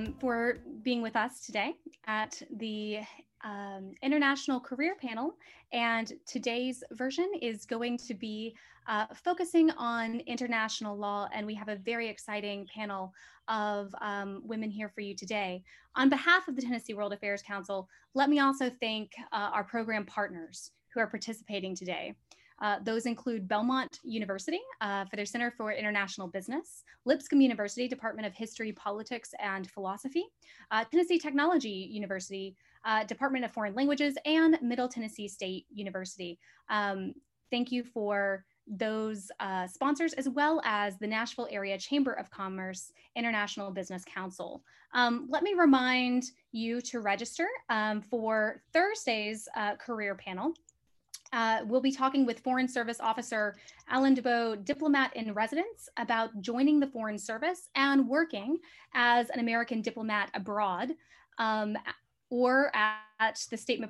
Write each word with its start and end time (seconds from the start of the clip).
um, 0.00 0.14
for 0.20 0.58
being 0.82 1.02
with 1.02 1.16
us 1.16 1.40
today 1.44 1.74
at 2.06 2.40
the 2.56 2.98
um, 3.44 3.92
International 4.02 4.60
Career 4.60 4.96
Panel. 5.00 5.34
And 5.72 6.12
today's 6.26 6.82
version 6.92 7.30
is 7.40 7.64
going 7.64 7.98
to 7.98 8.14
be 8.14 8.54
uh, 8.88 9.06
focusing 9.14 9.70
on 9.72 10.20
international 10.20 10.96
law. 10.96 11.28
And 11.32 11.46
we 11.46 11.54
have 11.54 11.68
a 11.68 11.76
very 11.76 12.08
exciting 12.08 12.66
panel 12.74 13.12
of 13.48 13.94
um, 14.00 14.42
women 14.44 14.70
here 14.70 14.90
for 14.94 15.00
you 15.00 15.14
today. 15.14 15.62
On 15.96 16.08
behalf 16.08 16.48
of 16.48 16.56
the 16.56 16.62
Tennessee 16.62 16.94
World 16.94 17.12
Affairs 17.12 17.42
Council, 17.42 17.88
let 18.14 18.28
me 18.28 18.40
also 18.40 18.70
thank 18.80 19.12
uh, 19.32 19.50
our 19.52 19.64
program 19.64 20.06
partners 20.06 20.70
who 20.94 21.00
are 21.00 21.06
participating 21.06 21.74
today. 21.74 22.14
Uh, 22.60 22.78
those 22.82 23.06
include 23.06 23.48
Belmont 23.48 24.00
University 24.04 24.60
uh, 24.80 25.04
for 25.06 25.16
their 25.16 25.26
Center 25.26 25.50
for 25.50 25.72
International 25.72 26.28
Business, 26.28 26.84
Lipscomb 27.04 27.40
University, 27.40 27.88
Department 27.88 28.26
of 28.26 28.34
History, 28.34 28.72
Politics, 28.72 29.32
and 29.40 29.70
Philosophy, 29.70 30.24
uh, 30.70 30.84
Tennessee 30.90 31.18
Technology 31.18 31.88
University, 31.90 32.56
uh, 32.84 33.04
Department 33.04 33.44
of 33.44 33.52
Foreign 33.52 33.74
Languages, 33.74 34.16
and 34.24 34.58
Middle 34.62 34.88
Tennessee 34.88 35.28
State 35.28 35.66
University. 35.72 36.38
Um, 36.68 37.14
thank 37.50 37.72
you 37.72 37.82
for 37.82 38.44
those 38.66 39.30
uh, 39.40 39.66
sponsors, 39.66 40.12
as 40.14 40.28
well 40.28 40.60
as 40.64 40.96
the 40.98 41.06
Nashville 41.06 41.48
Area 41.50 41.76
Chamber 41.76 42.12
of 42.12 42.30
Commerce 42.30 42.92
International 43.16 43.70
Business 43.70 44.04
Council. 44.04 44.62
Um, 44.94 45.26
let 45.28 45.42
me 45.42 45.54
remind 45.54 46.24
you 46.52 46.80
to 46.82 47.00
register 47.00 47.46
um, 47.68 48.00
for 48.00 48.62
Thursday's 48.72 49.48
uh, 49.56 49.76
career 49.76 50.14
panel. 50.14 50.54
Uh, 51.32 51.60
we'll 51.64 51.80
be 51.80 51.92
talking 51.92 52.26
with 52.26 52.40
Foreign 52.40 52.66
Service 52.66 52.98
Officer 53.00 53.56
Alan 53.88 54.16
DeBow, 54.16 54.64
diplomat 54.64 55.14
in 55.14 55.32
residence, 55.32 55.88
about 55.96 56.30
joining 56.40 56.80
the 56.80 56.88
Foreign 56.88 57.18
Service 57.18 57.68
and 57.76 58.08
working 58.08 58.58
as 58.94 59.30
an 59.30 59.38
American 59.38 59.80
diplomat 59.80 60.30
abroad 60.34 60.90
um, 61.38 61.76
or 62.30 62.74
at 62.74 63.46
the 63.50 63.56
State, 63.56 63.80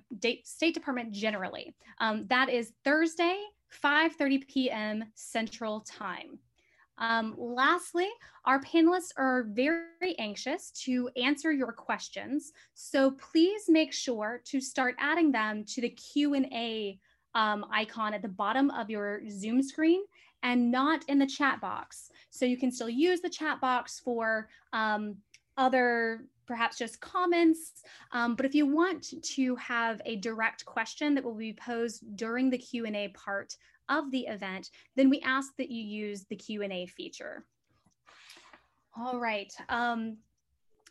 State 0.45 0.75
Department 0.75 1.13
generally. 1.13 1.75
Um, 1.99 2.27
that 2.29 2.51
is 2.51 2.73
Thursday, 2.85 3.39
5.30 3.83 4.49
p.m. 4.49 5.05
Central 5.15 5.81
Time. 5.81 6.39
Um, 6.99 7.35
lastly, 7.39 8.09
our 8.45 8.61
panelists 8.61 9.13
are 9.17 9.45
very 9.45 10.19
anxious 10.19 10.71
to 10.85 11.09
answer 11.17 11.51
your 11.51 11.73
questions, 11.73 12.53
so 12.75 13.13
please 13.13 13.63
make 13.69 13.95
sure 13.95 14.43
to 14.47 14.61
start 14.61 14.97
adding 14.99 15.33
them 15.33 15.65
to 15.69 15.81
the 15.81 15.89
Q&A 15.89 16.99
um, 17.35 17.65
icon 17.71 18.15
at 18.15 18.23
the 18.23 18.29
bottom 18.29 18.71
of 18.71 18.91
your 18.91 19.23
Zoom 19.29 19.63
screen 19.63 20.03
and 20.43 20.71
not 20.71 21.05
in 21.09 21.19
the 21.19 21.27
chat 21.27 21.61
box. 21.61 22.11
So 22.31 22.45
you 22.45 22.57
can 22.57 22.71
still 22.71 22.89
use 22.89 23.21
the 23.21 23.29
chat 23.29 23.61
box 23.61 24.01
for 24.01 24.49
um, 24.73 25.17
other 25.57 26.25
perhaps 26.47 26.79
just 26.79 27.01
comments. 27.01 27.85
Um, 28.11 28.35
but 28.35 28.45
if 28.45 28.55
you 28.57 28.67
want 28.67 29.15
to 29.23 29.55
have 29.57 30.03
a 30.05 30.17
direct 30.17 30.65
question 30.65 31.15
that 31.15 31.23
will 31.23 31.35
be 31.35 31.53
posed 31.53 32.17
during 32.17 32.51
the 32.51 32.59
Q&A 32.59 33.09
part 33.09 33.55
of 33.89 34.11
the 34.11 34.27
event, 34.27 34.71
then 34.97 35.11
we 35.11 35.21
ask 35.21 35.55
that 35.59 35.71
you 35.71 35.83
use 35.83 36.25
the 36.25 36.37
Q&A 36.37 36.87
feature. 36.87 37.45
All 38.97 39.21
right. 39.21 39.53
Um, 39.69 40.17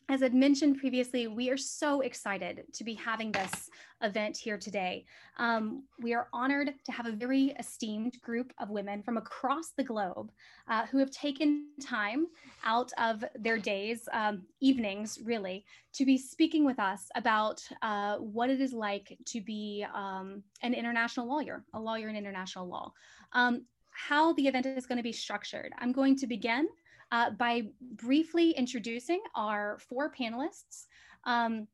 as 0.10 0.24
I'd 0.24 0.34
mentioned 0.34 0.80
previously, 0.80 1.28
we 1.28 1.52
are 1.52 1.58
so 1.58 2.02
excited 2.02 2.64
to 2.74 2.84
be 2.84 2.96
having 2.96 3.32
this 3.32 3.70
event 4.02 4.36
here 4.36 4.58
today. 4.58 5.06
Um, 5.38 5.84
we 6.02 6.16
are 6.16 6.28
honored 6.34 6.74
to 6.86 6.92
have 6.92 7.06
a 7.06 7.12
very 7.12 7.54
esteemed 7.60 8.20
group 8.22 8.52
of 8.60 8.72
women 8.72 9.04
from 9.04 9.18
across 9.18 9.70
the 9.78 9.84
globe 9.84 10.32
uh, 10.68 10.88
who 10.88 10.98
have 10.98 11.12
taken 11.12 11.68
time 11.80 12.26
out 12.66 12.92
of 12.98 13.24
their 13.36 13.60
days, 13.60 14.10
um, 14.12 14.42
evenings 14.62 15.20
really, 15.24 15.64
to 15.94 16.06
be 16.06 16.18
speaking 16.18 16.66
with 16.66 16.80
us 16.80 17.08
about 17.14 17.62
uh, 17.84 18.16
what 18.16 18.50
it 18.50 18.62
is 18.62 18.74
like 18.74 19.16
to 19.26 19.42
be 19.42 19.86
um, 19.94 20.42
an 20.64 20.74
international 20.74 21.28
lawyer, 21.28 21.64
a 21.76 21.80
lawyer 21.80 22.10
in 22.10 22.16
international 22.16 22.68
law. 22.68 22.92
Um, 23.34 23.66
how 23.92 24.34
the 24.34 24.48
event 24.48 24.66
is 24.66 24.88
going 24.88 24.98
to 24.98 25.04
be 25.04 25.12
structured. 25.12 25.74
I'm 25.78 25.92
going 25.92 26.16
to 26.18 26.26
begin 26.26 26.68
uh, 27.12 27.32
by 27.32 27.64
briefly 27.82 28.52
introducing 28.52 29.22
our 29.36 29.78
four 29.90 30.12
panelists. 30.12 30.86
Um, 31.26 31.68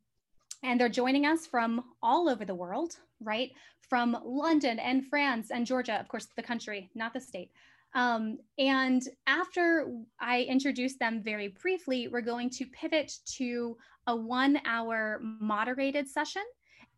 and 0.63 0.79
they're 0.79 0.89
joining 0.89 1.25
us 1.25 1.45
from 1.45 1.83
all 2.01 2.27
over 2.27 2.45
the 2.45 2.55
world, 2.55 2.97
right? 3.21 3.51
From 3.81 4.17
London 4.25 4.79
and 4.79 5.05
France 5.05 5.51
and 5.51 5.65
Georgia, 5.65 5.99
of 5.99 6.07
course, 6.07 6.27
the 6.35 6.43
country, 6.43 6.89
not 6.95 7.13
the 7.13 7.21
state. 7.21 7.51
Um, 7.93 8.39
and 8.57 9.01
after 9.25 9.89
I 10.19 10.41
introduce 10.41 10.97
them 10.97 11.21
very 11.23 11.49
briefly, 11.49 12.07
we're 12.09 12.21
going 12.21 12.49
to 12.51 12.65
pivot 12.65 13.13
to 13.37 13.77
a 14.07 14.15
one 14.15 14.59
hour 14.65 15.19
moderated 15.21 16.07
session. 16.07 16.43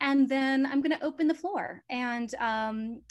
And 0.01 0.27
then 0.27 0.65
I'm 0.65 0.81
going 0.81 0.97
to 0.97 1.05
open 1.05 1.27
the 1.27 1.33
floor 1.33 1.83
and 1.89 2.33
um, 2.35 3.01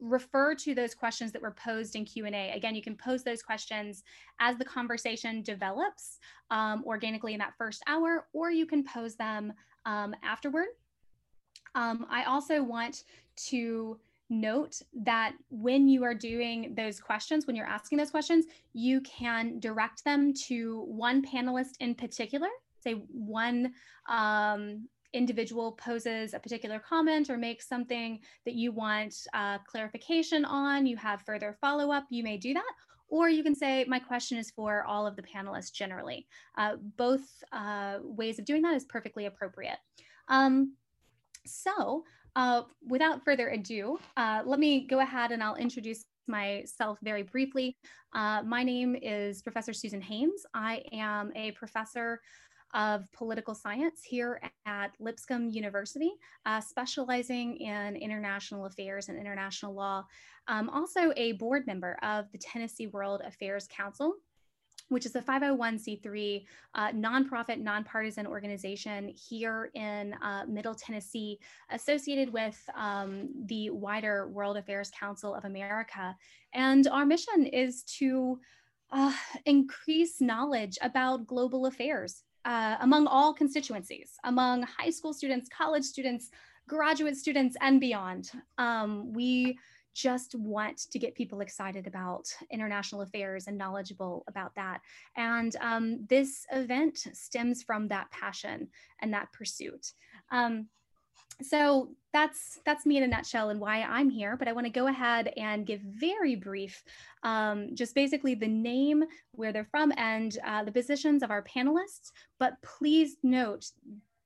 refer 0.00 0.54
to 0.54 0.74
those 0.74 0.94
questions 0.94 1.32
that 1.32 1.42
were 1.42 1.52
posed 1.52 1.96
in 1.96 2.04
q&a 2.04 2.52
again 2.54 2.74
you 2.74 2.82
can 2.82 2.96
pose 2.96 3.22
those 3.22 3.42
questions 3.42 4.02
as 4.40 4.56
the 4.56 4.64
conversation 4.64 5.42
develops 5.42 6.18
um, 6.50 6.82
organically 6.86 7.32
in 7.32 7.38
that 7.38 7.54
first 7.56 7.82
hour 7.86 8.26
or 8.32 8.50
you 8.50 8.66
can 8.66 8.84
pose 8.84 9.16
them 9.16 9.52
um, 9.84 10.14
afterward. 10.22 10.68
Um, 11.74 12.06
i 12.10 12.24
also 12.24 12.62
want 12.62 13.04
to 13.48 13.98
note 14.28 14.80
that 15.04 15.34
when 15.50 15.88
you 15.88 16.02
are 16.02 16.14
doing 16.14 16.74
those 16.76 17.00
questions 17.00 17.46
when 17.46 17.54
you're 17.54 17.66
asking 17.66 17.98
those 17.98 18.10
questions 18.10 18.46
you 18.72 19.00
can 19.02 19.60
direct 19.60 20.04
them 20.04 20.34
to 20.34 20.84
one 20.88 21.24
panelist 21.24 21.76
in 21.80 21.94
particular 21.94 22.48
say 22.80 22.94
one 23.12 23.72
um, 24.08 24.88
individual 25.16 25.72
poses 25.72 26.34
a 26.34 26.38
particular 26.38 26.78
comment 26.78 27.30
or 27.30 27.36
makes 27.36 27.68
something 27.68 28.20
that 28.44 28.54
you 28.54 28.72
want 28.72 29.14
uh, 29.34 29.58
clarification 29.66 30.44
on, 30.44 30.86
you 30.86 30.96
have 30.96 31.22
further 31.22 31.56
follow 31.60 31.90
up, 31.90 32.04
you 32.10 32.22
may 32.22 32.36
do 32.36 32.54
that. 32.54 32.72
Or 33.08 33.28
you 33.28 33.42
can 33.44 33.54
say, 33.54 33.84
my 33.86 34.00
question 34.00 34.36
is 34.36 34.50
for 34.50 34.84
all 34.84 35.06
of 35.06 35.14
the 35.14 35.22
panelists 35.22 35.72
generally. 35.72 36.26
Uh, 36.58 36.76
both 36.96 37.22
uh, 37.52 37.98
ways 38.02 38.38
of 38.38 38.44
doing 38.44 38.62
that 38.62 38.74
is 38.74 38.84
perfectly 38.84 39.26
appropriate. 39.26 39.78
Um, 40.28 40.74
so 41.46 42.04
uh, 42.34 42.62
without 42.86 43.24
further 43.24 43.48
ado, 43.50 43.98
uh, 44.16 44.42
let 44.44 44.58
me 44.58 44.86
go 44.86 45.00
ahead 45.00 45.30
and 45.30 45.42
I'll 45.42 45.54
introduce 45.54 46.04
myself 46.26 46.98
very 47.02 47.22
briefly. 47.22 47.76
Uh, 48.12 48.42
my 48.42 48.62
name 48.64 48.96
is 49.00 49.40
Professor 49.40 49.72
Susan 49.72 50.00
Haynes. 50.00 50.44
I 50.52 50.82
am 50.92 51.32
a 51.36 51.52
professor 51.52 52.20
of 52.74 53.10
political 53.12 53.54
science 53.54 54.02
here 54.02 54.40
at 54.66 54.92
Lipscomb 54.98 55.48
University, 55.50 56.12
uh, 56.44 56.60
specializing 56.60 57.56
in 57.56 57.96
international 57.96 58.66
affairs 58.66 59.08
and 59.08 59.18
international 59.18 59.74
law. 59.74 60.04
Um, 60.48 60.68
also 60.70 61.12
a 61.16 61.32
board 61.32 61.66
member 61.66 61.96
of 62.02 62.30
the 62.32 62.38
Tennessee 62.38 62.86
World 62.86 63.22
Affairs 63.24 63.68
Council, 63.70 64.14
which 64.88 65.06
is 65.06 65.16
a 65.16 65.20
501c3 65.20 66.44
uh, 66.74 66.92
nonprofit, 66.92 67.60
nonpartisan 67.60 68.26
organization 68.26 69.08
here 69.08 69.70
in 69.74 70.14
uh, 70.22 70.44
Middle 70.46 70.74
Tennessee, 70.74 71.38
associated 71.70 72.32
with 72.32 72.60
um, 72.76 73.28
the 73.46 73.70
wider 73.70 74.28
World 74.28 74.56
Affairs 74.56 74.90
Council 74.98 75.34
of 75.34 75.44
America. 75.44 76.14
And 76.54 76.86
our 76.86 77.04
mission 77.04 77.46
is 77.46 77.82
to 77.98 78.38
uh, 78.92 79.12
increase 79.44 80.20
knowledge 80.20 80.78
about 80.80 81.26
global 81.26 81.66
affairs 81.66 82.22
uh, 82.46 82.76
among 82.80 83.06
all 83.08 83.34
constituencies, 83.34 84.12
among 84.24 84.62
high 84.62 84.90
school 84.90 85.12
students, 85.12 85.48
college 85.48 85.84
students, 85.84 86.30
graduate 86.68 87.16
students, 87.16 87.56
and 87.60 87.80
beyond. 87.80 88.30
Um, 88.56 89.12
we 89.12 89.58
just 89.94 90.34
want 90.34 90.78
to 90.90 90.98
get 90.98 91.14
people 91.14 91.40
excited 91.40 91.86
about 91.86 92.26
international 92.50 93.00
affairs 93.00 93.46
and 93.46 93.58
knowledgeable 93.58 94.24
about 94.28 94.54
that. 94.54 94.80
And 95.16 95.56
um, 95.60 96.06
this 96.08 96.46
event 96.52 96.98
stems 97.14 97.62
from 97.62 97.88
that 97.88 98.10
passion 98.10 98.68
and 99.00 99.12
that 99.12 99.32
pursuit. 99.32 99.92
Um, 100.30 100.66
so 101.42 101.90
that's 102.12 102.60
that's 102.64 102.86
me 102.86 102.96
in 102.96 103.02
a 103.02 103.06
nutshell 103.06 103.50
and 103.50 103.60
why 103.60 103.82
I'm 103.82 104.08
here. 104.08 104.36
But 104.36 104.48
I 104.48 104.52
want 104.52 104.66
to 104.66 104.72
go 104.72 104.86
ahead 104.86 105.32
and 105.36 105.66
give 105.66 105.80
very 105.80 106.34
brief, 106.34 106.82
um, 107.22 107.74
just 107.74 107.94
basically 107.94 108.34
the 108.34 108.48
name, 108.48 109.04
where 109.32 109.52
they're 109.52 109.68
from, 109.70 109.92
and 109.96 110.36
uh, 110.46 110.64
the 110.64 110.72
positions 110.72 111.22
of 111.22 111.30
our 111.30 111.44
panelists. 111.44 112.12
But 112.38 112.54
please 112.62 113.16
note 113.22 113.66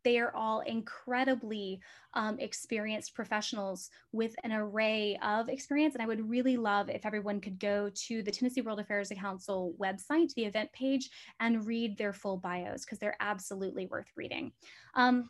they 0.02 0.18
are 0.18 0.34
all 0.34 0.60
incredibly 0.60 1.80
um, 2.14 2.38
experienced 2.38 3.14
professionals 3.14 3.90
with 4.12 4.34
an 4.44 4.52
array 4.52 5.18
of 5.22 5.48
experience. 5.48 5.94
And 5.94 6.02
I 6.02 6.06
would 6.06 6.28
really 6.28 6.56
love 6.56 6.88
if 6.88 7.04
everyone 7.04 7.40
could 7.40 7.58
go 7.58 7.90
to 8.06 8.22
the 8.22 8.30
Tennessee 8.30 8.62
World 8.62 8.80
Affairs 8.80 9.12
Council 9.18 9.74
website, 9.78 10.32
the 10.34 10.44
event 10.44 10.72
page, 10.72 11.10
and 11.40 11.66
read 11.66 11.98
their 11.98 12.12
full 12.12 12.38
bios 12.38 12.84
because 12.84 12.98
they're 12.98 13.16
absolutely 13.20 13.86
worth 13.86 14.10
reading. 14.16 14.52
Um, 14.94 15.28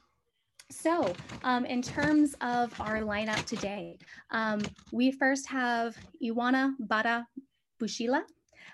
so, 0.70 1.12
um, 1.44 1.64
in 1.64 1.82
terms 1.82 2.34
of 2.40 2.78
our 2.81 3.00
lineup 3.00 3.44
today, 3.44 3.99
um, 4.31 4.62
we 4.93 5.11
first 5.11 5.46
have 5.49 5.96
Iwana 6.22 6.75
Bada 6.87 7.26
Bushila. 7.81 8.22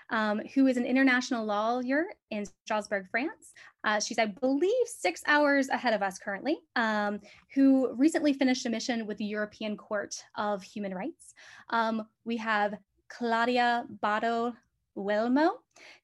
um, 0.09 0.41
who 0.53 0.67
is 0.67 0.77
an 0.77 0.85
international 0.85 1.45
lawyer 1.45 2.05
in 2.31 2.45
Strasbourg, 2.65 3.07
France. 3.09 3.53
Uh, 3.83 3.99
she's, 3.99 4.17
I 4.17 4.27
believe, 4.27 4.71
six 4.85 5.21
hours 5.27 5.69
ahead 5.69 5.93
of 5.93 6.01
us 6.01 6.17
currently, 6.17 6.57
um, 6.75 7.19
who 7.53 7.93
recently 7.93 8.33
finished 8.33 8.65
a 8.65 8.69
mission 8.69 9.05
with 9.05 9.17
the 9.17 9.25
European 9.25 9.75
Court 9.77 10.15
of 10.37 10.63
Human 10.63 10.93
Rights. 10.93 11.33
Um, 11.69 12.07
we 12.25 12.37
have 12.37 12.75
Claudia 13.09 13.85
Bado 14.03 14.53
Wilmo, 14.97 15.51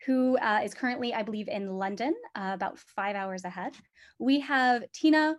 who 0.05 0.37
uh, 0.37 0.61
is 0.63 0.73
currently, 0.73 1.13
I 1.13 1.23
believe, 1.23 1.47
in 1.47 1.77
London, 1.77 2.13
uh, 2.35 2.51
about 2.53 2.77
five 2.77 3.15
hours 3.15 3.43
ahead. 3.43 3.73
We 4.19 4.39
have 4.41 4.83
Tina 4.91 5.37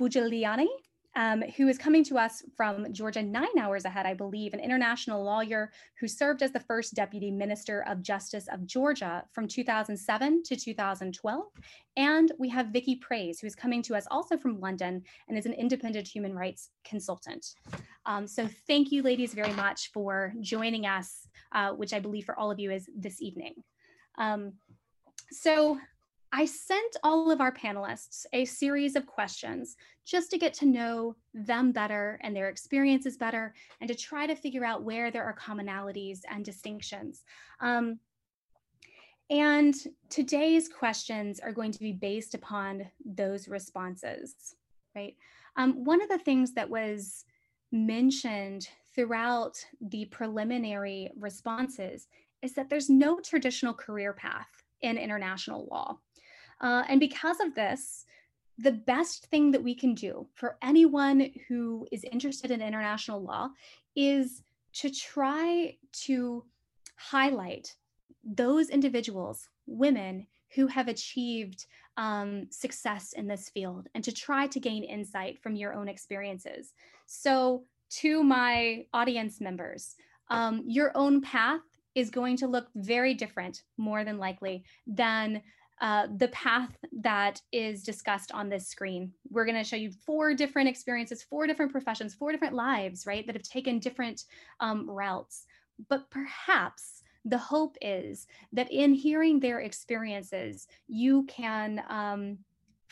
Burjaliani, 0.00 0.66
um, 1.16 1.42
who 1.56 1.68
is 1.68 1.76
coming 1.76 2.04
to 2.04 2.16
us 2.16 2.42
from 2.56 2.90
Georgia 2.92 3.22
nine 3.22 3.58
hours 3.58 3.84
ahead, 3.84 4.06
I 4.06 4.14
believe, 4.14 4.54
an 4.54 4.60
international 4.60 5.22
lawyer 5.22 5.70
who 5.98 6.06
served 6.06 6.42
as 6.42 6.52
the 6.52 6.60
first 6.60 6.94
Deputy 6.94 7.30
Minister 7.30 7.84
of 7.86 8.00
Justice 8.00 8.46
of 8.50 8.64
Georgia 8.64 9.24
from 9.32 9.48
2007 9.48 10.42
to 10.44 10.56
2012. 10.56 11.44
And 11.96 12.32
we 12.38 12.48
have 12.48 12.68
Vicky 12.68 12.96
Praise, 12.96 13.40
who 13.40 13.46
is 13.46 13.56
coming 13.56 13.82
to 13.82 13.96
us 13.96 14.06
also 14.10 14.38
from 14.38 14.60
London 14.60 15.02
and 15.28 15.36
is 15.36 15.46
an 15.46 15.52
independent 15.52 16.06
human 16.06 16.34
rights 16.34 16.70
consultant. 16.84 17.44
Um, 18.06 18.26
so 18.26 18.48
thank 18.66 18.92
you, 18.92 19.02
ladies, 19.02 19.34
very 19.34 19.52
much 19.52 19.90
for 19.92 20.32
joining 20.40 20.86
us, 20.86 21.28
uh, 21.52 21.72
which 21.72 21.92
I 21.92 21.98
believe 21.98 22.24
for 22.24 22.38
all 22.38 22.50
of 22.50 22.60
you 22.60 22.70
is 22.70 22.88
this 22.96 23.20
evening. 23.20 23.54
Um, 24.16 24.54
so 25.32 25.78
I 26.32 26.44
sent 26.44 26.96
all 27.02 27.30
of 27.30 27.40
our 27.40 27.52
panelists 27.52 28.24
a 28.32 28.44
series 28.44 28.94
of 28.94 29.06
questions 29.06 29.76
just 30.04 30.30
to 30.30 30.38
get 30.38 30.54
to 30.54 30.66
know 30.66 31.16
them 31.34 31.72
better 31.72 32.20
and 32.22 32.34
their 32.34 32.48
experiences 32.48 33.16
better 33.16 33.52
and 33.80 33.88
to 33.88 33.96
try 33.96 34.26
to 34.26 34.36
figure 34.36 34.64
out 34.64 34.84
where 34.84 35.10
there 35.10 35.24
are 35.24 35.34
commonalities 35.34 36.20
and 36.30 36.44
distinctions. 36.44 37.24
Um, 37.60 37.98
and 39.28 39.74
today's 40.08 40.68
questions 40.68 41.40
are 41.40 41.52
going 41.52 41.72
to 41.72 41.78
be 41.80 41.92
based 41.92 42.34
upon 42.34 42.86
those 43.04 43.48
responses, 43.48 44.54
right? 44.94 45.16
Um, 45.56 45.84
one 45.84 46.00
of 46.00 46.08
the 46.08 46.18
things 46.18 46.52
that 46.54 46.70
was 46.70 47.24
mentioned 47.72 48.68
throughout 48.94 49.56
the 49.80 50.04
preliminary 50.06 51.10
responses 51.16 52.08
is 52.42 52.54
that 52.54 52.68
there's 52.68 52.90
no 52.90 53.20
traditional 53.20 53.74
career 53.74 54.12
path 54.12 54.48
in 54.82 54.96
international 54.96 55.68
law. 55.70 55.98
Uh, 56.60 56.84
and 56.88 57.00
because 57.00 57.40
of 57.40 57.54
this, 57.54 58.04
the 58.58 58.72
best 58.72 59.26
thing 59.26 59.50
that 59.50 59.62
we 59.62 59.74
can 59.74 59.94
do 59.94 60.26
for 60.34 60.58
anyone 60.62 61.30
who 61.48 61.86
is 61.90 62.04
interested 62.12 62.50
in 62.50 62.60
international 62.60 63.22
law 63.22 63.48
is 63.96 64.42
to 64.74 64.90
try 64.90 65.76
to 65.92 66.44
highlight 66.96 67.74
those 68.22 68.68
individuals, 68.68 69.48
women 69.66 70.26
who 70.54 70.66
have 70.66 70.88
achieved 70.88 71.66
um, 71.96 72.46
success 72.50 73.12
in 73.14 73.26
this 73.26 73.48
field 73.48 73.88
and 73.94 74.04
to 74.04 74.12
try 74.12 74.46
to 74.48 74.60
gain 74.60 74.84
insight 74.84 75.40
from 75.42 75.56
your 75.56 75.72
own 75.72 75.88
experiences. 75.88 76.74
So, 77.06 77.64
to 77.90 78.22
my 78.22 78.86
audience 78.94 79.40
members, 79.40 79.96
um, 80.28 80.62
your 80.64 80.92
own 80.94 81.20
path 81.20 81.60
is 81.96 82.08
going 82.08 82.36
to 82.36 82.46
look 82.46 82.68
very 82.76 83.14
different, 83.14 83.64
more 83.76 84.04
than 84.04 84.18
likely, 84.18 84.62
than 84.86 85.42
uh, 85.80 86.06
the 86.16 86.28
path 86.28 86.76
that 87.00 87.40
is 87.52 87.82
discussed 87.82 88.32
on 88.32 88.48
this 88.48 88.68
screen. 88.68 89.12
We're 89.30 89.46
going 89.46 89.56
to 89.56 89.64
show 89.64 89.76
you 89.76 89.90
four 89.90 90.34
different 90.34 90.68
experiences, 90.68 91.22
four 91.22 91.46
different 91.46 91.72
professions, 91.72 92.14
four 92.14 92.32
different 92.32 92.54
lives, 92.54 93.06
right, 93.06 93.26
that 93.26 93.34
have 93.34 93.42
taken 93.42 93.78
different 93.78 94.24
um, 94.60 94.88
routes. 94.88 95.46
But 95.88 96.10
perhaps 96.10 97.02
the 97.24 97.38
hope 97.38 97.76
is 97.80 98.26
that 98.52 98.70
in 98.70 98.92
hearing 98.92 99.40
their 99.40 99.60
experiences, 99.60 100.66
you 100.86 101.24
can 101.24 101.82
um, 101.88 102.38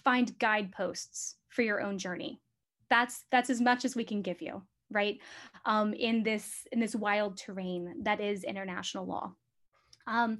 find 0.02 0.38
guideposts 0.38 1.36
for 1.48 1.62
your 1.62 1.82
own 1.82 1.98
journey. 1.98 2.40
That's 2.88 3.24
that's 3.30 3.50
as 3.50 3.60
much 3.60 3.84
as 3.84 3.96
we 3.96 4.04
can 4.04 4.22
give 4.22 4.40
you, 4.40 4.62
right? 4.90 5.18
Um, 5.66 5.92
in 5.92 6.22
this 6.22 6.66
in 6.72 6.80
this 6.80 6.96
wild 6.96 7.36
terrain 7.36 7.96
that 8.02 8.20
is 8.20 8.44
international 8.44 9.06
law. 9.06 9.34
Um, 10.06 10.38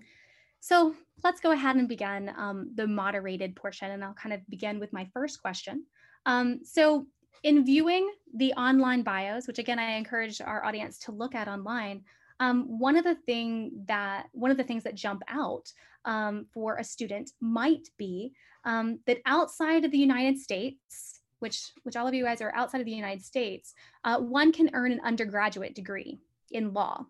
so 0.60 0.94
let's 1.24 1.40
go 1.40 1.52
ahead 1.52 1.76
and 1.76 1.88
begin 1.88 2.30
um, 2.36 2.70
the 2.74 2.86
moderated 2.86 3.56
portion, 3.56 3.90
and 3.90 4.04
I'll 4.04 4.14
kind 4.14 4.32
of 4.32 4.40
begin 4.48 4.78
with 4.78 4.92
my 4.92 5.08
first 5.12 5.40
question. 5.40 5.84
Um, 6.26 6.60
so 6.64 7.06
in 7.42 7.64
viewing 7.64 8.10
the 8.34 8.52
online 8.54 9.02
bios, 9.02 9.46
which 9.46 9.58
again, 9.58 9.78
I 9.78 9.96
encourage 9.96 10.40
our 10.40 10.64
audience 10.64 10.98
to 11.00 11.12
look 11.12 11.34
at 11.34 11.48
online, 11.48 12.02
um, 12.40 12.78
one 12.78 12.96
of 12.96 13.04
the 13.04 13.16
thing 13.26 13.84
that 13.86 14.26
one 14.32 14.50
of 14.50 14.56
the 14.56 14.64
things 14.64 14.84
that 14.84 14.94
jump 14.94 15.22
out 15.28 15.72
um, 16.04 16.46
for 16.52 16.76
a 16.76 16.84
student 16.84 17.30
might 17.40 17.88
be 17.96 18.32
um, 18.64 19.00
that 19.06 19.18
outside 19.26 19.84
of 19.84 19.90
the 19.90 19.98
United 19.98 20.38
States, 20.38 21.20
which 21.40 21.72
which 21.82 21.96
all 21.96 22.06
of 22.06 22.14
you 22.14 22.24
guys 22.24 22.40
are 22.40 22.54
outside 22.54 22.80
of 22.80 22.86
the 22.86 22.92
United 22.92 23.24
States, 23.24 23.74
uh, 24.04 24.18
one 24.18 24.52
can 24.52 24.70
earn 24.72 24.92
an 24.92 25.00
undergraduate 25.04 25.74
degree 25.74 26.18
in 26.50 26.72
law. 26.72 27.06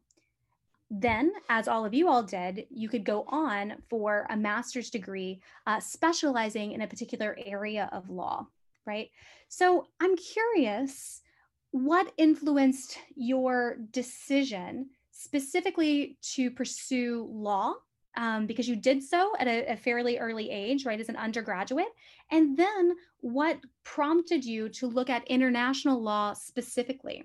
Then, 0.91 1.33
as 1.51 1.69
all 1.69 1.85
of 1.85 1.93
you 1.93 2.09
all 2.09 2.23
did, 2.23 2.67
you 2.71 2.89
could 2.89 3.05
go 3.05 3.25
on 3.29 3.75
for 3.91 4.27
a 4.31 4.37
master's 4.37 4.91
degree 4.91 5.41
uh, 5.67 5.81
specializing 5.81 6.73
in 6.73 6.81
a 6.81 6.87
particular 6.87 7.37
area 7.45 7.91
of 7.93 8.09
law, 8.09 8.47
right? 8.87 9.11
So 9.49 9.87
I'm 10.01 10.17
curious 10.17 11.21
what 11.73 12.13
influenced 12.17 12.99
your 13.15 13.77
decision 13.91 14.89
specifically 15.11 16.17
to 16.23 16.51
pursue 16.51 17.29
law 17.31 17.75
um, 18.17 18.47
because 18.47 18.69
you 18.69 18.77
did 18.77 19.03
so 19.03 19.33
at 19.39 19.47
a, 19.47 19.73
a, 19.73 19.77
fairly 19.77 20.19
early 20.19 20.51
age, 20.51 20.87
right, 20.87 20.99
as 20.99 21.09
an 21.09 21.17
undergraduate. 21.17 21.89
And 22.31 22.57
then 22.57 22.97
what 23.21 23.59
prompted 23.85 24.45
you 24.45 24.69
to 24.71 24.87
look 24.87 25.11
at 25.11 25.27
international 25.29 26.03
law 26.03 26.33
specifically? 26.33 27.23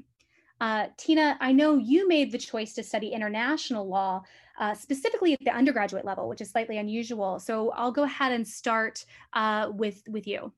Uh, 0.63 0.87
Tina, 0.95 1.35
I 1.41 1.51
know 1.51 1.75
you 1.75 2.07
made 2.07 2.31
the 2.31 2.37
choice 2.37 2.71
to 2.75 2.83
study 2.83 3.09
international 3.09 3.85
law, 3.85 4.23
uh, 4.61 4.73
specifically 4.73 5.33
at 5.33 5.43
the 5.43 5.51
undergraduate 5.51 6.05
level, 6.05 6.29
which 6.29 6.39
is 6.39 6.51
slightly 6.51 6.77
unusual. 6.77 7.37
So 7.37 7.71
I'll 7.71 7.91
go 7.91 8.03
ahead 8.03 8.31
and 8.31 8.47
start 8.47 9.03
uh, 9.33 9.71
with, 9.75 10.07
with 10.07 10.25
you. 10.25 10.53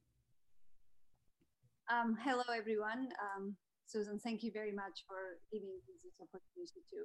Um, 1.90 2.16
hello, 2.22 2.46
everyone. 2.56 3.10
Um, 3.18 3.56
Susan, 3.88 4.20
thank 4.20 4.44
you 4.44 4.52
very 4.54 4.72
much 4.72 5.02
for 5.08 5.42
giving 5.52 5.74
me 5.74 5.82
this 5.90 6.22
opportunity 6.22 6.86
to 6.94 7.00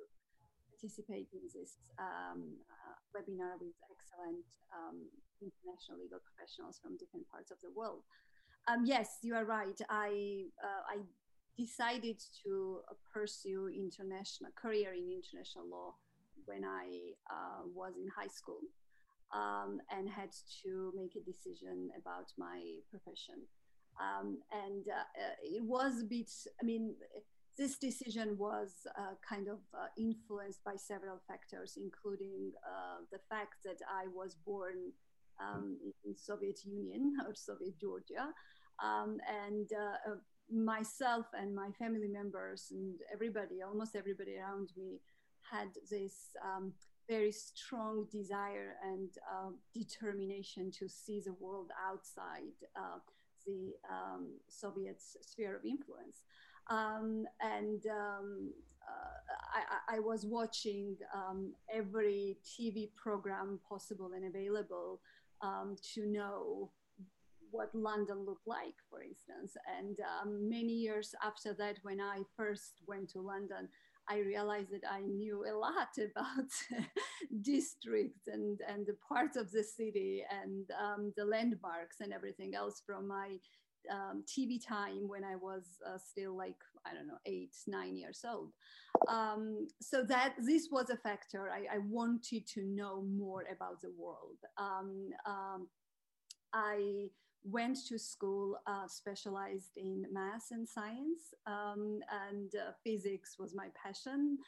participate 0.68 1.28
in 1.32 1.48
this 1.56 1.80
um, 1.96 2.52
uh, 2.68 2.96
webinar 3.16 3.56
with 3.64 3.72
excellent 3.88 4.44
um, 4.76 5.08
international 5.40 5.96
legal 6.04 6.20
professionals 6.20 6.78
from 6.82 6.98
different 6.98 7.24
parts 7.32 7.50
of 7.50 7.56
the 7.64 7.72
world. 7.74 8.04
Um, 8.68 8.84
yes, 8.84 9.20
you 9.22 9.34
are 9.34 9.46
right. 9.46 9.80
I 9.88 10.52
uh, 10.60 10.82
I 10.84 10.96
decided 11.56 12.20
to 12.44 12.80
pursue 13.12 13.68
international 13.68 14.50
career 14.60 14.92
in 14.92 15.10
international 15.10 15.68
law 15.70 15.94
when 16.46 16.64
I 16.64 16.86
uh, 17.30 17.62
was 17.74 17.94
in 17.96 18.08
high 18.08 18.28
school 18.28 18.60
um, 19.32 19.80
and 19.90 20.08
had 20.08 20.30
to 20.62 20.92
make 20.96 21.14
a 21.16 21.24
decision 21.24 21.90
about 21.98 22.26
my 22.38 22.60
profession. 22.90 23.46
Um, 24.00 24.38
and 24.52 24.86
uh, 24.88 25.00
uh 25.00 25.36
it 25.42 25.62
was 25.62 26.00
a 26.00 26.04
bit, 26.04 26.30
I 26.60 26.64
mean, 26.64 26.94
this 27.58 27.76
decision 27.76 28.38
was 28.38 28.86
uh, 28.98 29.14
kind 29.28 29.48
of 29.48 29.58
uh, 29.74 29.88
influenced 29.98 30.64
by 30.64 30.76
several 30.76 31.20
factors, 31.28 31.76
including 31.76 32.52
uh, 32.64 33.04
the 33.12 33.18
fact 33.28 33.56
that 33.64 33.80
I 33.86 34.06
was 34.14 34.36
born 34.46 34.92
um, 35.40 35.76
in 36.04 36.16
Soviet 36.16 36.60
Union 36.64 37.16
or 37.26 37.34
Soviet 37.34 37.78
Georgia. 37.78 38.32
Um, 38.82 39.18
and 39.28 39.68
uh, 39.72 40.14
myself 40.52 41.26
and 41.38 41.54
my 41.54 41.70
family 41.78 42.08
members 42.08 42.68
and 42.70 43.00
everybody, 43.12 43.62
almost 43.62 43.96
everybody 43.96 44.36
around 44.36 44.70
me, 44.76 45.00
had 45.50 45.68
this 45.90 46.36
um, 46.44 46.72
very 47.08 47.32
strong 47.32 48.06
desire 48.12 48.76
and 48.84 49.10
uh, 49.30 49.50
determination 49.74 50.70
to 50.70 50.88
see 50.88 51.20
the 51.20 51.32
world 51.40 51.70
outside 51.88 52.54
uh, 52.76 52.98
the 53.46 53.72
um, 53.90 54.28
Soviet 54.48 55.00
sphere 55.00 55.56
of 55.56 55.64
influence. 55.64 56.22
Um, 56.68 57.24
and 57.40 57.84
um, 57.86 58.52
uh, 58.86 59.90
I, 59.90 59.96
I, 59.96 59.98
was 59.98 60.24
watching 60.24 60.96
um, 61.12 61.52
every 61.72 62.38
TV 62.44 62.90
program 62.94 63.58
possible 63.68 64.12
and 64.14 64.26
available 64.26 65.00
um, 65.42 65.74
to 65.94 66.06
know 66.06 66.70
what 67.50 67.74
London 67.74 68.24
looked 68.26 68.46
like, 68.46 68.74
for 68.88 69.02
instance. 69.02 69.56
And 69.78 69.98
um, 70.00 70.48
many 70.48 70.72
years 70.72 71.14
after 71.24 71.54
that, 71.54 71.78
when 71.82 72.00
I 72.00 72.22
first 72.36 72.82
went 72.86 73.10
to 73.10 73.20
London, 73.20 73.68
I 74.08 74.18
realized 74.18 74.70
that 74.72 74.90
I 74.90 75.02
knew 75.02 75.44
a 75.44 75.54
lot 75.56 75.96
about 75.98 76.50
districts 77.42 78.26
and, 78.26 78.60
and 78.68 78.86
the 78.86 78.96
parts 79.06 79.36
of 79.36 79.50
the 79.52 79.62
city 79.62 80.24
and 80.42 80.70
um, 80.80 81.12
the 81.16 81.24
landmarks 81.24 82.00
and 82.00 82.12
everything 82.12 82.54
else 82.54 82.82
from 82.84 83.06
my 83.06 83.36
um, 83.90 84.24
TV 84.26 84.64
time 84.64 85.08
when 85.08 85.24
I 85.24 85.36
was 85.36 85.64
uh, 85.86 85.98
still 85.98 86.36
like 86.36 86.56
I 86.86 86.94
don't 86.94 87.06
know 87.06 87.18
eight 87.26 87.54
nine 87.66 87.96
years 87.96 88.24
old. 88.28 88.52
Um, 89.08 89.68
so 89.80 90.02
that 90.04 90.34
this 90.38 90.68
was 90.70 90.90
a 90.90 90.96
factor. 90.96 91.50
I, 91.50 91.76
I, 91.76 91.78
wanted 91.78 92.46
to 92.48 92.62
know 92.62 93.02
more 93.02 93.44
about 93.50 93.80
the 93.80 93.92
world. 93.96 94.38
Um, 94.58 95.10
um 95.24 95.68
I 96.52 97.08
went 97.44 97.78
to 97.88 97.98
school 97.98 98.58
uh, 98.66 98.86
specialized 98.86 99.76
in 99.76 100.06
math 100.12 100.48
and 100.50 100.68
science, 100.68 101.34
um, 101.46 102.00
and 102.28 102.52
uh, 102.54 102.72
physics 102.84 103.36
was 103.38 103.54
my 103.54 103.68
passion 103.82 104.38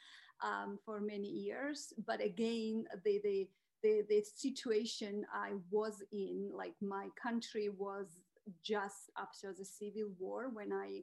um, 0.43 0.77
for 0.85 0.99
many 0.99 1.29
years. 1.29 1.93
But 2.05 2.23
again, 2.23 2.85
the 3.03 3.19
the 3.23 3.47
the, 3.81 4.05
the 4.07 4.23
situation 4.23 5.25
I 5.33 5.51
was 5.69 6.01
in, 6.13 6.51
like 6.55 6.73
my 6.81 7.09
country 7.21 7.69
was 7.69 8.21
just 8.63 9.11
after 9.17 9.53
the 9.53 9.65
civil 9.65 10.09
war 10.17 10.49
when 10.53 10.71
I 10.71 11.01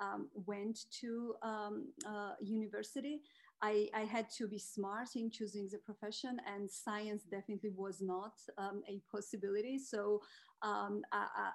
um, 0.00 0.28
went 0.46 0.78
to 1.00 1.34
um, 1.42 1.88
uh, 2.06 2.34
university. 2.40 3.20
I, 3.62 3.88
I, 3.94 4.04
had 4.04 4.30
to 4.38 4.48
be 4.48 4.58
smart 4.58 5.08
in 5.16 5.30
choosing 5.30 5.68
the 5.70 5.78
profession, 5.78 6.40
and 6.46 6.70
science 6.70 7.24
definitely 7.24 7.70
was 7.76 8.00
not 8.00 8.32
um, 8.56 8.82
a 8.88 9.02
possibility. 9.10 9.78
So 9.78 10.22
um, 10.62 11.02
I, 11.12 11.50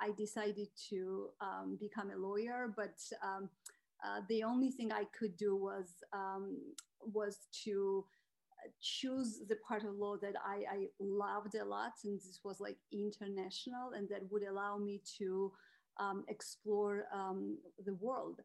I, 0.00 0.10
decided 0.16 0.68
to 0.90 1.28
um, 1.40 1.76
become 1.80 2.10
a 2.10 2.16
lawyer, 2.16 2.72
but 2.76 2.96
um, 3.24 3.48
uh, 4.04 4.20
the 4.28 4.44
only 4.44 4.70
thing 4.70 4.92
I 4.92 5.04
could 5.18 5.36
do 5.36 5.56
was 5.56 6.02
was 7.00 7.48
to 7.64 8.04
choose 8.80 9.40
the 9.48 9.56
part 9.66 9.84
of 9.84 9.94
law 9.94 10.16
that 10.16 10.34
I, 10.44 10.64
I, 10.70 10.86
loved 11.00 11.54
a 11.54 11.64
lot, 11.64 11.92
and 12.04 12.18
this 12.18 12.40
was 12.44 12.60
like 12.60 12.76
international, 12.92 13.92
and 13.96 14.08
that 14.08 14.22
would 14.30 14.42
allow 14.42 14.78
me 14.78 15.00
to 15.18 15.52
um, 15.98 16.24
explore 16.28 17.04
um, 17.12 17.58
the 17.84 17.94
world. 17.94 18.40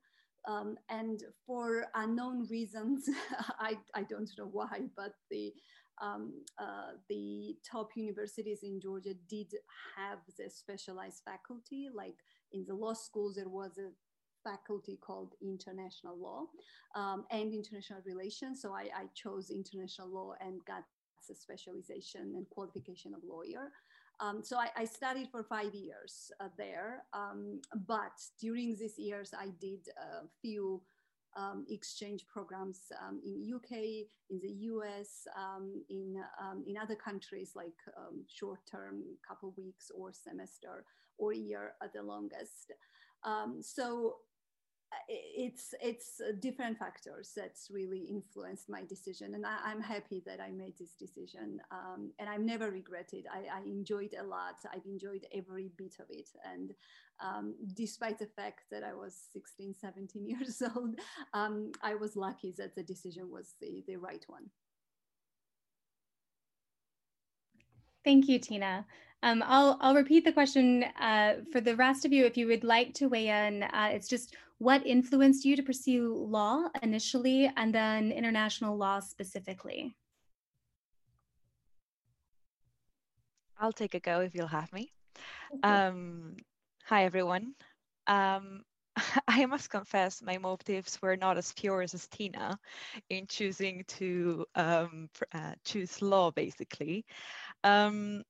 Um, 0.47 0.77
and 0.89 1.23
for 1.45 1.85
unknown 1.95 2.47
reasons, 2.49 3.09
I, 3.59 3.75
I 3.95 4.03
don't 4.03 4.29
know 4.37 4.49
why, 4.51 4.81
but 4.95 5.13
the 5.31 5.53
um, 6.01 6.33
uh, 6.59 6.93
the 7.07 7.55
top 7.69 7.89
universities 7.95 8.59
in 8.63 8.81
Georgia 8.81 9.13
did 9.29 9.53
have 9.95 10.19
the 10.37 10.49
specialized 10.49 11.21
faculty, 11.23 11.87
like 11.93 12.15
in 12.51 12.65
the 12.67 12.73
law 12.73 12.93
schools, 12.93 13.35
there 13.35 13.47
was 13.47 13.77
a 13.77 13.91
faculty 14.43 14.99
called 15.01 15.33
international 15.41 16.17
law 16.17 16.45
um, 16.95 17.25
and 17.31 17.53
international 17.53 18.01
relations. 18.05 18.61
So 18.61 18.73
I, 18.73 18.89
I, 18.95 19.05
chose 19.15 19.49
international 19.49 20.09
law 20.09 20.33
and 20.41 20.59
got 20.65 20.83
a 21.31 21.35
specialization 21.35 22.33
and 22.35 22.45
qualification 22.49 23.13
of 23.13 23.21
lawyer. 23.23 23.71
Um, 24.23 24.41
so 24.41 24.57
I, 24.57 24.69
I, 24.77 24.85
studied 24.85 25.27
for 25.29 25.43
five 25.43 25.73
years 25.73 26.31
uh, 26.39 26.47
there, 26.57 27.03
um, 27.11 27.59
but 27.87 28.13
during 28.39 28.77
these 28.77 28.97
years 28.97 29.33
I 29.37 29.47
did 29.59 29.89
a 29.97 30.27
few 30.41 30.81
um, 31.35 31.65
exchange 31.69 32.25
programs 32.27 32.79
um, 33.05 33.19
in 33.25 33.53
UK, 33.53 33.71
in 34.29 34.39
the 34.41 34.53
US, 34.71 35.27
um, 35.37 35.83
in, 35.89 36.23
um, 36.41 36.63
in 36.65 36.77
other 36.77 36.95
countries 36.95 37.51
like 37.53 37.79
short 38.27 38.59
term, 38.69 39.03
couple 39.27 39.53
weeks 39.57 39.91
or 39.93 40.13
semester 40.13 40.85
or 41.17 41.33
year 41.33 41.73
at 41.83 41.91
the 41.91 42.01
longest. 42.01 42.71
so 43.59 44.15
it's 45.07 45.73
it's 45.81 46.21
different 46.39 46.77
factors 46.77 47.31
that's 47.35 47.69
really 47.71 47.99
influenced 48.09 48.69
my 48.69 48.83
decision 48.83 49.35
and 49.35 49.45
I, 49.45 49.71
am 49.71 49.81
happy 49.81 50.23
that 50.25 50.39
i 50.39 50.51
made 50.51 50.77
this 50.77 50.93
decision 50.93 51.59
um, 51.71 52.11
and 52.19 52.29
i've 52.29 52.41
never 52.41 52.71
regretted 52.71 53.25
I, 53.31 53.59
I, 53.59 53.61
enjoyed 53.65 54.15
a 54.19 54.23
lot 54.23 54.55
i've 54.73 54.85
enjoyed 54.85 55.25
every 55.33 55.71
bit 55.77 55.95
of 55.99 56.05
it 56.09 56.29
and 56.51 56.73
um, 57.23 57.55
despite 57.75 58.19
the 58.19 58.27
fact 58.27 58.61
that 58.71 58.83
i 58.83 58.93
was 58.93 59.15
16 59.33 59.75
17 59.79 60.27
years 60.27 60.61
old 60.75 60.99
um, 61.33 61.71
i 61.81 61.95
was 61.95 62.15
lucky 62.15 62.53
that 62.57 62.75
the 62.75 62.83
decision 62.83 63.29
was 63.31 63.55
the, 63.61 63.83
the 63.87 63.97
right 63.97 64.25
one 64.27 64.49
Thank 68.03 68.27
you, 68.27 68.37
Tina. 68.37 68.85
Um, 69.23 69.41
I'll, 69.47 69.77
I'll 69.79 69.95
repeat 69.95 70.25
the 70.25 70.33
question 70.33 70.83
uh, 70.99 71.35
for 71.51 71.61
the 71.61 71.75
rest 71.77 72.03
of 72.03 72.11
you 72.11 72.25
if 72.25 72.35
you 72.35 72.47
would 72.47 72.65
like 72.65 72.93
to 72.95 73.07
weigh 73.07 73.29
in. 73.29 73.63
Uh, 73.63 73.89
it's 73.93 74.09
just 74.09 74.35
what 74.63 74.87
influenced 74.87 75.43
you 75.43 75.57
to 75.57 75.61
pursue 75.61 76.15
law 76.15 76.69
initially 76.81 77.51
and 77.57 77.75
then 77.75 78.13
international 78.13 78.77
law 78.77 79.01
specifically? 79.01 79.93
I'll 83.59 83.73
take 83.73 83.93
a 83.93 83.99
go 83.99 84.21
if 84.21 84.33
you'll 84.33 84.47
have 84.47 84.71
me. 84.71 84.89
Um, 85.63 86.37
hi, 86.85 87.03
everyone. 87.03 87.55
Um, 88.07 88.63
I 89.27 89.45
must 89.45 89.69
confess, 89.69 90.21
my 90.21 90.37
motives 90.37 91.01
were 91.01 91.17
not 91.17 91.37
as 91.37 91.51
pure 91.53 91.81
as 91.81 92.07
Tina 92.07 92.57
in 93.09 93.27
choosing 93.27 93.83
to 93.99 94.45
um, 94.55 95.09
uh, 95.33 95.53
choose 95.65 96.01
law, 96.01 96.31
basically. 96.31 97.05
Um, 97.65 98.23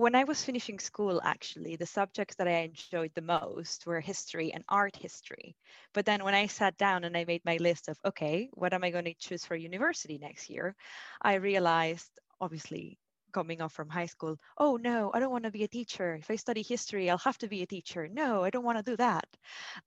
when 0.00 0.14
I 0.14 0.24
was 0.24 0.44
finishing 0.44 0.78
school, 0.78 1.20
actually, 1.24 1.76
the 1.76 1.86
subjects 1.86 2.36
that 2.36 2.48
I 2.48 2.60
enjoyed 2.62 3.12
the 3.14 3.22
most 3.22 3.86
were 3.86 4.00
history 4.00 4.52
and 4.52 4.64
art 4.68 4.96
history. 4.96 5.56
But 5.94 6.06
then 6.06 6.24
when 6.24 6.34
I 6.34 6.46
sat 6.46 6.76
down 6.76 7.04
and 7.04 7.16
I 7.16 7.24
made 7.24 7.44
my 7.44 7.56
list 7.56 7.88
of, 7.88 7.98
okay, 8.04 8.48
what 8.52 8.72
am 8.74 8.84
I 8.84 8.90
going 8.90 9.06
to 9.06 9.14
choose 9.14 9.44
for 9.44 9.56
university 9.56 10.18
next 10.18 10.50
year? 10.50 10.74
I 11.22 11.34
realized, 11.34 12.10
obviously, 12.40 12.98
coming 13.32 13.60
off 13.60 13.72
from 13.72 13.88
high 13.88 14.06
school 14.06 14.36
oh 14.58 14.76
no 14.76 15.10
i 15.14 15.20
don't 15.20 15.30
want 15.32 15.44
to 15.44 15.50
be 15.50 15.64
a 15.64 15.68
teacher. 15.68 16.14
If 16.14 16.30
i 16.30 16.36
study 16.36 16.62
history 16.62 17.10
i'll 17.10 17.18
have 17.18 17.38
to 17.38 17.48
be 17.48 17.62
a 17.62 17.66
teacher. 17.66 18.08
No 18.10 18.44
i 18.44 18.50
don't 18.50 18.64
want 18.64 18.78
to 18.78 18.90
do 18.90 18.96
that. 18.96 19.26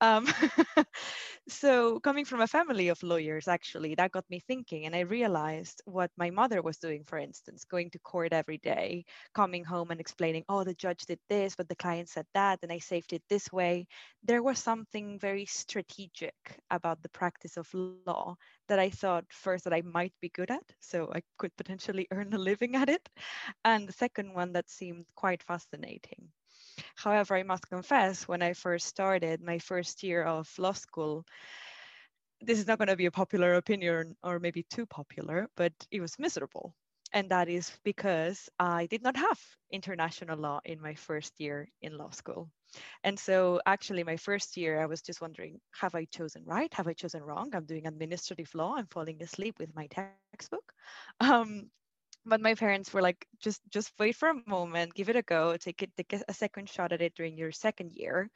Um, 0.02 0.28
so 1.50 2.00
coming 2.00 2.26
from 2.26 2.42
a 2.42 2.48
family 2.48 2.90
of 2.90 3.02
lawyers 3.04 3.48
actually 3.48 3.96
that 3.96 4.12
got 4.12 4.26
me 4.30 4.40
thinking 4.40 4.86
and 4.86 4.96
i 4.96 5.02
realized 5.02 5.82
what 5.86 6.12
my 6.18 6.30
mother 6.30 6.62
was 6.62 6.78
doing 6.78 7.04
for 7.06 7.18
instance 7.18 7.66
going 7.66 7.90
to 7.92 8.00
court 8.00 8.34
every 8.34 8.58
day 8.58 9.06
coming 9.34 9.64
home 9.64 9.92
and 9.92 10.00
explaining 10.00 10.44
oh 10.50 10.64
the 10.64 10.74
judge 10.74 11.02
did 11.06 11.20
this 11.30 11.56
but 11.56 11.68
the 11.70 11.76
client 11.76 12.10
said 12.10 12.26
that 12.34 12.60
and 12.64 12.72
i 12.72 12.80
saved 12.80 13.14
it 13.14 13.24
this 13.30 13.52
way. 13.52 13.88
There 14.24 14.44
was 14.44 14.60
something 14.60 15.20
very 15.20 15.46
strategic 15.46 16.36
about 16.70 17.02
the 17.02 17.10
practice 17.10 17.58
of 17.58 17.68
law 17.74 18.36
that 18.70 18.80
I 18.80 18.90
thought 18.92 19.26
first 19.32 19.66
that 19.66 19.74
I 19.74 19.82
might 19.82 20.14
be 20.22 20.30
good 20.30 20.52
at, 20.52 20.64
so 20.80 21.12
I 21.14 21.22
could 21.38 21.56
potentially 21.58 22.08
earn 22.12 22.34
a 22.34 22.40
living 22.40 22.76
at 22.76 22.90
it, 22.90 23.10
and 23.66 23.88
the 23.88 23.94
second 23.94 24.34
one 24.34 24.54
that 24.54 24.70
seemed 24.70 25.06
quite 25.16 25.44
fascinating. 25.44 26.32
However, 26.96 27.36
I 27.36 27.44
must 27.44 27.70
confess, 27.70 28.28
when 28.28 28.42
I 28.44 28.54
first 28.54 28.88
started 28.88 29.42
my 29.42 29.60
first 29.60 30.04
year 30.04 30.24
of 30.24 30.50
law 30.60 30.74
school, 30.74 31.26
this 32.42 32.60
is 32.60 32.68
not 32.68 32.78
going 32.80 32.88
to 32.90 32.96
be 32.98 33.06
a 33.06 33.12
popular 33.12 33.56
opinion 33.56 34.16
or 34.24 34.40
maybe 34.40 34.64
too 34.64 34.86
popular, 34.86 35.50
but 35.56 35.74
it 35.92 36.02
was 36.02 36.20
miserable. 36.20 36.76
And 37.14 37.30
that 37.32 37.50
is 37.50 37.78
because 37.84 38.50
I 38.60 38.88
did 38.88 39.02
not 39.04 39.18
have 39.18 39.40
international 39.72 40.38
law 40.38 40.60
in 40.66 40.82
my 40.82 40.96
first 40.96 41.40
year 41.40 41.70
in 41.82 41.98
law 41.98 42.10
school. 42.12 42.52
And 43.04 43.18
so 43.20 43.60
actually 43.66 44.04
my 44.04 44.18
first 44.18 44.58
year, 44.58 44.82
I 44.82 44.86
was 44.86 45.02
just 45.02 45.22
wondering, 45.22 45.60
have 45.80 45.96
I 45.96 46.06
chosen 46.06 46.44
right? 46.46 46.74
Have 46.74 46.88
I 46.88 46.94
chosen 46.94 47.24
wrong? 47.24 47.52
I'm 47.54 47.66
doing 47.66 47.88
administrative 47.88 48.54
law. 48.56 48.76
I'm 48.76 48.88
falling 48.88 49.22
asleep 49.22 49.56
with 49.60 49.76
my 49.76 49.88
textbook. 49.88 50.74
Um, 51.20 51.70
but 52.26 52.42
my 52.42 52.54
parents 52.54 52.94
were 52.94 53.02
like 53.02 53.26
just 53.42 53.62
just 53.70 53.92
wait 54.00 54.16
for 54.16 54.30
a 54.30 54.42
moment 54.46 54.94
give 54.94 55.10
it 55.10 55.16
a 55.16 55.22
go 55.24 55.56
take 55.58 55.82
it 55.82 55.90
take 55.96 56.14
a 56.28 56.34
second 56.34 56.70
shot 56.70 56.92
at 56.92 57.02
it 57.02 57.16
during 57.16 57.38
your 57.38 57.52
second 57.52 57.92
year 57.94 58.30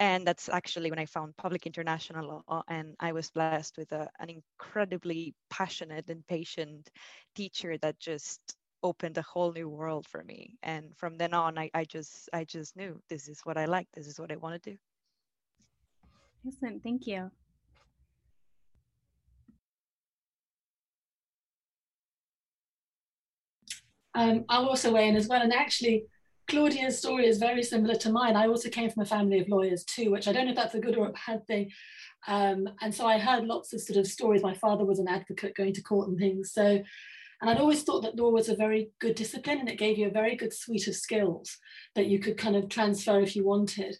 and 0.00 0.26
that's 0.26 0.48
actually 0.48 0.90
when 0.90 0.98
i 0.98 1.06
found 1.06 1.36
public 1.36 1.66
international 1.66 2.42
law 2.48 2.62
and 2.68 2.94
i 3.00 3.12
was 3.12 3.30
blessed 3.30 3.76
with 3.78 3.90
a, 3.92 4.08
an 4.20 4.28
incredibly 4.28 5.34
passionate 5.50 6.08
and 6.08 6.26
patient 6.26 6.90
teacher 7.34 7.78
that 7.78 7.98
just 7.98 8.40
opened 8.82 9.18
a 9.18 9.22
whole 9.22 9.52
new 9.52 9.68
world 9.68 10.06
for 10.06 10.22
me 10.24 10.56
and 10.62 10.96
from 10.96 11.16
then 11.16 11.34
on 11.34 11.58
I, 11.58 11.70
I 11.74 11.84
just 11.84 12.28
i 12.32 12.44
just 12.44 12.76
knew 12.76 13.00
this 13.08 13.28
is 13.28 13.40
what 13.44 13.56
i 13.56 13.64
like 13.64 13.88
this 13.94 14.06
is 14.06 14.20
what 14.20 14.30
i 14.30 14.36
want 14.36 14.62
to 14.62 14.70
do. 14.70 14.76
Excellent 16.46 16.82
thank 16.82 17.06
you. 17.06 17.30
Um, 24.14 24.44
i'll 24.48 24.68
also 24.68 24.92
weigh 24.92 25.08
in 25.08 25.16
as 25.16 25.28
well 25.28 25.42
and 25.42 25.52
actually 25.52 26.04
claudia's 26.48 26.98
story 26.98 27.26
is 27.26 27.38
very 27.38 27.62
similar 27.62 27.94
to 27.96 28.10
mine. 28.10 28.34
I 28.34 28.46
also 28.46 28.70
came 28.70 28.90
from 28.90 29.02
a 29.02 29.06
family 29.06 29.38
of 29.40 29.48
lawyers 29.48 29.84
too 29.84 30.10
which 30.10 30.28
i 30.28 30.32
don't 30.32 30.46
know 30.46 30.52
if 30.52 30.56
that's 30.56 30.74
a 30.74 30.80
good 30.80 30.96
or 30.96 31.08
a 31.08 31.14
bad 31.26 31.46
thing. 31.46 31.70
Um, 32.26 32.68
and 32.80 32.94
so 32.94 33.06
i 33.06 33.18
heard 33.18 33.44
lots 33.44 33.72
of 33.72 33.80
sort 33.80 33.98
of 33.98 34.06
stories. 34.06 34.42
My 34.42 34.54
father 34.54 34.84
was 34.84 34.98
an 34.98 35.08
advocate 35.08 35.56
going 35.56 35.74
to 35.74 35.82
court 35.82 36.08
and 36.08 36.18
things. 36.18 36.52
So 36.52 36.82
and 37.40 37.48
I'd 37.48 37.60
always 37.60 37.82
thought 37.82 38.02
that 38.02 38.16
law 38.16 38.30
was 38.30 38.48
a 38.48 38.56
very 38.56 38.90
good 39.00 39.14
discipline 39.14 39.60
and 39.60 39.68
it 39.68 39.78
gave 39.78 39.96
you 39.96 40.08
a 40.08 40.12
very 40.12 40.34
good 40.34 40.52
suite 40.52 40.88
of 40.88 40.96
skills 40.96 41.56
that 41.94 42.06
you 42.06 42.18
could 42.18 42.36
kind 42.36 42.56
of 42.56 42.68
transfer 42.68 43.20
if 43.20 43.36
you 43.36 43.44
wanted. 43.44 43.96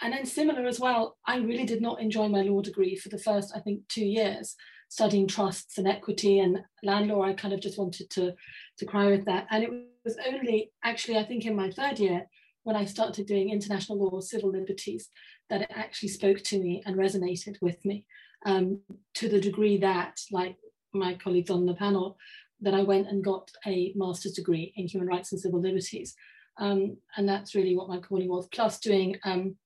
And 0.00 0.14
then 0.14 0.24
similar 0.24 0.66
as 0.66 0.80
well, 0.80 1.18
I 1.26 1.36
really 1.36 1.66
did 1.66 1.82
not 1.82 2.00
enjoy 2.00 2.28
my 2.28 2.40
law 2.40 2.62
degree 2.62 2.96
for 2.96 3.10
the 3.10 3.18
first, 3.18 3.52
I 3.54 3.60
think, 3.60 3.86
two 3.88 4.04
years, 4.04 4.56
studying 4.88 5.28
trusts 5.28 5.76
and 5.76 5.86
equity 5.86 6.38
and 6.38 6.58
land 6.82 7.08
law. 7.08 7.22
I 7.22 7.34
kind 7.34 7.52
of 7.52 7.60
just 7.60 7.78
wanted 7.78 8.08
to, 8.10 8.32
to 8.78 8.86
cry 8.86 9.10
with 9.10 9.26
that. 9.26 9.46
And 9.50 9.62
it 9.62 9.70
was 10.04 10.16
only 10.26 10.72
actually, 10.82 11.18
I 11.18 11.24
think 11.24 11.44
in 11.44 11.54
my 11.54 11.70
third 11.70 11.98
year, 11.98 12.26
when 12.62 12.76
I 12.76 12.86
started 12.86 13.26
doing 13.26 13.50
international 13.50 13.98
law, 13.98 14.20
civil 14.20 14.50
liberties, 14.50 15.10
that 15.50 15.62
it 15.62 15.70
actually 15.74 16.10
spoke 16.10 16.38
to 16.44 16.58
me 16.58 16.82
and 16.86 16.96
resonated 16.96 17.56
with 17.60 17.84
me 17.84 18.06
um, 18.46 18.80
to 19.14 19.28
the 19.28 19.40
degree 19.40 19.76
that, 19.78 20.18
like 20.30 20.56
my 20.94 21.14
colleagues 21.14 21.50
on 21.50 21.66
the 21.66 21.74
panel, 21.74 22.16
that 22.62 22.74
I 22.74 22.82
went 22.82 23.08
and 23.08 23.24
got 23.24 23.50
a 23.66 23.92
master's 23.96 24.32
degree 24.32 24.72
in 24.76 24.86
human 24.86 25.08
rights 25.08 25.32
and 25.32 25.40
civil 25.40 25.60
liberties. 25.60 26.14
Um, 26.58 26.96
and 27.16 27.28
that's 27.28 27.54
really 27.54 27.76
what 27.76 27.88
my 27.88 27.98
calling 27.98 28.28
was, 28.28 28.46
plus 28.48 28.78
doing 28.78 29.16
um, 29.24 29.56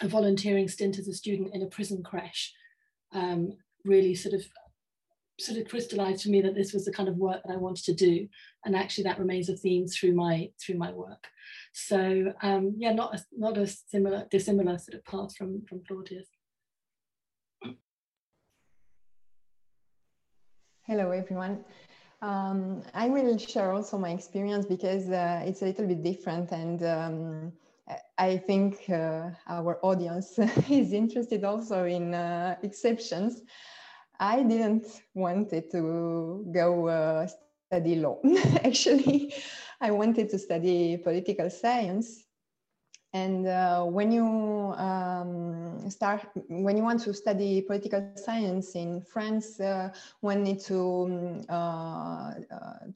a 0.00 0.08
volunteering 0.08 0.68
stint 0.68 0.98
as 0.98 1.08
a 1.08 1.12
student 1.12 1.54
in 1.54 1.62
a 1.62 1.66
prison 1.66 2.02
creche 2.02 2.52
um, 3.12 3.52
really 3.84 4.14
sort 4.14 4.34
of 4.34 4.44
sort 5.40 5.58
of 5.58 5.68
crystallized 5.68 6.22
for 6.22 6.28
me 6.28 6.40
that 6.40 6.54
this 6.54 6.72
was 6.72 6.84
the 6.84 6.92
kind 6.92 7.08
of 7.08 7.16
work 7.16 7.42
that 7.44 7.52
I 7.52 7.56
wanted 7.56 7.84
to 7.86 7.94
do, 7.94 8.28
and 8.64 8.74
actually 8.74 9.04
that 9.04 9.18
remains 9.18 9.48
a 9.48 9.56
theme 9.56 9.86
through 9.86 10.14
my 10.14 10.50
through 10.60 10.76
my 10.76 10.92
work. 10.92 11.26
So 11.72 12.32
um, 12.42 12.74
yeah, 12.76 12.92
not 12.92 13.14
a, 13.14 13.24
not 13.36 13.58
a 13.58 13.66
similar 13.66 14.26
dissimilar 14.30 14.78
sort 14.78 14.94
of 14.94 15.04
path 15.04 15.36
from 15.36 15.62
from 15.68 15.82
Claudia's. 15.86 16.28
Hello 20.86 21.10
everyone. 21.12 21.64
Um, 22.22 22.82
I 22.94 23.08
will 23.08 23.36
share 23.38 23.72
also 23.72 23.98
my 23.98 24.10
experience 24.10 24.64
because 24.66 25.10
uh, 25.10 25.42
it's 25.44 25.62
a 25.62 25.66
little 25.66 25.86
bit 25.86 26.02
different 26.02 26.52
and 26.52 26.82
um, 26.82 27.52
I 28.18 28.36
think 28.38 28.88
uh, 28.90 29.30
our 29.48 29.78
audience 29.82 30.38
is 30.70 30.92
interested 30.92 31.44
also 31.44 31.84
in 31.84 32.14
uh, 32.14 32.56
exceptions. 32.62 33.42
I 34.18 34.42
didn't 34.42 34.86
want 35.14 35.52
it 35.52 35.70
to 35.72 36.46
go 36.52 36.88
uh, 36.88 37.26
study 37.26 37.96
law. 37.96 38.18
Actually, 38.64 39.34
I 39.80 39.90
wanted 39.90 40.30
to 40.30 40.38
study 40.38 40.96
political 40.98 41.50
science 41.50 42.23
and 43.14 43.46
uh, 43.46 43.84
when 43.84 44.10
you 44.10 44.26
um, 44.76 45.88
start, 45.88 46.26
when 46.48 46.76
you 46.76 46.82
want 46.82 47.00
to 47.02 47.14
study 47.14 47.62
political 47.62 48.10
science 48.16 48.74
in 48.74 49.00
France, 49.02 49.60
uh, 49.60 49.90
one 50.20 50.42
needs 50.42 50.66
to 50.66 51.40
uh, 51.48 51.52
uh, 51.52 52.32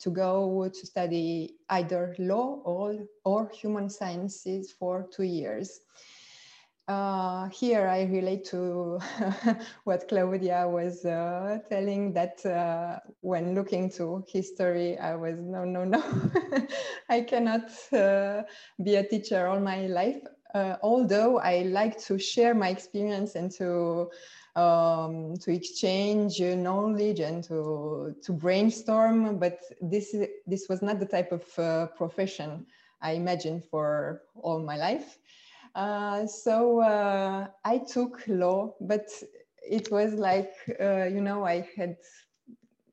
to 0.00 0.10
go 0.10 0.68
to 0.68 0.86
study 0.86 1.54
either 1.70 2.16
law 2.18 2.60
or 2.64 2.96
or 3.24 3.48
human 3.50 3.88
sciences 3.88 4.72
for 4.72 5.06
two 5.14 5.22
years. 5.22 5.82
Uh, 6.88 7.50
here 7.50 7.86
I 7.86 8.04
relate 8.04 8.46
to 8.46 8.98
what 9.84 10.08
Claudia 10.08 10.66
was 10.66 11.04
uh, 11.04 11.58
telling 11.68 12.14
that 12.14 12.44
uh, 12.46 12.98
when 13.20 13.54
looking 13.54 13.90
to 13.90 14.24
history, 14.26 14.96
I 14.98 15.14
was 15.14 15.34
no, 15.38 15.64
no, 15.64 15.84
no, 15.84 16.02
I 17.10 17.20
cannot 17.20 17.70
uh, 17.92 18.44
be 18.82 18.96
a 18.96 19.06
teacher 19.06 19.48
all 19.48 19.60
my 19.60 19.86
life. 19.86 20.22
Uh, 20.54 20.76
although 20.82 21.38
I 21.40 21.64
like 21.64 21.98
to 22.06 22.18
share 22.18 22.54
my 22.54 22.70
experience 22.70 23.34
and 23.34 23.52
to 23.58 24.08
um, 24.56 25.36
to 25.42 25.52
exchange 25.52 26.40
knowledge 26.40 27.20
and 27.20 27.44
to 27.44 28.16
to 28.22 28.32
brainstorm, 28.32 29.38
but 29.38 29.60
this 29.82 30.16
this 30.46 30.70
was 30.70 30.80
not 30.80 31.00
the 31.00 31.06
type 31.06 31.32
of 31.32 31.44
uh, 31.58 31.88
profession 31.98 32.64
I 33.02 33.12
imagined 33.12 33.64
for 33.70 34.22
all 34.34 34.60
my 34.60 34.78
life. 34.78 35.18
Uh, 35.74 36.26
so 36.26 36.80
uh, 36.80 37.46
I 37.64 37.78
took 37.78 38.22
law, 38.26 38.74
but 38.80 39.08
it 39.62 39.90
was 39.90 40.14
like, 40.14 40.52
uh, 40.80 41.04
you 41.04 41.20
know, 41.20 41.44
I 41.44 41.68
had, 41.76 41.96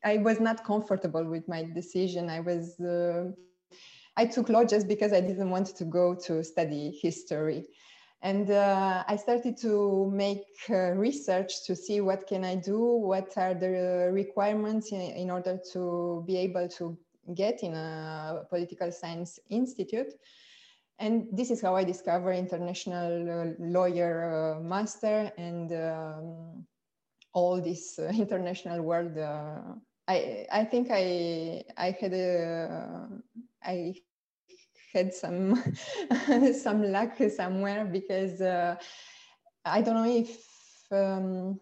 I 0.03 0.17
was 0.17 0.39
not 0.39 0.63
comfortable 0.63 1.23
with 1.23 1.47
my 1.47 1.63
decision. 1.63 2.29
I 2.29 2.41
was, 2.41 2.79
uh, 2.79 3.31
I 4.17 4.25
took 4.25 4.49
law 4.49 4.63
just 4.63 4.87
because 4.87 5.13
I 5.13 5.21
didn't 5.21 5.49
want 5.49 5.75
to 5.75 5.85
go 5.85 6.15
to 6.25 6.43
study 6.43 6.97
history. 7.01 7.65
And 8.21 8.49
uh, 8.49 9.03
I 9.07 9.17
started 9.17 9.57
to 9.57 10.09
make 10.11 10.45
research 10.69 11.63
to 11.65 11.75
see 11.75 12.01
what 12.01 12.25
can 12.27 12.43
I 12.43 12.55
do, 12.55 12.79
what 12.79 13.37
are 13.37 13.53
the 13.53 14.09
requirements 14.11 14.91
in, 14.91 15.01
in 15.01 15.29
order 15.29 15.59
to 15.73 16.23
be 16.25 16.37
able 16.37 16.67
to 16.69 16.97
get 17.35 17.61
in 17.63 17.73
a 17.73 18.43
political 18.49 18.91
science 18.91 19.39
institute 19.49 20.13
and 20.99 21.27
this 21.31 21.51
is 21.51 21.61
how 21.61 21.75
I 21.75 21.83
discover 21.83 22.31
international 22.31 23.29
uh, 23.29 23.53
lawyer 23.59 24.57
uh, 24.57 24.61
master 24.61 25.31
and 25.37 25.71
um, 25.73 26.65
all 27.33 27.61
this 27.61 27.99
uh, 27.99 28.07
international 28.15 28.81
world. 28.81 29.17
I 30.07 30.45
I 30.51 30.65
think 30.65 30.89
I 30.91 31.63
I 31.77 31.91
had 31.99 32.13
a 32.13 33.07
I 33.63 33.95
had 34.93 35.13
some 35.13 35.61
some 36.53 36.83
luck 36.91 37.17
somewhere 37.35 37.85
because 37.85 38.41
uh, 38.41 38.75
I 39.65 39.81
don't 39.81 39.95
know 39.95 40.09
if 40.09 40.37
um, 40.91 41.59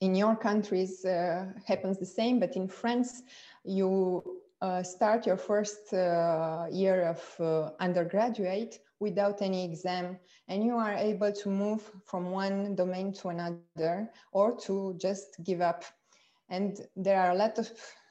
in 0.00 0.14
your 0.14 0.36
countries 0.36 1.04
uh, 1.04 1.46
happens 1.66 1.98
the 1.98 2.06
same, 2.06 2.40
but 2.40 2.56
in 2.56 2.68
France 2.68 3.22
you 3.64 4.39
uh, 4.60 4.82
start 4.82 5.26
your 5.26 5.36
first 5.36 5.92
uh, 5.92 6.66
year 6.70 7.02
of 7.08 7.40
uh, 7.40 7.70
undergraduate 7.80 8.78
without 9.00 9.42
any 9.42 9.64
exam 9.64 10.18
and 10.48 10.64
you 10.64 10.76
are 10.76 10.94
able 10.94 11.32
to 11.32 11.48
move 11.50 11.90
from 12.06 12.30
one 12.32 12.74
domain 12.76 13.12
to 13.12 13.28
another 13.28 13.88
or 14.08 14.30
to 14.38 14.74
just 14.76 15.16
give 15.22 15.40
up. 15.40 15.64
And 16.32 16.60
there 16.80 17.06
are 17.20 17.30
a 17.30 17.34
lot 17.34 17.58
of 17.58 17.68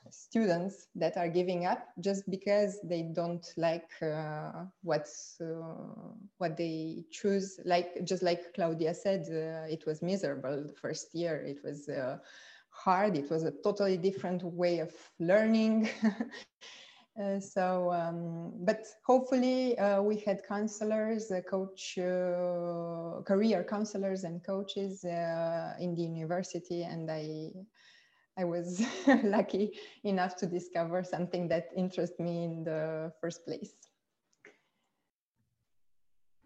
students 0.10 0.88
that 0.96 1.18
are 1.18 1.28
giving 1.30 1.66
up 1.66 1.88
just 2.00 2.30
because 2.30 2.80
they 2.84 3.04
don't 3.14 3.46
like 3.58 3.90
uh, 4.02 4.66
what's 4.82 5.40
uh, 5.42 6.14
what 6.38 6.58
they 6.58 7.04
choose. 7.12 7.60
Like 7.66 8.06
just 8.06 8.24
like 8.24 8.54
claudia 8.54 8.94
said 8.94 9.26
it 9.70 9.86
was 9.86 10.02
miserable 10.02 10.64
the 10.68 10.74
first 10.74 11.14
year. 11.14 11.44
It 11.46 11.60
was 11.64 11.90
hard. 12.80 13.16
It 13.16 13.30
was 13.30 13.44
a 13.44 13.52
totally 13.64 13.98
different 13.98 14.44
way 14.44 14.80
of 14.80 14.94
learning. 15.20 15.90
uh, 17.22 17.40
so, 17.40 17.92
um, 17.92 18.54
but 18.66 18.86
hopefully 19.06 19.78
uh, 19.78 20.02
we 20.02 20.18
had 20.18 20.42
counselors, 20.48 21.32
uh, 21.32 21.42
coach, 21.42 21.98
uh, 21.98 23.22
career 23.24 23.66
counselors 23.68 24.24
and 24.24 24.44
coaches 24.44 25.04
uh, 25.04 25.74
in 25.80 25.96
the 25.96 26.02
university. 26.02 26.84
And 26.84 27.12
I, 27.12 27.52
I 28.38 28.46
was 28.46 28.86
lucky 29.24 29.78
enough 30.04 30.36
to 30.38 30.46
discover 30.46 31.04
something 31.04 31.48
that 31.50 31.68
interested 31.76 32.24
me 32.24 32.46
in 32.46 32.64
the 32.64 33.12
first 33.22 33.46
place. 33.46 33.74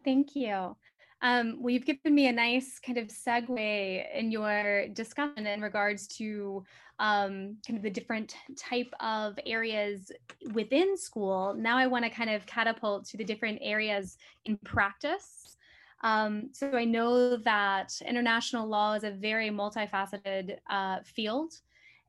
Thank 0.04 0.36
you. 0.36 0.76
Um, 1.24 1.56
well, 1.60 1.74
you've 1.74 1.86
given 1.86 2.14
me 2.14 2.28
a 2.28 2.34
nice 2.34 2.80
kind 2.80 2.98
of 2.98 3.08
segue 3.08 4.14
in 4.14 4.30
your 4.30 4.90
discussion 4.90 5.48
in 5.48 5.62
regards 5.62 6.06
to 6.18 6.66
um, 7.00 7.56
kind 7.66 7.78
of 7.78 7.82
the 7.82 7.90
different 7.90 8.36
type 8.58 8.94
of 9.00 9.40
areas 9.46 10.12
within 10.52 10.98
school. 10.98 11.56
Now 11.58 11.78
I 11.78 11.88
want 11.88 12.04
to 12.04 12.12
kind 12.12 12.30
of 12.30 12.46
catapult 12.46 13.06
to 13.06 13.18
the 13.18 13.24
different 13.24 13.60
areas 13.62 14.18
in 14.44 14.58
practice. 14.66 15.56
Um, 16.02 16.50
so 16.52 16.72
I 16.72 16.84
know 16.84 17.38
that 17.38 17.94
international 18.06 18.68
law 18.68 18.94
is 18.94 19.06
a 19.06 19.12
very 19.12 19.50
multifaceted 19.50 20.58
uh, 20.70 21.00
field 21.06 21.54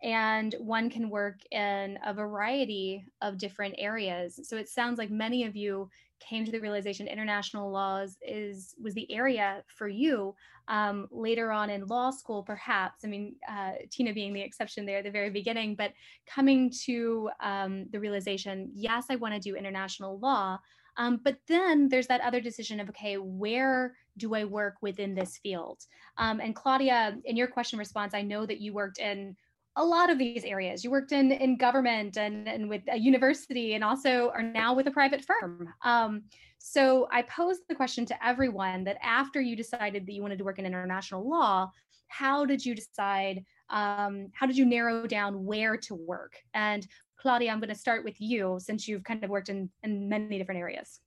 and 0.03 0.55
one 0.59 0.90
can 0.90 1.09
work 1.09 1.38
in 1.53 1.98
a 2.05 2.12
variety 2.12 3.07
of 3.22 3.38
different 3.38 3.77
areas. 3.79 4.40
So 4.42 4.57
it 4.57 4.68
sounds 4.68 4.98
like 4.98 5.11
many 5.11 5.44
of 5.44 5.55
you 5.55 5.88
came 6.28 6.44
to 6.44 6.52
the 6.52 6.60
realization 6.60 7.06
international 7.06 7.70
laws 7.70 8.16
is 8.22 8.74
was 8.82 8.94
the 8.94 9.10
area 9.12 9.62
for 9.66 9.88
you 9.88 10.34
um, 10.68 11.06
later 11.10 11.52
on 11.52 11.70
in 11.70 11.87
law 11.87 12.10
school 12.10 12.42
perhaps. 12.42 13.04
I 13.04 13.08
mean 13.08 13.37
uh, 13.48 13.72
tina 13.90 14.12
being 14.12 14.32
the 14.32 14.40
exception 14.40 14.87
there 14.87 14.98
at 14.98 15.04
the 15.04 15.10
very 15.10 15.30
beginning 15.30 15.74
but 15.74 15.92
coming 16.26 16.72
to 16.84 17.30
um, 17.40 17.87
the 17.92 18.00
realization 18.00 18.70
yes 18.74 19.06
i 19.10 19.16
want 19.16 19.34
to 19.34 19.40
do 19.40 19.56
international 19.56 20.18
law 20.18 20.58
um, 20.96 21.20
but 21.24 21.38
then 21.48 21.88
there's 21.88 22.06
that 22.06 22.20
other 22.20 22.40
decision 22.40 22.80
of 22.80 22.88
okay 22.88 23.16
where 23.16 23.94
do 24.16 24.34
i 24.34 24.44
work 24.44 24.76
within 24.80 25.14
this 25.14 25.38
field? 25.38 25.80
Um, 26.18 26.40
and 26.40 26.54
claudia 26.54 27.16
in 27.24 27.37
your 27.37 27.48
question 27.48 27.78
response 27.78 28.14
i 28.14 28.22
know 28.22 28.46
that 28.46 28.60
you 28.60 28.72
worked 28.72 28.98
in 28.98 29.37
a 29.76 29.84
lot 29.84 30.10
of 30.10 30.18
these 30.18 30.44
areas. 30.44 30.84
You 30.84 30.90
worked 30.90 31.12
in 31.12 31.32
in 31.32 31.56
government 31.56 32.16
and, 32.16 32.48
and 32.48 32.68
with 32.68 32.82
a 32.90 32.96
university, 32.96 33.74
and 33.74 33.82
also 33.82 34.30
are 34.34 34.42
now 34.42 34.74
with 34.74 34.87
a 34.87 34.90
private 34.90 35.24
firm. 35.24 35.68
Um, 35.82 36.22
so 36.58 37.08
I 37.10 37.22
posed 37.22 37.62
the 37.68 37.74
question 37.74 38.06
to 38.06 38.26
everyone 38.26 38.84
that 38.84 38.98
after 39.02 39.40
you 39.40 39.56
decided 39.56 40.06
that 40.06 40.12
you 40.12 40.22
wanted 40.22 40.38
to 40.38 40.44
work 40.44 40.58
in 40.58 40.66
international 40.66 41.28
law, 41.28 41.70
how 42.08 42.44
did 42.44 42.64
you 42.64 42.74
decide? 42.74 43.44
Um, 43.70 44.28
how 44.32 44.46
did 44.46 44.56
you 44.56 44.66
narrow 44.66 45.06
down 45.06 45.44
where 45.44 45.76
to 45.78 45.94
work? 45.94 46.37
And 46.52 46.87
Claudia, 47.16 47.50
I'm 47.50 47.58
going 47.58 47.70
to 47.70 47.74
start 47.74 48.04
with 48.04 48.20
you 48.20 48.58
since 48.60 48.87
you've 48.87 49.02
kind 49.02 49.24
of 49.24 49.30
worked 49.30 49.48
in, 49.48 49.70
in 49.82 50.08
many 50.08 50.38
different 50.38 50.60
areas. 50.60 51.00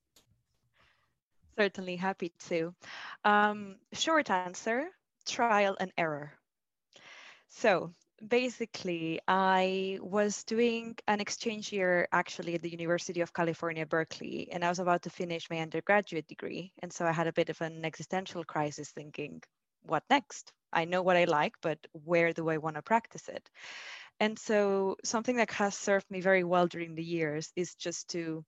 Certainly 1.56 1.96
happy 1.96 2.32
to. 2.48 2.74
Um, 3.24 3.76
short 3.92 4.30
answer 4.30 4.88
trial 5.26 5.76
and 5.78 5.92
error. 5.96 6.32
So 7.48 7.92
basically, 8.26 9.20
I 9.28 9.98
was 10.00 10.44
doing 10.44 10.96
an 11.06 11.20
exchange 11.20 11.72
year 11.72 12.08
actually 12.12 12.54
at 12.54 12.62
the 12.62 12.70
University 12.70 13.20
of 13.20 13.32
California, 13.32 13.86
Berkeley, 13.86 14.48
and 14.52 14.64
I 14.64 14.68
was 14.68 14.78
about 14.78 15.02
to 15.02 15.10
finish 15.10 15.50
my 15.50 15.58
undergraduate 15.58 16.26
degree. 16.26 16.72
And 16.82 16.92
so 16.92 17.06
I 17.06 17.12
had 17.12 17.26
a 17.26 17.32
bit 17.32 17.48
of 17.48 17.60
an 17.60 17.84
existential 17.84 18.44
crisis 18.44 18.90
thinking, 18.90 19.42
what 19.82 20.02
next? 20.10 20.52
I 20.72 20.84
know 20.84 21.02
what 21.02 21.16
I 21.16 21.24
like, 21.24 21.54
but 21.62 21.78
where 21.92 22.32
do 22.32 22.48
I 22.48 22.58
want 22.58 22.76
to 22.76 22.82
practice 22.82 23.28
it? 23.28 23.48
And 24.20 24.38
so 24.38 24.96
something 25.04 25.36
that 25.36 25.50
has 25.52 25.74
served 25.74 26.10
me 26.10 26.20
very 26.20 26.44
well 26.44 26.66
during 26.66 26.94
the 26.94 27.04
years 27.04 27.52
is 27.56 27.74
just 27.74 28.08
to 28.10 28.44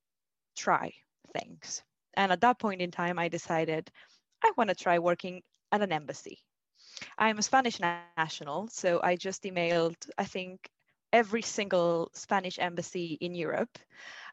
try 0.57 0.93
things. 1.33 1.83
And 2.15 2.33
at 2.33 2.41
that 2.41 2.59
point 2.59 2.83
in 2.83 2.91
time, 2.91 3.19
I 3.19 3.29
decided 3.29 3.91
I 4.43 4.53
want 4.57 4.69
to 4.69 4.75
try 4.75 4.99
working 4.99 5.43
at 5.73 5.83
an 5.83 5.93
embassy. 5.93 6.41
I'm 7.19 7.39
a 7.39 7.43
Spanish 7.43 7.81
national, 7.81 8.37
so 8.37 8.69
I 8.71 8.87
just 8.87 9.11
emailed, 9.11 9.71
I 9.89 9.97
think, 10.25 10.41
every 10.87 11.21
single 11.43 11.97
Spanish 11.97 12.59
embassy 12.59 13.17
in 13.21 13.35
Europe 13.35 13.79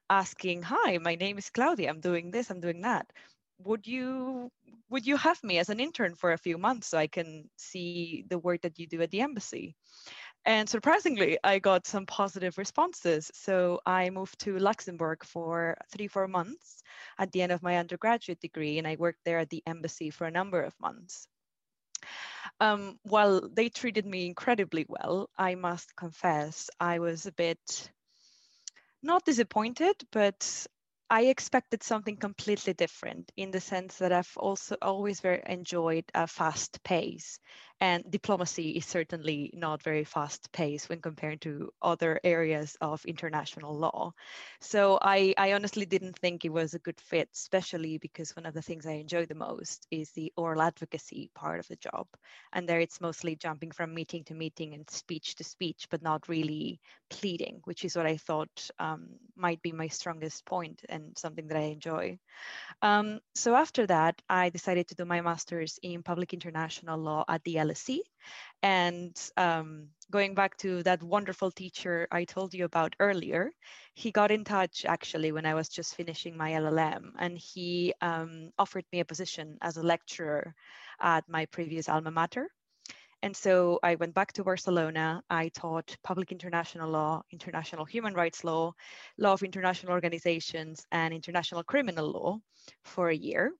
asking, 0.09 0.63
Hi, 0.63 0.97
my 0.97 1.15
name 1.15 1.37
is 1.37 1.49
Claudia. 1.49 1.89
I'm 1.89 1.99
doing 1.99 2.31
this, 2.31 2.49
I'm 2.49 2.59
doing 2.59 2.81
that. 2.81 3.11
Would 3.59 3.87
you 3.87 4.51
would 4.89 5.05
you 5.07 5.17
have 5.17 5.43
me 5.43 5.59
as 5.59 5.69
an 5.69 5.79
intern 5.79 6.15
for 6.15 6.31
a 6.33 6.37
few 6.37 6.57
months 6.57 6.87
so 6.87 6.97
I 6.97 7.07
can 7.07 7.49
see 7.57 8.25
the 8.29 8.37
work 8.39 8.61
that 8.61 8.79
you 8.79 8.87
do 8.87 9.01
at 9.01 9.11
the 9.11 9.21
embassy? 9.21 9.75
And 10.45 10.67
surprisingly, 10.69 11.37
I 11.43 11.59
got 11.59 11.87
some 11.87 12.05
positive 12.05 12.57
responses. 12.57 13.31
So 13.33 13.79
I 13.85 14.09
moved 14.09 14.39
to 14.41 14.57
Luxembourg 14.57 15.23
for 15.25 15.77
three, 15.91 16.07
four 16.07 16.27
months 16.27 16.81
at 17.17 17.31
the 17.31 17.41
end 17.41 17.51
of 17.51 17.63
my 17.63 17.77
undergraduate 17.77 18.39
degree, 18.39 18.77
and 18.79 18.87
I 18.87 18.95
worked 18.97 19.23
there 19.25 19.39
at 19.39 19.49
the 19.49 19.63
embassy 19.67 20.09
for 20.09 20.25
a 20.27 20.31
number 20.31 20.61
of 20.61 20.79
months. 20.79 21.27
Um, 22.59 22.99
while 23.03 23.47
they 23.49 23.69
treated 23.69 24.05
me 24.05 24.27
incredibly 24.27 24.85
well, 24.87 25.29
I 25.37 25.55
must 25.55 25.95
confess 25.95 26.69
I 26.79 26.99
was 26.99 27.25
a 27.25 27.31
bit 27.31 27.91
not 29.03 29.25
disappointed, 29.25 29.95
but 30.11 30.67
I 31.09 31.23
expected 31.27 31.83
something 31.83 32.17
completely 32.17 32.73
different 32.73 33.31
in 33.37 33.51
the 33.51 33.61
sense 33.61 33.97
that 33.99 34.11
I've 34.11 34.33
also 34.35 34.75
always 34.81 35.21
very 35.21 35.41
enjoyed 35.45 36.03
a 36.13 36.27
fast 36.27 36.83
pace. 36.83 37.39
And 37.79 38.03
diplomacy 38.09 38.71
is 38.71 38.85
certainly 38.85 39.51
not 39.53 39.83
very 39.83 40.03
fast 40.03 40.51
pace 40.51 40.89
when 40.89 40.99
compared 41.01 41.41
to 41.41 41.71
other 41.81 42.19
areas 42.23 42.75
of 42.81 43.05
international 43.05 43.77
law. 43.77 44.13
So 44.59 44.99
I, 45.01 45.33
I 45.37 45.53
honestly 45.53 45.85
didn't 45.85 46.17
think 46.17 46.43
it 46.43 46.49
was 46.49 46.73
a 46.73 46.79
good 46.79 46.99
fit, 46.99 47.29
especially 47.33 47.99
because 47.99 48.35
one 48.35 48.45
of 48.45 48.53
the 48.53 48.61
things 48.61 48.85
I 48.85 48.93
enjoy 48.93 49.27
the 49.27 49.35
most 49.35 49.87
is 49.91 50.11
the 50.11 50.33
oral 50.35 50.61
advocacy 50.61 51.29
part 51.35 51.59
of 51.59 51.67
the 51.67 51.75
job. 51.77 52.07
And 52.51 52.67
there 52.67 52.79
it's 52.79 52.99
mostly 52.99 53.35
jumping 53.35 53.71
from 53.71 53.93
meeting 53.93 54.23
to 54.25 54.33
meeting 54.33 54.73
and 54.73 54.89
speech 54.89 55.35
to 55.35 55.43
speech, 55.43 55.87
but 55.89 56.01
not 56.01 56.27
really 56.27 56.81
pleading, 57.09 57.61
which 57.65 57.85
is 57.85 57.95
what 57.95 58.05
I 58.07 58.17
thought 58.17 58.69
um, 58.79 59.07
might 59.35 59.61
be 59.61 59.71
my 59.71 59.87
strongest 59.87 60.45
point 60.45 60.83
and 60.97 61.17
something 61.17 61.47
that 61.47 61.57
I 61.57 61.71
enjoy. 61.77 62.19
Um, 62.81 63.19
so 63.33 63.55
after 63.55 63.87
that, 63.87 64.21
I 64.29 64.49
decided 64.49 64.87
to 64.87 64.95
do 64.95 65.05
my 65.05 65.21
master's 65.21 65.79
in 65.81 66.03
public 66.03 66.33
international 66.33 66.99
law 66.99 67.23
at 67.27 67.43
the 67.43 67.55
LSE. 67.55 67.99
And 68.61 69.15
um, 69.37 69.87
going 70.11 70.35
back 70.35 70.57
to 70.57 70.83
that 70.83 71.01
wonderful 71.03 71.51
teacher 71.51 72.07
I 72.11 72.25
told 72.25 72.53
you 72.53 72.65
about 72.65 72.95
earlier, 72.99 73.51
he 73.93 74.11
got 74.11 74.31
in 74.31 74.43
touch 74.43 74.85
actually 74.85 75.31
when 75.31 75.45
I 75.45 75.53
was 75.53 75.69
just 75.69 75.95
finishing 75.95 76.35
my 76.37 76.51
LLM, 76.51 77.11
and 77.17 77.37
he 77.37 77.93
um, 78.01 78.51
offered 78.57 78.85
me 78.91 78.99
a 78.99 79.05
position 79.05 79.57
as 79.61 79.77
a 79.77 79.83
lecturer 79.83 80.53
at 81.01 81.23
my 81.29 81.45
previous 81.45 81.89
alma 81.89 82.11
mater. 82.11 82.49
And 83.23 83.35
so 83.35 83.79
I 83.81 83.95
went 83.95 84.13
back 84.13 84.33
to 84.33 84.43
Barcelona. 84.43 85.21
I 85.29 85.49
taught 85.49 85.97
public 86.03 86.31
international 86.31 86.89
law, 86.89 87.23
international 87.31 87.85
human 87.85 88.13
rights 88.13 88.43
law, 88.43 88.73
law 89.17 89.33
of 89.33 89.43
international 89.43 89.93
organizations, 89.93 90.85
and 90.91 91.13
international 91.13 91.63
criminal 91.63 92.11
law 92.11 92.39
for 92.83 93.09
a 93.09 93.15
year. 93.15 93.53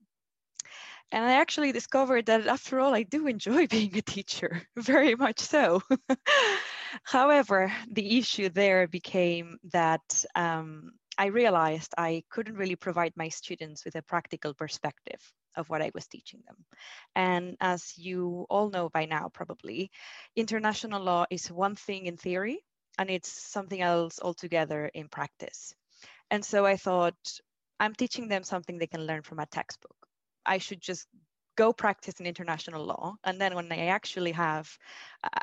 And 1.12 1.24
I 1.24 1.34
actually 1.34 1.72
discovered 1.72 2.26
that 2.26 2.48
after 2.48 2.80
all, 2.80 2.93
I 2.93 3.04
do 3.04 3.28
enjoy 3.28 3.67
being 3.78 3.98
a 3.98 4.02
teacher, 4.02 4.62
very 4.76 5.15
much 5.15 5.39
so. 5.39 5.82
However, 7.04 7.72
the 7.91 8.17
issue 8.17 8.50
there 8.50 8.88
became 8.88 9.58
that 9.72 10.24
um, 10.36 10.91
I 11.17 11.27
realized 11.27 11.93
I 11.97 12.23
couldn't 12.30 12.58
really 12.58 12.75
provide 12.75 13.13
my 13.15 13.30
students 13.30 13.84
with 13.84 13.95
a 13.95 14.01
practical 14.03 14.53
perspective 14.53 15.19
of 15.56 15.69
what 15.69 15.82
I 15.82 15.91
was 15.93 16.08
teaching 16.08 16.41
them. 16.45 16.58
And 17.15 17.58
as 17.60 17.97
you 17.97 18.45
all 18.49 18.69
know 18.69 18.89
by 18.89 19.06
now, 19.06 19.30
probably, 19.34 19.91
international 20.36 21.01
law 21.01 21.25
is 21.32 21.51
one 21.51 21.75
thing 21.75 22.06
in 22.06 22.17
theory, 22.17 22.60
and 22.99 23.10
it's 23.10 23.30
something 23.30 23.82
else 23.82 24.19
altogether 24.21 24.86
in 24.93 25.08
practice. 25.10 25.73
And 26.30 26.45
so 26.45 26.65
I 26.65 26.77
thought, 26.77 27.17
I'm 27.80 27.95
teaching 27.95 28.27
them 28.27 28.43
something 28.43 28.77
they 28.77 28.88
can 28.88 29.06
learn 29.06 29.23
from 29.23 29.39
a 29.39 29.45
textbook. 29.45 29.95
I 30.45 30.60
should 30.60 30.82
just 30.82 31.08
go 31.58 31.74
practice 31.74 32.20
in 32.20 32.26
international 32.26 32.86
law. 32.86 33.15
And 33.26 33.41
then 33.41 33.56
when 33.56 33.70
I 33.72 33.88
actually 33.88 34.32
have 34.32 34.70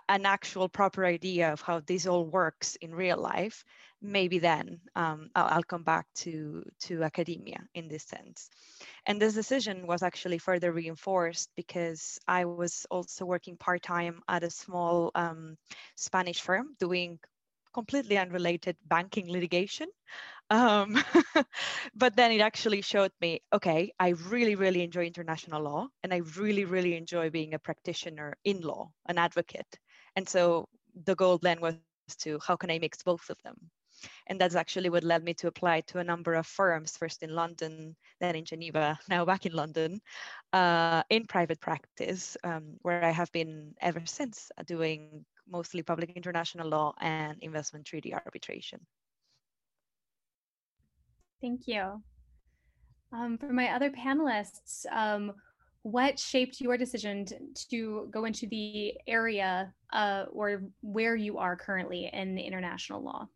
an 0.09 0.25
actual 0.25 0.69
proper 0.69 1.05
idea 1.05 1.53
of 1.53 1.61
how 1.61 1.81
this 1.81 2.07
all 2.07 2.25
works 2.25 2.77
in 2.77 2.95
real 2.95 3.19
life, 3.19 3.65
maybe 4.01 4.39
then 4.39 4.81
um, 4.95 5.29
I'll, 5.35 5.57
I'll, 5.57 5.63
come 5.63 5.83
back 5.83 6.07
to, 6.23 6.63
to 6.81 7.03
academia 7.03 7.61
in 7.75 7.89
this 7.89 8.05
sense. 8.05 8.49
And 9.07 9.21
this 9.21 9.35
decision 9.35 9.87
was 9.87 10.03
actually 10.03 10.39
further 10.39 10.73
reinforced 10.73 11.51
because 11.57 12.19
I 12.29 12.45
was 12.45 12.87
also 12.91 13.25
working 13.25 13.57
part-time 13.57 14.23
at 14.29 14.45
a 14.45 14.51
small 14.51 15.11
um, 15.15 15.57
Spanish 15.97 16.41
firm 16.41 16.77
doing 16.79 17.19
completely 17.75 18.17
unrelated 18.17 18.77
banking 18.87 19.31
litigation. 19.31 19.89
Um, 20.51 20.97
but 21.95 22.17
then 22.17 22.33
it 22.33 22.41
actually 22.41 22.83
showed 22.83 23.13
me, 23.21 23.41
okay, 23.53 23.93
I 23.99 24.11
really, 24.11 24.55
really 24.55 24.83
enjoy 24.83 25.07
international 25.07 25.63
law 25.63 25.89
and 26.03 26.13
I 26.13 26.19
really, 26.37 26.65
really 26.65 26.97
enjoy 26.97 27.31
being 27.31 27.55
a 27.55 27.59
practitioner 27.59 28.35
in 28.45 28.61
law, 28.61 28.91
an 29.07 29.19
advocate. 29.19 29.79
And 30.17 30.29
so 30.29 30.69
the 30.95 31.15
goal 31.15 31.39
then 31.39 31.61
was 31.61 31.75
to 31.81 32.39
how 32.47 32.57
can 32.57 32.71
I 32.71 32.79
mix 32.79 33.03
both 33.03 33.31
of 33.31 33.43
them? 33.43 33.71
And 34.27 34.41
that's 34.41 34.55
actually 34.55 34.91
what 34.91 35.05
led 35.05 35.25
me 35.25 35.33
to 35.35 35.47
apply 35.49 35.81
to 35.83 35.99
a 35.99 36.05
number 36.05 36.35
of 36.35 36.47
firms, 36.47 36.97
first 36.97 37.23
in 37.23 37.35
London, 37.35 37.97
then 38.21 38.37
in 38.37 38.45
Geneva, 38.45 38.99
now 39.09 39.25
back 39.25 39.47
in 39.47 39.53
London, 39.53 40.01
uh, 40.53 41.03
in 41.09 41.25
private 41.27 41.61
practice, 41.61 42.37
um, 42.45 42.77
where 42.83 43.03
I 43.03 43.11
have 43.11 43.33
been 43.33 43.75
ever 43.81 44.03
since 44.05 44.51
doing 44.67 45.25
mostly 45.49 45.83
public 45.83 46.11
international 46.11 46.69
law 46.69 46.93
and 47.01 47.39
investment 47.43 47.87
treaty 47.87 48.13
arbitration. 48.15 48.81
Thank 51.45 51.69
you. 51.69 52.03
Um, 53.13 53.37
for 53.37 53.53
my 53.53 53.69
other 53.69 53.91
panelists, 53.91 54.87
um, 54.91 55.31
what 55.83 56.19
shaped 56.19 56.59
your 56.59 56.79
decision 56.79 57.27
to, 57.71 58.09
go 58.11 58.25
into 58.25 58.47
the 58.47 58.95
area 59.07 59.71
uh, 59.93 60.25
or 60.33 60.63
where 60.81 61.17
you 61.17 61.37
are 61.37 61.55
currently 61.55 62.09
in 62.11 62.39
international 62.39 63.05
law? 63.05 63.29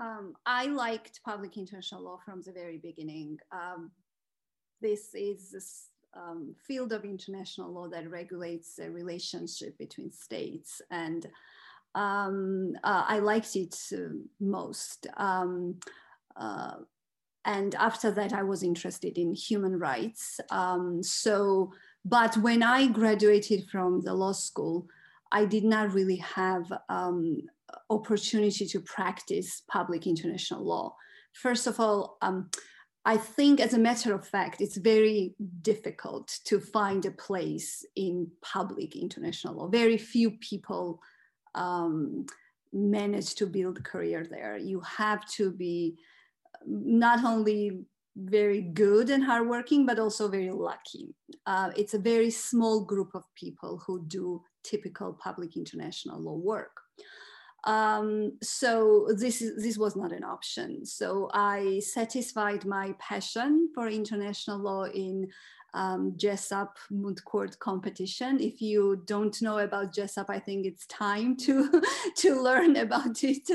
Um, 0.00 0.34
I 0.46 0.66
liked 0.66 1.20
public 1.24 1.56
international 1.56 2.04
law 2.04 2.20
from 2.24 2.40
the 2.40 2.52
very 2.52 2.78
beginning. 2.78 3.38
Um, 3.50 3.90
this 4.80 5.12
is 5.12 5.50
this 5.50 5.88
um, 6.14 6.54
field 6.68 6.92
of 6.92 7.04
international 7.04 7.72
law 7.72 7.88
that 7.88 8.08
regulates 8.08 8.76
the 8.76 8.92
relationship 8.92 9.76
between 9.76 10.12
states 10.12 10.80
and 10.92 11.26
um, 11.96 12.74
uh, 12.84 13.04
I 13.08 13.18
liked 13.18 13.56
it 13.56 13.74
uh, 13.92 14.14
most. 14.38 15.06
Um, 15.16 15.80
uh, 16.36 16.74
and 17.46 17.74
after 17.76 18.10
that, 18.10 18.32
I 18.32 18.42
was 18.42 18.62
interested 18.62 19.16
in 19.16 19.34
human 19.34 19.78
rights. 19.78 20.38
Um, 20.50 21.02
so, 21.02 21.72
but 22.04 22.36
when 22.36 22.62
I 22.62 22.86
graduated 22.88 23.68
from 23.70 24.02
the 24.02 24.12
law 24.12 24.32
school, 24.32 24.86
I 25.32 25.46
did 25.46 25.64
not 25.64 25.94
really 25.94 26.16
have 26.16 26.70
um, 26.88 27.42
opportunity 27.88 28.66
to 28.66 28.80
practice 28.80 29.62
public 29.68 30.06
international 30.06 30.64
law. 30.64 30.96
First 31.32 31.66
of 31.66 31.80
all, 31.80 32.18
um, 32.20 32.50
I 33.06 33.16
think, 33.16 33.60
as 33.60 33.72
a 33.72 33.78
matter 33.78 34.12
of 34.12 34.26
fact, 34.26 34.60
it's 34.60 34.76
very 34.76 35.34
difficult 35.62 36.40
to 36.44 36.58
find 36.58 37.06
a 37.06 37.12
place 37.12 37.86
in 37.94 38.28
public 38.42 38.96
international 38.96 39.54
law. 39.54 39.68
Very 39.68 39.96
few 39.96 40.32
people 40.32 41.00
um, 41.56 42.26
manage 42.72 43.34
to 43.36 43.46
build 43.46 43.78
a 43.78 43.82
career 43.82 44.26
there. 44.30 44.56
You 44.56 44.80
have 44.80 45.26
to 45.32 45.50
be 45.50 45.96
not 46.66 47.24
only 47.24 47.84
very 48.16 48.62
good 48.62 49.10
and 49.10 49.22
hardworking, 49.22 49.84
but 49.84 49.98
also 49.98 50.28
very 50.28 50.50
lucky. 50.50 51.14
Uh, 51.44 51.70
it's 51.76 51.94
a 51.94 51.98
very 51.98 52.30
small 52.30 52.80
group 52.80 53.14
of 53.14 53.24
people 53.34 53.82
who 53.86 54.04
do 54.06 54.42
typical 54.64 55.12
public 55.12 55.56
international 55.56 56.20
law 56.20 56.36
work. 56.36 56.80
Um, 57.64 58.38
so 58.42 59.08
this 59.18 59.42
is 59.42 59.62
this 59.62 59.76
was 59.76 59.96
not 59.96 60.12
an 60.12 60.24
option. 60.24 60.86
So 60.86 61.28
I 61.34 61.80
satisfied 61.80 62.64
my 62.64 62.94
passion 62.98 63.70
for 63.74 63.88
international 63.88 64.60
law 64.60 64.84
in 64.84 65.28
um, 65.76 66.14
Jessup 66.16 66.78
moot 66.90 67.22
court 67.24 67.58
competition. 67.58 68.40
If 68.40 68.62
you 68.62 69.02
don't 69.04 69.40
know 69.42 69.58
about 69.58 69.92
Jessup, 69.92 70.30
I 70.30 70.38
think 70.38 70.64
it's 70.66 70.86
time 70.86 71.36
to 71.38 71.82
to 72.16 72.42
learn 72.42 72.76
about 72.76 73.22
it. 73.22 73.48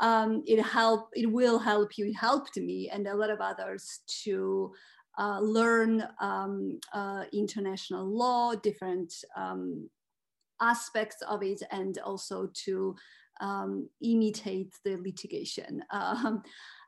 Um, 0.00 0.42
it 0.46 0.60
help. 0.62 1.10
It 1.14 1.30
will 1.30 1.58
help 1.58 1.98
you. 1.98 2.06
It 2.06 2.14
helped 2.14 2.56
me 2.56 2.88
and 2.90 3.06
a 3.06 3.14
lot 3.14 3.30
of 3.30 3.40
others 3.40 4.00
to 4.24 4.72
uh, 5.18 5.40
learn 5.40 6.08
um, 6.20 6.80
uh, 6.94 7.24
international 7.32 8.06
law, 8.06 8.54
different 8.54 9.12
um, 9.36 9.90
aspects 10.60 11.22
of 11.22 11.42
it, 11.42 11.62
and 11.70 11.98
also 11.98 12.48
to 12.64 12.96
um, 13.40 13.88
imitate 14.02 14.72
the 14.84 14.96
litigation. 14.96 15.82
Um, 15.92 16.42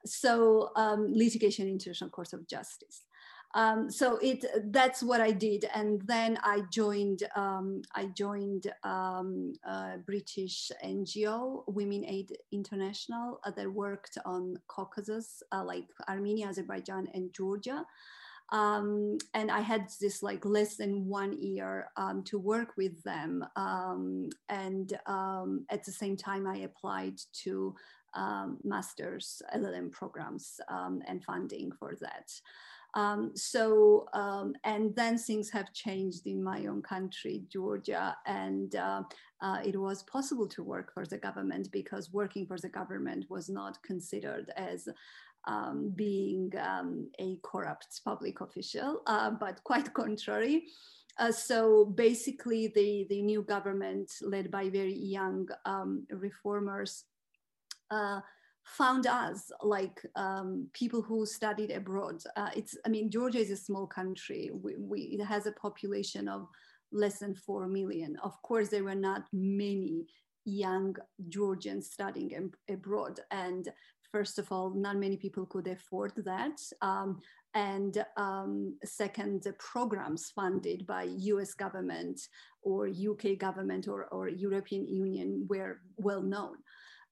so 0.07 0.71
litigation 1.11 1.69
international 1.69 2.09
court 2.09 2.33
of 2.33 2.49
justice. 2.49 3.03
Um, 3.54 3.90
so 3.90 4.18
it 4.22 4.44
that's 4.72 5.02
what 5.02 5.20
I 5.20 5.32
did, 5.32 5.64
and 5.74 6.00
then 6.02 6.38
I 6.44 6.62
joined 6.70 7.24
um, 7.34 7.82
I 7.94 8.06
joined 8.06 8.72
um, 8.84 9.54
British 10.06 10.70
NGO 10.84 11.64
Women 11.66 12.04
Aid 12.04 12.36
International 12.52 13.40
uh, 13.44 13.50
that 13.50 13.72
worked 13.72 14.18
on 14.24 14.56
Caucasus 14.68 15.42
uh, 15.52 15.64
like 15.64 15.86
Armenia, 16.08 16.46
Azerbaijan, 16.46 17.08
and 17.12 17.32
Georgia. 17.32 17.84
Um, 18.52 19.18
and 19.34 19.50
I 19.50 19.60
had 19.60 19.88
this 20.00 20.22
like 20.22 20.44
less 20.44 20.76
than 20.76 21.06
one 21.06 21.32
year 21.32 21.88
um, 21.96 22.22
to 22.24 22.38
work 22.38 22.76
with 22.76 23.02
them. 23.04 23.44
Um, 23.56 24.30
and 24.48 24.98
um, 25.06 25.66
at 25.70 25.84
the 25.84 25.92
same 25.92 26.16
time, 26.16 26.46
I 26.46 26.58
applied 26.58 27.18
to 27.44 27.74
um, 28.14 28.58
master's 28.64 29.40
LLM 29.54 29.92
programs 29.92 30.60
um, 30.68 31.00
and 31.06 31.22
funding 31.24 31.70
for 31.72 31.96
that. 32.00 32.32
So, 33.35 34.07
and 34.64 34.94
then 34.96 35.18
things 35.18 35.50
have 35.50 35.72
changed 35.72 36.26
in 36.26 36.42
my 36.42 36.66
own 36.66 36.83
country, 36.83 37.44
Georgia, 37.48 38.16
and 38.26 38.74
uh, 38.74 39.03
uh, 39.42 39.59
it 39.64 39.79
was 39.79 40.03
possible 40.03 40.46
to 40.48 40.62
work 40.62 40.92
for 40.92 41.07
the 41.07 41.18
government 41.18 41.70
because 41.72 42.12
working 42.12 42.46
for 42.46 42.59
the 42.59 42.68
government 42.68 43.24
was 43.31 43.48
not 43.48 43.83
considered 43.83 44.53
as 44.57 44.88
um, 45.46 45.92
being 45.96 46.53
um, 46.61 47.11
a 47.18 47.38
corrupt 47.42 48.00
public 48.05 48.40
official, 48.40 49.03
uh, 49.07 49.31
but 49.31 49.62
quite 49.64 49.92
contrary. 49.94 50.64
Uh, 51.18 51.33
so 51.33 51.87
basically, 51.87 52.68
the, 52.74 53.07
the 53.11 53.22
new 53.22 53.42
government, 53.42 54.11
led 54.22 54.50
by 54.50 54.68
very 54.68 54.94
young 54.94 55.48
um, 55.64 56.07
reformers, 56.11 57.05
uh, 57.90 58.20
found 58.64 59.07
us 59.07 59.51
like 59.62 60.01
um, 60.16 60.68
people 60.73 61.03
who 61.03 61.27
studied 61.27 61.70
abroad. 61.70 62.23
Uh, 62.37 62.51
it's, 62.55 62.77
I 62.87 62.88
mean, 62.88 63.11
Georgia 63.11 63.38
is 63.38 63.51
a 63.51 63.57
small 63.57 63.87
country. 63.87 64.51
We, 64.53 64.77
we, 64.79 65.01
it 65.01 65.25
has 65.25 65.46
a 65.46 65.53
population 65.53 66.29
of 66.29 66.46
less 66.92 67.18
than 67.18 67.35
4 67.35 67.66
million. 67.68 68.16
Of 68.23 68.40
course, 68.42 68.68
there 68.68 68.85
were 68.85 68.94
not 68.94 69.25
many 69.33 70.07
young 70.44 70.96
Georgians 71.29 71.90
studying 71.90 72.53
abroad. 72.68 73.20
And 73.31 73.68
first 74.12 74.38
of 74.38 74.51
all, 74.51 74.70
not 74.70 74.96
many 74.96 75.16
people 75.16 75.46
could 75.46 75.68
afford 75.68 76.12
that. 76.25 76.61
Um, 76.83 77.20
and 77.55 78.05
um, 78.16 78.77
second, 78.85 79.42
the 79.42 79.55
programs 79.55 80.31
funded 80.35 80.87
by 80.87 81.05
US 81.05 81.55
government 81.55 82.20
or 82.62 82.88
UK 82.88 83.38
government 83.38 83.88
or, 83.88 84.07
or 84.07 84.29
European 84.29 84.87
Union 84.87 85.46
were 85.49 85.81
well 85.96 86.23
known. 86.23 86.57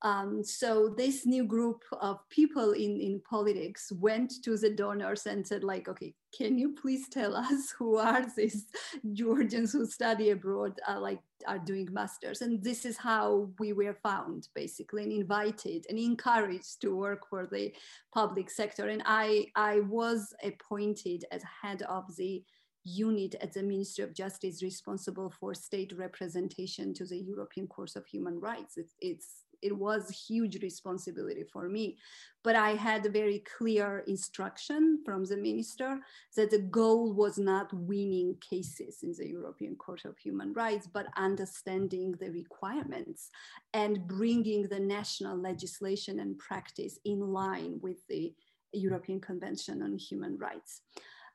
Um, 0.03 0.45
so 0.45 0.95
this 0.97 1.27
new 1.27 1.45
group 1.45 1.83
of 2.01 2.19
people 2.31 2.73
in, 2.73 3.01
in 3.01 3.21
politics 3.29 3.91
went 3.91 4.33
to 4.45 4.57
the 4.57 4.71
donors 4.71 5.27
and 5.27 5.45
said 5.45 5.65
like, 5.65 5.89
okay, 5.89 6.15
can 6.37 6.57
you 6.57 6.75
please 6.81 7.09
tell 7.09 7.35
us 7.35 7.71
who 7.79 7.97
are 7.97 8.25
these 8.37 8.67
Georgians 9.13 9.73
who 9.73 9.87
study 9.87 10.31
abroad, 10.31 10.79
uh, 10.89 11.01
like 11.01 11.21
are 11.47 11.59
doing 11.59 11.89
masters? 11.91 12.43
And 12.43 12.63
this 12.63 12.85
is 12.85 12.97
how 12.97 13.51
we 13.59 13.73
were 13.73 13.99
found 14.03 14.49
basically 14.55 15.03
and 15.03 15.13
invited 15.13 15.87
and 15.89 15.99
encouraged 15.99 16.81
to 16.83 16.95
work 16.95 17.29
for 17.29 17.47
the 17.47 17.73
public 18.15 18.51
sector. 18.51 18.89
And 18.89 19.03
I, 19.05 19.47
I 19.57 19.81
was 19.81 20.33
appointed 20.45 21.25
as 21.33 21.43
head 21.63 21.83
of 21.83 22.05
the 22.17 22.45
unit 22.85 23.35
at 23.41 23.53
the 23.53 23.63
Ministry 23.63 24.05
of 24.05 24.15
Justice 24.15 24.63
responsible 24.63 25.33
for 25.39 25.55
state 25.55 25.93
representation 25.97 26.95
to 26.95 27.05
the 27.05 27.19
European 27.19 27.67
Court 27.67 27.97
of 27.97 28.07
Human 28.07 28.41
Rights. 28.41 28.77
It's, 28.77 28.95
it's 29.01 29.45
it 29.62 29.77
was 29.77 30.25
huge 30.29 30.62
responsibility 30.62 31.44
for 31.53 31.68
me. 31.68 31.99
But 32.44 32.57
i 32.57 32.71
had 32.71 33.05
a 33.05 33.11
very 33.11 33.42
clear 33.57 34.05
instruction 34.07 35.03
from 35.05 35.25
the 35.25 35.37
minister 35.37 35.99
that 36.37 36.51
the 36.51 36.59
goal 36.59 37.12
was 37.12 37.37
not 37.38 37.73
winning 37.73 38.37
cases 38.40 38.99
in 39.03 39.12
the 39.18 39.29
european 39.29 39.77
court 39.77 40.05
of 40.05 40.16
human 40.16 40.53
rights 40.53 40.87
but 40.87 41.07
understanding 41.16 42.14
the 42.21 42.31
requirements 42.31 43.31
and 43.75 44.07
bringing 44.07 44.62
the 44.68 44.81
national 44.81 45.37
legislation 45.37 46.21
and 46.21 46.38
practice 46.38 46.99
in 47.05 47.21
line 47.21 47.79
with 47.83 48.07
the 48.09 48.33
european 48.73 49.21
convention 49.21 49.83
on 49.83 49.99
human 49.99 50.38
rights 50.38 50.83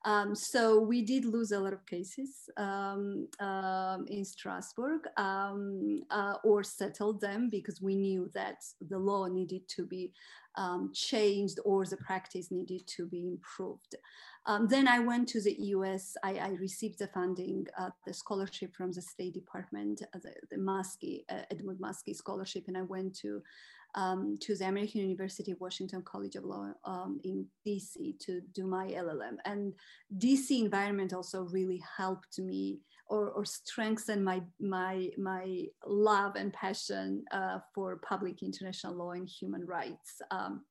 um, 0.05 0.35
so 0.35 0.79
we 0.81 1.01
did 1.01 1.25
lose 1.25 1.51
a 1.51 1.59
lot 1.59 1.73
of 1.73 1.85
cases 1.85 2.49
um, 2.57 3.27
um, 3.39 4.05
in 4.07 4.25
Strasbourg 4.25 5.01
um, 5.17 6.03
uh, 6.11 6.35
or 6.43 6.63
settled 6.63 7.21
them 7.21 7.49
because 7.49 7.81
we 7.81 7.95
knew 7.95 8.29
that 8.33 8.57
the 8.89 8.97
law 8.97 9.27
needed 9.27 9.67
to 9.69 9.85
be 9.85 10.11
um, 10.55 10.91
changed 10.93 11.59
or 11.65 11.85
the 11.85 11.97
practice 11.97 12.51
needed 12.51 12.85
to 12.87 13.07
be 13.07 13.27
improved. 13.27 13.95
Um, 14.45 14.67
then 14.67 14.87
I 14.89 14.99
went 14.99 15.29
to 15.29 15.41
the 15.41 15.55
US. 15.57 16.17
I, 16.21 16.35
I 16.35 16.49
received 16.59 16.99
the 16.99 17.07
funding, 17.07 17.65
uh, 17.77 17.89
the 18.05 18.13
scholarship 18.13 18.75
from 18.75 18.91
the 18.91 19.01
State 19.01 19.33
Department, 19.33 20.01
uh, 20.13 20.19
the, 20.21 20.33
the 20.51 20.57
Muskie, 20.57 21.23
uh, 21.29 21.43
Edmund 21.49 21.79
Muskie 21.79 22.15
Scholarship, 22.15 22.65
and 22.67 22.77
I 22.77 22.81
went 22.81 23.15
to 23.19 23.41
um, 23.95 24.37
to 24.41 24.55
the 24.55 24.67
American 24.67 25.01
University 25.01 25.51
of 25.51 25.61
Washington 25.61 26.01
College 26.03 26.35
of 26.35 26.45
Law 26.45 26.71
um, 26.85 27.19
in 27.23 27.45
DC 27.65 28.19
to 28.19 28.41
do 28.53 28.65
my 28.65 28.87
LLM. 28.87 29.37
And 29.45 29.73
DC 30.17 30.59
environment 30.59 31.13
also 31.13 31.43
really 31.43 31.81
helped 31.97 32.39
me 32.39 32.79
or, 33.07 33.29
or 33.29 33.45
strengthen 33.45 34.23
my, 34.23 34.41
my, 34.59 35.09
my 35.17 35.65
love 35.85 36.35
and 36.35 36.51
passion 36.53 37.23
uh, 37.31 37.59
for 37.73 37.97
public 37.97 38.41
international 38.41 38.95
law 38.95 39.11
and 39.11 39.27
human 39.27 39.65
rights. 39.65 40.21
Um, 40.31 40.63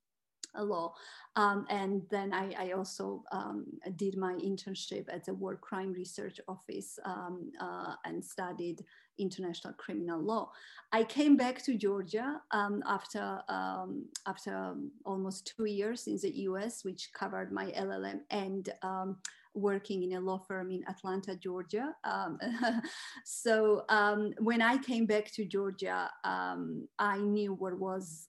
law. 0.61 0.93
Um, 1.37 1.67
and 1.71 2.03
then 2.11 2.35
I, 2.35 2.53
I 2.59 2.73
also 2.73 3.25
um, 3.33 3.65
did 3.97 4.19
my 4.19 4.35
internship 4.35 5.07
at 5.11 5.25
the 5.25 5.33
War 5.33 5.57
Crime 5.57 5.93
Research 5.93 6.39
Office 6.47 6.99
um, 7.05 7.51
uh, 7.61 7.95
and 8.05 8.23
studied 8.23 8.85
international 9.19 9.75
criminal 9.75 10.21
law. 10.21 10.51
I 10.93 11.05
came 11.05 11.37
back 11.37 11.63
to 11.65 11.77
Georgia 11.77 12.41
um, 12.51 12.83
after, 12.87 13.41
um, 13.49 14.07
after 14.27 14.75
almost 15.05 15.53
two 15.57 15.65
years 15.65 16.07
in 16.07 16.19
the 16.21 16.31
US, 16.49 16.85
which 16.85 17.11
covered 17.15 17.53
my 17.53 17.67
LLM 17.73 18.21
and 18.31 18.69
um, 18.83 19.17
working 19.55 20.03
in 20.03 20.15
a 20.15 20.21
law 20.21 20.39
firm 20.39 20.71
in 20.71 20.83
Atlanta, 20.89 21.37
Georgia. 21.37 21.95
Um, 22.05 22.39
so 23.25 23.85
um, 23.89 24.33
when 24.39 24.63
I 24.63 24.79
came 24.79 25.07
back 25.07 25.31
to 25.33 25.45
Georgia, 25.45 26.11
um, 26.25 26.89
I 26.99 27.19
knew 27.19 27.55
what 27.55 27.79
was 27.79 28.29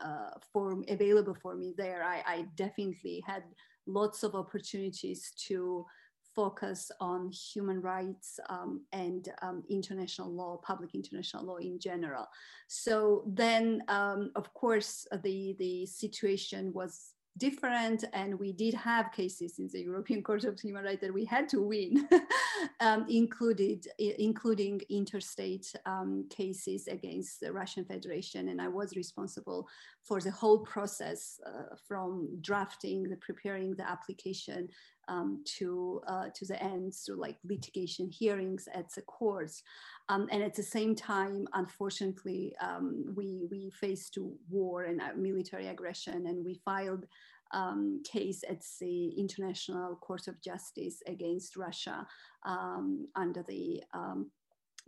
uh, 0.00 0.30
for 0.52 0.82
available 0.88 1.36
for 1.40 1.54
me 1.54 1.74
there. 1.76 2.02
I, 2.04 2.22
I, 2.26 2.46
definitely 2.56 3.22
had 3.26 3.42
lots 3.86 4.22
of 4.22 4.34
opportunities 4.34 5.32
to 5.46 5.86
focus 6.34 6.90
on 7.00 7.30
human 7.30 7.80
rights 7.80 8.40
um, 8.48 8.82
and 8.92 9.28
um, 9.42 9.62
international 9.68 10.30
law, 10.30 10.56
public 10.56 10.94
international 10.94 11.44
law 11.44 11.56
in 11.56 11.78
general. 11.78 12.26
So 12.68 13.24
then, 13.26 13.82
of 13.88 14.52
course, 14.54 15.06
the, 15.22 15.54
the 15.58 15.86
situation 15.86 16.72
was 16.72 17.14
different 17.36 18.04
and 18.12 18.38
we 18.38 18.52
did 18.52 18.74
have 18.74 19.12
cases 19.12 19.58
in 19.58 19.68
the 19.72 19.82
European 19.82 20.22
Court 20.22 20.44
of 20.44 20.58
Human 20.60 20.84
Rights 20.84 21.00
that 21.00 21.12
we 21.12 21.24
had 21.24 21.48
to 21.48 21.60
win, 21.60 22.08
um, 22.80 23.06
included, 23.08 23.86
including 23.98 24.80
interstate 24.88 25.74
um, 25.84 26.26
cases 26.30 26.86
against 26.86 27.40
the 27.40 27.52
Russian 27.52 27.84
Federation. 27.84 28.48
And 28.48 28.60
I 28.60 28.68
was 28.68 28.94
responsible 28.96 29.66
for 30.02 30.20
the 30.20 30.30
whole 30.30 30.60
process 30.60 31.40
uh, 31.46 31.74
from 31.88 32.28
drafting, 32.40 33.02
the 33.04 33.16
preparing 33.16 33.74
the 33.74 33.88
application 33.88 34.68
um, 35.08 35.42
to, 35.58 36.00
uh, 36.06 36.26
to 36.34 36.46
the 36.46 36.62
end 36.62 36.94
through 36.94 37.20
like 37.20 37.36
litigation 37.44 38.08
hearings 38.08 38.68
at 38.72 38.92
the 38.94 39.02
courts. 39.02 39.62
Um, 40.08 40.28
and 40.30 40.42
at 40.42 40.54
the 40.54 40.62
same 40.62 40.94
time, 40.94 41.48
unfortunately, 41.54 42.54
um, 42.60 43.14
we, 43.16 43.46
we 43.50 43.70
faced 43.70 44.18
war 44.50 44.82
and 44.84 45.00
uh, 45.00 45.10
military 45.16 45.68
aggression 45.68 46.26
and 46.26 46.44
we 46.44 46.60
filed 46.64 47.06
um, 47.52 48.02
case 48.04 48.42
at 48.48 48.62
the 48.80 49.08
International 49.18 49.96
Court 49.96 50.28
of 50.28 50.40
Justice 50.42 51.02
against 51.06 51.56
Russia 51.56 52.06
um, 52.44 53.06
under 53.16 53.42
the 53.48 53.82
um, 53.94 54.30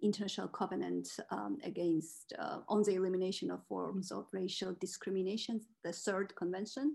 international 0.03 0.49
covenant 0.49 1.09
um, 1.31 1.59
against 1.65 2.35
uh, 2.39 2.59
on 2.69 2.83
the 2.83 2.95
elimination 2.95 3.51
of 3.51 3.65
forms 3.67 4.11
of 4.11 4.27
racial 4.33 4.77
discrimination, 4.81 5.61
the 5.83 5.91
CERD 5.91 6.35
convention. 6.35 6.95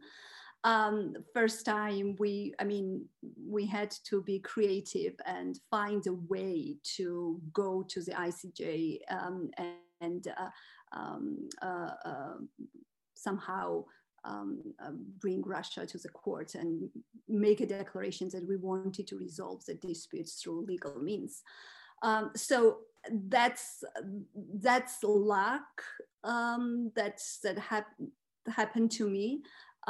Um, 0.64 1.16
first 1.34 1.66
time 1.66 2.16
we, 2.20 2.54
I 2.60 2.66
mean, 2.66 3.06
we 3.48 3.66
had 3.66 3.92
to 4.06 4.22
be 4.22 4.40
creative 4.40 5.14
and 5.26 5.60
find 5.72 6.06
a 6.06 6.14
way 6.14 6.78
to 6.98 7.42
go 7.52 7.84
to 7.90 8.02
the 8.02 8.12
ICJ 8.12 9.00
um, 9.10 9.50
and, 9.58 9.70
and 10.02 10.28
uh, 10.28 10.50
um, 10.92 11.50
uh, 11.62 11.92
uh, 12.06 12.34
somehow 13.16 13.86
um, 14.24 14.62
uh, 14.84 14.92
bring 15.20 15.42
Russia 15.42 15.86
to 15.86 15.98
the 15.98 16.10
court 16.10 16.54
and 16.54 16.90
make 17.28 17.62
a 17.62 17.66
declaration 17.66 18.30
that 18.32 18.48
we 18.48 18.58
wanted 18.58 19.08
to 19.08 19.18
resolve 19.18 19.66
the 19.66 19.74
disputes 19.76 20.42
through 20.42 20.66
legal 20.66 21.00
means. 21.00 21.42
Um, 22.04 22.32
so 22.36 22.80
that's 23.10 23.84
that's 24.56 24.98
luck 25.04 25.84
um, 26.24 26.92
that's 26.96 27.40
that 27.44 27.58
hap- 27.58 27.96
happened 28.48 28.92
to 28.92 29.10
me. 29.10 29.42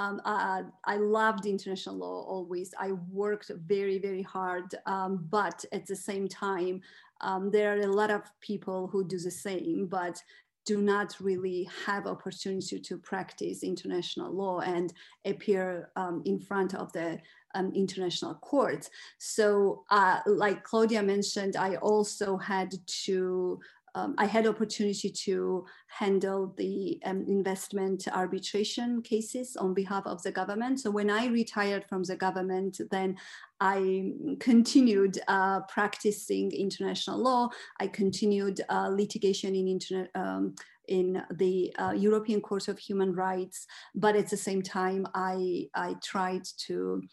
Um, 0.02 0.20
uh, 0.26 0.64
I 0.86 0.98
loved 0.98 1.46
international 1.46 1.96
law 1.96 2.24
always. 2.36 2.74
I 2.80 2.94
worked 3.12 3.52
very, 3.68 4.00
very 4.00 4.24
hard, 4.24 4.74
um, 4.88 5.28
but 5.30 5.64
at 5.72 5.86
the 5.86 5.96
same 5.96 6.28
time, 6.28 6.82
um, 7.22 7.52
there 7.52 7.68
are 7.74 7.82
a 7.82 7.96
lot 8.02 8.10
of 8.10 8.24
people 8.40 8.88
who 8.88 9.08
do 9.08 9.20
the 9.20 9.30
same, 9.30 9.86
but 9.86 10.20
do 10.66 10.82
not 10.82 11.16
really 11.20 11.70
have 11.86 12.08
opportunity 12.08 12.80
to 12.80 12.98
practice 12.98 13.64
international 13.64 14.32
law 14.32 14.60
and 14.62 14.94
appear 15.26 15.90
um, 15.96 16.24
in 16.26 16.40
front 16.40 16.74
of 16.74 16.92
the 16.94 17.20
um, 17.54 17.72
international 17.76 18.36
courts. 18.36 18.90
So 19.20 19.84
uh, 19.92 20.20
like 20.26 20.64
Claudia 20.64 21.04
mentioned, 21.04 21.56
I 21.56 21.76
also 21.76 22.38
had 22.38 22.74
to 23.06 23.60
um, 23.96 24.16
I 24.18 24.26
had 24.26 24.48
opportunity 24.48 25.10
to 25.26 25.66
handle 25.88 26.54
the 26.58 27.00
um, 27.06 27.26
investment 27.28 28.08
arbitration 28.12 29.02
cases 29.02 29.56
on 29.58 29.74
behalf 29.74 30.06
of 30.06 30.24
the 30.24 30.32
government. 30.32 30.80
So 30.80 30.92
when 30.92 31.10
I 31.10 31.28
retired 31.28 31.86
from 31.90 32.04
the 32.04 32.16
government, 32.16 32.80
then 32.90 33.18
I 33.60 34.14
continued 34.40 35.20
uh, 35.28 35.62
practicing 35.62 36.52
international 36.52 37.20
law. 37.20 37.50
I 37.80 37.88
continued 37.88 38.62
uh, 38.70 38.90
litigation 38.90 39.56
in 39.56 39.68
internet. 39.68 40.10
Um, 40.16 40.56
in 40.88 41.24
the 41.36 41.74
uh, 41.80 41.92
European 41.92 42.42
Court 42.42 42.68
of 42.68 42.78
Human 42.78 43.14
Rights, 43.14 43.66
but 43.96 44.16
at 44.16 44.30
the 44.30 44.36
same 44.36 44.62
time, 44.62 45.08
I, 45.14 45.70
I 45.74 45.96
tried 46.04 46.44
to 46.66 47.04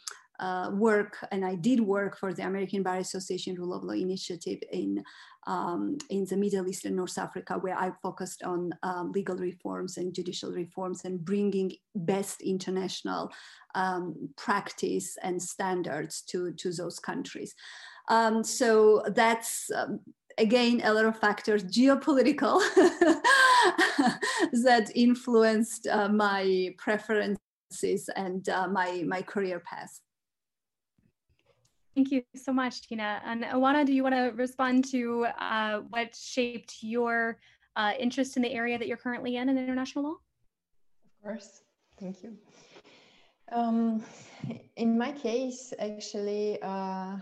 uh, 0.40 0.70
work, 0.72 1.16
and 1.32 1.44
I 1.44 1.54
did 1.54 1.80
work 1.80 2.18
for 2.18 2.32
the 2.32 2.46
American 2.46 2.82
Bar 2.82 2.98
Association 2.98 3.56
Rule 3.56 3.74
of 3.74 3.82
Law 3.82 3.94
Initiative 3.94 4.58
in 4.72 5.02
um, 5.46 5.96
in 6.10 6.26
the 6.26 6.36
Middle 6.36 6.68
East 6.68 6.84
and 6.84 6.94
North 6.94 7.16
Africa, 7.16 7.54
where 7.58 7.76
I 7.76 7.90
focused 8.02 8.42
on 8.42 8.70
um, 8.82 9.12
legal 9.12 9.36
reforms 9.36 9.96
and 9.96 10.14
judicial 10.14 10.52
reforms 10.52 11.04
and 11.04 11.24
bringing 11.24 11.72
best 11.94 12.42
international 12.42 13.30
um, 13.74 14.28
practice 14.36 15.16
and 15.22 15.42
standards 15.42 16.20
to, 16.22 16.52
to 16.52 16.70
those 16.72 16.98
countries. 16.98 17.54
Um, 18.08 18.44
so 18.44 19.02
that's 19.14 19.70
um, 19.74 20.00
again 20.36 20.82
a 20.84 20.92
lot 20.92 21.06
of 21.06 21.18
factors 21.18 21.64
geopolitical 21.64 22.60
that 24.52 24.90
influenced 24.94 25.86
uh, 25.86 26.08
my 26.08 26.74
preferences 26.78 28.08
and 28.16 28.48
uh, 28.48 28.68
my 28.68 29.02
my 29.06 29.22
career 29.22 29.60
path 29.60 30.00
Thank 31.98 32.12
you 32.12 32.22
so 32.36 32.52
much, 32.52 32.82
Tina. 32.82 33.20
And 33.24 33.42
Oana, 33.42 33.84
do 33.84 33.92
you 33.92 34.04
want 34.04 34.14
to 34.14 34.30
respond 34.36 34.84
to 34.92 35.26
uh, 35.40 35.80
what 35.90 36.14
shaped 36.14 36.76
your 36.80 37.40
uh, 37.74 37.90
interest 37.98 38.36
in 38.36 38.42
the 38.44 38.52
area 38.52 38.78
that 38.78 38.86
you're 38.86 38.96
currently 38.96 39.34
in 39.34 39.48
in 39.48 39.58
international 39.58 40.04
law? 40.04 40.16
Of 41.06 41.22
course. 41.24 41.62
Thank 41.98 42.22
you. 42.22 42.36
Um, 43.50 44.04
in 44.76 44.96
my 44.96 45.10
case, 45.10 45.74
actually, 45.80 46.62
uh, 46.62 47.16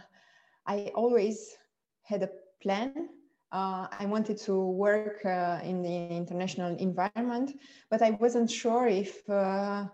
I 0.66 0.92
always 0.94 1.56
had 2.02 2.22
a 2.22 2.30
plan. 2.60 3.08
Uh, 3.52 3.86
I 3.98 4.04
wanted 4.04 4.36
to 4.40 4.60
work 4.60 5.24
uh, 5.24 5.58
in 5.64 5.80
the 5.80 5.96
international 6.14 6.76
environment, 6.76 7.58
but 7.88 8.02
I 8.02 8.10
wasn't 8.10 8.50
sure 8.50 8.86
if 8.88 9.26
uh, 9.30 9.86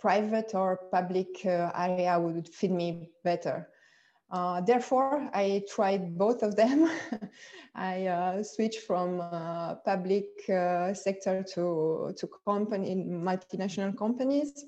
private 0.00 0.56
or 0.56 0.88
public 0.90 1.46
area 1.46 2.18
would 2.18 2.48
fit 2.48 2.72
me 2.72 3.10
better. 3.22 3.68
Uh, 4.30 4.60
therefore, 4.62 5.30
I 5.32 5.62
tried 5.68 6.16
both 6.18 6.42
of 6.42 6.56
them. 6.56 6.90
I 7.74 8.06
uh, 8.06 8.42
switched 8.42 8.80
from 8.80 9.20
uh, 9.20 9.76
public 9.84 10.26
uh, 10.48 10.94
sector 10.94 11.44
to, 11.54 12.14
to 12.16 12.28
company, 12.46 12.94
multinational 12.94 13.96
companies. 13.96 14.64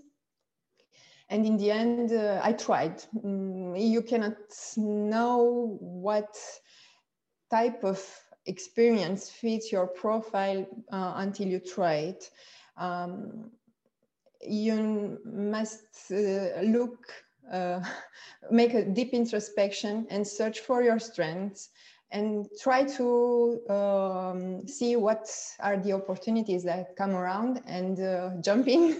And 1.28 1.44
in 1.44 1.56
the 1.56 1.70
end, 1.70 2.12
uh, 2.12 2.40
I 2.42 2.52
tried. 2.52 3.02
Mm, 3.24 3.90
you 3.90 4.02
cannot 4.02 4.36
know 4.76 5.76
what 5.80 6.36
type 7.50 7.82
of 7.82 8.00
experience 8.46 9.30
fits 9.30 9.72
your 9.72 9.88
profile 9.88 10.66
uh, 10.92 11.14
until 11.16 11.48
you 11.48 11.58
try 11.58 11.94
it. 11.94 12.30
Um, 12.76 13.50
you 14.42 15.18
must 15.24 16.10
look 16.10 16.98
uh, 17.52 17.80
make 18.50 18.74
a 18.74 18.84
deep 18.84 19.12
introspection 19.12 20.06
and 20.10 20.26
search 20.26 20.60
for 20.60 20.82
your 20.82 20.98
strengths 20.98 21.70
and 22.10 22.46
try 22.60 22.84
to 22.84 23.60
um, 23.68 24.66
see 24.66 24.96
what 24.96 25.28
are 25.60 25.76
the 25.76 25.92
opportunities 25.92 26.62
that 26.64 26.96
come 26.96 27.10
around 27.10 27.60
and 27.66 28.00
uh, 28.00 28.30
jump 28.40 28.68
in. 28.68 28.96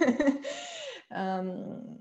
um, 1.15 1.99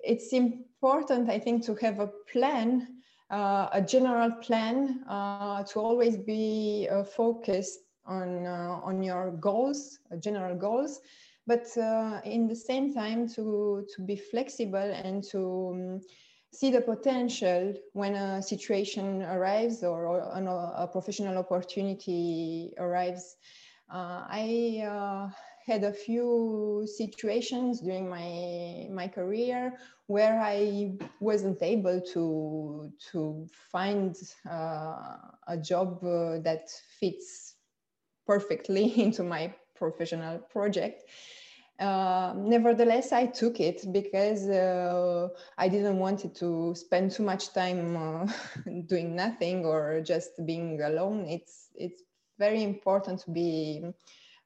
it's 0.00 0.32
important, 0.32 1.30
I 1.30 1.38
think, 1.38 1.64
to 1.66 1.74
have 1.76 2.00
a 2.00 2.08
plan, 2.32 2.86
uh, 3.30 3.68
a 3.72 3.80
general 3.80 4.30
plan, 4.42 5.04
uh, 5.08 5.62
to 5.64 5.80
always 5.80 6.16
be 6.16 6.88
uh, 6.90 7.04
focused 7.04 7.80
on 8.04 8.46
uh, 8.46 8.80
on 8.82 9.02
your 9.02 9.30
goals, 9.32 9.98
general 10.20 10.56
goals, 10.56 11.00
but 11.46 11.66
uh, 11.76 12.20
in 12.24 12.46
the 12.46 12.56
same 12.56 12.92
time 12.94 13.28
to 13.28 13.86
to 13.94 14.02
be 14.02 14.16
flexible 14.16 14.78
and 15.04 15.24
to 15.24 15.70
um, 15.74 16.00
see 16.52 16.70
the 16.70 16.80
potential 16.80 17.74
when 17.94 18.14
a 18.14 18.42
situation 18.42 19.22
arrives 19.22 19.82
or, 19.82 20.06
or 20.06 20.18
a, 20.20 20.82
a 20.82 20.88
professional 20.90 21.38
opportunity 21.38 22.72
arrives. 22.78 23.36
Uh, 23.92 24.24
I 24.28 24.84
uh, 24.86 25.28
had 25.66 25.84
a 25.84 25.92
few 25.92 26.86
situations 26.86 27.80
during 27.80 28.08
my 28.08 28.88
my 28.90 29.08
career 29.08 29.78
where 30.06 30.40
I 30.40 30.92
wasn't 31.20 31.62
able 31.62 32.00
to 32.12 32.92
to 33.12 33.46
find 33.70 34.16
uh, 34.48 35.16
a 35.48 35.56
job 35.60 36.04
uh, 36.04 36.38
that 36.40 36.70
fits 37.00 37.56
perfectly 38.26 39.00
into 39.02 39.22
my 39.22 39.54
professional 39.82 40.38
project. 40.54 41.04
Uh, 41.80 42.34
nevertheless, 42.36 43.12
I 43.12 43.26
took 43.26 43.58
it 43.60 43.78
because 43.92 44.48
uh, 44.48 45.28
I 45.58 45.68
didn't 45.68 45.98
want 45.98 46.34
to 46.34 46.74
spend 46.74 47.10
too 47.10 47.24
much 47.24 47.52
time 47.52 47.96
uh, 47.96 48.26
doing 48.86 49.16
nothing 49.16 49.64
or 49.64 50.00
just 50.04 50.30
being 50.46 50.80
alone. 50.82 51.26
It's 51.26 51.70
it's 51.74 52.02
very 52.38 52.62
important 52.62 53.20
to 53.24 53.30
be 53.30 53.82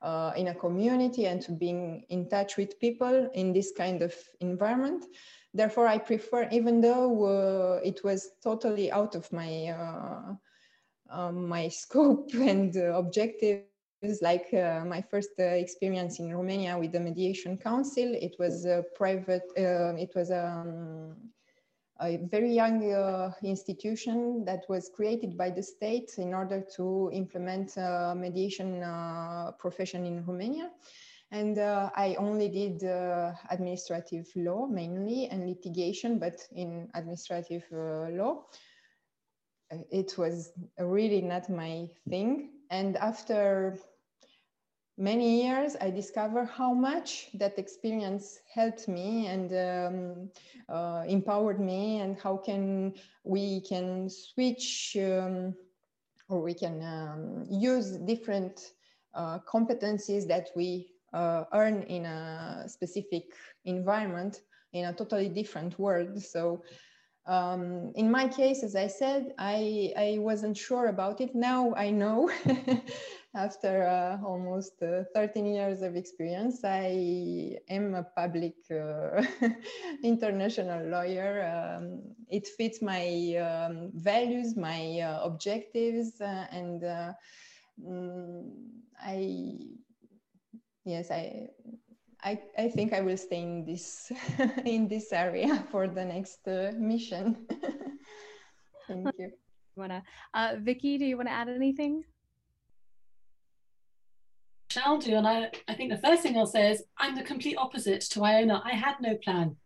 uh, 0.03 0.33
in 0.37 0.49
a 0.49 0.55
community 0.55 1.27
and 1.27 1.43
to 1.43 1.53
being 1.53 2.05
in 2.09 2.29
touch 2.29 2.57
with 2.57 2.81
people 2.81 3.31
in 3.35 3.53
this 3.53 3.73
kind 3.77 4.03
of 4.03 4.15
environment. 4.41 5.05
Therefore, 5.53 5.87
I 5.89 5.99
prefer, 5.99 6.49
even 6.53 6.81
though 6.81 7.11
uh, 7.25 7.81
it 7.85 8.03
was 8.05 8.31
totally 8.43 8.93
out 8.93 9.15
of 9.15 9.31
my 9.33 9.69
uh, 11.11 11.33
my 11.33 11.69
scope 11.83 12.33
and 12.35 12.75
objective 12.77 13.65
like 14.23 14.53
uh, 14.53 14.85
my 14.85 15.03
first 15.03 15.31
uh, 15.39 15.43
experience 15.43 16.19
in 16.19 16.35
Romania 16.35 16.79
with 16.79 16.93
the 16.93 17.01
Mediation 17.01 17.57
Council. 17.57 18.15
It 18.15 18.37
was 18.39 18.65
a 18.65 18.85
private, 18.95 19.45
uh, 19.59 19.95
it 19.97 20.13
was 20.15 20.31
um, 20.31 21.17
a 22.01 22.17
very 22.17 22.53
young 22.53 22.93
uh, 22.93 23.33
institution 23.43 24.45
that 24.45 24.65
was 24.69 24.91
created 24.95 25.37
by 25.37 25.51
the 25.51 25.63
state 25.63 26.13
in 26.19 26.35
order 26.35 26.61
to 26.77 27.11
implement 27.13 27.77
mediation 28.17 28.83
uh, 28.83 29.53
profession 29.59 30.05
in 30.07 30.25
Romania. 30.25 30.71
And 31.33 31.59
uh, 31.59 31.91
I 31.97 32.15
only 32.19 32.49
did 32.49 32.83
administrative 33.51 34.27
law 34.37 34.67
mainly 34.67 35.27
and 35.27 35.49
litigation, 35.49 36.19
but 36.19 36.47
in 36.53 36.89
administrative 36.95 37.65
law. 37.73 38.45
It 39.91 40.17
was 40.17 40.53
really 40.79 41.23
not 41.23 41.51
my 41.51 41.89
thing 42.09 42.51
and 42.71 42.97
after 42.97 43.79
many 44.97 45.43
years, 45.43 45.77
I 45.81 45.91
discovered 45.91 46.47
how 46.47 46.73
much 46.73 47.29
that 47.35 47.59
experience 47.59 48.41
helped 48.53 48.89
me 48.89 49.27
and 49.27 49.53
um, 49.53 50.31
uh, 50.69 51.05
empowered 51.07 51.61
me, 51.61 52.01
and 52.01 52.19
how 52.19 52.37
can 52.37 52.95
we 53.25 53.61
can 53.61 54.09
switch 54.09 54.97
um, 55.01 55.55
or 56.29 56.43
we 56.43 56.55
can 56.55 56.83
um, 56.83 57.45
use 57.49 57.93
different 57.99 58.73
uh, 59.15 59.39
competencies 59.49 60.27
that 60.29 60.51
we 60.57 60.89
uh, 61.13 61.45
earn 61.53 61.83
in 61.85 62.05
a 62.05 62.65
specific 62.67 63.25
environment 63.65 64.43
in 64.73 64.87
a 64.87 64.93
totally 64.93 65.29
different 65.29 65.79
world. 65.79 66.21
So 66.23 66.63
um, 67.27 67.93
in 67.95 68.11
my 68.11 68.29
case, 68.29 68.63
as 68.63 68.77
I 68.77 68.87
said, 68.87 69.33
I, 69.39 69.93
I 69.97 70.19
wasn't 70.19 70.57
sure 70.57 70.87
about 70.89 71.21
it. 71.21 71.35
Now 71.35 71.75
I 71.75 71.91
know 71.91 72.31
after 73.37 73.87
uh, 73.87 74.27
almost 74.27 74.83
uh, 74.83 75.05
13 75.15 75.47
years 75.47 75.83
of 75.83 75.95
experience, 75.95 76.65
I 76.65 77.59
am 77.69 77.95
a 77.95 78.03
public 78.03 78.55
uh, 78.71 79.23
international 80.03 80.89
lawyer. 80.89 81.45
Um, 81.45 82.03
it 82.31 82.49
fits 82.57 82.81
my 82.81 83.37
um, 83.37 83.91
values, 83.95 84.57
my 84.57 85.01
uh, 85.01 85.21
objectives, 85.23 86.21
uh, 86.21 86.47
and 86.51 86.83
uh, 86.83 87.13
mm, 87.79 88.51
I, 89.05 89.59
yes, 90.85 91.11
I, 91.11 91.49
I, 92.25 92.41
I 92.59 92.69
think 92.71 92.95
I 92.95 93.03
will 93.03 93.19
stay 93.19 93.43
in 93.43 93.67
this 93.67 94.11
in 94.65 94.89
this 94.89 95.13
area 95.13 95.67
for 95.71 95.87
the 95.87 96.05
next 96.05 96.47
mission. 96.79 97.47
Thank 98.89 99.15
you. 99.19 99.31
Oana, 99.79 100.03
Vicky? 100.63 100.97
Do 100.97 101.05
you 101.05 101.19
want 101.19 101.29
to 101.29 101.35
add 101.35 101.51
anything? 101.51 102.03
Shall 104.77 104.99
do. 104.99 105.15
And 105.17 105.27
I, 105.27 105.51
I 105.69 105.75
think 105.75 105.91
the 105.91 106.07
first 106.07 106.23
thing 106.23 106.37
I'll 106.37 106.47
say 106.47 106.71
is 106.71 106.85
I'm 106.99 107.15
the 107.15 107.23
complete 107.23 107.57
opposite 107.57 108.03
to 108.13 108.25
Iona. 108.25 108.63
I 108.65 108.73
had 108.73 108.97
no 109.01 109.17
plan. 109.17 109.57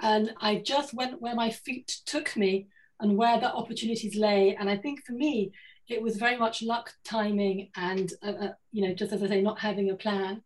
And 0.00 0.32
I 0.40 0.56
just 0.56 0.94
went 0.94 1.20
where 1.20 1.34
my 1.34 1.50
feet 1.50 2.00
took 2.06 2.36
me 2.36 2.68
and 3.00 3.16
where 3.16 3.38
the 3.38 3.52
opportunities 3.52 4.16
lay. 4.16 4.56
And 4.58 4.68
I 4.68 4.76
think 4.76 5.04
for 5.04 5.12
me, 5.12 5.52
it 5.88 6.02
was 6.02 6.16
very 6.16 6.36
much 6.36 6.62
luck, 6.62 6.92
timing, 7.04 7.70
and, 7.76 8.12
uh, 8.22 8.32
uh, 8.32 8.52
you 8.72 8.86
know, 8.86 8.94
just 8.94 9.12
as 9.12 9.22
I 9.22 9.28
say, 9.28 9.42
not 9.42 9.60
having 9.60 9.90
a 9.90 9.96
plan. 9.96 10.42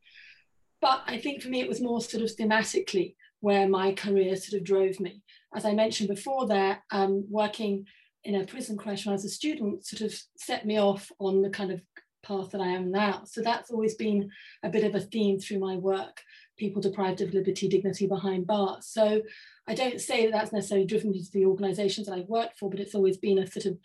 But 0.81 1.03
I 1.07 1.19
think 1.19 1.43
for 1.43 1.49
me, 1.49 1.61
it 1.61 1.69
was 1.69 1.81
more 1.81 2.01
sort 2.01 2.23
of 2.23 2.31
thematically 2.37 3.15
where 3.41 3.69
my 3.69 3.93
career 3.93 4.35
sort 4.37 4.61
of 4.61 4.67
drove 4.67 4.99
me. 5.01 5.23
As 5.55 5.65
I 5.65 5.73
mentioned 5.73 6.09
before, 6.09 6.47
there, 6.47 6.83
um, 6.91 7.25
working 7.31 7.87
in 8.25 8.35
a 8.35 8.47
prison 8.47 8.77
crash 8.77 9.07
when 9.07 9.13
I 9.13 9.15
was 9.15 9.25
a 9.25 9.29
student 9.29 9.87
sort 9.87 10.03
of 10.03 10.19
set 10.37 10.67
me 10.67 10.79
off 10.79 11.11
on 11.19 11.41
the 11.41 11.51
kind 11.51 11.71
of 11.71 11.81
path 12.23 12.51
that 12.51 12.61
I 12.61 12.69
am 12.69 12.91
now. 12.91 13.23
So 13.25 13.43
that's 13.43 13.71
always 13.71 13.95
been 13.95 14.31
a 14.63 14.69
bit 14.69 14.85
of 14.85 14.95
a 14.95 15.01
theme 15.01 15.39
through 15.39 15.61
my 15.61 15.77
work 15.77 16.23
people 16.59 16.83
deprived 16.83 17.21
of 17.21 17.33
liberty, 17.33 17.69
dignity 17.69 18.07
behind 18.07 18.47
bars. 18.47 18.87
So 18.87 19.23
I 19.67 19.75
don't 19.75 20.01
say 20.01 20.27
that 20.27 20.33
that's 20.33 20.53
necessarily 20.53 20.87
driven 20.87 21.11
me 21.11 21.23
to 21.23 21.33
the 21.33 21.47
organizations 21.47 22.07
that 22.07 22.15
I've 22.15 22.29
worked 22.29 22.59
for, 22.59 22.69
but 22.69 22.81
it's 22.81 22.95
always 22.95 23.17
been 23.17 23.39
a 23.39 23.47
sort 23.47 23.67
of 23.67 23.79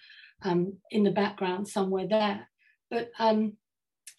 um, 0.44 0.74
in 0.92 1.04
the 1.04 1.12
background 1.12 1.68
somewhere 1.68 2.08
there. 2.08 2.50
But 2.90 3.12
um, 3.20 3.54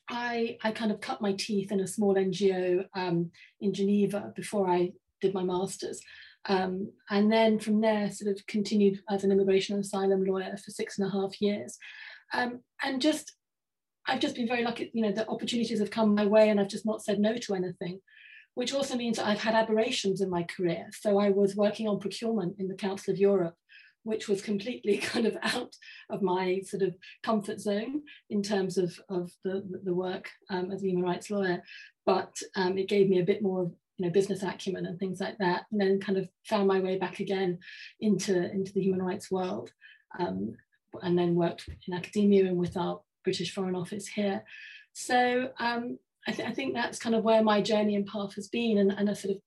I, 0.08 0.56
I 0.62 0.70
kind 0.70 0.90
of 0.90 1.00
cut 1.00 1.20
my 1.20 1.32
teeth 1.32 1.72
in 1.72 1.80
a 1.80 1.86
small 1.86 2.14
NGO 2.14 2.86
um, 2.94 3.30
in 3.60 3.74
Geneva 3.74 4.32
before 4.34 4.68
I 4.68 4.92
did 5.20 5.34
my 5.34 5.42
master's. 5.42 6.00
Um, 6.46 6.92
and 7.10 7.32
then 7.32 7.58
from 7.58 7.80
there, 7.80 8.10
sort 8.10 8.34
of 8.34 8.46
continued 8.46 9.00
as 9.10 9.24
an 9.24 9.32
immigration 9.32 9.74
and 9.74 9.84
asylum 9.84 10.24
lawyer 10.24 10.56
for 10.56 10.70
six 10.70 10.98
and 10.98 11.08
a 11.08 11.10
half 11.10 11.40
years. 11.40 11.78
Um, 12.32 12.60
and 12.82 13.00
just 13.00 13.32
I've 14.06 14.20
just 14.20 14.34
been 14.34 14.48
very 14.48 14.62
lucky, 14.62 14.90
you 14.92 15.02
know, 15.02 15.12
the 15.12 15.28
opportunities 15.28 15.78
have 15.78 15.90
come 15.90 16.14
my 16.14 16.26
way 16.26 16.50
and 16.50 16.60
I've 16.60 16.68
just 16.68 16.86
not 16.86 17.02
said 17.02 17.18
no 17.18 17.36
to 17.36 17.54
anything, 17.54 18.00
which 18.54 18.74
also 18.74 18.96
means 18.96 19.16
that 19.16 19.26
I've 19.26 19.42
had 19.42 19.54
aberrations 19.54 20.20
in 20.20 20.28
my 20.28 20.42
career. 20.42 20.88
So 20.92 21.18
I 21.18 21.30
was 21.30 21.56
working 21.56 21.88
on 21.88 22.00
procurement 22.00 22.56
in 22.58 22.68
the 22.68 22.74
Council 22.74 23.12
of 23.12 23.18
Europe, 23.18 23.54
which 24.02 24.28
was 24.28 24.42
completely 24.42 24.98
kind 25.02 25.26
of 25.26 25.36
out 25.42 25.74
of 26.10 26.22
my 26.22 26.60
sort 26.66 26.82
of 26.82 26.94
comfort 27.22 27.60
zone 27.60 28.02
in 28.28 28.42
terms 28.42 28.76
of, 28.76 28.98
of 29.08 29.32
the, 29.42 29.62
the 29.84 29.94
work 29.94 30.28
um, 30.50 30.70
as 30.70 30.82
a 30.82 30.86
human 30.86 31.04
rights 31.04 31.30
lawyer. 31.30 31.62
But 32.04 32.36
um, 32.56 32.76
it 32.76 32.88
gave 32.88 33.08
me 33.08 33.20
a 33.20 33.24
bit 33.24 33.42
more 33.42 33.70
you 33.96 34.06
know, 34.06 34.12
business 34.12 34.42
acumen 34.42 34.86
and 34.86 34.98
things 34.98 35.20
like 35.20 35.38
that, 35.38 35.64
and 35.70 35.80
then 35.80 36.00
kind 36.00 36.18
of 36.18 36.28
found 36.44 36.66
my 36.66 36.80
way 36.80 36.98
back 36.98 37.20
again 37.20 37.58
into, 38.00 38.50
into 38.50 38.72
the 38.72 38.82
human 38.82 39.00
rights 39.00 39.30
world. 39.30 39.70
Um, 40.18 40.56
and 41.02 41.18
then 41.18 41.34
worked 41.34 41.68
in 41.88 41.94
academia 41.94 42.46
and 42.46 42.56
with 42.56 42.76
our 42.76 43.00
British 43.24 43.52
Foreign 43.52 43.74
Office 43.74 44.06
here. 44.06 44.44
So 44.92 45.50
um, 45.58 45.98
I, 46.26 46.32
th- 46.32 46.48
I, 46.48 46.52
think 46.52 46.74
that's 46.74 46.98
kind 46.98 47.14
of 47.14 47.24
where 47.24 47.42
my 47.42 47.60
journey 47.60 47.96
and 47.96 48.06
path 48.06 48.34
has 48.34 48.48
been. 48.48 48.78
And, 48.78 48.92
and 48.92 49.10
I 49.10 49.14
sort 49.14 49.36
of, 49.36 49.42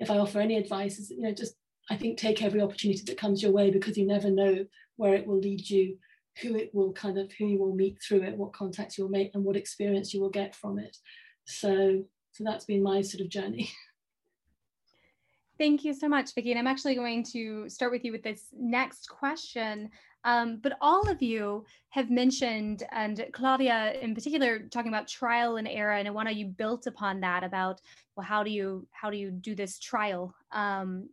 if 0.00 0.10
I 0.10 0.18
offer 0.18 0.40
any 0.40 0.56
advice, 0.56 0.98
is 0.98 1.10
you 1.10 1.22
know 1.22 1.32
just 1.32 1.54
I 1.90 1.96
think 1.96 2.18
take 2.18 2.42
every 2.42 2.60
opportunity 2.60 3.02
that 3.06 3.18
comes 3.18 3.42
your 3.42 3.52
way 3.52 3.70
because 3.70 3.96
you 3.96 4.06
never 4.06 4.30
know 4.30 4.66
where 4.96 5.14
it 5.14 5.26
will 5.26 5.38
lead 5.38 5.68
you, 5.68 5.96
who 6.42 6.56
it 6.56 6.74
will 6.74 6.92
kind 6.92 7.18
of 7.18 7.30
who 7.32 7.46
you 7.46 7.58
will 7.58 7.74
meet 7.74 7.98
through 8.02 8.22
it, 8.22 8.36
what 8.36 8.52
contacts 8.52 8.98
you'll 8.98 9.08
make, 9.08 9.34
and 9.34 9.44
what 9.44 9.56
experience 9.56 10.12
you 10.12 10.20
will 10.20 10.30
get 10.30 10.54
from 10.54 10.78
it. 10.78 10.96
So 11.44 12.02
so 12.32 12.44
that's 12.44 12.64
been 12.64 12.82
my 12.82 13.02
sort 13.02 13.20
of 13.20 13.28
journey. 13.28 13.70
Thank 15.58 15.84
you 15.84 15.92
so 15.92 16.08
much, 16.08 16.34
Vicki. 16.36 16.52
And 16.52 16.58
I'm 16.58 16.68
actually 16.68 16.94
going 16.94 17.24
to 17.32 17.68
start 17.68 17.90
with 17.90 18.04
you 18.04 18.12
with 18.12 18.22
this 18.22 18.46
next 18.56 19.08
question. 19.08 19.90
Um, 20.28 20.58
but 20.62 20.76
all 20.82 21.08
of 21.08 21.22
you 21.22 21.64
have 21.88 22.10
mentioned, 22.10 22.82
and 22.92 23.24
Claudia 23.32 23.94
in 24.02 24.14
particular, 24.14 24.58
talking 24.58 24.90
about 24.90 25.08
trial 25.08 25.56
and 25.56 25.66
error, 25.66 25.94
and 25.94 26.06
Ioana, 26.06 26.36
you 26.36 26.44
built 26.44 26.86
upon 26.86 27.20
that 27.20 27.44
about 27.44 27.80
well, 28.14 28.26
how 28.26 28.42
do 28.42 28.50
you 28.50 28.86
how 28.92 29.08
do 29.08 29.16
you 29.16 29.30
do 29.30 29.54
this 29.54 29.78
trial 29.78 30.34
um, 30.52 31.08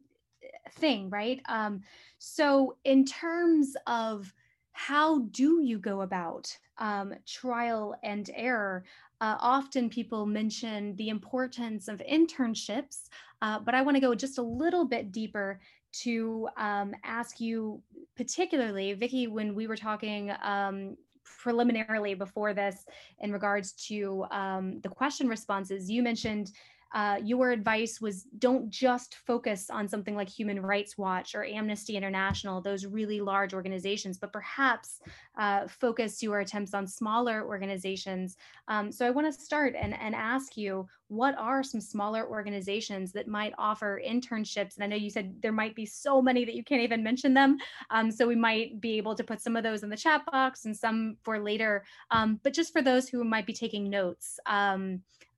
thing, 0.71 1.09
right? 1.09 1.39
Um, 1.47 1.81
so 2.19 2.75
in 2.83 3.05
terms 3.05 3.77
of 3.87 4.33
how 4.73 5.19
do 5.31 5.61
you 5.63 5.79
go 5.79 6.01
about 6.01 6.45
um, 6.77 7.13
trial 7.25 7.95
and 8.03 8.29
error? 8.35 8.83
Uh, 9.21 9.37
often 9.39 9.89
people 9.89 10.25
mention 10.25 10.93
the 10.97 11.07
importance 11.07 11.87
of 11.87 12.01
internships, 12.11 13.07
uh, 13.41 13.59
but 13.59 13.73
I 13.73 13.81
want 13.81 13.95
to 13.95 14.01
go 14.01 14.13
just 14.13 14.39
a 14.39 14.41
little 14.41 14.83
bit 14.83 15.13
deeper 15.13 15.61
to 16.03 16.47
um, 16.57 16.93
ask 17.03 17.39
you, 17.39 17.81
particularly, 18.15 18.93
Vicki, 18.93 19.27
when 19.27 19.55
we 19.55 19.67
were 19.67 19.77
talking 19.77 20.31
um, 20.43 20.97
preliminarily 21.23 22.13
before 22.13 22.53
this 22.53 22.85
in 23.19 23.31
regards 23.31 23.73
to 23.87 24.25
um, 24.31 24.79
the 24.81 24.89
question 24.89 25.27
responses, 25.27 25.89
you 25.89 26.01
mentioned 26.03 26.51
uh, 26.93 27.19
your 27.23 27.51
advice 27.51 27.99
was 27.99 28.23
don't 28.39 28.69
just 28.69 29.15
focus 29.15 29.69
on 29.69 29.87
something 29.87 30.15
like 30.15 30.29
Human 30.29 30.61
Rights 30.61 30.97
Watch 30.97 31.35
or 31.35 31.43
Amnesty 31.43 31.97
International, 31.97 32.61
those 32.61 32.85
really 32.85 33.19
large 33.19 33.53
organizations, 33.53 34.17
but 34.17 34.31
perhaps 34.31 34.99
uh, 35.37 35.67
focus 35.67 36.23
your 36.23 36.39
attempts 36.39 36.73
on 36.73 36.87
smaller 36.87 37.45
organizations. 37.45 38.37
Um, 38.67 38.91
so 38.91 39.05
I 39.05 39.09
want 39.09 39.27
to 39.27 39.41
start 39.41 39.75
and, 39.77 39.93
and 39.99 40.15
ask 40.15 40.55
you 40.55 40.87
what 41.07 41.37
are 41.37 41.61
some 41.61 41.81
smaller 41.81 42.27
organizations 42.27 43.11
that 43.11 43.27
might 43.27 43.53
offer 43.57 44.01
internships? 44.05 44.75
And 44.75 44.83
I 44.83 44.87
know 44.87 44.95
you 44.95 45.09
said 45.09 45.35
there 45.41 45.51
might 45.51 45.75
be 45.75 45.85
so 45.85 46.21
many 46.21 46.45
that 46.45 46.55
you 46.55 46.63
can't 46.63 46.81
even 46.81 47.03
mention 47.03 47.33
them. 47.33 47.57
Um, 47.91 48.09
so 48.09 48.27
we 48.27 48.35
might 48.35 48.81
be 48.81 48.97
able 48.97 49.15
to 49.15 49.23
put 49.23 49.41
some 49.41 49.55
of 49.55 49.63
those 49.63 49.83
in 49.83 49.89
the 49.89 49.97
chat 49.97 50.25
box 50.25 50.65
and 50.65 50.75
some 50.75 51.17
for 51.23 51.39
later. 51.39 51.83
Um, 52.09 52.39
but 52.43 52.53
just 52.53 52.73
for 52.73 52.81
those 52.81 53.07
who 53.07 53.23
might 53.23 53.45
be 53.45 53.53
taking 53.53 53.89
notes, 53.89 54.39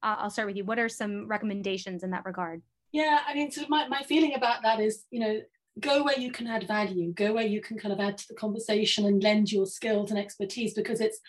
um, 0.04 0.16
I'll 0.20 0.30
start 0.30 0.48
with 0.48 0.58
you. 0.58 0.66
What 0.66 0.80
are 0.80 0.90
some 0.90 1.28
recommendations 1.28 2.04
in 2.04 2.12
that 2.12 2.26
regard? 2.26 2.62
Yeah, 2.92 3.20
I 3.28 3.34
mean, 3.34 3.52
so 3.52 3.66
my, 3.70 3.88
my 3.88 4.02
feeling 4.04 4.34
about 4.36 4.62
that 4.64 4.80
is, 4.80 5.06
you 5.12 5.20
know, 5.20 5.42
go 5.80 6.04
where 6.04 6.18
you 6.18 6.32
can 6.32 6.48
add 6.48 6.68
value, 6.68 7.12
go 7.14 7.34
where 7.34 7.46
you 7.46 7.62
can 7.62 7.78
kind 7.78 7.94
of 7.94 8.00
add 8.00 8.18
to 8.18 8.28
the 8.30 8.36
conversation 8.36 9.06
and 9.06 9.22
lend 9.22 9.52
your 9.52 9.66
skills 9.66 10.10
and 10.10 10.20
expertise 10.20 10.74
because 10.74 11.02
it's 11.02 11.20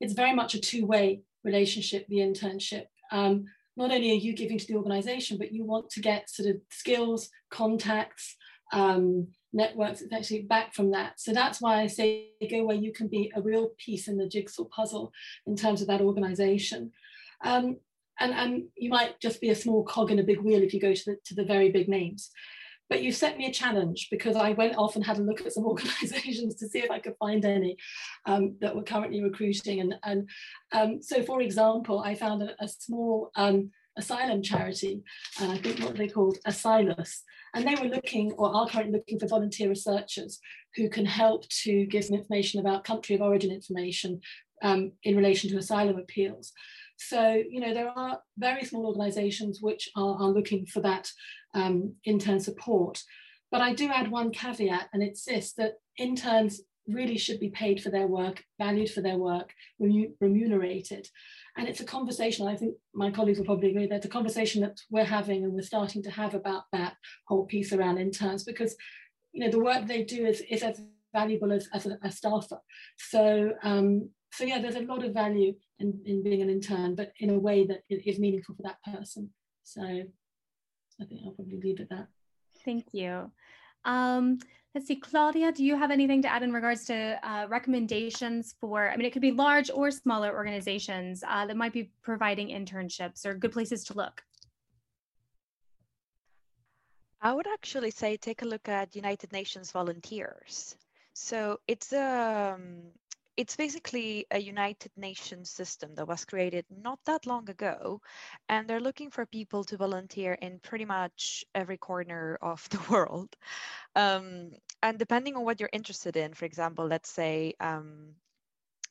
it's 0.00 0.14
very 0.14 0.34
much 0.34 0.54
a 0.54 0.60
two-way 0.60 1.22
relationship, 1.44 2.06
the 2.08 2.16
internship. 2.16 2.86
Um, 3.12 3.44
not 3.76 3.92
only 3.92 4.10
are 4.10 4.14
you 4.14 4.34
giving 4.34 4.58
to 4.58 4.66
the 4.66 4.74
organization, 4.74 5.38
but 5.38 5.52
you 5.52 5.64
want 5.64 5.90
to 5.90 6.00
get 6.00 6.28
sort 6.28 6.48
of 6.48 6.56
skills, 6.70 7.30
contacts, 7.50 8.36
um, 8.72 9.28
networks 9.52 10.02
actually 10.12 10.42
back 10.42 10.74
from 10.74 10.90
that. 10.90 11.20
So 11.20 11.32
that's 11.32 11.60
why 11.60 11.80
I 11.80 11.86
say 11.86 12.30
go 12.50 12.64
where 12.64 12.76
you 12.76 12.92
can 12.92 13.06
be 13.06 13.30
a 13.36 13.42
real 13.42 13.70
piece 13.78 14.08
in 14.08 14.16
the 14.16 14.28
jigsaw 14.28 14.64
puzzle 14.64 15.12
in 15.46 15.56
terms 15.56 15.82
of 15.82 15.88
that 15.88 16.00
organization. 16.00 16.90
Um, 17.44 17.76
and, 18.20 18.32
and 18.32 18.64
you 18.76 18.90
might 18.90 19.20
just 19.20 19.40
be 19.40 19.50
a 19.50 19.54
small 19.54 19.84
cog 19.84 20.10
in 20.10 20.18
a 20.18 20.24
big 20.24 20.40
wheel 20.40 20.62
if 20.62 20.74
you 20.74 20.80
go 20.80 20.94
to 20.94 21.02
the, 21.06 21.16
to 21.24 21.34
the 21.34 21.44
very 21.44 21.70
big 21.70 21.88
names. 21.88 22.30
But 22.88 23.02
you 23.02 23.10
set 23.10 23.38
me 23.38 23.46
a 23.46 23.52
challenge 23.52 24.08
because 24.10 24.36
I 24.36 24.52
went 24.52 24.76
off 24.76 24.96
and 24.96 25.04
had 25.04 25.18
a 25.18 25.22
look 25.22 25.40
at 25.40 25.52
some 25.52 25.64
organizations 25.72 26.56
to 26.56 26.68
see 26.68 26.80
if 26.80 26.90
I 26.90 26.98
could 26.98 27.14
find 27.18 27.44
any 27.44 27.76
um, 28.26 28.56
that 28.60 28.76
were 28.76 28.82
currently 28.82 29.22
recruiting. 29.22 29.80
And, 29.80 29.94
and 30.04 30.28
um, 30.72 31.02
so, 31.02 31.22
for 31.22 31.40
example, 31.40 32.00
I 32.00 32.14
found 32.14 32.42
a, 32.42 32.54
a 32.62 32.68
small 32.68 33.30
um, 33.34 33.70
asylum 33.96 34.42
charity, 34.42 35.02
and 35.40 35.52
I 35.52 35.56
think 35.56 35.80
what 35.80 35.96
they 35.96 36.08
called 36.08 36.38
Asylos. 36.46 37.20
And 37.54 37.66
they 37.66 37.74
were 37.74 37.88
looking, 37.88 38.32
or 38.32 38.54
are 38.54 38.68
currently 38.68 38.92
looking 38.98 39.18
for 39.18 39.26
volunteer 39.26 39.68
researchers 39.68 40.38
who 40.76 40.88
can 40.88 41.04
help 41.04 41.48
to 41.64 41.86
give 41.86 42.04
some 42.04 42.16
information 42.16 42.60
about 42.60 42.84
country 42.84 43.14
of 43.14 43.22
origin 43.22 43.50
information 43.50 44.20
um, 44.62 44.92
in 45.02 45.16
relation 45.16 45.50
to 45.50 45.58
asylum 45.58 45.98
appeals. 45.98 46.52
So, 46.96 47.42
you 47.48 47.60
know, 47.60 47.74
there 47.74 47.90
are 47.96 48.20
very 48.38 48.64
small 48.64 48.86
organizations 48.86 49.58
which 49.60 49.88
are, 49.96 50.16
are 50.16 50.30
looking 50.30 50.66
for 50.66 50.80
that 50.80 51.10
um, 51.54 51.94
intern 52.04 52.40
support. 52.40 53.02
But 53.50 53.60
I 53.60 53.74
do 53.74 53.90
add 53.90 54.10
one 54.10 54.30
caveat, 54.30 54.88
and 54.92 55.02
it's 55.02 55.24
this 55.24 55.52
that 55.54 55.74
interns 55.98 56.62
really 56.88 57.18
should 57.18 57.38
be 57.38 57.50
paid 57.50 57.82
for 57.82 57.90
their 57.90 58.06
work, 58.06 58.44
valued 58.58 58.90
for 58.90 59.02
their 59.02 59.18
work, 59.18 59.52
remunerated. 59.78 61.08
And 61.56 61.68
it's 61.68 61.80
a 61.80 61.84
conversation, 61.84 62.48
I 62.48 62.56
think 62.56 62.74
my 62.94 63.10
colleagues 63.10 63.38
will 63.38 63.46
probably 63.46 63.70
agree, 63.70 63.86
that's 63.86 64.06
a 64.06 64.10
conversation 64.10 64.62
that 64.62 64.80
we're 64.90 65.04
having 65.04 65.44
and 65.44 65.52
we're 65.52 65.62
starting 65.62 66.02
to 66.04 66.10
have 66.10 66.34
about 66.34 66.64
that 66.72 66.94
whole 67.28 67.44
piece 67.44 67.72
around 67.72 67.98
interns 67.98 68.42
because 68.42 68.74
you 69.32 69.44
know 69.44 69.50
the 69.50 69.62
work 69.62 69.86
they 69.86 70.02
do 70.02 70.26
is, 70.26 70.42
is 70.50 70.62
as 70.62 70.80
valuable 71.12 71.52
as, 71.52 71.68
as 71.72 71.86
a, 71.86 71.98
a 72.02 72.10
staffer. 72.10 72.58
So 72.96 73.52
um, 73.62 74.10
so 74.32 74.44
yeah, 74.44 74.60
there's 74.60 74.76
a 74.76 74.80
lot 74.80 75.04
of 75.04 75.12
value 75.12 75.54
in, 75.78 76.00
in 76.06 76.22
being 76.22 76.40
an 76.40 76.48
intern, 76.50 76.94
but 76.94 77.12
in 77.18 77.30
a 77.30 77.38
way 77.38 77.66
that 77.66 77.82
is 77.88 78.18
meaningful 78.18 78.54
for 78.54 78.62
that 78.62 78.82
person. 78.82 79.30
So 79.62 79.82
I 79.82 81.04
think 81.04 81.20
I'll 81.24 81.32
probably 81.32 81.60
leave 81.62 81.80
it 81.80 81.82
at 81.82 81.90
that. 81.90 82.06
Thank 82.64 82.86
you. 82.92 83.30
Um, 83.84 84.38
let's 84.74 84.86
see, 84.86 84.96
Claudia, 84.96 85.52
do 85.52 85.64
you 85.64 85.76
have 85.76 85.90
anything 85.90 86.22
to 86.22 86.28
add 86.28 86.42
in 86.42 86.52
regards 86.52 86.86
to 86.86 87.18
uh, 87.22 87.46
recommendations 87.48 88.54
for, 88.58 88.88
I 88.88 88.96
mean, 88.96 89.06
it 89.06 89.12
could 89.12 89.22
be 89.22 89.32
large 89.32 89.70
or 89.70 89.90
smaller 89.90 90.34
organizations 90.34 91.22
uh, 91.28 91.44
that 91.46 91.56
might 91.56 91.74
be 91.74 91.90
providing 92.02 92.48
internships 92.48 93.26
or 93.26 93.34
good 93.34 93.52
places 93.52 93.84
to 93.84 93.94
look? 93.94 94.22
I 97.20 97.34
would 97.34 97.46
actually 97.46 97.90
say 97.90 98.16
take 98.16 98.42
a 98.42 98.46
look 98.46 98.68
at 98.68 98.96
United 98.96 99.30
Nations 99.32 99.70
volunteers. 99.70 100.74
So 101.12 101.60
it's 101.68 101.92
a 101.92 102.54
um, 102.54 102.82
it's 103.36 103.56
basically 103.56 104.26
a 104.30 104.38
United 104.38 104.92
Nations 104.96 105.50
system 105.50 105.94
that 105.94 106.06
was 106.08 106.24
created 106.24 106.64
not 106.70 106.98
that 107.06 107.26
long 107.26 107.48
ago, 107.50 108.00
and 108.48 108.68
they're 108.68 108.80
looking 108.80 109.10
for 109.10 109.26
people 109.26 109.64
to 109.64 109.76
volunteer 109.76 110.34
in 110.34 110.60
pretty 110.60 110.84
much 110.84 111.44
every 111.54 111.78
corner 111.78 112.38
of 112.42 112.68
the 112.70 112.80
world. 112.90 113.34
Um, 113.96 114.50
and 114.82 114.98
depending 114.98 115.36
on 115.36 115.44
what 115.44 115.60
you're 115.60 115.70
interested 115.72 116.16
in, 116.16 116.34
for 116.34 116.44
example, 116.44 116.86
let's 116.86 117.10
say 117.10 117.54
um, 117.60 118.14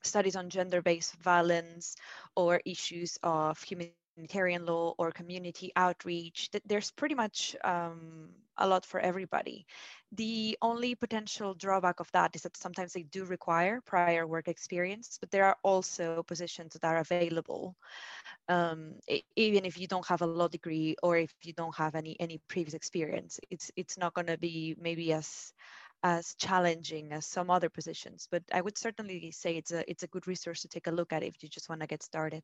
studies 0.03 0.35
on 0.35 0.49
gender-based 0.49 1.15
violence 1.21 1.95
or 2.35 2.61
issues 2.65 3.17
of 3.23 3.61
human 3.63 3.91
humanitarian 4.15 4.65
law 4.65 4.93
or 4.97 5.11
community 5.11 5.71
outreach. 5.75 6.49
There's 6.65 6.91
pretty 6.91 7.15
much 7.15 7.55
um, 7.63 8.29
a 8.57 8.67
lot 8.67 8.85
for 8.85 8.99
everybody. 8.99 9.65
The 10.13 10.57
only 10.61 10.95
potential 10.95 11.53
drawback 11.53 11.99
of 12.01 12.11
that 12.11 12.35
is 12.35 12.41
that 12.43 12.57
sometimes 12.57 12.93
they 12.93 13.03
do 13.03 13.23
require 13.25 13.81
prior 13.81 14.27
work 14.27 14.47
experience, 14.49 15.17
but 15.19 15.31
there 15.31 15.45
are 15.45 15.57
also 15.63 16.23
positions 16.23 16.73
that 16.73 16.83
are 16.83 16.97
available. 16.97 17.75
Um, 18.49 18.99
even 19.35 19.65
if 19.65 19.77
you 19.77 19.87
don't 19.87 20.05
have 20.07 20.21
a 20.21 20.27
law 20.27 20.47
degree 20.49 20.95
or 21.01 21.17
if 21.17 21.33
you 21.43 21.53
don't 21.53 21.75
have 21.75 21.95
any 21.95 22.17
any 22.19 22.39
previous 22.47 22.73
experience, 22.73 23.39
it's 23.49 23.71
it's 23.77 23.97
not 23.97 24.13
going 24.13 24.27
to 24.27 24.37
be 24.37 24.75
maybe 24.77 25.13
as 25.13 25.53
as 26.03 26.35
challenging 26.35 27.13
as 27.13 27.25
some 27.25 27.49
other 27.49 27.69
positions. 27.69 28.27
But 28.31 28.43
I 28.53 28.61
would 28.61 28.77
certainly 28.77 29.31
say 29.31 29.55
it's 29.57 29.71
a 29.71 29.89
it's 29.89 30.03
a 30.03 30.07
good 30.07 30.27
resource 30.27 30.61
to 30.61 30.67
take 30.67 30.87
a 30.87 30.91
look 30.91 31.13
at 31.13 31.23
if 31.23 31.41
you 31.43 31.49
just 31.49 31.69
want 31.69 31.81
to 31.81 31.87
get 31.87 32.03
started. 32.03 32.43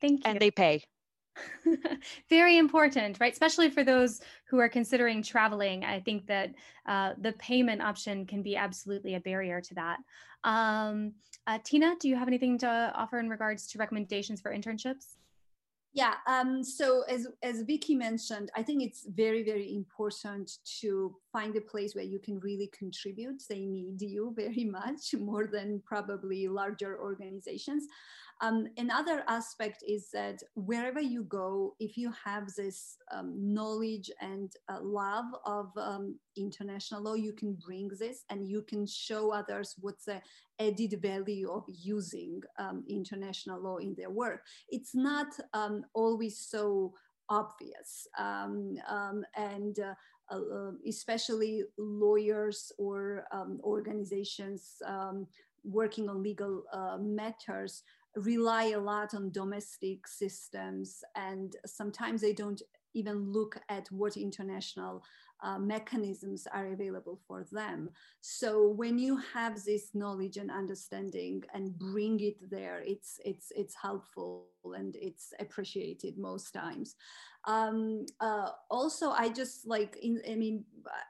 Thank 0.00 0.26
you. 0.26 0.30
And 0.30 0.38
they 0.40 0.50
pay. 0.50 0.84
Very 2.28 2.58
important, 2.58 3.20
right? 3.20 3.32
Especially 3.32 3.70
for 3.70 3.84
those 3.84 4.20
who 4.48 4.58
are 4.58 4.68
considering 4.68 5.22
traveling. 5.22 5.84
I 5.84 6.00
think 6.00 6.26
that 6.26 6.54
uh, 6.86 7.12
the 7.18 7.32
payment 7.32 7.82
option 7.82 8.26
can 8.26 8.42
be 8.42 8.56
absolutely 8.56 9.14
a 9.14 9.20
barrier 9.20 9.60
to 9.60 9.74
that. 9.74 9.98
Um, 10.44 11.12
uh, 11.46 11.58
Tina, 11.64 11.94
do 12.00 12.08
you 12.08 12.16
have 12.16 12.28
anything 12.28 12.58
to 12.58 12.92
offer 12.94 13.18
in 13.18 13.28
regards 13.28 13.66
to 13.68 13.78
recommendations 13.78 14.40
for 14.40 14.54
internships? 14.54 15.16
Yeah, 15.92 16.14
um, 16.28 16.62
so 16.62 17.02
as, 17.08 17.26
as 17.42 17.62
Vicky 17.62 17.96
mentioned, 17.96 18.50
I 18.56 18.62
think 18.62 18.82
it's 18.82 19.06
very, 19.08 19.42
very 19.42 19.74
important 19.74 20.52
to 20.80 21.16
find 21.32 21.56
a 21.56 21.60
place 21.60 21.94
where 21.94 22.04
you 22.04 22.18
can 22.18 22.38
really 22.40 22.70
contribute. 22.76 23.42
They 23.48 23.64
need 23.64 24.00
you 24.00 24.34
very 24.36 24.64
much 24.64 25.14
more 25.18 25.46
than 25.46 25.82
probably 25.86 26.48
larger 26.48 26.98
organizations. 27.00 27.86
Um, 28.42 28.68
another 28.78 29.22
aspect 29.28 29.84
is 29.86 30.08
that 30.14 30.42
wherever 30.54 31.00
you 31.00 31.24
go, 31.24 31.74
if 31.78 31.98
you 31.98 32.10
have 32.24 32.46
this 32.56 32.96
um, 33.12 33.34
knowledge 33.36 34.10
and 34.22 34.50
uh, 34.72 34.78
love 34.80 35.26
of 35.44 35.70
um, 35.76 36.18
international 36.38 37.02
law, 37.02 37.14
you 37.14 37.34
can 37.34 37.52
bring 37.54 37.90
this 37.98 38.24
and 38.30 38.48
you 38.48 38.62
can 38.62 38.86
show 38.86 39.30
others 39.34 39.74
what's 39.80 40.06
the 40.06 40.22
added 40.58 40.98
value 41.02 41.50
of 41.50 41.64
using 41.68 42.40
um, 42.58 42.82
international 42.88 43.60
law 43.60 43.76
in 43.76 43.94
their 43.94 44.10
work. 44.10 44.40
It's 44.70 44.94
not 44.94 45.28
um, 45.52 45.84
always 45.92 46.38
so 46.38 46.94
obvious 47.28 48.08
um, 48.18 48.76
and 49.36 49.78
uh, 49.78 49.94
uh, 50.30 50.72
especially 50.86 51.64
lawyers 51.78 52.72
or 52.78 53.24
organizations 53.62 54.80
working 55.64 56.08
on 56.08 56.22
legal 56.22 56.64
uh, 56.72 56.96
matters 56.98 57.82
rely 58.16 58.64
a 58.70 58.78
lot 58.78 59.14
on 59.14 59.30
domestic 59.30 60.06
systems 60.06 61.02
and 61.14 61.56
sometimes 61.66 62.20
they 62.20 62.32
don't 62.32 62.62
even 62.94 63.30
look 63.30 63.56
at 63.68 63.86
what 63.92 64.16
international 64.16 65.02
uh, 65.42 65.58
mechanisms 65.58 66.46
are 66.52 66.72
available 66.72 67.20
for 67.26 67.46
them. 67.52 67.88
So 68.20 68.68
when 68.68 68.98
you 68.98 69.16
have 69.32 69.62
this 69.64 69.94
knowledge 69.94 70.36
and 70.36 70.50
understanding 70.50 71.44
and 71.54 71.78
bring 71.78 72.20
it 72.20 72.50
there, 72.50 72.82
it's 72.84 73.20
it's 73.24 73.52
it's 73.56 73.74
helpful 73.74 74.48
and 74.64 74.96
it's 74.96 75.32
appreciated 75.38 76.18
most 76.18 76.52
times. 76.52 76.96
Um, 77.46 78.06
uh, 78.20 78.50
also, 78.70 79.10
I 79.10 79.28
just 79.28 79.66
like 79.66 79.96
in, 80.02 80.20
I 80.30 80.34
mean, 80.34 80.64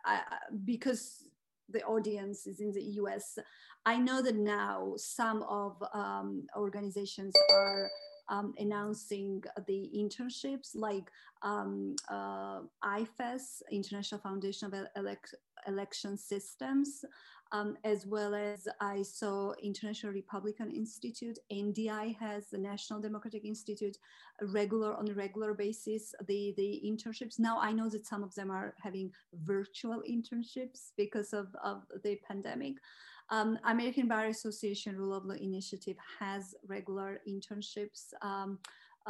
I, 0.05 0.21
because 0.65 1.25
the 1.69 1.83
audience 1.85 2.47
is 2.47 2.61
in 2.61 2.73
the 2.73 2.83
US. 3.03 3.39
I 3.87 3.97
know 3.97 4.23
that 4.23 4.37
now 4.37 4.95
some 4.97 5.43
of 5.45 5.83
um, 5.95 6.47
organizations 6.57 7.35
are 7.53 7.89
um, 8.29 8.55
announcing 8.59 9.43
the 9.67 9.91
internships 9.97 10.71
like 10.75 11.11
um, 11.43 11.97
uh, 12.09 12.61
IFES, 12.85 13.63
International 13.73 14.21
Foundation 14.21 14.73
of 14.73 14.87
Elect 14.97 15.35
Election 15.67 16.17
Systems, 16.17 17.05
um, 17.53 17.77
as 17.85 18.07
well 18.07 18.35
as 18.35 18.69
I 18.81 19.03
saw 19.03 19.53
International 19.63 20.13
Republican 20.13 20.71
Institute, 20.71 21.39
NDI 21.53 22.17
has 22.17 22.49
the 22.49 22.59
National 22.59 23.01
Democratic 23.01 23.45
Institute, 23.45 23.97
regular 24.41 24.95
on 24.95 25.09
a 25.09 25.15
regular 25.15 25.53
basis, 25.55 26.15
the, 26.27 26.55
the 26.57 26.83
internships. 26.85 27.39
Now 27.39 27.59
I 27.61 27.73
know 27.73 27.89
that 27.89 28.07
some 28.07 28.23
of 28.23 28.35
them 28.35 28.51
are 28.51 28.75
having 28.81 29.11
virtual 29.43 30.03
internships 30.09 30.93
because 30.97 31.33
of, 31.33 31.49
of 31.63 31.83
the 32.05 32.19
pandemic. 32.27 32.75
Um, 33.31 33.59
American 33.65 34.09
Bar 34.09 34.27
Association 34.27 34.97
Rule 34.97 35.15
of 35.15 35.25
Law 35.25 35.35
Initiative 35.35 35.97
has 36.19 36.55
regular 36.67 37.21
internships. 37.29 38.13
Um, 38.23 38.59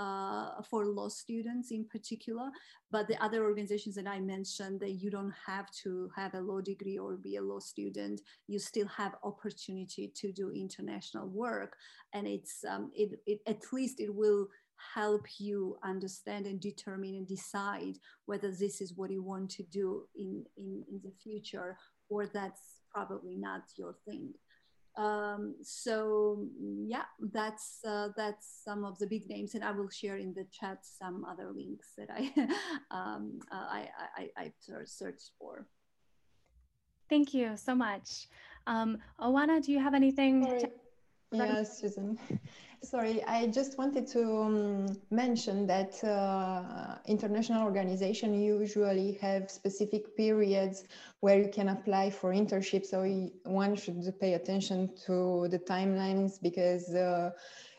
uh, 0.01 0.63
for 0.69 0.87
law 0.87 1.09
students 1.09 1.71
in 1.71 1.85
particular. 1.85 2.49
But 2.91 3.07
the 3.07 3.23
other 3.23 3.45
organizations 3.45 3.95
that 3.97 4.07
I 4.07 4.21
mentioned, 4.21 4.81
that 4.81 4.93
you 4.93 5.11
don't 5.11 5.35
have 5.47 5.71
to 5.83 6.11
have 6.17 6.35
a 6.35 6.41
law 6.41 6.61
degree 6.61 6.99
or 6.99 7.17
be 7.17 7.37
a 7.37 7.43
law 7.43 7.61
student, 7.61 8.21
you 8.49 8.59
still 8.59 8.89
have 8.89 9.15
opportunity 9.23 10.11
to 10.21 10.33
do 10.33 10.51
international 10.51 11.29
work, 11.29 11.77
and 12.15 12.27
it's 12.27 12.65
um, 12.73 12.91
it, 12.95 13.21
it 13.27 13.41
at 13.47 13.63
least 13.73 14.01
it 14.01 14.15
will 14.15 14.49
help 14.95 15.27
you 15.39 15.77
understand 15.85 16.47
and 16.47 16.59
determine 16.61 17.15
and 17.15 17.29
decide 17.29 17.97
whether 18.25 18.51
this 18.51 18.81
is 18.81 18.95
what 18.97 19.11
you 19.11 19.23
want 19.23 19.51
to 19.51 19.63
do 19.65 20.05
in, 20.17 20.43
in, 20.57 20.83
in 20.91 21.01
the 21.05 21.13
future 21.23 21.77
or 22.09 22.27
that's 22.27 22.81
probably 22.91 23.37
not 23.37 23.63
your 23.77 23.95
thing. 24.07 24.33
Um, 24.97 25.55
so 25.63 26.47
yeah, 26.85 27.05
that's 27.33 27.79
uh, 27.87 28.09
that's 28.17 28.63
some 28.65 28.85
of 28.85 28.99
the 28.99 29.07
big 29.07 29.29
names, 29.29 29.55
and 29.55 29.65
I 29.65 29.71
will 29.71 29.89
share 29.89 30.17
in 30.17 30.35
the 30.35 30.47
chat 30.51 30.79
some 30.83 31.25
other 31.25 31.51
links 31.55 31.89
that 31.97 32.09
I 32.11 32.33
um, 32.91 33.39
uh, 33.53 33.57
I, 33.57 33.89
I, 34.17 34.31
I 34.37 34.53
searched 34.85 35.31
for. 35.39 35.67
Thank 37.09 37.35
you 37.35 37.57
so 37.57 37.75
much. 37.75 38.29
Um, 38.67 38.99
Oana, 39.21 39.65
do 39.65 39.73
you 39.73 39.81
have 39.81 39.95
anything? 39.95 40.47
To- 40.47 40.80
yes, 41.33 41.79
Susan. 41.81 42.19
Sorry, 42.83 43.23
I 43.25 43.47
just 43.49 43.77
wanted 43.77 44.07
to 44.09 44.25
um, 44.41 44.87
mention 45.11 45.67
that 45.67 46.03
uh, 46.03 46.97
international 47.07 47.63
organizations 47.63 48.41
usually 48.41 49.19
have 49.21 49.51
specific 49.51 50.17
periods 50.17 50.85
where 51.21 51.39
you 51.39 51.51
can 51.53 51.69
apply 51.69 52.11
for 52.11 52.33
internships. 52.33 52.87
So 52.87 53.03
one 53.45 53.77
should 53.77 54.03
pay 54.19 54.33
attention 54.35 54.91
to 55.07 55.49
the 55.49 55.59
timelines 55.59 56.41
because, 56.41 56.95
uh, 56.95 57.33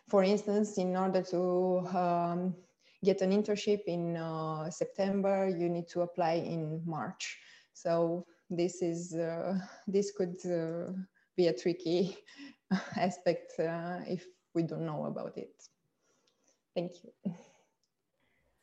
for 0.08 0.24
instance, 0.24 0.78
in 0.78 0.95
order 0.95 1.24
to 1.24 1.80
um, 1.97 2.56
get 3.04 3.22
an 3.22 3.32
internship 3.32 3.82
in 3.88 4.18
uh, 4.18 4.70
September, 4.70 5.49
you 5.49 5.68
need 5.68 5.88
to 5.89 6.02
apply 6.02 6.34
in 6.34 6.84
March. 6.86 7.39
So 7.74 8.28
this 8.52 8.84
is 8.84 9.16
uh, 9.16 9.58
this 9.88 10.12
could 10.12 10.38
uh, 10.45 10.91
be 11.36 11.47
a 11.47 11.54
tricky 11.54 12.18
aspect 12.97 13.59
uh, 13.59 13.99
if 14.07 14.26
we 14.53 14.63
don't 14.63 14.86
know 14.86 15.05
about 15.05 15.38
it. 15.38 15.53
Thank 16.76 16.91
you. 17.03 17.34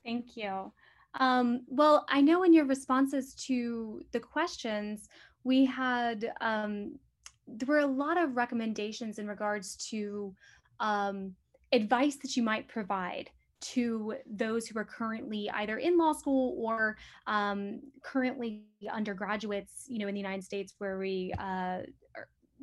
Thank 0.05 0.37
you. 0.37 0.73
Um, 1.19 1.63
well, 1.67 2.07
I 2.09 2.21
know 2.21 2.43
in 2.43 2.53
your 2.53 2.65
responses 2.65 3.35
to 3.47 4.03
the 4.13 4.21
questions, 4.21 5.09
we 5.45 5.65
had 5.65 6.33
um, 6.41 6.99
there 7.47 7.67
were 7.67 7.81
a 7.81 7.87
lot 7.87 8.19
of 8.19 8.37
recommendations 8.37 9.19
in 9.19 9.27
regards 9.27 9.77
to 9.91 10.35
um, 10.81 11.35
advice 11.73 12.17
that 12.17 12.37
you 12.37 12.43
might 12.43 12.69
provide 12.69 13.31
to 13.61 14.15
those 14.31 14.67
who 14.67 14.79
are 14.79 14.85
currently 14.85 15.51
either 15.51 15.79
in 15.79 15.99
law 15.99 16.13
school 16.13 16.55
or 16.59 16.97
um, 17.27 17.81
currently 18.03 18.63
undergraduates, 18.91 19.87
you 19.89 19.99
know, 19.99 20.07
in 20.07 20.15
the 20.15 20.21
United 20.21 20.45
States 20.45 20.75
where 20.79 20.99
we 20.99 21.33
uh, 21.39 21.79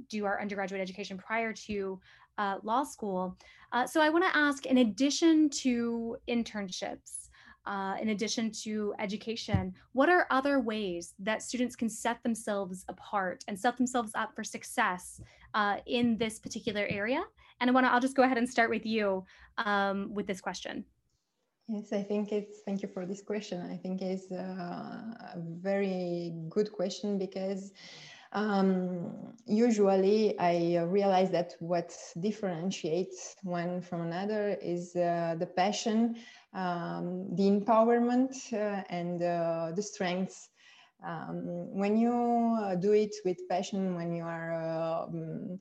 do 0.10 0.26
our 0.26 0.42
undergraduate 0.42 0.82
education 0.82 1.18
prior 1.18 1.54
to 1.54 2.00
uh, 2.38 2.58
law 2.64 2.84
school. 2.84 3.38
Uh, 3.72 3.86
so 3.86 4.02
I 4.02 4.10
want 4.10 4.26
to 4.26 4.38
ask, 4.38 4.66
in 4.66 4.80
addition 4.80 5.50
to 5.62 6.18
internships, 6.28 7.30
uh, 7.66 7.96
in 8.00 8.10
addition 8.10 8.52
to 8.52 8.94
education, 9.00 9.74
what 9.94 10.10
are 10.10 10.28
other 10.30 10.60
ways 10.60 11.14
that 11.20 11.42
students 11.42 11.76
can 11.76 11.90
set 11.90 12.22
themselves 12.22 12.86
apart 12.90 13.44
and 13.48 13.60
set 13.60 13.76
themselves 13.78 14.12
up 14.16 14.36
for 14.36 14.44
success 14.44 15.20
uh, 15.54 15.78
in 15.88 16.18
this 16.18 16.40
particular 16.40 16.86
area? 16.90 17.24
And 17.60 17.70
I 17.70 17.74
want 17.74 17.86
to, 17.86 17.92
I'll 17.92 18.00
just 18.02 18.16
go 18.16 18.24
ahead 18.24 18.38
and 18.38 18.48
start 18.48 18.70
with 18.70 18.86
you 18.86 19.26
um, 19.58 20.14
with 20.14 20.28
this 20.28 20.42
question. 20.42 20.86
Yes, 21.68 21.92
I 21.92 22.04
think 22.04 22.32
it's, 22.32 22.60
thank 22.60 22.84
you 22.84 22.90
for 22.90 23.08
this 23.08 23.24
question. 23.24 23.60
I 23.72 23.78
think 23.78 24.04
it's 24.04 24.30
a 24.30 25.36
very 25.38 26.32
good 26.50 26.72
question 26.72 27.18
because 27.18 27.74
um, 28.36 29.34
usually, 29.48 30.38
I 30.40 30.84
realize 30.84 31.32
that 31.32 31.56
what 31.60 31.96
differentiates 32.20 33.36
one 33.44 33.82
from 33.82 34.02
another 34.02 34.58
is 34.62 34.96
uh, 34.96 35.36
the 35.40 35.48
passion, 35.48 36.18
um, 36.54 37.34
the 37.36 37.44
empowerment, 37.44 38.36
uh, 38.54 38.84
and 38.90 39.24
uh, 39.24 39.72
the 39.76 39.82
strengths. 39.82 40.50
Um, 41.06 41.74
when 41.74 41.98
you 41.98 42.58
uh, 42.62 42.76
do 42.76 42.92
it 42.94 43.16
with 43.24 43.38
passion, 43.50 43.96
when 43.96 44.14
you 44.14 44.24
are 44.24 45.06
um, 45.08 45.60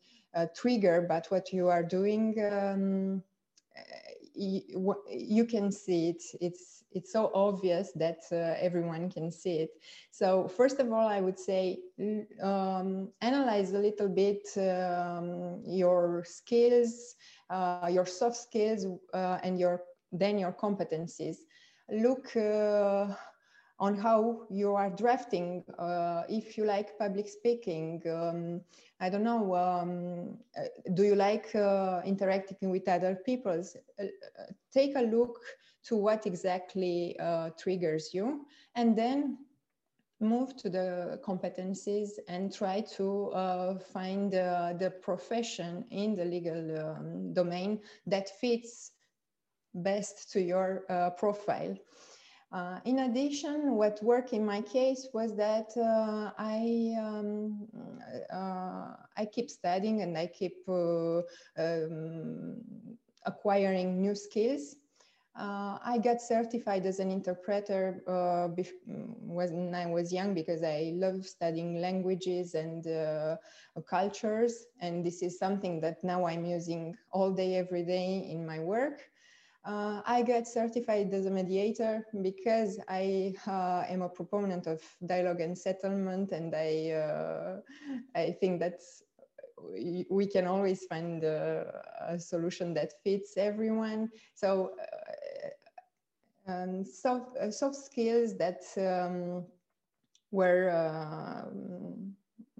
triggered 0.57 1.09
by 1.09 1.22
what 1.29 1.53
you 1.53 1.68
are 1.68 1.83
doing, 1.85 2.35
um, 2.53 3.22
you, 4.35 4.97
you, 5.09 5.45
can 5.45 5.70
see 5.70 6.11
it. 6.11 6.22
It's 6.41 6.85
it's 6.93 7.12
so 7.12 7.30
obvious 7.35 7.93
that 7.97 8.20
uh, 8.32 8.57
everyone 8.61 9.11
can 9.11 9.30
see 9.30 9.59
it. 9.59 9.70
So 10.11 10.49
first 10.49 10.80
of 10.80 10.93
all, 10.93 11.07
I 11.07 11.20
would 11.20 11.39
say 11.39 11.78
um, 12.43 13.09
analyze 13.20 13.72
a 13.72 13.78
little 13.78 14.09
bit 14.09 14.47
um, 14.57 15.62
your 15.66 16.24
skills, 16.26 17.16
uh, 17.51 17.89
your 17.91 18.07
soft 18.07 18.37
skills, 18.37 18.87
uh, 19.12 19.39
and 19.43 19.59
your 19.59 19.82
then 20.12 20.39
your 20.39 20.53
competencies. 20.53 21.37
Look 21.91 22.35
uh, 22.37 23.14
on 23.79 23.97
how 23.97 24.47
you 24.51 24.75
are 24.75 24.91
drafting. 24.91 25.64
Uh, 25.79 26.22
if 26.29 26.57
you 26.57 26.64
like 26.64 26.99
public 26.99 27.29
speaking, 27.29 28.03
um, 28.09 28.61
I 29.01 29.11
don't 29.11 29.25
know. 29.25 29.55
Um, 29.55 30.39
uh, 30.57 30.68
do 30.95 31.03
you 31.03 31.14
like 31.14 31.55
interacting 32.05 32.70
with 32.70 32.89
other 32.89 33.16
people? 33.27 33.62
take 34.72 34.97
a 34.97 35.03
look 35.03 35.41
to 35.85 35.97
what 35.97 36.27
exactly 36.27 37.16
uh, 37.20 37.51
triggers 37.59 38.12
you, 38.12 38.47
and 38.75 38.97
then 38.97 39.39
move 40.20 40.57
to 40.57 40.70
the 40.70 41.20
competencies 41.25 42.11
and 42.29 42.53
try 42.53 42.81
to 42.81 43.31
uh, 43.33 43.79
find 43.79 44.35
uh, 44.35 44.72
the 44.79 44.91
profession 44.91 45.85
in 45.91 46.14
the 46.14 46.25
legal 46.25 46.79
um, 46.79 47.33
domain 47.33 47.81
that 48.07 48.31
fits 48.41 48.93
best 49.75 50.31
to 50.33 50.41
your 50.41 50.85
uh, 50.89 51.11
profile. 51.11 51.77
Uh, 52.55 52.81
in 52.87 53.01
addition, 53.01 53.75
what 53.75 54.03
worked 54.05 54.33
in 54.33 54.47
my 54.47 54.63
case 54.63 55.09
was 55.13 55.37
that 55.37 55.77
uh, 55.77 56.33
I 56.39 56.95
um, 57.01 57.69
uh, 58.33 58.95
I 59.17 59.27
keep 59.33 59.51
studying 59.51 60.03
and 60.03 60.17
I 60.17 60.29
keep 60.29 60.57
uh, 60.69 61.23
um, 61.59 62.63
acquiring 63.27 64.01
new 64.01 64.15
skills 64.15 64.77
uh, 65.37 65.79
I 65.85 65.99
got 65.99 66.23
certified 66.23 66.87
as 66.87 67.01
an 67.01 67.11
interpreter 67.11 68.03
when 69.27 69.75
I 69.75 69.87
was 69.87 70.13
young 70.13 70.35
because 70.35 70.63
I 70.63 70.93
love 70.95 71.27
studying 71.27 71.81
languages 71.81 72.55
and 72.55 72.85
cultures. 73.89 74.67
And 74.81 75.05
this 75.05 75.23
is 75.23 75.39
something 75.39 75.81
that 75.81 76.05
now 76.05 76.27
I'm 76.27 76.45
using 76.45 76.97
all 77.13 77.33
day, 77.33 77.57
every 77.57 77.85
day 77.85 78.29
in 78.31 78.47
my 78.47 78.61
work. 78.61 79.03
Uh, 79.65 80.03
I 80.05 80.23
got 80.23 80.47
certified 80.47 81.12
as 81.15 81.25
a 81.25 81.31
mediator 81.31 82.07
because 82.21 82.79
I 82.87 83.35
uh, 83.47 83.85
am 83.89 84.03
a 84.03 84.09
proponent 84.11 84.67
of 84.67 84.83
dialogue 85.07 85.41
and 85.41 85.57
settlement, 85.57 86.33
and 86.33 86.55
I 86.55 86.91
uh, 86.91 87.61
I 88.15 88.33
think 88.41 88.61
that's 88.61 89.03
we 90.11 90.27
can 90.27 90.47
always 90.47 90.85
find 90.85 91.25
a, 91.25 91.83
a, 92.09 92.19
solution 92.19 92.75
that 92.75 92.93
fits 93.03 93.39
everyone. 93.39 94.11
So 94.35 94.73
um, 96.47 96.85
soft, 96.85 97.37
uh, 97.39 97.51
soft 97.51 97.77
skills 97.77 98.37
that 98.37 98.62
um, 98.77 99.47
were 100.31 100.69
uh, 100.71 101.49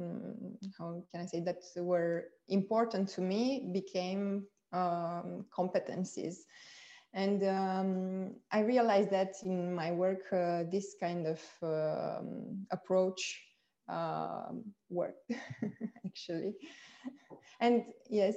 mm, 0.01 0.57
how 0.79 1.05
can 1.13 1.21
I 1.21 1.27
say 1.27 1.41
that 1.41 1.63
were 1.77 2.29
important 2.49 3.09
to 3.11 3.21
me 3.21 3.69
became 3.73 4.47
um, 4.73 5.45
competencies. 5.57 6.37
And 7.15 7.45
um, 7.45 8.35
I 8.51 8.61
realized 8.61 9.11
that 9.11 9.35
in 9.45 9.73
my 9.73 9.93
work, 9.93 10.33
uh, 10.33 10.65
this 10.71 10.97
kind 10.99 11.27
of 11.27 11.41
um, 11.63 12.67
approach 12.73 13.41
um, 13.89 14.65
worked 14.91 15.31
actually. 16.07 16.55
And 17.61 17.85
yes, 18.11 18.35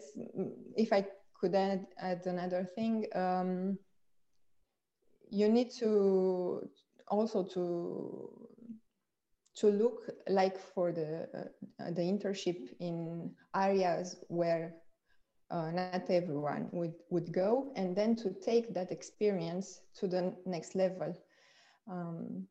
if 0.76 0.94
I 0.94 1.06
could 1.40 1.56
add, 1.56 1.88
add 2.00 2.22
another 2.28 2.64
thing, 2.64 3.08
um, 3.16 3.80
you 5.30 5.50
need 5.50 5.72
to 5.80 6.70
also 7.08 7.44
to 7.44 8.48
to 9.56 9.70
look 9.70 10.10
like 10.30 10.58
for 10.58 10.92
the 10.92 11.28
uh, 11.34 11.92
the 11.92 12.02
internship 12.02 12.70
in 12.80 13.32
areas 13.56 14.24
where 14.28 14.76
uh, 15.50 15.72
not 15.72 16.10
everyone 16.10 16.68
would 16.72 16.94
would 17.10 17.32
go 17.32 17.72
and 17.76 17.96
then 17.96 18.16
to 18.16 18.32
take 18.44 18.74
that 18.74 18.92
experience 18.92 19.82
to 19.96 20.08
the 20.08 20.34
next 20.46 20.76
level 20.76 21.14
um, 21.90 22.46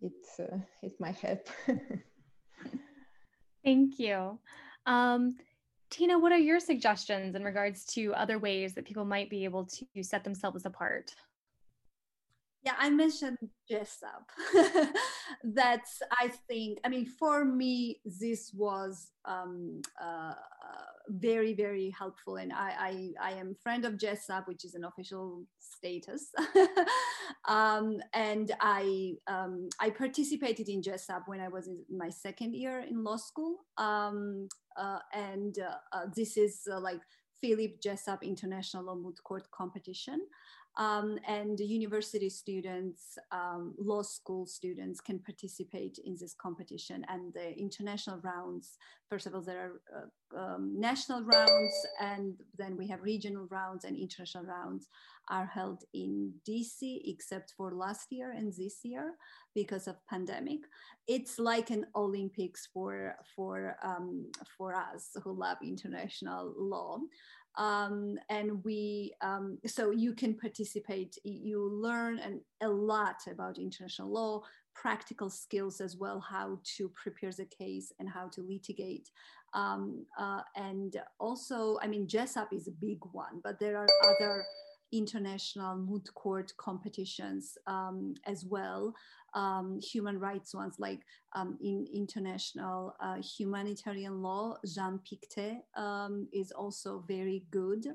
it 0.00 0.12
uh, 0.40 0.58
it 0.82 0.92
might 1.00 1.16
help 1.16 1.48
thank 3.64 3.98
you 3.98 4.38
um, 4.86 5.36
Tina, 5.90 6.18
what 6.18 6.32
are 6.32 6.38
your 6.38 6.60
suggestions 6.60 7.34
in 7.34 7.44
regards 7.44 7.84
to 7.86 8.12
other 8.14 8.38
ways 8.38 8.74
that 8.74 8.84
people 8.84 9.04
might 9.04 9.30
be 9.30 9.44
able 9.44 9.66
to 9.66 10.02
set 10.02 10.24
themselves 10.24 10.66
apart? 10.66 11.14
Yeah, 12.64 12.74
I 12.78 12.90
mentioned 12.90 13.38
Jessup. 13.70 14.28
That's, 15.44 16.02
I 16.10 16.32
think, 16.48 16.80
I 16.84 16.88
mean, 16.88 17.06
for 17.06 17.44
me, 17.44 18.00
this 18.04 18.52
was 18.52 19.12
um, 19.24 19.80
uh, 20.02 20.34
very, 21.08 21.54
very 21.54 21.90
helpful. 21.90 22.36
And 22.36 22.52
I, 22.52 23.12
I, 23.20 23.30
I 23.30 23.32
am 23.32 23.56
friend 23.62 23.84
of 23.84 23.98
Jessup, 23.98 24.48
which 24.48 24.64
is 24.64 24.74
an 24.74 24.84
official 24.84 25.44
status. 25.58 26.30
um, 27.48 28.00
and 28.12 28.52
I, 28.60 29.14
um, 29.26 29.68
I 29.80 29.90
participated 29.90 30.68
in 30.68 30.82
Jessup 30.82 31.22
when 31.26 31.40
I 31.40 31.48
was 31.48 31.68
in 31.68 31.78
my 31.90 32.10
second 32.10 32.54
year 32.54 32.84
in 32.88 33.04
law 33.04 33.16
school. 33.16 33.56
Um, 33.78 34.48
uh, 34.76 34.98
and 35.12 35.58
uh, 35.58 35.96
uh, 35.96 36.06
this 36.14 36.36
is 36.36 36.68
uh, 36.70 36.80
like 36.80 37.00
Philip 37.40 37.80
Jessup 37.82 38.22
International 38.22 38.84
Law 38.84 38.96
Moot 38.96 39.22
Court 39.22 39.46
Competition. 39.50 40.20
Um, 40.78 41.18
and 41.26 41.58
university 41.58 42.28
students, 42.28 43.16
um, 43.32 43.74
law 43.78 44.02
school 44.02 44.44
students 44.44 45.00
can 45.00 45.18
participate 45.18 45.98
in 46.04 46.16
this 46.20 46.34
competition 46.34 47.04
and 47.08 47.32
the 47.32 47.56
international 47.58 48.20
rounds. 48.22 48.76
First 49.08 49.26
of 49.26 49.34
all, 49.34 49.40
there 49.40 49.72
are 49.94 50.08
uh, 50.36 50.38
um, 50.38 50.78
national 50.78 51.22
rounds 51.22 51.86
and 52.00 52.34
then 52.58 52.76
we 52.76 52.88
have 52.88 53.02
regional 53.02 53.46
rounds 53.50 53.84
and 53.84 53.96
international 53.96 54.44
rounds 54.44 54.88
are 55.28 55.46
held 55.46 55.84
in 55.94 56.32
DC 56.46 57.00
except 57.06 57.54
for 57.56 57.72
last 57.72 58.12
year 58.12 58.32
and 58.32 58.52
this 58.52 58.80
year 58.84 59.14
because 59.54 59.88
of 59.88 59.96
pandemic. 60.08 60.60
It's 61.08 61.38
like 61.38 61.70
an 61.70 61.86
Olympics 61.94 62.68
for, 62.72 63.16
for, 63.34 63.76
um, 63.82 64.30
for 64.58 64.74
us 64.74 65.16
who 65.24 65.32
love 65.32 65.58
international 65.62 66.52
law 66.56 66.98
um, 67.56 68.18
and 68.28 68.62
we 68.64 69.12
um, 69.22 69.58
so 69.66 69.90
you 69.90 70.12
can 70.12 70.34
participate 70.34 71.16
you 71.24 71.68
learn 71.70 72.18
an, 72.18 72.40
a 72.62 72.68
lot 72.68 73.16
about 73.30 73.58
international 73.58 74.10
law 74.10 74.42
practical 74.74 75.30
skills 75.30 75.80
as 75.80 75.96
well 75.96 76.20
how 76.20 76.58
to 76.76 76.90
prepare 76.90 77.32
the 77.32 77.46
case 77.46 77.92
and 77.98 78.08
how 78.08 78.28
to 78.28 78.42
litigate. 78.42 79.10
Um, 79.54 80.04
uh, 80.18 80.42
and 80.54 81.00
also 81.18 81.78
i 81.80 81.86
mean 81.86 82.06
jessup 82.06 82.52
is 82.52 82.68
a 82.68 82.72
big 82.72 82.98
one 83.12 83.40
but 83.42 83.58
there 83.58 83.78
are 83.78 83.86
other 84.04 84.44
international 84.92 85.76
moot 85.76 86.08
court 86.14 86.52
competitions 86.56 87.58
um, 87.66 88.14
as 88.24 88.44
well, 88.44 88.94
um, 89.36 89.78
human 89.80 90.18
rights 90.18 90.54
ones 90.54 90.76
like 90.78 91.02
um, 91.34 91.58
in 91.62 91.86
international 91.94 92.96
uh, 93.00 93.16
humanitarian 93.16 94.22
law, 94.22 94.56
Jean 94.66 94.98
Pictet 95.08 95.58
um, 95.76 96.26
is 96.32 96.50
also 96.50 97.04
very 97.06 97.44
good. 97.50 97.86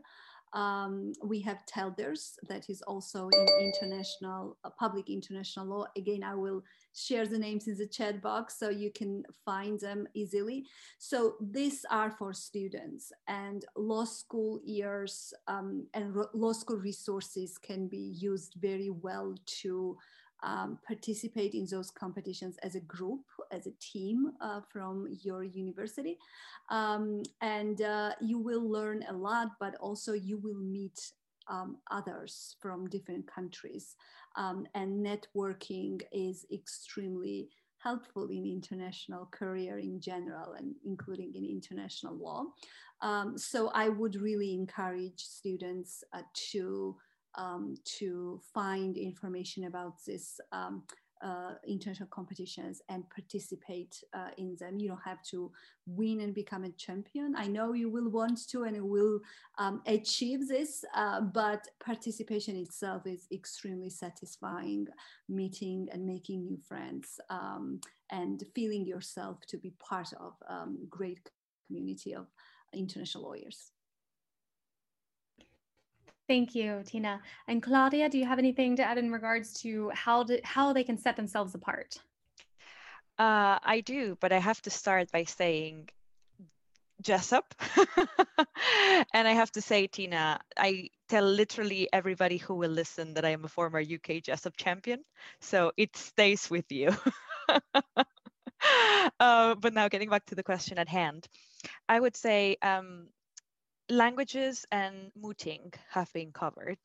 Um, 0.54 1.14
we 1.24 1.40
have 1.42 1.66
Telders 1.66 2.38
that 2.50 2.70
is 2.70 2.82
also 2.82 3.30
in 3.30 3.48
international 3.74 4.58
uh, 4.66 4.70
public 4.78 5.10
international 5.10 5.66
law. 5.66 5.86
Again, 5.98 6.24
I 6.24 6.36
will 6.36 6.62
share 6.94 7.26
the 7.26 7.40
names 7.40 7.70
in 7.70 7.78
the 7.78 7.88
chat 7.88 8.22
box 8.22 8.60
so 8.60 8.70
you 8.70 8.92
can 8.92 9.24
find 9.46 9.80
them 9.80 10.08
easily. 10.14 10.66
So 11.00 11.36
these 11.40 11.86
are 11.90 12.12
for 12.12 12.34
students 12.34 13.14
and 13.30 13.64
law 13.78 14.04
school 14.04 14.60
years 14.66 15.34
um, 15.48 15.88
and 15.94 16.14
law 16.34 16.52
school 16.52 16.78
resources 16.78 17.58
can 17.58 17.88
be 17.88 18.14
used 18.20 18.56
very 18.60 18.90
well 18.90 19.34
to 19.62 19.98
um, 20.44 20.80
participate 20.86 21.54
in 21.54 21.66
those 21.70 21.92
competitions 21.92 22.58
as 22.64 22.76
a 22.76 22.80
group, 22.82 23.22
as 23.52 23.68
a 23.68 23.74
team 23.80 24.32
uh, 24.42 24.62
from 24.72 25.08
your 25.22 25.44
university. 25.44 26.18
Um, 26.70 27.24
and 27.42 27.82
uh, 27.82 28.12
you 28.22 28.40
will 28.40 28.68
learn 28.70 29.04
a 29.10 29.14
lot, 29.14 29.50
but 29.60 29.76
also 29.76 30.14
you 30.14 30.38
will 30.38 30.56
meet 30.56 31.12
um, 31.48 31.78
others 31.90 32.56
from 32.60 32.90
different 32.90 33.28
countries. 33.28 33.96
Um, 34.36 34.66
and 34.74 35.06
networking 35.06 36.02
is 36.12 36.46
extremely 36.52 37.50
helpful 37.80 38.30
in 38.30 38.46
international 38.46 39.28
career 39.32 39.80
in 39.80 40.00
general 40.00 40.54
and 40.54 40.76
including 40.86 41.34
in 41.36 41.46
international 41.46 42.16
law. 42.16 42.46
Um, 43.02 43.38
so 43.38 43.70
I 43.74 43.90
would 43.90 44.16
really 44.16 44.54
encourage 44.54 45.20
students 45.20 46.04
uh, 46.14 46.22
to 46.52 46.96
um, 47.36 47.76
to 48.00 48.42
find 48.54 48.98
information 48.98 49.66
about 49.66 49.96
this 50.06 50.40
um, 50.52 50.84
uh, 51.22 51.54
international 51.68 52.10
competitions 52.10 52.82
and 52.90 53.08
participate 53.10 54.04
uh, 54.14 54.30
in 54.38 54.56
them. 54.60 54.80
You 54.80 54.90
don't 54.90 55.02
have 55.06 55.22
to 55.26 55.52
win 55.86 56.22
and 56.22 56.34
become 56.34 56.64
a 56.64 56.72
champion. 56.72 57.36
I 57.38 57.48
know 57.48 57.74
you 57.74 57.90
will 57.90 58.10
want 58.10 58.48
to 58.50 58.64
and 58.64 58.76
you 58.76 58.86
will 58.86 59.20
um, 59.58 59.82
achieve 59.86 60.48
this, 60.48 60.84
uh, 60.96 61.22
but 61.22 61.68
participation 61.84 62.56
itself 62.56 63.06
is 63.06 63.28
extremely 63.32 63.90
satisfying, 63.90 64.88
meeting 65.30 65.88
and 65.92 66.06
making 66.06 66.44
new 66.44 66.58
friends 66.58 67.20
um, 67.30 67.80
and 68.10 68.44
feeling 68.56 68.86
yourself 68.86 69.46
to 69.48 69.58
be 69.58 69.74
part 69.80 70.12
of 70.20 70.34
um, 70.50 70.78
great 70.90 71.30
community 71.68 72.16
of 72.16 72.28
international 72.74 73.26
lawyers. 73.26 73.72
Thank 76.32 76.56
you, 76.56 76.82
Tina. 76.86 77.20
And 77.50 77.62
Claudia, 77.62 78.08
do 78.08 78.18
you 78.18 78.26
have 78.26 78.40
anything 78.40 78.78
to 78.78 78.84
add 78.84 78.98
in 78.98 79.12
regards 79.12 79.52
to 79.64 79.92
how 79.94 80.26
how 80.46 80.72
they 80.72 80.86
can 80.86 80.98
set 80.98 81.18
themselves 81.18 81.56
apart? 81.56 81.98
Uh, 83.20 83.60
I 83.62 83.82
do, 83.86 84.18
but 84.22 84.32
I 84.32 84.38
have 84.38 84.62
to 84.62 84.70
start 84.70 85.12
by 85.12 85.26
saying 85.26 85.90
Jessup. 87.02 87.54
and 89.14 89.28
I 89.28 89.34
have 89.34 89.52
to 89.52 89.62
say, 89.62 89.88
Tina, 89.88 90.40
I 90.56 90.92
tell 91.10 91.26
literally 91.26 91.90
everybody 91.92 92.38
who 92.38 92.56
will 92.56 92.72
listen 92.72 93.16
that 93.16 93.26
I 93.26 93.32
am 93.32 93.44
a 93.44 93.50
former 93.50 93.82
UK 93.82 94.24
Jessup 94.24 94.56
champion. 94.56 95.04
So 95.42 95.74
it 95.76 95.98
stays 95.98 96.50
with 96.50 96.72
you. 96.72 96.96
uh, 99.20 99.56
but 99.56 99.74
now 99.74 99.90
getting 99.90 100.10
back 100.10 100.28
to 100.28 100.36
the 100.36 100.44
question 100.44 100.78
at 100.78 100.88
hand, 100.88 101.28
I 101.90 102.00
would 102.00 102.16
say 102.16 102.56
um, 102.62 103.08
languages 103.92 104.66
and 104.72 105.12
mooting 105.16 105.74
have 105.90 106.12
been 106.14 106.32
covered. 106.32 106.78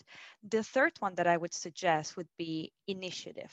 The 0.42 0.64
third 0.64 0.92
one 0.98 1.14
that 1.14 1.26
I 1.28 1.36
would 1.36 1.54
suggest 1.54 2.16
would 2.16 2.28
be 2.36 2.72
initiative. 2.88 3.52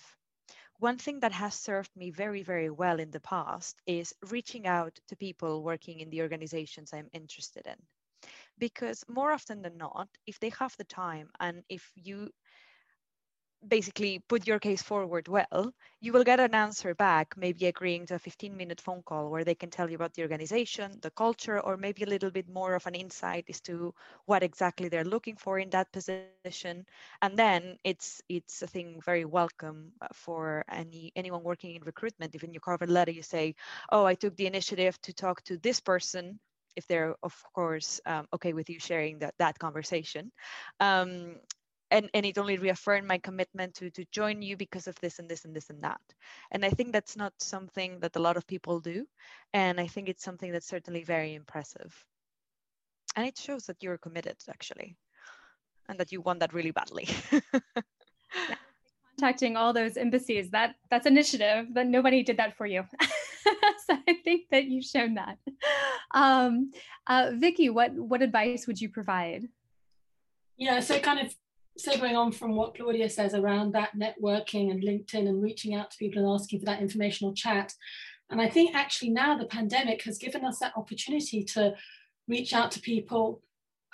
One 0.79 0.97
thing 0.97 1.19
that 1.19 1.31
has 1.31 1.53
served 1.53 1.95
me 1.95 2.09
very, 2.09 2.41
very 2.41 2.71
well 2.71 2.99
in 2.99 3.11
the 3.11 3.19
past 3.19 3.79
is 3.85 4.13
reaching 4.31 4.65
out 4.65 4.99
to 5.07 5.15
people 5.15 5.63
working 5.63 5.99
in 5.99 6.09
the 6.09 6.21
organizations 6.21 6.93
I'm 6.93 7.09
interested 7.13 7.67
in. 7.67 7.75
Because 8.57 9.03
more 9.07 9.31
often 9.31 9.61
than 9.61 9.77
not, 9.77 10.09
if 10.25 10.39
they 10.39 10.49
have 10.59 10.75
the 10.77 10.85
time 10.85 11.29
and 11.39 11.63
if 11.69 11.91
you 11.95 12.31
basically 13.67 14.19
put 14.27 14.47
your 14.47 14.59
case 14.59 14.81
forward 14.81 15.27
well, 15.27 15.73
you 16.01 16.11
will 16.13 16.23
get 16.23 16.39
an 16.39 16.53
answer 16.53 16.93
back, 16.95 17.35
maybe 17.37 17.65
agreeing 17.67 18.05
to 18.07 18.15
a 18.15 18.19
15 18.19 18.55
minute 18.55 18.81
phone 18.81 19.01
call 19.03 19.29
where 19.29 19.43
they 19.43 19.55
can 19.55 19.69
tell 19.69 19.89
you 19.89 19.95
about 19.95 20.13
the 20.13 20.21
organization, 20.21 20.99
the 21.01 21.11
culture, 21.11 21.59
or 21.59 21.77
maybe 21.77 22.03
a 22.03 22.09
little 22.09 22.31
bit 22.31 22.49
more 22.49 22.75
of 22.75 22.85
an 22.87 22.95
insight 22.95 23.45
as 23.49 23.61
to 23.61 23.93
what 24.25 24.43
exactly 24.43 24.89
they're 24.89 25.05
looking 25.05 25.35
for 25.35 25.59
in 25.59 25.69
that 25.71 25.91
position. 25.91 26.47
And 26.85 27.37
then 27.37 27.43
it's 27.83 28.21
it's 28.27 28.27
a 28.33 28.67
thing 28.67 28.71
very 28.73 29.25
welcome 29.25 29.71
uh, 29.79 29.85
for 29.95 30.45
any 30.57 31.11
anyone 31.15 31.43
working 31.43 31.75
in 31.75 31.75
recruitment. 31.75 32.35
If 32.35 32.43
in 32.43 32.53
your 32.53 32.61
cover 32.61 32.85
letter 32.85 33.11
you 33.11 33.23
say, 33.23 33.55
oh, 33.91 34.05
I 34.05 34.15
took 34.15 34.35
the 34.35 34.47
initiative 34.47 34.99
to 35.01 35.13
talk 35.13 35.43
to 35.43 35.57
this 35.57 35.79
person 35.79 36.39
if 36.75 36.87
they're 36.87 37.15
of 37.21 37.35
course 37.53 38.01
um, 38.05 38.27
okay 38.33 38.53
with 38.53 38.69
you 38.69 38.79
sharing 38.79 39.19
that 39.19 39.35
that 39.37 39.59
conversation 39.59 40.31
um, 40.79 41.35
and, 41.93 42.09
and 42.15 42.25
it 42.25 42.39
only 42.39 42.57
reaffirmed 42.57 43.07
my 43.07 43.19
commitment 43.19 43.75
to, 43.75 43.91
to 43.91 44.03
join 44.11 44.41
you 44.41 44.57
because 44.57 44.87
of 44.87 44.99
this 44.99 45.19
and 45.19 45.29
this 45.29 45.45
and 45.45 45.55
this 45.55 45.69
and 45.69 45.81
that. 45.83 46.01
And 46.51 46.65
I 46.65 46.71
think 46.71 46.91
that's 46.91 47.15
not 47.15 47.33
something 47.37 47.99
that 47.99 48.15
a 48.15 48.19
lot 48.19 48.35
of 48.35 48.47
people 48.47 48.79
do. 48.79 49.05
And 49.53 49.79
I 49.79 49.85
think 49.85 50.09
it's 50.09 50.23
something 50.23 50.51
that's 50.51 50.67
certainly 50.67 51.03
very 51.03 51.35
impressive. 51.35 51.93
And 53.15 53.27
it 53.27 53.37
shows 53.37 53.67
that 53.67 53.77
you're 53.81 53.99
committed 53.99 54.37
actually, 54.49 54.97
and 55.87 55.99
that 55.99 56.11
you 56.11 56.21
want 56.21 56.39
that 56.39 56.51
really 56.51 56.71
badly. 56.71 57.07
Contacting 59.19 59.55
all 59.55 59.71
those 59.71 59.95
embassies, 59.95 60.49
that 60.49 60.73
that's 60.89 61.05
initiative, 61.05 61.67
but 61.71 61.85
nobody 61.85 62.23
did 62.23 62.37
that 62.37 62.57
for 62.57 62.65
you. 62.65 62.83
so 63.85 63.95
I 64.07 64.15
think 64.23 64.49
that 64.49 64.65
you've 64.65 64.83
shown 64.83 65.13
that. 65.13 65.37
Um, 66.15 66.71
uh, 67.05 67.33
Vicky, 67.35 67.69
what 67.69 67.93
what 67.93 68.23
advice 68.23 68.65
would 68.65 68.81
you 68.81 68.89
provide? 68.89 69.47
Yeah, 70.57 70.79
so 70.79 70.99
kind 70.99 71.19
of 71.19 71.35
segueing 71.79 72.17
on 72.17 72.31
from 72.31 72.55
what 72.55 72.75
Claudia 72.75 73.09
says 73.09 73.33
around 73.33 73.73
that 73.73 73.97
networking 73.97 74.71
and 74.71 74.83
LinkedIn 74.83 75.27
and 75.27 75.41
reaching 75.41 75.73
out 75.73 75.91
to 75.91 75.97
people 75.97 76.23
and 76.23 76.33
asking 76.33 76.59
for 76.59 76.65
that 76.65 76.81
informational 76.81 77.33
chat. 77.33 77.73
And 78.29 78.41
I 78.41 78.49
think 78.49 78.75
actually 78.75 79.09
now 79.09 79.37
the 79.37 79.45
pandemic 79.45 80.03
has 80.03 80.17
given 80.17 80.45
us 80.45 80.59
that 80.59 80.73
opportunity 80.75 81.43
to 81.45 81.73
reach 82.27 82.53
out 82.53 82.71
to 82.71 82.79
people 82.79 83.41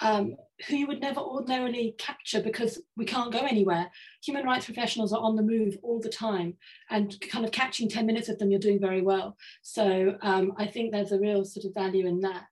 um, 0.02 0.36
who 0.68 0.78
you 0.78 0.88
would 0.88 1.02
never 1.02 1.20
ordinarily 1.20 1.96
capture 1.98 2.42
because 2.42 2.82
we 2.96 3.06
can't 3.06 3.34
go 3.34 3.40
anywhere. 3.40 3.92
Human 4.24 4.46
rights 4.46 4.66
professionals 4.66 5.12
are 5.12 5.22
on 5.22 5.36
the 5.36 5.42
move 5.42 5.78
all 5.84 6.00
the 6.00 6.10
time 6.10 6.56
and 6.90 7.20
kind 7.30 7.46
of 7.46 7.52
catching 7.52 7.90
10 7.90 8.06
minutes 8.06 8.30
of 8.30 8.40
them, 8.40 8.50
you're 8.50 8.60
doing 8.60 8.80
very 8.80 9.02
well. 9.02 9.38
So 9.62 10.18
um, 10.22 10.54
I 10.58 10.68
think 10.68 10.92
there's 10.92 11.12
a 11.12 11.20
real 11.20 11.44
sort 11.44 11.66
of 11.66 11.74
value 11.74 12.08
in 12.08 12.22
that. 12.22 12.48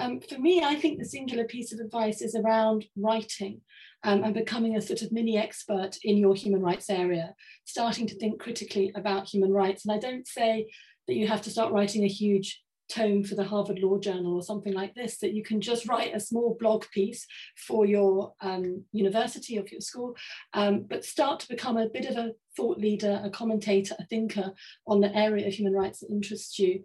Um, 0.00 0.20
for 0.20 0.38
me, 0.38 0.62
I 0.62 0.74
think 0.74 0.98
the 0.98 1.04
singular 1.04 1.44
piece 1.44 1.72
of 1.72 1.80
advice 1.80 2.20
is 2.20 2.34
around 2.34 2.84
writing 2.96 3.60
um, 4.02 4.24
and 4.24 4.34
becoming 4.34 4.76
a 4.76 4.82
sort 4.82 5.02
of 5.02 5.12
mini 5.12 5.38
expert 5.38 5.98
in 6.02 6.16
your 6.16 6.34
human 6.34 6.62
rights 6.62 6.90
area, 6.90 7.34
starting 7.64 8.06
to 8.08 8.16
think 8.16 8.40
critically 8.40 8.92
about 8.94 9.28
human 9.28 9.52
rights. 9.52 9.84
And 9.84 9.94
I 9.94 9.98
don't 9.98 10.26
say 10.26 10.66
that 11.06 11.14
you 11.14 11.28
have 11.28 11.42
to 11.42 11.50
start 11.50 11.72
writing 11.72 12.04
a 12.04 12.08
huge 12.08 12.60
tome 12.88 13.24
for 13.24 13.34
the 13.34 13.44
Harvard 13.44 13.78
Law 13.78 13.98
Journal 13.98 14.34
or 14.34 14.42
something 14.42 14.72
like 14.72 14.94
this, 14.94 15.18
that 15.18 15.32
you 15.32 15.42
can 15.42 15.60
just 15.60 15.88
write 15.88 16.14
a 16.14 16.20
small 16.20 16.56
blog 16.60 16.84
piece 16.92 17.26
for 17.56 17.86
your 17.86 18.34
um, 18.40 18.84
university 18.92 19.58
or 19.58 19.64
your 19.70 19.80
school, 19.80 20.14
um, 20.52 20.84
but 20.88 21.04
start 21.04 21.40
to 21.40 21.48
become 21.48 21.76
a 21.76 21.88
bit 21.88 22.06
of 22.06 22.16
a 22.16 22.32
thought 22.56 22.78
leader, 22.78 23.22
a 23.24 23.30
commentator, 23.30 23.94
a 23.98 24.04
thinker 24.06 24.52
on 24.86 25.00
the 25.00 25.14
area 25.16 25.46
of 25.46 25.54
human 25.54 25.72
rights 25.72 26.00
that 26.00 26.10
interests 26.10 26.58
you. 26.58 26.82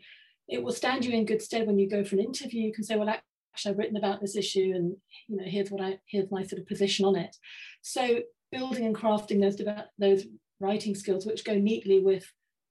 It 0.50 0.64
will 0.64 0.72
stand 0.72 1.06
you 1.06 1.14
in 1.14 1.26
good 1.26 1.42
stead 1.42 1.68
when 1.68 1.80
you 1.80 1.90
go 1.90 2.04
for 2.04 2.16
an 2.16 2.24
interview. 2.24 2.64
You 2.64 2.74
can 2.74 2.84
say, 2.84 2.96
well, 2.96 3.10
actually, 3.10 3.72
I've 3.72 3.78
written 3.78 3.98
about 3.98 4.20
this 4.22 4.36
issue 4.36 4.72
and 4.76 4.96
you 5.28 5.38
know 5.38 5.44
here's 5.46 5.70
what 5.70 5.82
I 5.82 6.00
here's 6.08 6.32
my 6.32 6.44
sort 6.44 6.62
of 6.62 6.68
position 6.68 7.06
on 7.06 7.16
it. 7.16 7.36
So 7.82 8.20
building 8.52 8.86
and 8.86 8.96
crafting 8.96 9.42
those 9.42 9.62
those 9.98 10.26
writing 10.60 10.96
skills 10.96 11.26
which 11.26 11.46
go 11.46 11.56
neatly 11.56 12.00
with 12.00 12.26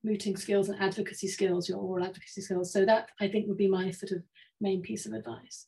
mooting 0.04 0.36
skills 0.36 0.68
and 0.68 0.80
advocacy 0.80 1.28
skills, 1.28 1.68
your 1.68 1.78
oral 1.78 2.04
advocacy 2.04 2.40
skills. 2.42 2.72
So 2.72 2.84
that 2.84 3.10
I 3.20 3.28
think 3.28 3.48
would 3.48 3.56
be 3.56 3.68
my 3.68 3.90
sort 3.90 4.12
of 4.12 4.22
main 4.60 4.82
piece 4.82 5.06
of 5.06 5.12
advice. 5.12 5.66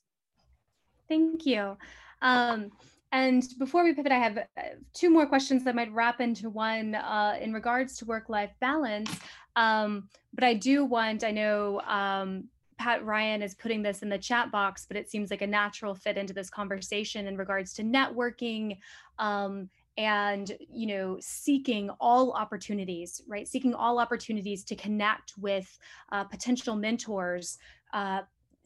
Thank 1.08 1.46
you. 1.46 1.76
Um, 2.22 2.70
and 3.12 3.44
before 3.58 3.82
we 3.84 3.92
pivot, 3.92 4.12
I 4.12 4.18
have 4.18 4.38
uh, 4.38 4.62
two 4.94 5.10
more 5.10 5.26
questions 5.26 5.64
that 5.64 5.74
might 5.74 5.92
wrap 5.92 6.20
into 6.20 6.48
one 6.48 6.94
uh, 6.94 7.36
in 7.40 7.52
regards 7.52 7.96
to 7.98 8.04
work-life 8.04 8.52
balance. 8.60 9.10
Um, 9.56 10.08
but 10.32 10.44
I 10.44 10.54
do 10.54 10.84
want, 10.84 11.24
I 11.24 11.32
know 11.32 11.80
um, 11.80 12.44
Pat 12.78 13.04
Ryan 13.04 13.42
is 13.42 13.54
putting 13.54 13.82
this 13.82 14.02
in 14.02 14.08
the 14.08 14.16
chat 14.16 14.50
box, 14.50 14.86
but 14.86 14.96
it 14.96 15.10
seems 15.10 15.30
like 15.30 15.42
a 15.42 15.46
natural 15.46 15.94
fit 15.94 16.16
into 16.16 16.32
this 16.32 16.48
conversation 16.48 17.26
in 17.26 17.36
regards 17.36 17.74
to 17.74 17.82
networking 17.82 18.78
um, 19.18 19.68
and 19.98 20.56
you 20.72 20.86
know 20.86 21.18
seeking 21.20 21.90
all 22.00 22.32
opportunities, 22.32 23.20
right? 23.28 23.46
Seeking 23.46 23.74
all 23.74 23.98
opportunities 23.98 24.64
to 24.64 24.76
connect 24.76 25.34
with 25.36 25.78
uh, 26.10 26.24
potential 26.24 26.74
mentors. 26.74 27.58
Uh, 27.92 28.22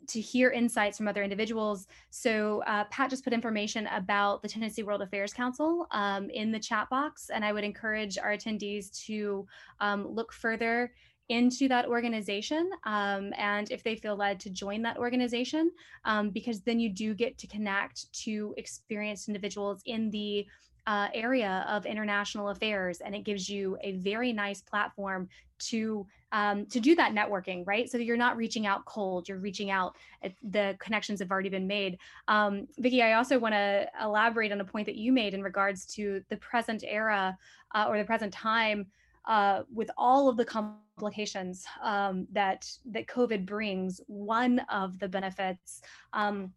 to 0.08 0.20
hear 0.20 0.50
insights 0.50 0.98
from 0.98 1.08
other 1.08 1.22
individuals. 1.22 1.86
So 2.10 2.62
uh, 2.66 2.84
Pat 2.90 3.10
just 3.10 3.24
put 3.24 3.32
information 3.32 3.86
about 3.88 4.42
the 4.42 4.48
Tennessee 4.48 4.82
World 4.82 5.02
Affairs 5.02 5.32
Council 5.32 5.86
um, 5.90 6.30
in 6.30 6.52
the 6.52 6.58
chat 6.58 6.88
box, 6.90 7.30
and 7.30 7.44
I 7.44 7.52
would 7.52 7.64
encourage 7.64 8.18
our 8.18 8.36
attendees 8.36 8.90
to 9.06 9.46
um, 9.80 10.06
look 10.06 10.32
further 10.32 10.92
into 11.30 11.68
that 11.68 11.86
organization 11.86 12.68
um, 12.84 13.32
and 13.38 13.70
if 13.70 13.82
they 13.82 13.96
feel 13.96 14.14
led 14.14 14.38
to 14.38 14.50
join 14.50 14.82
that 14.82 14.98
organization 14.98 15.70
um, 16.04 16.28
because 16.28 16.60
then 16.60 16.78
you 16.78 16.90
do 16.90 17.14
get 17.14 17.38
to 17.38 17.46
connect 17.46 18.12
to 18.12 18.54
experienced 18.58 19.28
individuals 19.28 19.80
in 19.86 20.10
the 20.10 20.46
uh, 20.86 21.08
area 21.14 21.64
of 21.68 21.86
international 21.86 22.50
affairs 22.50 23.00
and 23.00 23.14
it 23.14 23.24
gives 23.24 23.48
you 23.48 23.76
a 23.82 23.92
very 23.92 24.32
nice 24.32 24.60
platform 24.60 25.28
to 25.58 26.06
um, 26.32 26.66
to 26.66 26.80
do 26.80 26.94
that 26.96 27.12
networking 27.12 27.66
right? 27.66 27.90
So 27.90 27.98
you're 27.98 28.16
not 28.16 28.36
reaching 28.36 28.66
out 28.66 28.84
cold 28.84 29.28
you're 29.28 29.38
reaching 29.38 29.70
out 29.70 29.96
the 30.42 30.76
connections 30.78 31.20
have 31.20 31.30
already 31.30 31.48
been 31.48 31.66
made. 31.66 31.98
Um, 32.28 32.66
i 32.84 33.12
also 33.12 33.38
want 33.38 33.54
to 33.54 33.88
elaborate 34.02 34.52
on 34.52 34.60
a 34.60 34.64
point 34.64 34.86
that 34.86 34.96
you 34.96 35.12
made 35.12 35.34
in 35.34 35.42
regards 35.42 35.86
to 35.94 36.22
the 36.28 36.36
present 36.38 36.84
era 36.86 37.36
uh, 37.74 37.86
or 37.88 37.98
the 37.98 38.04
present 38.04 38.32
time 38.32 38.86
uh, 39.26 39.62
with 39.72 39.90
all 39.96 40.28
of 40.28 40.36
the 40.36 40.44
complications 40.44 41.64
um, 41.82 42.26
that 42.32 42.70
that 42.84 43.06
covid 43.06 43.46
brings 43.46 44.00
one 44.06 44.60
of 44.70 44.98
the 44.98 45.08
benefits 45.08 45.82
um, 46.12 46.52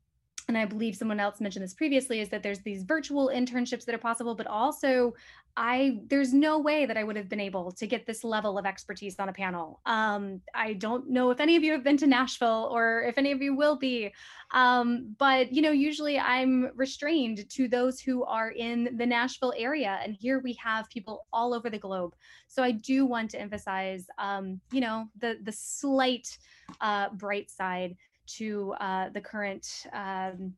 and 0.48 0.58
I 0.58 0.66
believe 0.66 0.96
someone 0.96 1.20
else 1.20 1.42
mentioned 1.42 1.64
this 1.64 1.74
previously, 1.74 2.22
is 2.22 2.30
that 2.30 2.42
there's 2.42 2.60
these 2.60 2.84
virtual 2.84 3.30
internships 3.34 3.84
that 3.86 3.94
are 3.94 4.00
possible, 4.00 4.34
but 4.34 4.48
also 4.48 5.14
I 5.58 6.02
there's 6.08 6.34
no 6.34 6.60
way 6.60 6.86
that 6.86 6.98
I 6.98 7.04
would 7.04 7.16
have 7.16 7.28
been 7.28 7.40
able 7.40 7.72
to 7.72 7.88
get 7.88 8.06
this 8.06 8.24
level 8.24 8.58
of 8.58 8.66
expertise 8.66 9.16
on 9.20 9.28
a 9.28 9.34
panel. 9.34 9.82
Um, 9.86 10.40
I 10.54 10.74
don't 10.74 11.10
know 11.10 11.32
if 11.32 11.40
any 11.40 11.56
of 11.56 11.64
you 11.64 11.72
have 11.74 11.84
been 11.84 11.98
to 11.98 12.08
Nashville 12.08 12.70
or 12.72 13.04
if 13.04 13.18
any 13.18 13.32
of 13.32 13.42
you 13.42 13.56
will 13.56 13.76
be, 13.76 14.14
um, 14.52 15.16
but 15.18 15.52
you 15.52 15.62
know, 15.62 15.72
usually 15.72 16.18
I'm 16.20 16.72
restrained 16.76 17.50
to 17.50 17.68
those 17.68 18.00
who 18.00 18.24
are 18.24 18.52
in 18.52 18.96
the 18.98 19.06
Nashville 19.06 19.54
area, 19.58 20.00
and 20.02 20.16
here 20.16 20.40
we 20.40 20.54
have 20.54 20.90
people 20.90 21.26
all 21.34 21.54
over 21.54 21.70
the 21.70 21.80
globe. 21.80 22.16
So 22.48 22.64
I 22.64 22.72
do 22.72 23.06
want 23.06 23.32
to 23.32 23.42
emphasize, 23.42 24.06
um, 24.18 24.62
you 24.72 24.80
know, 24.80 25.10
the 25.20 25.40
the 25.44 25.52
slight 25.52 26.38
uh, 26.80 27.10
bright 27.10 27.50
side 27.50 27.98
to 28.28 28.74
uh, 28.80 29.10
the 29.10 29.22
current 29.22 29.86
um, 29.94 30.54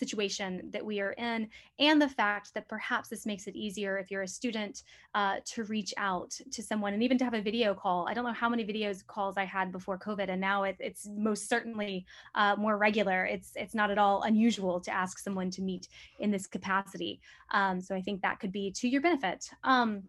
situation 0.00 0.62
that 0.72 0.84
we 0.84 0.98
are 1.00 1.12
in, 1.12 1.46
and 1.78 2.00
the 2.00 2.08
fact 2.08 2.54
that 2.54 2.66
perhaps 2.68 3.08
this 3.08 3.26
makes 3.26 3.46
it 3.46 3.54
easier 3.54 3.98
if 3.98 4.10
you're 4.10 4.22
a 4.22 4.28
student 4.28 4.82
uh, 5.14 5.36
to 5.44 5.64
reach 5.64 5.92
out 5.98 6.30
to 6.50 6.62
someone 6.62 6.94
and 6.94 7.02
even 7.02 7.18
to 7.18 7.24
have 7.24 7.34
a 7.34 7.42
video 7.42 7.74
call. 7.74 8.08
I 8.08 8.14
don't 8.14 8.24
know 8.24 8.32
how 8.32 8.48
many 8.48 8.64
videos 8.64 9.06
calls 9.06 9.36
I 9.36 9.44
had 9.44 9.70
before 9.70 9.98
COVID, 9.98 10.28
and 10.30 10.40
now 10.40 10.62
it, 10.62 10.76
it's 10.80 11.06
most 11.14 11.48
certainly 11.48 12.06
uh, 12.34 12.56
more 12.56 12.78
regular. 12.78 13.26
It's 13.26 13.52
it's 13.56 13.74
not 13.74 13.90
at 13.90 13.98
all 13.98 14.22
unusual 14.22 14.80
to 14.80 14.90
ask 14.90 15.18
someone 15.18 15.50
to 15.50 15.62
meet 15.62 15.88
in 16.18 16.30
this 16.30 16.46
capacity. 16.46 17.20
Um, 17.52 17.80
so 17.80 17.94
I 17.94 18.00
think 18.00 18.22
that 18.22 18.40
could 18.40 18.52
be 18.52 18.72
to 18.72 18.88
your 18.88 19.02
benefit. 19.02 19.50
Um, 19.64 20.04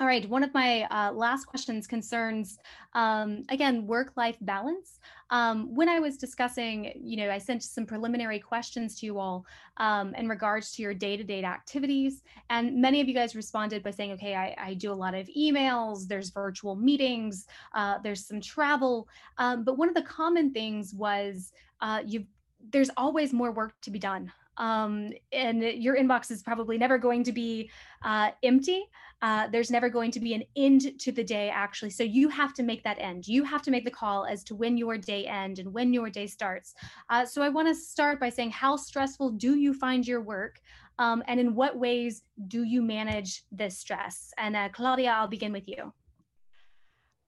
all 0.00 0.08
right, 0.08 0.28
one 0.28 0.42
of 0.42 0.52
my 0.52 0.82
uh, 0.90 1.12
last 1.12 1.44
questions 1.44 1.86
concerns, 1.86 2.58
um, 2.94 3.44
again, 3.48 3.86
work-life 3.86 4.36
balance. 4.40 4.98
Um, 5.30 5.72
when 5.72 5.88
I 5.88 6.00
was 6.00 6.16
discussing, 6.16 6.90
you 6.96 7.16
know, 7.16 7.30
I 7.30 7.38
sent 7.38 7.62
some 7.62 7.86
preliminary 7.86 8.40
questions 8.40 8.98
to 8.98 9.06
you 9.06 9.20
all 9.20 9.46
um, 9.76 10.12
in 10.16 10.28
regards 10.28 10.72
to 10.72 10.82
your 10.82 10.94
day-to-day 10.94 11.42
-day 11.42 11.48
activities, 11.58 12.22
and 12.50 12.80
many 12.80 13.00
of 13.00 13.06
you 13.08 13.14
guys 13.14 13.36
responded 13.36 13.82
by 13.84 13.92
saying, 13.92 14.12
okay, 14.14 14.34
I, 14.34 14.48
I 14.70 14.74
do 14.74 14.92
a 14.92 15.00
lot 15.04 15.14
of 15.14 15.26
emails, 15.46 15.96
there's 16.08 16.30
virtual 16.30 16.74
meetings, 16.74 17.46
uh, 17.78 17.94
there's 18.04 18.26
some 18.26 18.40
travel, 18.40 18.94
um, 19.38 19.64
but 19.64 19.78
one 19.78 19.88
of 19.88 19.94
the 20.00 20.08
common 20.20 20.52
things 20.52 20.92
was 20.92 21.52
uh, 21.86 22.00
you 22.12 22.26
there's 22.72 22.92
always 22.96 23.32
more 23.32 23.52
work 23.52 23.72
to 23.80 23.90
be 23.90 23.98
done 23.98 24.32
um, 24.56 25.10
and 25.32 25.62
your 25.62 25.96
inbox 25.96 26.30
is 26.30 26.42
probably 26.42 26.78
never 26.78 26.98
going 26.98 27.24
to 27.24 27.32
be 27.32 27.70
uh, 28.02 28.30
empty. 28.42 28.84
Uh, 29.22 29.48
there's 29.48 29.70
never 29.70 29.88
going 29.88 30.10
to 30.10 30.20
be 30.20 30.34
an 30.34 30.42
end 30.54 30.98
to 31.00 31.10
the 31.10 31.24
day, 31.24 31.48
actually. 31.48 31.90
So 31.90 32.02
you 32.02 32.28
have 32.28 32.52
to 32.54 32.62
make 32.62 32.84
that 32.84 32.98
end. 32.98 33.26
You 33.26 33.42
have 33.44 33.62
to 33.62 33.70
make 33.70 33.84
the 33.84 33.90
call 33.90 34.26
as 34.26 34.44
to 34.44 34.54
when 34.54 34.76
your 34.76 34.98
day 34.98 35.24
end 35.26 35.58
and 35.58 35.72
when 35.72 35.94
your 35.94 36.10
day 36.10 36.26
starts. 36.26 36.74
Uh, 37.08 37.24
so 37.24 37.40
I 37.40 37.48
want 37.48 37.68
to 37.68 37.74
start 37.74 38.20
by 38.20 38.28
saying, 38.28 38.50
how 38.50 38.76
stressful 38.76 39.30
do 39.30 39.56
you 39.56 39.72
find 39.72 40.06
your 40.06 40.20
work? 40.20 40.60
Um, 40.98 41.22
and 41.26 41.40
in 41.40 41.54
what 41.54 41.78
ways 41.78 42.22
do 42.48 42.64
you 42.64 42.82
manage 42.82 43.44
this 43.50 43.78
stress? 43.78 44.32
And 44.36 44.54
uh, 44.54 44.68
Claudia, 44.72 45.10
I'll 45.10 45.28
begin 45.28 45.52
with 45.52 45.68
you. 45.68 45.92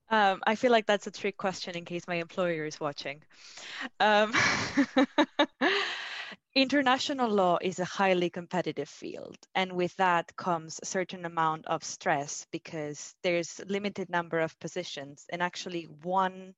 Um, 0.08 0.40
I 0.46 0.54
feel 0.54 0.70
like 0.70 0.86
that's 0.86 1.06
a 1.06 1.10
trick 1.10 1.36
question 1.36 1.76
in 1.76 1.84
case 1.84 2.06
my 2.06 2.16
employer 2.16 2.64
is 2.64 2.78
watching. 2.78 3.22
Um, 3.98 4.32
international 6.56 7.28
law 7.28 7.58
is 7.60 7.78
a 7.78 7.84
highly 7.84 8.30
competitive 8.30 8.88
field 8.88 9.36
and 9.54 9.70
with 9.70 9.94
that 9.96 10.34
comes 10.36 10.80
a 10.82 10.86
certain 10.86 11.26
amount 11.26 11.66
of 11.66 11.84
stress 11.84 12.46
because 12.50 13.14
there's 13.22 13.60
limited 13.68 14.08
number 14.08 14.40
of 14.40 14.58
positions 14.58 15.26
and 15.30 15.42
actually 15.42 15.82
one 16.02 16.54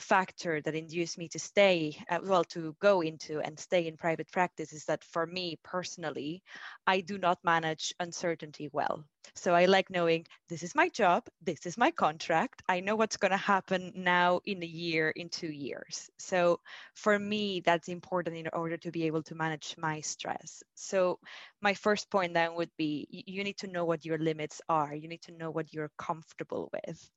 factor 0.00 0.60
that 0.62 0.74
induced 0.74 1.18
me 1.18 1.28
to 1.28 1.38
stay, 1.38 1.96
uh, 2.10 2.18
well, 2.22 2.44
to 2.44 2.74
go 2.80 3.00
into 3.02 3.40
and 3.40 3.58
stay 3.58 3.86
in 3.86 3.96
private 3.96 4.30
practice 4.30 4.72
is 4.72 4.84
that 4.86 5.04
for 5.04 5.26
me 5.26 5.58
personally, 5.62 6.42
I 6.86 7.00
do 7.00 7.18
not 7.18 7.38
manage 7.44 7.94
uncertainty 8.00 8.68
well. 8.72 9.04
So 9.34 9.54
I 9.54 9.66
like 9.66 9.90
knowing 9.90 10.26
this 10.48 10.62
is 10.62 10.74
my 10.74 10.88
job, 10.88 11.28
this 11.42 11.66
is 11.66 11.78
my 11.78 11.90
contract, 11.90 12.62
I 12.68 12.80
know 12.80 12.96
what's 12.96 13.16
going 13.16 13.30
to 13.30 13.36
happen 13.36 13.92
now 13.94 14.40
in 14.44 14.62
a 14.62 14.66
year, 14.66 15.10
in 15.10 15.28
two 15.28 15.52
years. 15.52 16.10
So 16.18 16.60
for 16.94 17.18
me, 17.18 17.60
that's 17.60 17.88
important 17.88 18.36
in 18.36 18.48
order 18.52 18.76
to 18.78 18.90
be 18.90 19.04
able 19.04 19.22
to 19.24 19.34
manage 19.34 19.76
my 19.78 20.00
stress. 20.00 20.62
So 20.74 21.18
my 21.60 21.74
first 21.74 22.10
point 22.10 22.34
then 22.34 22.54
would 22.54 22.70
be 22.76 23.06
you 23.10 23.44
need 23.44 23.58
to 23.58 23.66
know 23.68 23.84
what 23.84 24.04
your 24.04 24.18
limits 24.18 24.60
are, 24.68 24.94
you 24.94 25.08
need 25.08 25.22
to 25.22 25.32
know 25.32 25.50
what 25.50 25.72
you're 25.72 25.92
comfortable 25.98 26.70
with. 26.72 27.10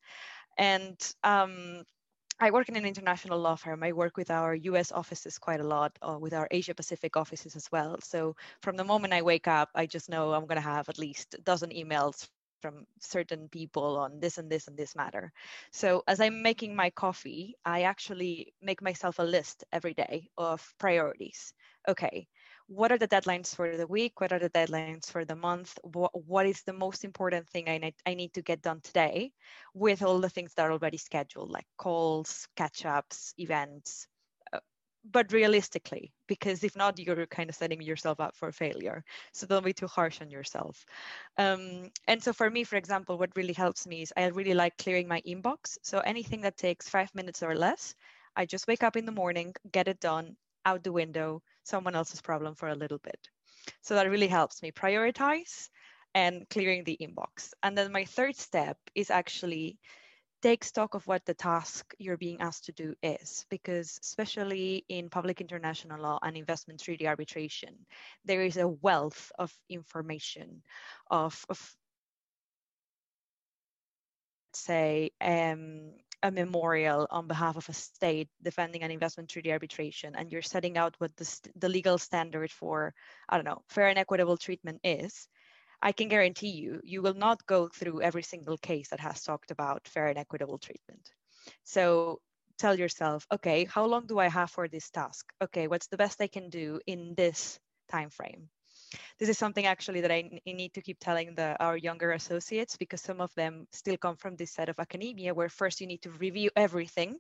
And 0.58 0.98
um, 1.24 1.84
I 2.40 2.52
work 2.52 2.70
in 2.70 2.76
an 2.76 2.86
international 2.86 3.40
law 3.40 3.56
firm. 3.56 3.82
I 3.84 3.92
work 3.94 4.18
with 4.18 4.30
our 4.30 4.54
US 4.54 4.92
offices 4.92 5.38
quite 5.40 5.60
a 5.62 5.64
lot, 5.68 5.98
uh, 6.02 6.18
with 6.20 6.34
our 6.34 6.48
Asia 6.52 6.76
Pacific 6.76 7.16
offices 7.18 7.56
as 7.56 7.72
well. 7.72 8.00
So 8.02 8.36
from 8.62 8.76
the 8.76 8.84
moment 8.84 9.14
I 9.14 9.22
wake 9.24 9.48
up, 9.48 9.70
I 9.76 9.86
just 9.88 10.10
know 10.10 10.34
I'm 10.34 10.46
going 10.46 10.58
to 10.62 10.70
have 10.74 10.90
at 10.90 11.00
least 11.00 11.34
a 11.36 11.42
dozen 11.42 11.72
emails 11.72 12.28
from 12.62 12.86
certain 13.00 13.50
people 13.50 13.98
on 13.98 14.20
this 14.20 14.38
and 14.38 14.50
this 14.50 14.68
and 14.68 14.78
this 14.78 14.96
matter. 14.96 15.32
So 15.72 16.04
as 16.08 16.20
I'm 16.20 16.42
making 16.44 16.76
my 16.76 16.90
coffee, 16.92 17.56
I 17.66 17.84
actually 17.84 18.54
make 18.62 18.82
myself 18.82 19.18
a 19.20 19.24
list 19.24 19.64
every 19.72 19.94
day 19.96 20.30
of 20.38 20.74
priorities. 20.78 21.54
Okay, 21.88 22.28
what 22.68 22.91
are 22.91 22.97
the 22.97 23.07
deadlines 23.07 23.55
for 23.55 23.76
the 23.76 23.88
week? 23.88 24.22
What 24.22 24.32
are 24.32 24.39
the 24.39 24.49
deadlines 24.49 25.11
for 25.11 25.26
the 25.26 25.36
month? 25.36 25.78
What, 25.84 26.11
what 26.14 26.45
is 26.45 26.64
the 26.64 26.74
most 26.74 27.03
important 27.03 27.47
thing 27.49 27.70
I 27.70 27.78
need, 27.78 27.95
I 28.05 28.14
need 28.14 28.34
to 28.34 28.41
get 28.41 28.61
done 28.61 28.82
today 28.82 29.32
with 29.74 30.01
all 30.01 30.20
the 30.20 30.30
things 30.30 30.53
that 30.55 30.66
are 30.66 30.72
already 30.72 30.97
scheduled, 30.97 31.51
like 31.51 31.66
calls, 31.78 32.47
catch 32.55 32.86
ups, 32.86 33.34
events, 33.38 34.07
uh, 34.53 34.59
but 35.11 35.32
realistically, 35.34 36.14
because 36.28 36.64
if 36.64 36.76
not, 36.76 36.97
you're 36.99 37.26
kind 37.28 37.49
of 37.49 37.55
setting 37.55 37.82
yourself 37.82 38.20
up 38.20 38.36
for 38.36 38.51
failure. 38.51 39.03
So 39.34 39.45
don't 39.45 39.66
be 39.66 39.74
too 39.74 39.88
harsh 39.88 40.22
on 40.22 40.30
yourself. 40.30 40.86
Um, 41.38 41.91
and 42.07 42.24
so 42.24 42.32
for 42.34 42.49
me, 42.49 42.64
for 42.64 42.78
example, 42.78 43.18
what 43.18 43.36
really 43.36 43.53
helps 43.53 43.86
me 43.86 44.01
is 44.01 44.14
I 44.16 44.28
really 44.28 44.53
like 44.53 44.78
clearing 44.78 45.07
my 45.07 45.22
inbox. 45.28 45.78
So 45.84 45.99
anything 45.99 46.41
that 46.41 46.57
takes 46.57 46.89
five 46.89 47.14
minutes 47.14 47.43
or 47.43 47.55
less, 47.55 47.95
I 48.36 48.45
just 48.45 48.68
wake 48.68 48.84
up 48.84 48.95
in 48.95 49.05
the 49.05 49.11
morning, 49.11 49.53
get 49.72 49.88
it 49.88 49.99
done, 49.99 50.38
out 50.66 50.84
the 50.84 50.93
window, 50.93 51.41
someone 51.64 51.95
else's 51.95 52.22
problem 52.22 52.55
for 52.55 52.70
a 52.70 52.76
little 52.76 52.99
bit. 52.99 53.30
So 53.82 53.95
that 53.95 54.09
really 54.09 54.28
helps 54.28 54.61
me 54.61 54.72
prioritize 54.72 55.70
and 56.14 56.47
clearing 56.49 56.84
the 56.84 56.97
inbox. 57.01 57.53
And 57.64 57.78
then 57.78 57.91
my 57.91 58.05
third 58.05 58.36
step 58.36 58.78
is 58.93 59.09
actually 59.09 59.80
take 60.41 60.66
stock 60.66 60.93
of 60.93 61.07
what 61.07 61.26
the 61.26 61.34
task 61.34 61.93
you're 61.97 62.18
being 62.18 62.41
asked 62.41 62.66
to 62.66 62.74
do 62.74 62.93
is, 63.01 63.45
because 63.49 63.97
especially 64.03 64.84
in 64.89 65.09
public 65.09 65.39
international 65.39 66.01
law 66.01 66.20
and 66.22 66.36
investment 66.36 66.82
treaty 66.82 67.07
arbitration, 67.07 67.74
there 68.26 68.41
is 68.41 68.57
a 68.57 68.68
wealth 68.68 69.32
of 69.39 69.53
information 69.70 70.61
of, 71.09 71.45
of 71.47 71.76
say, 74.53 75.11
um, 75.22 75.93
a 76.24 76.32
memorial 76.32 77.06
on 77.12 77.28
behalf 77.28 77.58
of 77.58 77.68
a 77.70 77.74
state 77.74 78.30
defending 78.42 78.82
an 78.82 78.92
investment 78.92 79.30
treaty 79.30 79.52
arbitration 79.52 80.16
and 80.16 80.32
you're 80.32 80.42
setting 80.42 80.78
out 80.78 80.96
what 80.98 81.16
the, 81.18 81.40
the 81.58 81.70
legal 81.70 81.98
standard 81.98 82.50
for 82.50 82.94
i 83.30 83.36
don't 83.36 83.46
know 83.46 83.62
fair 83.68 83.90
and 83.90 84.00
equitable 84.00 84.38
treatment 84.38 84.80
is 84.84 85.28
i 85.82 85.92
can 85.92 86.08
guarantee 86.08 86.50
you 86.52 86.80
you 86.84 87.02
will 87.02 87.14
not 87.14 87.46
go 87.46 87.68
through 87.68 88.02
every 88.02 88.24
single 88.24 88.58
case 88.58 88.90
that 88.90 89.02
has 89.02 89.22
talked 89.22 89.52
about 89.52 89.88
fair 89.88 90.08
and 90.08 90.18
equitable 90.18 90.58
treatment. 90.58 91.12
So 91.64 92.20
tell 92.58 92.80
yourself 92.80 93.28
okay 93.32 93.66
how 93.66 93.86
long 93.86 94.08
do 94.08 94.18
i 94.20 94.30
have 94.30 94.50
for 94.50 94.68
this 94.68 94.90
task? 94.90 95.26
Okay 95.42 95.68
what's 95.68 95.88
the 95.88 95.98
best 95.98 96.22
i 96.22 96.28
can 96.28 96.50
do 96.50 96.80
in 96.88 97.16
this 97.16 97.60
time 97.92 98.10
frame 98.10 98.50
this 99.20 99.30
is 99.30 99.38
something 99.38 99.66
actually 99.66 100.02
that 100.02 100.12
I, 100.12 100.30
need 100.46 100.74
to 100.74 100.82
keep 100.82 101.00
telling 101.00 101.36
the, 101.36 101.56
our 101.64 101.78
younger 101.78 102.12
associates 102.12 102.78
because 102.78 103.02
some 103.02 103.22
of 103.22 103.34
them 103.36 103.68
still 103.72 103.98
come 103.98 104.16
from 104.16 104.36
this 104.36 104.52
side 104.52 104.70
of 104.70 104.80
academia 104.80 105.34
where 105.34 105.50
first 105.50 105.82
you 105.82 105.88
need 105.88 106.02
to 106.04 106.12
review 106.12 106.50
everything 106.56 107.18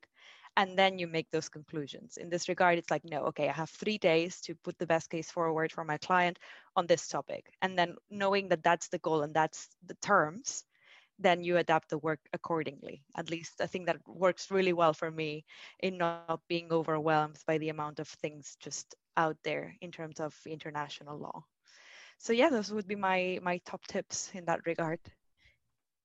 and 0.55 0.77
then 0.77 0.99
you 0.99 1.07
make 1.07 1.31
those 1.31 1.49
conclusions. 1.49 2.17
In 2.17 2.29
this 2.29 2.47
regard 2.47 2.77
it's 2.77 2.91
like 2.91 3.03
no 3.05 3.21
okay 3.25 3.49
i 3.49 3.53
have 3.53 3.69
three 3.69 3.97
days 3.97 4.39
to 4.41 4.55
put 4.63 4.77
the 4.77 4.85
best 4.85 5.09
case 5.09 5.31
forward 5.31 5.71
for 5.71 5.83
my 5.83 5.97
client 5.97 6.37
on 6.75 6.87
this 6.87 7.07
topic. 7.07 7.51
And 7.61 7.77
then 7.77 7.95
knowing 8.09 8.49
that 8.49 8.63
that's 8.63 8.89
the 8.89 8.99
goal 8.99 9.23
and 9.23 9.33
that's 9.33 9.69
the 9.85 9.95
terms 9.95 10.63
then 11.19 11.43
you 11.43 11.57
adapt 11.57 11.89
the 11.89 11.97
work 11.99 12.19
accordingly. 12.33 13.03
At 13.15 13.29
least 13.29 13.61
i 13.61 13.67
think 13.67 13.85
that 13.85 13.97
works 14.07 14.51
really 14.51 14.73
well 14.73 14.93
for 14.93 15.09
me 15.09 15.45
in 15.79 15.97
not 15.97 16.41
being 16.47 16.71
overwhelmed 16.71 17.39
by 17.47 17.57
the 17.57 17.69
amount 17.69 17.99
of 17.99 18.07
things 18.07 18.57
just 18.59 18.95
out 19.15 19.37
there 19.43 19.75
in 19.81 19.91
terms 19.91 20.19
of 20.19 20.35
international 20.45 21.17
law 21.17 21.45
so 22.17 22.33
yeah 22.33 22.49
those 22.49 22.71
would 22.71 22.87
be 22.87 22.95
my 22.95 23.39
my 23.41 23.59
top 23.65 23.85
tips 23.87 24.31
in 24.33 24.45
that 24.45 24.59
regard 24.65 24.99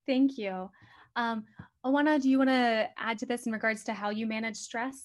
thank 0.07 0.39
you 0.39 0.71
um, 1.19 1.47
Oana, 1.85 2.23
do 2.23 2.31
you 2.31 2.39
want 2.39 2.51
to 2.51 2.89
add 2.97 3.19
to 3.19 3.27
this 3.27 3.47
in 3.47 3.53
regards 3.53 3.83
to 3.85 3.93
how 3.93 4.11
you 4.11 4.25
manage 4.25 4.57
stress? 4.57 5.05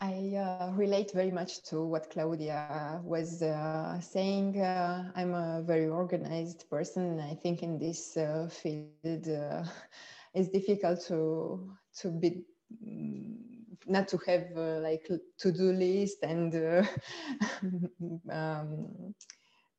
I 0.00 0.36
uh, 0.36 0.70
relate 0.76 1.10
very 1.12 1.32
much 1.32 1.64
to 1.64 1.84
what 1.84 2.10
Claudia 2.10 3.00
was 3.02 3.42
uh, 3.42 4.00
saying. 4.00 4.60
Uh, 4.60 5.10
I'm 5.16 5.34
a 5.34 5.62
very 5.66 5.88
organized 5.88 6.70
person. 6.70 7.18
I 7.18 7.34
think 7.34 7.64
in 7.64 7.76
this 7.80 8.16
uh, 8.16 8.48
field, 8.48 9.28
uh, 9.28 9.64
it's 10.34 10.50
difficult 10.50 11.00
to 11.08 11.68
to 12.00 12.10
be 12.12 12.44
mm, 12.86 13.57
not 13.86 14.08
to 14.08 14.18
have 14.26 14.46
uh, 14.56 14.80
like 14.80 15.08
to-do 15.38 15.72
list 15.72 16.18
and 16.22 16.54
um, 18.30 19.14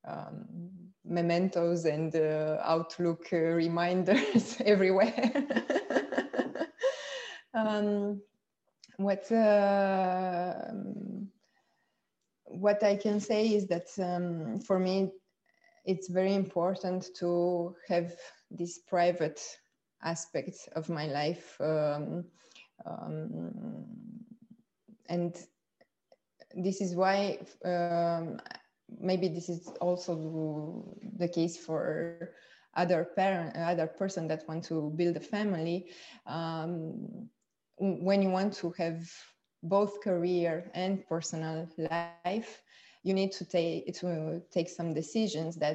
um, 0.08 0.45
mementos 1.06 1.86
and 1.86 2.16
uh, 2.16 2.58
Outlook 2.64 3.28
uh, 3.34 3.38
reminders 3.38 4.58
everywhere. 4.66 5.32
um, 7.54 8.22
what 8.97 9.32
uh, 9.32 10.54
what 12.45 12.84
I 12.84 12.95
can 12.95 13.20
say 13.20 13.47
is 13.47 13.68
that 13.68 13.88
um, 14.00 14.60
for 14.60 14.80
me, 14.80 15.12
it's 15.86 16.10
very 16.10 16.34
important 16.34 17.08
to 17.20 17.76
have 17.88 18.14
this 18.52 18.80
private 18.80 19.39
aspect 20.04 20.70
of 20.76 20.89
my 20.89 21.08
life, 21.08 21.58
um, 22.86 23.86
and 25.10 25.36
this 26.56 26.82
is 26.82 26.96
why 26.96 27.40
um, 27.66 28.40
maybe 29.00 29.28
this 29.28 29.50
is 29.50 29.68
also 29.82 30.84
the 31.18 31.28
case 31.28 31.58
for 31.58 32.32
other 32.76 33.08
parent 33.16 33.56
other 33.56 33.88
person 33.88 34.28
that 34.28 34.48
want 34.48 34.64
to 34.64 34.92
build 34.96 35.16
a 35.18 35.20
family. 35.20 35.88
Um, 36.26 37.30
when 37.78 38.22
you 38.22 38.30
want 38.30 38.54
to 38.56 38.72
have 38.78 39.02
both 39.64 40.02
career 40.02 40.70
and 40.74 41.06
personal 41.08 41.68
life 41.80 42.62
you 43.04 43.14
need 43.14 43.32
to 43.32 43.46
take 43.46 43.94
to 43.96 44.42
take 44.52 44.70
some 44.70 44.94
decisions 44.94 45.36
that 45.38 45.66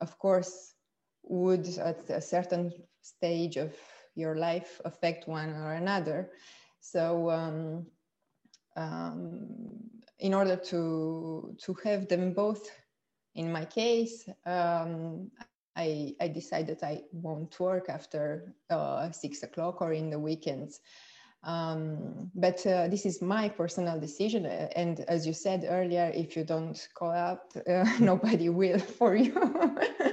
of 0.00 0.18
course 0.18 0.74
would 1.22 1.66
at 1.78 2.08
a 2.10 2.20
certain 2.20 2.72
stage 3.02 3.56
of 3.56 3.74
your 4.20 4.36
life 4.38 4.82
affect 4.86 5.28
one 5.28 5.50
or 5.64 5.74
another 5.74 6.30
so 6.80 7.30
um, 7.30 7.86
um, 8.76 9.48
in 10.18 10.34
order 10.34 10.56
to 10.56 11.56
to 11.62 11.74
have 11.84 12.08
them 12.08 12.32
both 12.34 12.68
in 13.34 13.52
my 13.52 13.64
case 13.66 14.28
um, 14.46 15.30
I, 15.76 16.14
I 16.20 16.28
decided 16.28 16.82
I 16.82 17.02
won't 17.12 17.58
work 17.60 17.88
after 17.88 18.54
uh, 18.70 19.10
six 19.12 19.42
o'clock 19.42 19.80
or 19.82 19.92
in 19.92 20.10
the 20.10 20.18
weekends. 20.18 20.80
Um, 21.44 22.30
but 22.34 22.66
uh, 22.66 22.88
this 22.88 23.06
is 23.06 23.22
my 23.22 23.48
personal 23.48 23.98
decision. 24.00 24.46
And 24.46 25.00
as 25.08 25.26
you 25.26 25.32
said 25.32 25.64
earlier, 25.68 26.12
if 26.14 26.36
you 26.36 26.44
don't 26.44 26.78
call 26.94 27.12
up, 27.12 27.52
uh, 27.68 27.84
nobody 28.00 28.48
will 28.50 28.78
for 28.98 29.14
you. 29.16 29.34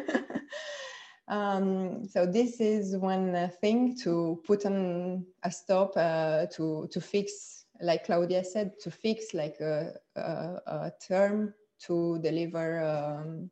um, 1.28 2.08
so 2.08 2.26
this 2.26 2.60
is 2.60 2.96
one 2.98 3.52
thing 3.62 3.98
to 4.04 4.42
put 4.46 4.66
on 4.66 5.26
a 5.44 5.52
stop 5.52 5.94
uh, 5.96 6.46
to 6.54 6.88
to 6.92 7.02
fix 7.02 7.58
like 7.82 8.06
Claudia 8.06 8.44
said, 8.44 8.80
to 8.80 8.92
fix 8.92 9.34
like 9.34 9.60
a, 9.60 9.94
a, 10.16 10.22
a 10.68 10.92
term 11.06 11.54
to 11.80 12.20
deliver 12.20 12.84
um, 12.84 13.50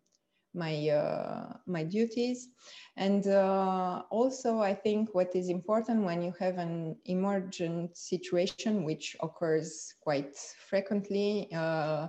my 0.54 0.90
uh, 0.90 1.54
my 1.68 1.84
duties. 1.84 2.50
And 2.98 3.28
uh, 3.28 4.04
also 4.10 4.60
i 4.60 4.74
think 4.74 5.14
what 5.14 5.36
is 5.36 5.50
important 5.50 6.06
when 6.06 6.22
you 6.22 6.34
have 6.40 6.58
an 6.58 6.96
emergent 7.06 7.98
situation 7.98 8.86
which 8.86 9.18
occurs 9.22 9.96
quite 10.00 10.34
frequently 10.70 11.50
uh, 11.54 12.08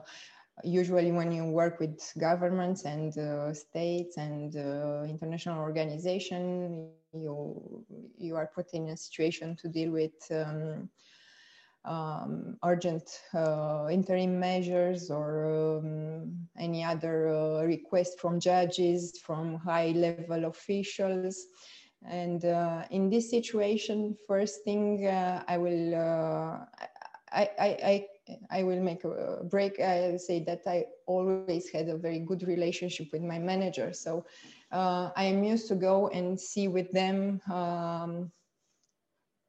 usually 0.65 1.13
when 1.13 1.33
you 1.33 1.45
work 1.45 1.81
with 1.81 2.01
governments 2.19 2.85
and 2.85 3.17
uh, 3.19 3.53
states 3.53 4.17
and 4.17 4.57
uh, 4.57 5.05
international 5.09 5.61
organization 5.61 6.89
you 7.13 7.85
you 8.17 8.37
are 8.37 8.51
put 8.55 8.73
in 8.73 8.89
a 8.89 8.97
situation 8.97 9.57
to 9.57 9.69
deal 9.69 9.91
with 9.91 10.17
um, 10.31 10.89
um, 11.87 12.57
urgent 12.65 13.09
uh, 13.35 13.87
interim 13.91 14.39
measures 14.41 15.11
or 15.11 15.79
um, 15.79 16.49
any 16.59 16.83
other 16.83 17.29
uh, 17.29 17.63
request 17.63 18.19
from 18.19 18.41
judges, 18.41 19.21
from 19.25 19.55
high 19.57 19.93
level 19.93 20.47
officials. 20.47 21.47
And 22.09 22.45
uh, 22.45 22.83
in 22.91 23.09
this 23.09 23.31
situation, 23.31 24.17
first 24.27 24.65
thing 24.65 25.07
uh, 25.07 25.45
I 25.47 25.59
will, 25.59 25.95
I, 25.95 27.49
I, 27.59 27.69
I, 27.85 28.07
I, 28.51 28.63
will 28.63 28.81
make 28.81 29.05
a 29.05 29.45
break. 29.45 29.81
I 29.81 30.17
say 30.17 30.43
that 30.45 30.63
I 30.67 30.87
always 31.07 31.69
had 31.71 31.89
a 31.89 31.97
very 31.97 32.21
good 32.21 32.43
relationship 32.43 33.13
with 33.13 33.23
my 33.23 33.39
manager. 33.39 33.93
So 33.93 34.25
uh, 34.73 35.11
I 35.17 35.25
am 35.25 35.45
used 35.45 35.69
to 35.69 35.75
go 35.75 36.09
and 36.09 36.39
see 36.39 36.69
with 36.69 36.91
them 36.93 37.41
um, 37.53 38.31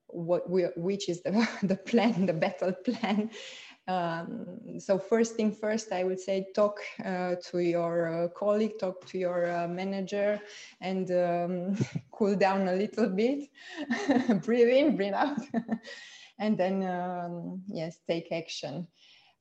what 0.08 0.50
we, 0.50 0.64
which 0.76 1.10
is 1.10 1.22
the, 1.22 1.48
the 1.64 1.76
plan, 1.76 2.26
the 2.26 2.34
battle 2.34 2.74
plan. 2.74 3.30
Um, 3.88 4.80
so 4.80 5.00
first 5.00 5.36
thing 5.36 5.52
first, 5.52 5.94
I 5.94 6.04
would 6.04 6.20
say 6.20 6.48
talk 6.54 6.80
uh, 7.06 7.36
to 7.52 7.60
your 7.60 8.26
uh, 8.26 8.28
colleague, 8.30 8.80
talk 8.80 9.06
to 9.08 9.18
your 9.18 9.50
uh, 9.50 9.68
manager, 9.68 10.42
and 10.82 11.10
um, 11.12 11.78
cool 12.12 12.36
down 12.36 12.68
a 12.68 12.74
little 12.74 13.08
bit. 13.08 13.50
breathe 14.44 14.68
in, 14.68 14.98
breathe 14.98 15.14
out, 15.14 15.40
and 16.40 16.58
then 16.58 16.84
um, 16.84 17.62
yes, 17.68 18.00
take 18.08 18.32
action. 18.32 18.88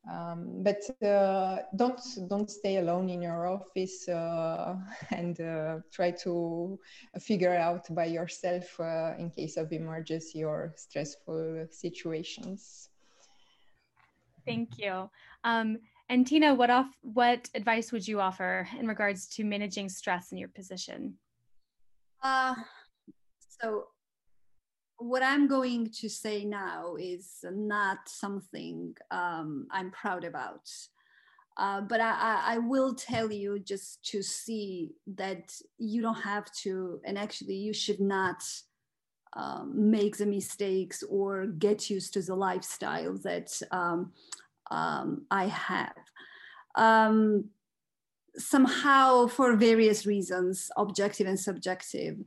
Um, 0.09 0.63
but 0.63 0.83
uh, 1.05 1.63
don't 1.75 2.01
don't 2.29 2.49
stay 2.49 2.77
alone 2.77 3.09
in 3.09 3.23
your 3.23 3.49
office 3.49 4.09
uh, 4.09 4.77
and 5.11 5.41
uh, 5.41 5.79
try 5.93 6.13
to 6.23 6.79
figure 7.19 7.55
out 7.55 7.93
by 7.93 8.05
yourself 8.05 8.79
uh, 8.79 9.15
in 9.19 9.31
case 9.31 9.57
of 9.57 9.73
emergency 9.73 10.45
or 10.45 10.73
stressful 10.77 11.67
situations. 11.71 12.91
Thank 14.47 14.79
you. 14.79 15.11
Um, 15.43 15.79
and 16.09 16.25
Tina, 16.25 16.55
what 16.55 16.71
off 16.71 16.87
what 17.03 17.51
advice 17.55 17.91
would 17.91 18.07
you 18.07 18.21
offer 18.21 18.69
in 18.79 18.87
regards 18.87 19.27
to 19.31 19.45
managing 19.45 19.89
stress 19.89 20.31
in 20.31 20.39
your 20.39 20.49
position? 20.49 21.15
Uh, 22.23 22.55
so 23.61 23.89
what 24.99 25.23
I'm 25.23 25.47
going 25.47 25.91
to 26.01 26.09
say 26.09 26.45
now 26.45 26.97
is 26.99 27.45
not 27.45 27.99
something 28.07 28.95
um, 29.11 29.67
I'm 29.71 29.91
proud 29.91 30.25
about. 30.25 30.71
Uh, 31.59 31.81
but 31.81 32.01
I, 32.03 32.43
I, 32.45 32.59
will 32.59 32.95
tell 32.95 33.33
you 33.33 33.59
just 33.59 34.05
to 34.11 34.23
see 34.23 34.91
that 35.07 35.55
you 35.79 36.03
don't 36.03 36.21
have 36.21 36.53
to, 36.63 37.01
and 37.07 37.17
actually, 37.17 37.55
you 37.55 37.73
should 37.73 37.99
not 37.99 38.43
um, 39.33 39.91
make 39.91 40.19
the 40.19 40.27
mistakes 40.27 41.03
or 41.09 41.47
get 41.47 41.89
used 41.89 42.13
to 42.13 42.21
the 42.21 42.35
lifestyle 42.35 43.17
that 43.25 43.59
um, 43.71 44.13
um 44.71 45.25
I 45.31 45.47
have. 45.47 45.97
Um, 46.75 47.47
somehow, 48.37 49.27
for 49.27 49.57
various 49.57 50.05
reasons, 50.05 50.71
objective 50.77 51.27
and 51.27 51.41
subjective, 51.41 52.19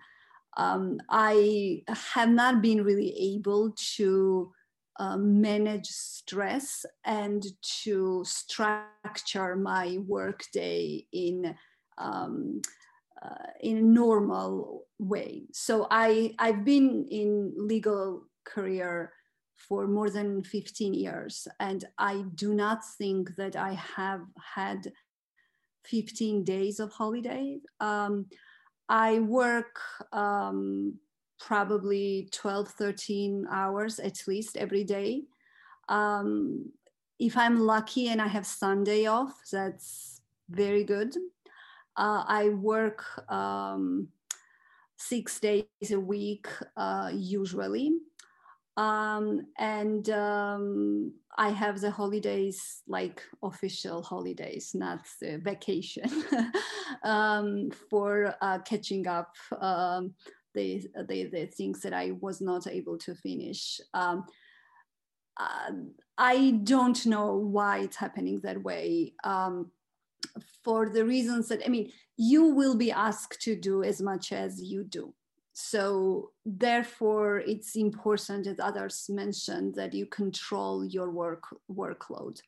um, 0.59 0.99
I 1.09 1.83
have 1.87 2.29
not 2.29 2.61
been 2.61 2.83
really 2.83 3.15
able 3.35 3.73
to 3.95 4.51
uh, 4.99 5.15
manage 5.15 5.87
stress 5.87 6.85
and 7.05 7.45
to 7.83 8.25
structure 8.25 9.55
my 9.55 9.99
workday 10.05 11.05
in 11.13 11.55
um, 11.97 12.61
uh, 13.21 13.51
in 13.61 13.77
a 13.77 13.81
normal 13.81 14.85
way. 14.99 15.43
So 15.53 15.87
I 15.89 16.35
I've 16.39 16.65
been 16.65 17.07
in 17.09 17.53
legal 17.55 18.27
career 18.43 19.13
for 19.55 19.87
more 19.87 20.09
than 20.09 20.43
15 20.43 20.93
years, 20.93 21.47
and 21.61 21.85
I 21.97 22.25
do 22.35 22.53
not 22.53 22.79
think 22.97 23.37
that 23.37 23.55
I 23.55 23.73
have 23.95 24.25
had 24.55 24.91
15 25.85 26.43
days 26.43 26.81
of 26.81 26.91
holiday. 26.91 27.59
Um, 27.79 28.25
I 28.89 29.19
work 29.19 29.79
um, 30.11 30.95
probably 31.39 32.27
12, 32.31 32.67
13 32.69 33.47
hours 33.49 33.99
at 33.99 34.27
least 34.27 34.57
every 34.57 34.83
day. 34.83 35.23
Um, 35.87 36.71
if 37.19 37.37
I'm 37.37 37.59
lucky 37.59 38.07
and 38.07 38.21
I 38.21 38.27
have 38.27 38.47
Sunday 38.47 39.05
off, 39.05 39.33
that's 39.51 40.21
very 40.49 40.83
good. 40.83 41.15
Uh, 41.95 42.23
I 42.27 42.49
work 42.49 43.03
um, 43.31 44.07
six 44.97 45.39
days 45.39 45.65
a 45.91 45.99
week 45.99 46.47
uh, 46.75 47.11
usually. 47.13 47.91
Um, 48.79 49.41
and 49.57 50.09
um, 50.09 51.11
I 51.37 51.49
have 51.49 51.81
the 51.81 51.91
holidays 51.91 52.81
like 52.87 53.21
official 53.43 54.01
holidays, 54.01 54.71
not 54.73 55.05
the 55.19 55.37
vacation, 55.39 56.09
um, 57.03 57.71
for 57.89 58.33
uh, 58.41 58.59
catching 58.59 59.05
up 59.05 59.35
um, 59.59 60.13
the, 60.53 60.87
the, 61.09 61.25
the 61.25 61.47
things 61.47 61.81
that 61.81 61.93
I 61.93 62.11
was 62.21 62.39
not 62.39 62.67
able 62.67 62.97
to 62.99 63.15
finish. 63.15 63.81
Um, 63.93 64.23
uh, 65.37 65.71
I 66.17 66.61
don't 66.63 67.05
know 67.05 67.35
why 67.35 67.79
it's 67.79 67.97
happening 67.97 68.39
that 68.43 68.63
way. 68.63 69.13
Um, 69.25 69.71
for 70.63 70.87
the 70.87 71.03
reasons 71.03 71.49
that, 71.49 71.61
I 71.65 71.69
mean, 71.69 71.91
you 72.15 72.45
will 72.45 72.75
be 72.75 72.93
asked 72.93 73.41
to 73.41 73.57
do 73.57 73.83
as 73.83 74.01
much 74.01 74.31
as 74.31 74.61
you 74.61 74.85
do. 74.85 75.13
So 75.61 76.31
therefore, 76.45 77.39
it's 77.39 77.75
important, 77.75 78.47
as 78.47 78.61
others 78.61 79.07
mentioned, 79.09 79.75
that 79.75 79.93
you 79.93 80.05
control 80.05 80.85
your 80.85 81.11
work 81.11 81.43
workload. 81.69 82.39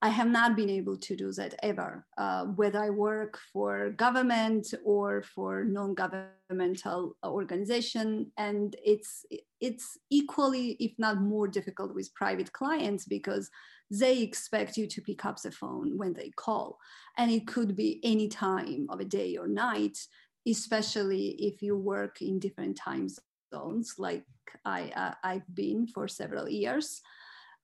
I 0.00 0.08
have 0.08 0.28
not 0.28 0.56
been 0.56 0.70
able 0.70 0.96
to 0.96 1.16
do 1.16 1.32
that 1.32 1.54
ever, 1.62 2.06
uh, 2.16 2.46
whether 2.46 2.82
I 2.82 2.90
work 2.90 3.38
for 3.52 3.90
government 3.90 4.72
or 4.84 5.22
for 5.22 5.64
non-governmental 5.64 7.16
organization. 7.24 8.32
And 8.38 8.74
it's, 8.82 9.26
it's 9.60 9.98
equally, 10.10 10.76
if 10.80 10.92
not 10.98 11.20
more 11.20 11.48
difficult 11.48 11.94
with 11.94 12.14
private 12.14 12.52
clients 12.52 13.04
because 13.04 13.50
they 13.90 14.20
expect 14.20 14.76
you 14.76 14.86
to 14.86 15.00
pick 15.02 15.24
up 15.24 15.40
the 15.40 15.50
phone 15.50 15.96
when 15.96 16.12
they 16.14 16.30
call. 16.36 16.78
And 17.18 17.30
it 17.30 17.46
could 17.46 17.76
be 17.76 18.00
any 18.02 18.28
time 18.28 18.86
of 18.88 19.00
a 19.00 19.04
day 19.04 19.36
or 19.36 19.46
night, 19.46 19.98
especially 20.46 21.30
if 21.38 21.62
you 21.62 21.76
work 21.76 22.22
in 22.22 22.38
different 22.38 22.76
time 22.76 23.08
zones 23.54 23.94
like 23.98 24.24
I, 24.64 24.92
uh, 24.96 25.14
I've 25.22 25.54
been 25.54 25.86
for 25.86 26.08
several 26.08 26.48
years. 26.48 27.00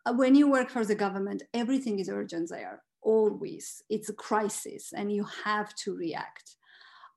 Uh, 0.05 0.15
when 0.15 0.35
you 0.35 0.51
work 0.51 0.69
for 0.71 0.85
the 0.85 0.95
government, 0.95 1.43
everything 1.55 1.99
is 1.99 2.09
urgent 2.09 2.51
there, 2.51 2.83
always. 3.03 3.83
It's 3.89 4.09
a 4.09 4.15
crisis 4.15 4.93
and 4.93 5.13
you 5.13 5.25
have 5.45 5.75
to 5.77 5.97
react. 5.97 6.57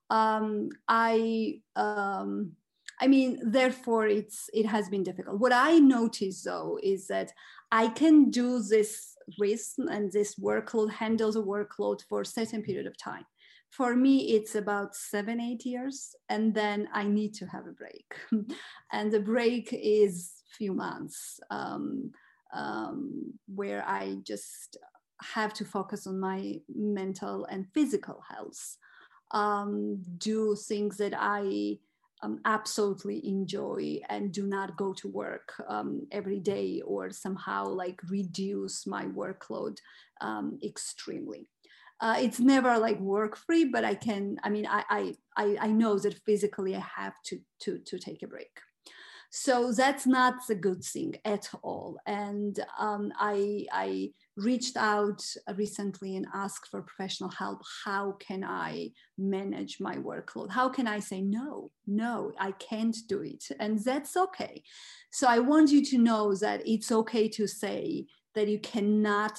Um, 0.08 0.68
I, 0.88 1.60
um, 1.74 2.52
I 3.00 3.08
mean, 3.08 3.40
therefore, 3.42 4.06
it's 4.06 4.48
it 4.54 4.66
has 4.66 4.88
been 4.88 5.02
difficult. 5.02 5.38
What 5.38 5.52
I 5.52 5.78
notice 5.78 6.44
though 6.44 6.78
is 6.82 7.08
that 7.08 7.32
I 7.70 7.88
can 7.88 8.30
do 8.30 8.62
this 8.62 9.16
risk 9.38 9.74
and 9.78 10.10
this 10.12 10.36
workload, 10.36 10.92
handle 10.92 11.32
the 11.32 11.42
workload 11.42 12.00
for 12.08 12.20
a 12.20 12.26
certain 12.26 12.62
period 12.62 12.86
of 12.86 12.96
time. 12.96 13.26
For 13.76 13.94
me, 13.94 14.34
it's 14.34 14.54
about 14.54 14.96
seven, 14.96 15.40
eight 15.40 15.66
years, 15.66 16.14
and 16.30 16.54
then 16.54 16.88
I 16.94 17.04
need 17.04 17.34
to 17.34 17.46
have 17.46 17.66
a 17.66 17.72
break. 17.72 18.14
and 18.92 19.12
the 19.12 19.20
break 19.20 19.68
is 19.72 20.32
few 20.56 20.72
months. 20.72 21.38
Um, 21.50 22.12
um, 22.54 23.34
where 23.54 23.86
I 23.86 24.16
just 24.22 24.78
have 25.34 25.52
to 25.54 25.64
focus 25.64 26.06
on 26.06 26.20
my 26.20 26.54
mental 26.74 27.44
and 27.46 27.66
physical 27.74 28.22
health, 28.28 28.78
um, 29.32 30.02
do 30.18 30.56
things 30.56 30.96
that 30.98 31.14
I 31.16 31.78
um, 32.22 32.40
absolutely 32.44 33.26
enjoy 33.26 34.00
and 34.08 34.32
do 34.32 34.46
not 34.46 34.76
go 34.76 34.94
to 34.94 35.08
work 35.08 35.52
um, 35.68 36.06
every 36.12 36.40
day 36.40 36.80
or 36.86 37.10
somehow 37.10 37.66
like 37.66 38.00
reduce 38.08 38.86
my 38.86 39.04
workload 39.04 39.76
um, 40.20 40.58
extremely. 40.64 41.48
Uh, 42.00 42.16
it's 42.20 42.40
never 42.40 42.78
like 42.78 43.00
work 43.00 43.36
free, 43.36 43.64
but 43.64 43.84
I 43.84 43.94
can, 43.94 44.38
I 44.42 44.50
mean, 44.50 44.66
I, 44.66 45.14
I, 45.36 45.56
I 45.60 45.68
know 45.68 45.98
that 45.98 46.20
physically 46.26 46.76
I 46.76 46.84
have 46.96 47.14
to, 47.26 47.40
to, 47.60 47.78
to 47.78 47.98
take 47.98 48.22
a 48.22 48.26
break. 48.26 48.50
So 49.30 49.72
that's 49.72 50.06
not 50.06 50.34
a 50.48 50.54
good 50.54 50.84
thing 50.84 51.16
at 51.24 51.48
all. 51.62 51.98
And 52.06 52.58
um, 52.78 53.12
I, 53.18 53.66
I 53.72 54.10
reached 54.36 54.76
out 54.76 55.22
recently 55.56 56.16
and 56.16 56.26
asked 56.32 56.68
for 56.70 56.82
professional 56.82 57.30
help. 57.30 57.60
How 57.84 58.12
can 58.12 58.44
I 58.44 58.92
manage 59.18 59.78
my 59.80 59.96
workload? 59.96 60.50
How 60.50 60.68
can 60.68 60.86
I 60.86 61.00
say, 61.00 61.20
no, 61.22 61.70
no, 61.86 62.32
I 62.38 62.52
can't 62.52 62.96
do 63.08 63.22
it? 63.22 63.44
And 63.58 63.78
that's 63.78 64.16
okay. 64.16 64.62
So 65.10 65.26
I 65.26 65.40
want 65.40 65.70
you 65.70 65.84
to 65.86 65.98
know 65.98 66.34
that 66.36 66.62
it's 66.66 66.92
okay 66.92 67.28
to 67.30 67.46
say 67.46 68.06
that 68.34 68.48
you 68.48 68.58
cannot 68.60 69.38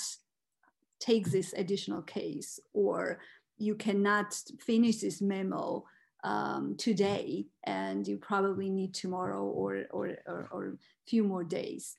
take 0.99 1.29
this 1.29 1.53
additional 1.53 2.01
case 2.01 2.59
or 2.73 3.19
you 3.57 3.75
cannot 3.75 4.33
finish 4.59 4.97
this 4.97 5.21
memo 5.21 5.83
um, 6.23 6.75
today 6.77 7.45
and 7.63 8.07
you 8.07 8.17
probably 8.17 8.69
need 8.69 8.93
tomorrow 8.93 9.43
or, 9.43 9.85
or, 9.91 10.17
or, 10.25 10.49
or 10.51 10.65
a 10.67 10.77
few 11.07 11.23
more 11.23 11.43
days. 11.43 11.95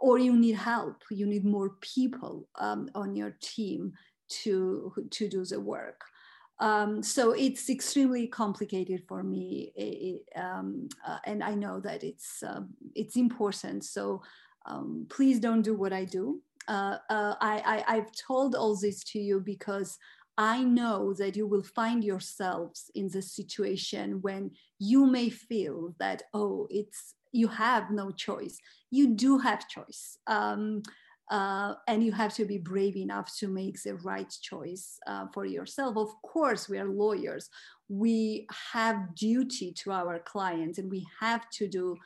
Or 0.00 0.18
you 0.18 0.34
need 0.34 0.56
help, 0.56 1.02
you 1.10 1.26
need 1.26 1.44
more 1.44 1.76
people 1.80 2.48
um, 2.58 2.88
on 2.94 3.14
your 3.14 3.36
team 3.42 3.92
to, 4.42 4.92
to 5.10 5.28
do 5.28 5.44
the 5.44 5.60
work. 5.60 6.00
Um, 6.60 7.02
so 7.02 7.32
it's 7.32 7.70
extremely 7.70 8.26
complicated 8.26 9.02
for 9.08 9.22
me, 9.22 9.72
it, 9.74 10.22
um, 10.38 10.88
uh, 11.06 11.18
and 11.24 11.42
I 11.42 11.54
know 11.54 11.80
that 11.80 12.04
it's 12.04 12.42
uh, 12.42 12.60
it's 12.94 13.16
important. 13.16 13.82
So 13.82 14.22
um, 14.66 15.06
please 15.08 15.40
don't 15.40 15.62
do 15.62 15.74
what 15.74 15.94
I 15.94 16.04
do. 16.04 16.42
Uh, 16.70 16.96
uh 17.10 17.34
I, 17.40 17.54
I 17.74 17.76
I've 17.94 18.12
told 18.28 18.54
all 18.54 18.76
this 18.76 19.04
to 19.12 19.18
you 19.18 19.40
because 19.40 19.98
I 20.38 20.64
know 20.64 21.12
that 21.18 21.36
you 21.36 21.46
will 21.46 21.62
find 21.62 22.02
yourselves 22.02 22.90
in 22.94 23.08
the 23.08 23.20
situation 23.20 24.22
when 24.22 24.52
you 24.78 25.04
may 25.04 25.28
feel 25.28 25.94
that, 25.98 26.22
oh, 26.32 26.66
it's 26.70 27.14
you 27.32 27.48
have 27.48 27.90
no 27.90 28.10
choice. 28.10 28.56
You 28.90 29.14
do 29.14 29.38
have 29.38 29.68
choice. 29.68 30.16
Um, 30.26 30.82
uh, 31.30 31.74
and 31.86 32.02
you 32.02 32.10
have 32.10 32.34
to 32.34 32.44
be 32.44 32.58
brave 32.58 32.96
enough 32.96 33.30
to 33.38 33.48
make 33.48 33.80
the 33.82 33.94
right 33.96 34.34
choice 34.42 34.98
uh, 35.06 35.26
for 35.32 35.44
yourself. 35.44 35.96
Of 35.96 36.10
course, 36.22 36.68
we 36.68 36.78
are 36.78 36.88
lawyers. 36.88 37.50
We 37.88 38.46
have 38.72 39.14
duty 39.14 39.72
to 39.84 39.92
our 39.92 40.18
clients, 40.18 40.78
and 40.78 40.90
we 40.90 41.06
have 41.20 41.48
to 41.50 41.68
do 41.68 41.96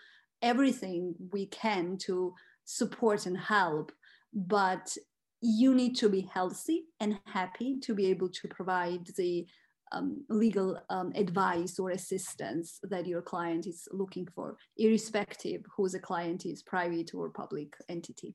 everything 0.42 1.14
we 1.32 1.46
can 1.46 1.96
to 1.98 2.34
support 2.66 3.24
and 3.26 3.38
help. 3.38 3.92
But 4.34 4.96
you 5.40 5.74
need 5.74 5.94
to 5.96 6.08
be 6.08 6.22
healthy 6.32 6.84
and 7.00 7.18
happy 7.26 7.78
to 7.80 7.94
be 7.94 8.06
able 8.06 8.30
to 8.30 8.48
provide 8.48 9.06
the 9.16 9.46
um, 9.92 10.24
legal 10.28 10.80
um, 10.90 11.12
advice 11.14 11.78
or 11.78 11.90
assistance 11.90 12.80
that 12.82 13.06
your 13.06 13.22
client 13.22 13.66
is 13.66 13.86
looking 13.92 14.26
for, 14.34 14.56
irrespective 14.76 15.62
who 15.76 15.88
the 15.88 15.98
client 15.98 16.46
is, 16.46 16.62
private 16.62 17.14
or 17.14 17.30
public 17.30 17.76
entity. 17.88 18.34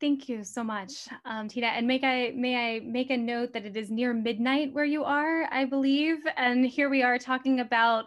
Thank 0.00 0.30
you 0.30 0.44
so 0.44 0.64
much, 0.64 1.08
um, 1.26 1.46
Tina. 1.46 1.66
And 1.66 1.86
may 1.86 2.00
I 2.02 2.32
may 2.34 2.56
I 2.56 2.80
make 2.80 3.10
a 3.10 3.16
note 3.18 3.52
that 3.52 3.66
it 3.66 3.76
is 3.76 3.90
near 3.90 4.14
midnight 4.14 4.72
where 4.72 4.86
you 4.86 5.04
are, 5.04 5.46
I 5.52 5.66
believe, 5.66 6.16
and 6.38 6.64
here 6.64 6.88
we 6.88 7.02
are 7.02 7.18
talking 7.18 7.60
about 7.60 8.06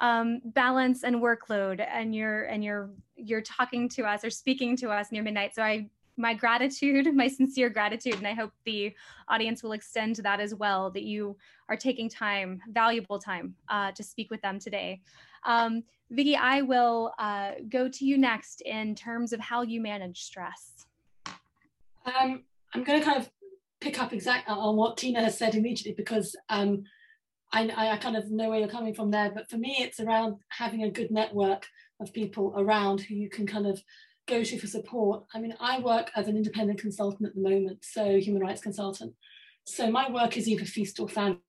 um, 0.00 0.40
balance 0.44 1.04
and 1.04 1.16
workload, 1.16 1.84
and 1.86 2.14
you're 2.14 2.44
and 2.44 2.62
you're 2.62 2.90
you're 3.16 3.42
talking 3.42 3.88
to 3.90 4.04
us 4.04 4.24
or 4.24 4.30
speaking 4.30 4.76
to 4.76 4.90
us 4.90 5.10
near 5.12 5.22
midnight. 5.22 5.54
So 5.54 5.62
I 5.62 5.88
my 6.16 6.34
gratitude, 6.34 7.14
my 7.14 7.28
sincere 7.28 7.70
gratitude, 7.70 8.14
and 8.14 8.26
I 8.26 8.34
hope 8.34 8.52
the 8.64 8.94
audience 9.28 9.62
will 9.62 9.72
extend 9.72 10.16
to 10.16 10.22
that 10.22 10.40
as 10.40 10.54
well. 10.54 10.90
That 10.90 11.04
you 11.04 11.36
are 11.68 11.76
taking 11.76 12.08
time, 12.08 12.60
valuable 12.70 13.18
time, 13.18 13.54
uh, 13.68 13.92
to 13.92 14.02
speak 14.02 14.30
with 14.30 14.42
them 14.42 14.58
today. 14.58 15.00
Um, 15.44 15.82
Vicky, 16.10 16.36
I 16.36 16.62
will 16.62 17.12
uh, 17.18 17.52
go 17.68 17.88
to 17.88 18.04
you 18.04 18.18
next 18.18 18.62
in 18.62 18.94
terms 18.94 19.32
of 19.32 19.40
how 19.40 19.62
you 19.62 19.80
manage 19.80 20.22
stress. 20.22 20.86
Um, 22.06 22.44
I'm 22.72 22.84
going 22.84 22.98
to 22.98 23.04
kind 23.04 23.20
of 23.20 23.30
pick 23.80 24.00
up 24.00 24.12
exactly 24.12 24.54
on 24.54 24.76
what 24.76 24.96
Tina 24.96 25.22
has 25.22 25.36
said 25.36 25.54
immediately 25.54 25.92
because 25.92 26.34
um, 26.48 26.84
I, 27.52 27.92
I 27.92 27.96
kind 27.96 28.16
of 28.16 28.30
know 28.30 28.50
where 28.50 28.58
you're 28.58 28.68
coming 28.68 28.94
from 28.94 29.10
there. 29.10 29.30
But 29.30 29.50
for 29.50 29.56
me, 29.56 29.76
it's 29.80 30.00
around 30.00 30.36
having 30.48 30.82
a 30.82 30.90
good 30.90 31.10
network 31.10 31.66
of 32.00 32.12
people 32.12 32.54
around 32.56 33.00
who 33.00 33.14
you 33.14 33.28
can 33.28 33.46
kind 33.46 33.66
of 33.66 33.82
go 34.26 34.44
to 34.44 34.58
for 34.58 34.66
support. 34.66 35.24
I 35.34 35.40
mean, 35.40 35.54
I 35.58 35.80
work 35.80 36.10
as 36.14 36.28
an 36.28 36.36
independent 36.36 36.80
consultant 36.80 37.28
at 37.28 37.34
the 37.34 37.40
moment, 37.40 37.84
so 37.84 38.18
human 38.18 38.42
rights 38.42 38.60
consultant. 38.60 39.14
So 39.64 39.90
my 39.90 40.10
work 40.10 40.36
is 40.36 40.48
either 40.48 40.64
feast 40.64 41.00
or 41.00 41.08
famine. 41.08 41.40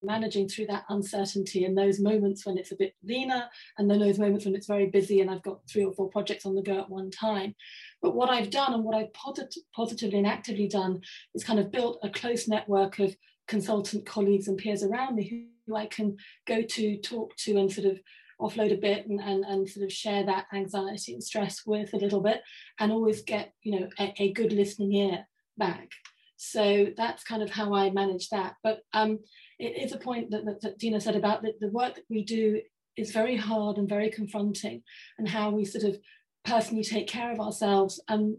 Managing 0.00 0.48
through 0.48 0.66
that 0.66 0.84
uncertainty 0.90 1.64
and 1.64 1.76
those 1.76 1.98
moments 1.98 2.46
when 2.46 2.56
it's 2.56 2.70
a 2.70 2.76
bit 2.76 2.94
leaner, 3.02 3.46
and 3.78 3.90
then 3.90 3.98
those 3.98 4.18
moments 4.18 4.44
when 4.44 4.54
it's 4.54 4.68
very 4.68 4.86
busy 4.86 5.20
and 5.20 5.30
I've 5.30 5.42
got 5.42 5.60
three 5.68 5.84
or 5.84 5.92
four 5.92 6.08
projects 6.08 6.46
on 6.46 6.54
the 6.54 6.62
go 6.62 6.78
at 6.78 6.90
one 6.90 7.10
time. 7.10 7.54
But 8.02 8.14
what 8.14 8.30
I've 8.30 8.50
done 8.50 8.74
and 8.74 8.84
what 8.84 8.96
I've 8.96 9.12
posit- 9.12 9.54
positively 9.74 10.18
and 10.18 10.26
actively 10.26 10.68
done 10.68 11.00
is 11.34 11.44
kind 11.44 11.58
of 11.58 11.72
built 11.72 11.98
a 12.02 12.10
close 12.10 12.46
network 12.46 12.98
of 12.98 13.16
consultant 13.48 14.06
colleagues 14.06 14.48
and 14.48 14.58
peers 14.58 14.82
around 14.82 15.16
me 15.16 15.28
who, 15.28 15.44
who 15.66 15.76
I 15.76 15.86
can 15.86 16.16
go 16.46 16.62
to, 16.62 16.98
talk 16.98 17.34
to, 17.36 17.56
and 17.56 17.72
sort 17.72 17.86
of 17.86 17.98
offload 18.40 18.72
a 18.72 18.76
bit 18.76 19.06
and, 19.06 19.20
and, 19.20 19.44
and 19.44 19.68
sort 19.68 19.84
of 19.84 19.92
share 19.92 20.24
that 20.24 20.46
anxiety 20.54 21.12
and 21.12 21.24
stress 21.24 21.62
with 21.66 21.92
a 21.92 21.96
little 21.96 22.20
bit 22.20 22.40
and 22.78 22.92
always 22.92 23.22
get 23.22 23.52
you 23.62 23.80
know 23.80 23.88
a, 23.98 24.14
a 24.18 24.32
good 24.32 24.52
listening 24.52 24.92
ear 24.92 25.26
back. 25.56 25.90
So 26.36 26.86
that's 26.96 27.24
kind 27.24 27.42
of 27.42 27.50
how 27.50 27.74
i 27.74 27.90
manage 27.90 28.28
that. 28.28 28.54
But 28.62 28.82
um, 28.92 29.18
it 29.58 29.82
is 29.82 29.92
a 29.92 29.98
point 29.98 30.30
that, 30.30 30.44
that, 30.44 30.60
that 30.60 30.78
dina 30.78 31.00
said 31.00 31.16
about 31.16 31.42
the, 31.42 31.52
the 31.60 31.70
work 31.70 31.96
that 31.96 32.04
we 32.08 32.22
do 32.22 32.60
is 32.96 33.10
very 33.10 33.36
hard 33.36 33.76
and 33.76 33.88
very 33.88 34.10
confronting 34.10 34.82
and 35.18 35.28
how 35.28 35.50
we 35.50 35.64
sort 35.64 35.84
of 35.84 35.98
personally 36.48 36.84
take 36.84 37.06
care 37.06 37.30
of 37.32 37.40
ourselves 37.40 38.00
and 38.08 38.36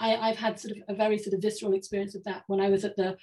I, 0.00 0.16
i've 0.16 0.36
had 0.36 0.58
sort 0.58 0.76
of 0.76 0.82
a 0.88 0.94
very 0.94 1.18
sort 1.18 1.34
of 1.34 1.42
visceral 1.42 1.74
experience 1.74 2.14
of 2.14 2.24
that 2.24 2.42
when 2.46 2.60
i 2.60 2.68
was 2.68 2.84
at 2.84 2.96
the 2.96 3.16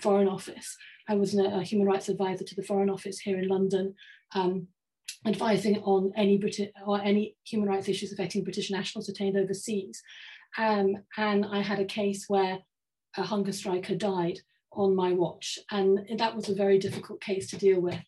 foreign 0.00 0.28
office 0.28 0.76
i 1.08 1.14
was 1.14 1.34
a 1.36 1.62
human 1.62 1.86
rights 1.86 2.08
advisor 2.08 2.44
to 2.44 2.54
the 2.54 2.62
foreign 2.62 2.90
office 2.90 3.18
here 3.18 3.38
in 3.38 3.48
london 3.48 3.94
um, 4.34 4.68
advising 5.26 5.78
on 5.78 6.12
any 6.16 6.38
British 6.38 6.70
or 6.86 7.00
any 7.00 7.36
human 7.44 7.68
rights 7.68 7.88
issues 7.88 8.12
affecting 8.12 8.44
British 8.44 8.70
nationals 8.70 9.06
detained 9.06 9.36
overseas. 9.36 10.02
Um, 10.56 10.96
and 11.16 11.44
I 11.44 11.60
had 11.60 11.80
a 11.80 11.84
case 11.84 12.26
where 12.28 12.58
a 13.16 13.22
hunger 13.22 13.52
striker 13.52 13.94
died 13.94 14.38
on 14.72 14.94
my 14.94 15.12
watch, 15.12 15.58
and 15.70 16.00
that 16.18 16.36
was 16.36 16.48
a 16.48 16.54
very 16.54 16.78
difficult 16.78 17.20
case 17.20 17.50
to 17.50 17.56
deal 17.56 17.80
with. 17.80 17.98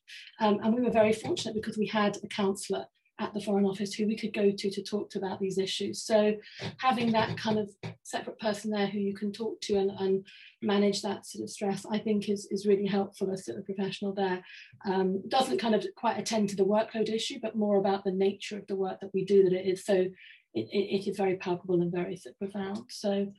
Um, 0.40 0.60
and 0.62 0.74
we 0.74 0.82
were 0.82 0.90
very 0.90 1.12
fortunate 1.12 1.55
because 1.55 1.76
we 1.76 1.86
had 1.86 2.18
a 2.22 2.28
counsellor 2.28 2.86
at 3.20 3.34
the 3.34 3.40
Foreign 3.40 3.66
Office 3.66 3.94
who 3.94 4.06
we 4.06 4.16
could 4.16 4.32
go 4.32 4.51
to 4.51 4.70
to 4.70 4.82
talk 4.82 5.10
to 5.10 5.18
about 5.18 5.38
these 5.38 5.59
issues. 5.59 6.02
So 6.02 6.34
having 6.78 7.12
that 7.12 7.36
kind 7.36 7.59
of 7.59 7.70
separate 8.02 8.38
person 8.40 8.70
there 8.70 8.86
who 8.86 8.98
you 8.98 9.14
can 9.14 9.30
talk 9.30 9.60
to 9.62 9.76
and, 9.76 9.90
and 9.90 10.26
manage 10.62 11.02
that 11.02 11.26
sort 11.26 11.44
of 11.44 11.51
stress, 11.51 11.84
I 11.88 11.98
think 11.98 12.28
is, 12.28 12.48
is 12.51 12.66
really 12.66 12.86
helpful 12.86 13.30
as 13.30 13.47
a 13.48 13.60
professional 13.60 14.14
there. 14.14 14.42
Um, 14.86 15.22
doesn't 15.28 15.59
kind 15.59 15.74
of 15.74 15.86
quite 15.97 16.18
attend 16.18 16.48
to 16.48 16.56
the 16.56 16.64
workload 16.64 17.10
issue, 17.10 17.38
but 17.40 17.55
more 17.55 17.76
about 17.78 18.05
the 18.05 18.12
nature 18.12 18.56
of 18.56 18.66
the 18.66 18.76
work 18.76 19.01
that 19.01 19.12
we 19.12 19.24
do, 19.24 19.44
that 19.44 19.52
it 19.52 19.66
is 19.66 19.84
so, 19.84 19.94
it, 19.94 20.14
it 20.55 21.09
is 21.09 21.16
very 21.16 21.36
palpable 21.36 21.80
and 21.82 21.92
very 21.92 22.18
profound. 22.38 22.84
So 22.88 23.32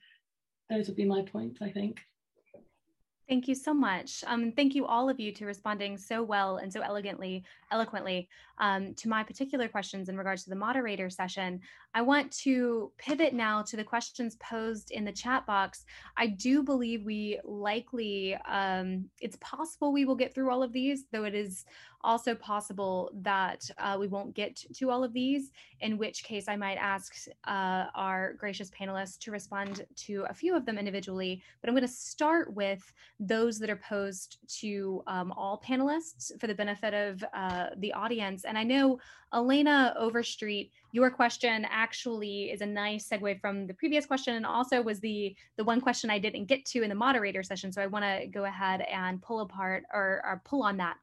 those 0.70 0.88
would 0.88 0.96
be 0.96 1.06
my 1.06 1.24
points, 1.24 1.60
I 1.62 1.72
think. 1.72 2.00
Thank 3.32 3.48
you 3.48 3.56
so 3.56 3.74
much. 3.74 4.26
Um, 4.28 4.52
thank 4.52 4.76
you 4.76 4.86
all 4.86 5.10
of 5.10 5.18
you 5.18 5.32
to 5.32 5.46
responding 5.46 5.98
so 5.98 6.22
well 6.22 6.58
and 6.58 6.72
so 6.72 6.82
elegantly, 6.82 7.46
eloquently 7.72 8.28
um, 8.58 8.94
to 8.96 9.08
my 9.08 9.24
particular 9.24 9.70
questions 9.70 10.10
in 10.10 10.18
regards 10.18 10.44
to 10.44 10.50
the 10.50 10.56
moderator 10.58 11.10
session. 11.10 11.62
I 11.94 12.02
want 12.02 12.30
to 12.44 12.92
pivot 12.98 13.34
now 13.34 13.62
to 13.62 13.78
the 13.78 13.86
questions 13.86 14.36
posed 14.42 14.92
in 14.92 15.06
the 15.06 15.14
chat 15.14 15.46
box. 15.46 15.86
I 16.18 16.28
do 16.28 16.62
believe 16.62 17.06
we 17.06 17.40
likely, 17.46 18.36
um, 18.50 19.06
it's 19.22 19.38
possible 19.38 19.94
we 19.94 20.04
will 20.04 20.16
get 20.16 20.36
through 20.36 20.52
all 20.52 20.62
of 20.62 20.74
these, 20.74 21.06
though 21.14 21.24
it 21.24 21.34
is 21.34 21.64
also 22.04 22.36
possible 22.36 23.12
that 23.22 23.70
uh, 23.78 23.98
we 24.00 24.08
won't 24.08 24.34
get 24.34 24.64
to 24.74 24.90
all 24.90 25.04
of 25.04 25.14
these, 25.14 25.52
in 25.82 25.98
which 25.98 26.24
case 26.24 26.48
I 26.48 26.56
might 26.56 26.76
ask 26.76 27.28
uh, 27.46 27.86
our 27.96 28.34
gracious 28.34 28.70
panelists 28.72 29.18
to 29.20 29.32
respond 29.32 29.86
to 29.98 30.26
a 30.30 30.34
few 30.34 30.56
of 30.56 30.66
them 30.66 30.78
individually. 30.78 31.42
But 31.60 31.70
I'm 31.70 31.76
going 31.76 31.88
to 31.88 31.94
start 31.94 32.54
with 32.54 32.92
those 33.20 33.60
that 33.60 33.70
are 33.70 33.82
posed 33.88 34.38
to 34.60 35.04
um, 35.08 35.32
all 35.32 35.62
panelists 35.66 36.32
for 36.40 36.48
the 36.48 36.56
benefit 36.56 36.94
of 36.94 37.24
uh, 37.34 37.68
the 37.78 37.94
audience. 37.94 38.46
And 38.46 38.58
I 38.58 38.64
know 38.64 39.00
Elena 39.34 39.94
Overstreet, 39.98 40.72
your 40.92 41.10
question 41.10 41.66
actually 41.70 42.52
is 42.52 42.62
a 42.62 42.66
nice 42.66 43.08
segue 43.08 43.40
from 43.40 43.66
the 43.66 43.74
previous 43.74 44.06
question 44.06 44.36
and 44.36 44.46
also 44.46 44.82
was 44.82 45.00
the, 45.00 45.36
the 45.58 45.64
one 45.64 45.80
question 45.80 46.10
I 46.10 46.20
didn't 46.20 46.46
get 46.46 46.66
to 46.66 46.84
in 46.84 46.90
the 46.90 46.96
moderator 46.96 47.42
session. 47.42 47.72
So 47.72 47.82
I 47.82 47.88
want 47.88 48.04
to 48.04 48.28
go 48.28 48.44
ahead 48.44 48.82
and 48.82 49.22
pull 49.22 49.40
apart 49.40 49.84
or, 49.94 50.22
or 50.26 50.42
pull 50.44 50.64
on 50.64 50.76
that. 50.78 50.98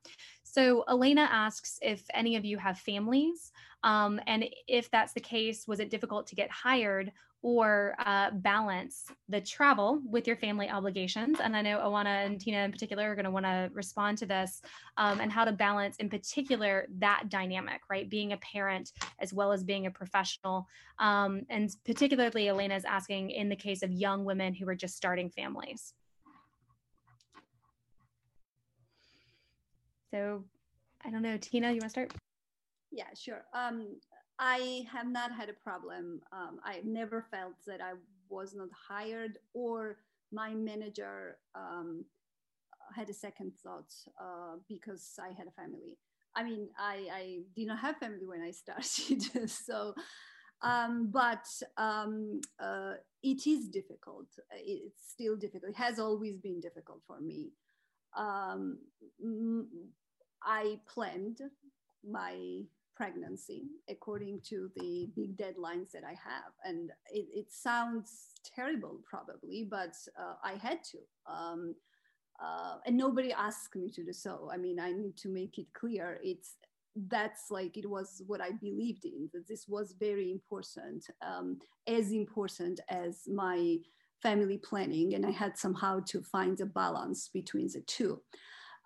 So 0.58 0.84
Elena 0.88 1.28
asks 1.30 1.78
if 1.82 2.02
any 2.12 2.34
of 2.34 2.44
you 2.44 2.58
have 2.58 2.80
families, 2.80 3.52
um, 3.84 4.20
and 4.26 4.44
if 4.66 4.90
that's 4.90 5.12
the 5.12 5.20
case, 5.20 5.68
was 5.68 5.78
it 5.78 5.88
difficult 5.88 6.26
to 6.26 6.34
get 6.34 6.50
hired 6.50 7.12
or 7.42 7.94
uh, 8.04 8.32
balance 8.32 9.04
the 9.28 9.40
travel 9.40 10.02
with 10.04 10.26
your 10.26 10.34
family 10.34 10.68
obligations? 10.68 11.38
And 11.40 11.56
I 11.56 11.62
know 11.62 11.78
Oana 11.78 12.26
and 12.26 12.40
Tina 12.40 12.64
in 12.64 12.72
particular 12.72 13.08
are 13.08 13.14
going 13.14 13.24
to 13.24 13.30
want 13.30 13.46
to 13.46 13.70
respond 13.72 14.18
to 14.18 14.26
this 14.26 14.60
um, 14.96 15.20
and 15.20 15.30
how 15.30 15.44
to 15.44 15.52
balance, 15.52 15.94
in 15.98 16.10
particular, 16.10 16.88
that 16.98 17.28
dynamic, 17.28 17.82
right? 17.88 18.10
Being 18.10 18.32
a 18.32 18.38
parent 18.38 18.90
as 19.20 19.32
well 19.32 19.52
as 19.52 19.62
being 19.62 19.86
a 19.86 19.92
professional. 19.92 20.66
Um, 20.98 21.42
and 21.50 21.70
particularly, 21.86 22.48
Elena 22.48 22.74
is 22.74 22.84
asking 22.84 23.30
in 23.30 23.48
the 23.48 23.54
case 23.54 23.84
of 23.84 23.92
young 23.92 24.24
women 24.24 24.54
who 24.54 24.68
are 24.68 24.74
just 24.74 24.96
starting 24.96 25.30
families. 25.30 25.94
So 30.10 30.44
I 31.04 31.10
don't 31.10 31.22
know, 31.22 31.36
Tina, 31.36 31.68
you 31.68 31.80
want 31.80 31.84
to 31.84 31.90
start? 31.90 32.14
Yeah, 32.90 33.08
sure. 33.14 33.44
Um, 33.54 33.98
I 34.38 34.82
have 34.90 35.06
not 35.06 35.32
had 35.32 35.48
a 35.48 35.52
problem. 35.52 36.20
Um, 36.32 36.60
I 36.64 36.80
never 36.84 37.26
felt 37.30 37.54
that 37.66 37.80
I 37.80 37.92
was 38.28 38.54
not 38.54 38.68
hired 38.88 39.38
or 39.52 39.98
my 40.32 40.54
manager 40.54 41.38
um, 41.54 42.04
had 42.94 43.10
a 43.10 43.14
second 43.14 43.52
thought 43.62 43.92
uh, 44.20 44.56
because 44.68 45.18
I 45.22 45.28
had 45.28 45.46
a 45.46 45.50
family. 45.50 45.98
I 46.34 46.44
mean, 46.44 46.68
I, 46.78 47.08
I 47.12 47.38
did 47.56 47.66
not 47.66 47.78
have 47.80 47.96
family 47.98 48.26
when 48.26 48.42
I 48.42 48.50
started, 48.52 49.50
so. 49.50 49.94
Um, 50.60 51.10
but 51.12 51.46
um, 51.76 52.40
uh, 52.58 52.94
it 53.22 53.46
is 53.46 53.68
difficult. 53.68 54.26
It's 54.50 55.10
still 55.12 55.36
difficult. 55.36 55.70
It 55.70 55.76
has 55.76 55.98
always 56.00 56.38
been 56.38 56.60
difficult 56.60 57.00
for 57.06 57.20
me. 57.20 57.52
Um, 58.16 58.78
I 60.42 60.80
planned 60.92 61.40
my 62.08 62.62
pregnancy 62.98 63.68
according 63.88 64.40
to 64.48 64.70
the 64.76 65.08
big 65.14 65.36
deadlines 65.36 65.92
that 65.92 66.02
I 66.04 66.10
have. 66.10 66.52
And 66.64 66.90
it, 67.12 67.26
it 67.32 67.46
sounds 67.50 68.10
terrible, 68.54 69.00
probably, 69.08 69.66
but 69.70 69.94
uh, 70.18 70.34
I 70.42 70.54
had 70.54 70.82
to. 70.84 70.98
Um, 71.32 71.74
uh, 72.42 72.76
and 72.86 72.96
nobody 72.96 73.32
asked 73.32 73.76
me 73.76 73.90
to 73.90 74.04
do 74.04 74.12
so. 74.12 74.50
I 74.52 74.56
mean, 74.56 74.78
I 74.80 74.92
need 74.92 75.16
to 75.18 75.28
make 75.28 75.58
it 75.58 75.66
clear. 75.74 76.18
It's 76.22 76.54
that's 77.08 77.50
like 77.50 77.76
it 77.76 77.88
was 77.88 78.22
what 78.26 78.40
I 78.40 78.50
believed 78.60 79.04
in. 79.04 79.30
That 79.32 79.46
this 79.46 79.66
was 79.68 79.94
very 79.98 80.30
important, 80.32 81.06
um, 81.22 81.58
as 81.86 82.10
important 82.12 82.80
as 82.88 83.22
my 83.28 83.76
family 84.22 84.58
planning, 84.58 85.14
and 85.14 85.24
I 85.24 85.30
had 85.30 85.58
somehow 85.58 86.00
to 86.06 86.22
find 86.22 86.60
a 86.60 86.66
balance 86.66 87.28
between 87.32 87.68
the 87.72 87.82
two. 87.86 88.20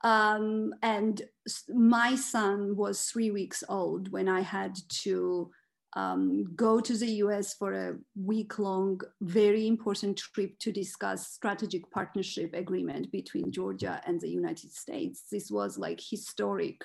Um, 0.04 0.74
and 0.82 1.22
my 1.68 2.16
son 2.16 2.76
was 2.76 3.04
three 3.06 3.30
weeks 3.30 3.62
old 3.68 4.10
when 4.10 4.28
I 4.28 4.40
had 4.40 4.76
to 5.02 5.50
um, 5.94 6.44
go 6.56 6.80
to 6.80 6.96
the 6.96 7.10
US 7.24 7.54
for 7.54 7.72
a 7.72 7.96
week 8.16 8.58
long, 8.58 9.00
very 9.20 9.66
important 9.66 10.16
trip 10.16 10.58
to 10.60 10.72
discuss 10.72 11.28
strategic 11.28 11.90
partnership 11.90 12.54
agreement 12.54 13.12
between 13.12 13.52
Georgia 13.52 14.00
and 14.06 14.20
the 14.20 14.30
United 14.30 14.72
States. 14.72 15.24
This 15.30 15.50
was 15.50 15.78
like 15.78 16.00
historic 16.00 16.82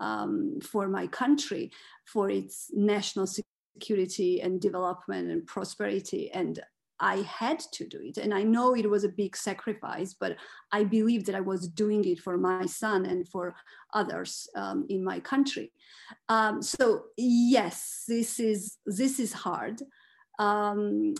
um, 0.00 0.58
for 0.60 0.88
my 0.88 1.06
country, 1.06 1.70
for 2.06 2.28
its 2.28 2.70
national 2.74 3.28
security 3.76 4.40
and 4.40 4.60
development 4.60 5.30
and 5.30 5.46
prosperity. 5.46 6.30
And 6.32 6.60
I 7.00 7.22
had 7.22 7.60
to 7.72 7.86
do 7.86 7.98
it. 8.02 8.18
And 8.18 8.32
I 8.34 8.42
know 8.42 8.74
it 8.74 8.88
was 8.88 9.04
a 9.04 9.08
big 9.08 9.36
sacrifice, 9.36 10.14
but 10.14 10.36
I 10.70 10.84
believe 10.84 11.24
that 11.26 11.34
I 11.34 11.40
was 11.40 11.66
doing 11.66 12.04
it 12.04 12.20
for 12.20 12.36
my 12.36 12.66
son 12.66 13.06
and 13.06 13.26
for 13.26 13.54
others 13.94 14.48
um, 14.54 14.86
in 14.88 15.02
my 15.02 15.18
country. 15.20 15.72
Um, 16.28 16.62
so 16.62 17.04
yes, 17.16 18.04
this 18.06 18.38
is 18.38 18.76
this 18.86 19.18
is 19.18 19.32
hard. 19.32 19.82
Um, 20.38 21.14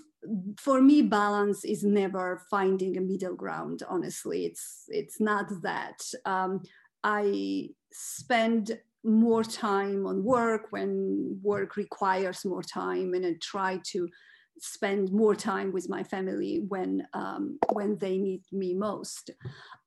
for 0.59 0.83
me, 0.83 1.03
balance 1.03 1.65
is 1.65 1.83
never 1.83 2.43
finding 2.51 2.97
a 2.97 3.01
middle 3.01 3.35
ground. 3.35 3.83
Honestly, 3.89 4.45
it's 4.45 4.85
it's 4.89 5.21
not 5.21 5.47
that. 5.63 6.03
Um, 6.27 6.63
I 7.03 7.71
spend 7.93 8.79
more 9.03 9.43
time 9.43 10.07
on 10.07 10.23
work 10.23 10.67
when 10.71 11.41
work 11.43 11.77
requires 11.77 12.45
more 12.45 12.63
time, 12.63 13.15
and 13.15 13.25
I 13.25 13.35
try 13.41 13.81
to 13.93 14.09
spend 14.61 15.13
more 15.13 15.35
time 15.35 15.73
with 15.73 15.89
my 15.89 16.03
family 16.03 16.63
when 16.69 17.07
um, 17.13 17.59
when 17.73 17.99
they 17.99 18.19
need 18.19 18.43
me 18.53 18.75
most. 18.75 19.31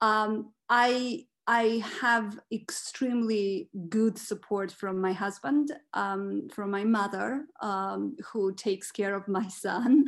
Um, 0.02 0.52
I 0.70 1.26
I 1.46 1.84
have 2.00 2.40
extremely 2.54 3.70
good 3.90 4.18
support 4.18 4.72
from 4.72 5.02
my 5.02 5.12
husband, 5.12 5.74
um, 5.94 6.48
from 6.50 6.72
my 6.72 6.86
mother, 6.86 7.48
um, 7.62 8.16
who 8.32 8.54
takes 8.54 8.92
care 8.92 9.14
of 9.14 9.28
my 9.28 9.48
son 9.50 10.06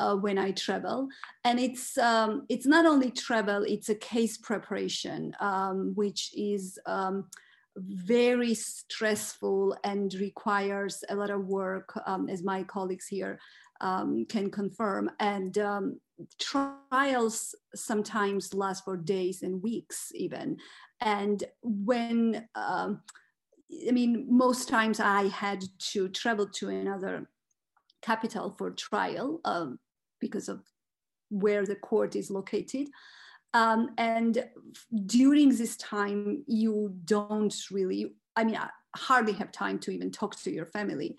uh, 0.00 0.16
when 0.16 0.38
I 0.38 0.50
travel. 0.50 1.08
And 1.44 1.60
it's 1.60 1.96
um, 1.98 2.46
it's 2.48 2.66
not 2.66 2.84
only 2.84 3.10
travel; 3.10 3.64
it's 3.66 3.90
a 3.90 3.94
case 3.94 4.38
preparation, 4.38 5.34
um, 5.40 5.92
which 5.94 6.32
is 6.36 6.78
um, 6.86 7.28
very 7.76 8.54
stressful 8.54 9.76
and 9.84 10.12
requires 10.14 11.04
a 11.08 11.14
lot 11.14 11.30
of 11.30 11.46
work, 11.46 11.92
um, 12.06 12.28
as 12.28 12.42
my 12.42 12.62
colleagues 12.62 13.06
here 13.06 13.38
um, 13.80 14.26
can 14.28 14.50
confirm. 14.50 15.10
And 15.20 15.56
um, 15.58 16.00
trials 16.38 17.54
sometimes 17.74 18.54
last 18.54 18.84
for 18.84 18.96
days 18.96 19.42
and 19.42 19.62
weeks, 19.62 20.12
even. 20.14 20.58
And 21.00 21.42
when, 21.62 22.48
um, 22.54 23.02
I 23.88 23.90
mean, 23.90 24.26
most 24.28 24.68
times 24.68 25.00
I 25.00 25.28
had 25.28 25.64
to 25.92 26.08
travel 26.08 26.46
to 26.46 26.68
another 26.68 27.28
capital 28.02 28.54
for 28.58 28.70
trial 28.70 29.40
um, 29.44 29.78
because 30.20 30.48
of 30.48 30.60
where 31.30 31.64
the 31.64 31.76
court 31.76 32.14
is 32.14 32.30
located. 32.30 32.88
Um, 33.54 33.90
and 33.98 34.44
during 35.06 35.50
this 35.50 35.76
time, 35.76 36.42
you 36.46 36.94
don't 37.04 37.54
really, 37.70 38.14
I 38.36 38.44
mean, 38.44 38.56
I 38.56 38.68
hardly 38.96 39.32
have 39.34 39.52
time 39.52 39.78
to 39.80 39.90
even 39.90 40.10
talk 40.10 40.36
to 40.42 40.50
your 40.50 40.66
family. 40.66 41.16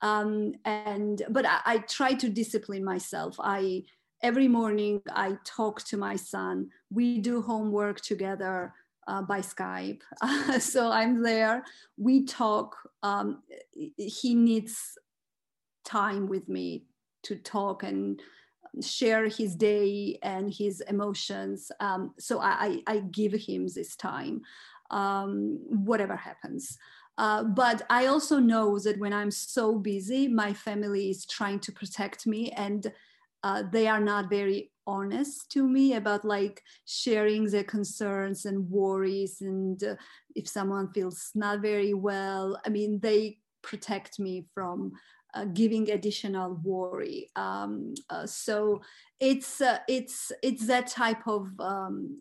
Um, 0.00 0.54
and 0.64 1.22
but 1.30 1.46
I, 1.46 1.60
I, 1.64 1.78
try 1.78 2.12
to 2.14 2.28
discipline 2.28 2.84
myself. 2.84 3.36
I 3.38 3.84
every 4.22 4.48
morning 4.48 5.00
I 5.10 5.36
talk 5.44 5.82
to 5.84 5.96
my 5.96 6.16
son. 6.16 6.68
We 6.90 7.20
do 7.20 7.40
homework 7.40 8.00
together 8.00 8.74
uh, 9.06 9.22
by 9.22 9.40
Skype. 9.40 10.02
So 10.60 10.90
I'm 10.90 11.22
there. 11.22 11.64
We 11.96 12.24
talk. 12.24 12.76
Um, 13.02 13.42
he 13.96 14.34
needs 14.34 14.98
time 15.84 16.28
with 16.28 16.48
me 16.48 16.84
to 17.24 17.36
talk 17.36 17.82
and 17.82 18.20
share 18.82 19.28
his 19.28 19.54
day 19.54 20.18
and 20.22 20.52
his 20.52 20.80
emotions. 20.82 21.70
Um, 21.80 22.14
so 22.18 22.40
I, 22.40 22.80
I, 22.86 22.98
give 23.10 23.32
him 23.32 23.66
this 23.68 23.96
time, 23.96 24.42
um, 24.90 25.58
whatever 25.68 26.16
happens. 26.16 26.76
Uh, 27.16 27.44
but 27.44 27.82
I 27.90 28.06
also 28.06 28.38
know 28.38 28.78
that 28.80 28.98
when 28.98 29.12
I'm 29.12 29.30
so 29.30 29.78
busy, 29.78 30.26
my 30.26 30.52
family 30.52 31.10
is 31.10 31.26
trying 31.26 31.60
to 31.60 31.72
protect 31.72 32.26
me 32.26 32.50
and 32.50 32.92
uh, 33.44 33.62
they 33.70 33.86
are 33.86 34.00
not 34.00 34.30
very 34.30 34.72
honest 34.86 35.50
to 35.52 35.66
me 35.66 35.94
about 35.94 36.24
like 36.24 36.62
sharing 36.86 37.44
their 37.44 37.64
concerns 37.64 38.44
and 38.44 38.68
worries 38.68 39.40
and 39.40 39.82
uh, 39.84 39.94
if 40.34 40.48
someone 40.48 40.92
feels 40.92 41.30
not 41.34 41.60
very 41.60 41.94
well 41.94 42.60
i 42.66 42.68
mean 42.68 43.00
they 43.00 43.38
protect 43.62 44.18
me 44.18 44.46
from 44.52 44.92
uh, 45.34 45.44
giving 45.46 45.90
additional 45.90 46.60
worry. 46.62 47.28
Um, 47.36 47.94
uh, 48.10 48.26
so 48.26 48.82
it's 49.20 49.60
uh, 49.60 49.78
it's 49.88 50.32
it's 50.42 50.66
that 50.66 50.86
type 50.86 51.26
of 51.26 51.48
um, 51.58 52.20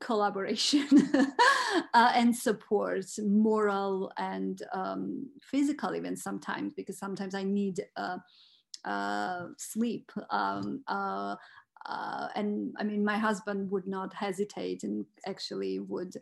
collaboration 0.00 0.86
uh, 1.94 2.12
and 2.14 2.36
support, 2.36 3.06
moral 3.18 4.12
and 4.16 4.62
um, 4.72 5.28
physical, 5.42 5.94
even 5.94 6.16
sometimes 6.16 6.72
because 6.74 6.98
sometimes 6.98 7.34
I 7.34 7.42
need 7.42 7.80
uh, 7.96 9.46
sleep. 9.58 10.10
Um, 10.30 10.82
and 12.34 12.74
I 12.78 12.84
mean, 12.84 13.04
my 13.04 13.18
husband 13.18 13.70
would 13.70 13.86
not 13.86 14.14
hesitate 14.14 14.84
and 14.84 15.04
actually 15.26 15.80
would 15.80 16.14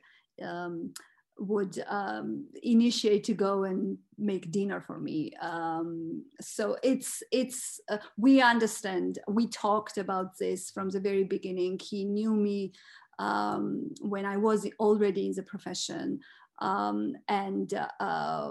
um, 0.43 0.95
would 1.41 1.83
um, 1.89 2.47
initiate 2.63 3.25
to 3.25 3.35
go 3.35 3.65
and 3.65 3.97
make 4.19 4.53
dinner 4.53 4.81
for 4.81 4.99
me. 4.99 5.33
Um, 5.41 6.25
so 6.41 6.77
it's 6.83 7.23
it's 7.33 7.81
uh, 7.89 7.99
we 8.17 8.43
understand. 8.43 9.19
We 9.27 9.49
talked 9.49 9.97
about 9.97 10.39
this 10.39 10.71
from 10.71 10.91
the 10.91 11.01
very 11.01 11.25
beginning. 11.25 11.81
He 11.83 12.05
knew 12.05 12.35
me 12.35 12.73
um, 13.19 13.91
when 14.01 14.27
I 14.27 14.37
was 14.37 14.69
already 14.79 15.27
in 15.27 15.33
the 15.35 15.43
profession. 15.43 16.21
Um, 16.61 17.15
and 17.29 17.73
uh, 18.01 18.51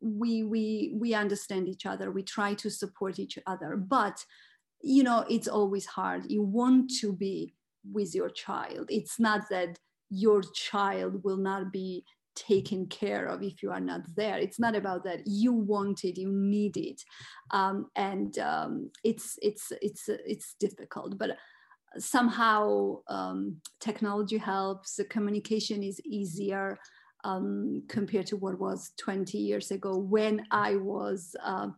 we 0.00 0.42
we 0.42 0.92
we 0.96 1.14
understand 1.14 1.68
each 1.68 1.86
other. 1.86 2.10
We 2.10 2.24
try 2.24 2.54
to 2.54 2.68
support 2.68 3.20
each 3.20 3.38
other, 3.46 3.76
but 3.76 4.24
you 4.82 5.04
know 5.04 5.24
it's 5.30 5.48
always 5.48 5.86
hard. 5.86 6.30
You 6.30 6.42
want 6.42 6.90
to 7.00 7.12
be 7.12 7.54
with 7.92 8.12
your 8.12 8.30
child. 8.30 8.86
It's 8.88 9.20
not 9.20 9.48
that 9.50 9.78
your 10.10 10.42
child 10.54 11.22
will 11.22 11.36
not 11.36 11.72
be 11.72 12.04
taken 12.34 12.86
care 12.86 13.26
of 13.26 13.42
if 13.42 13.62
you 13.62 13.70
are 13.70 13.80
not 13.80 14.02
there 14.16 14.38
it's 14.38 14.58
not 14.58 14.74
about 14.74 15.04
that 15.04 15.20
you 15.26 15.52
want 15.52 16.04
it 16.04 16.18
you 16.18 16.30
need 16.30 16.76
it 16.76 17.02
um, 17.50 17.86
and 17.96 18.38
um, 18.38 18.90
it's 19.02 19.38
it's 19.42 19.72
it's 19.80 20.08
it's 20.08 20.54
difficult 20.58 21.16
but 21.18 21.36
somehow 21.96 22.96
um, 23.08 23.56
technology 23.80 24.36
helps 24.36 24.96
the 24.96 25.04
communication 25.04 25.82
is 25.82 26.00
easier 26.04 26.76
um, 27.22 27.82
compared 27.88 28.26
to 28.26 28.36
what 28.36 28.58
was 28.58 28.92
20 28.98 29.38
years 29.38 29.70
ago 29.70 29.96
when 29.96 30.44
i 30.50 30.76
was 30.76 31.34
uh, 31.42 31.68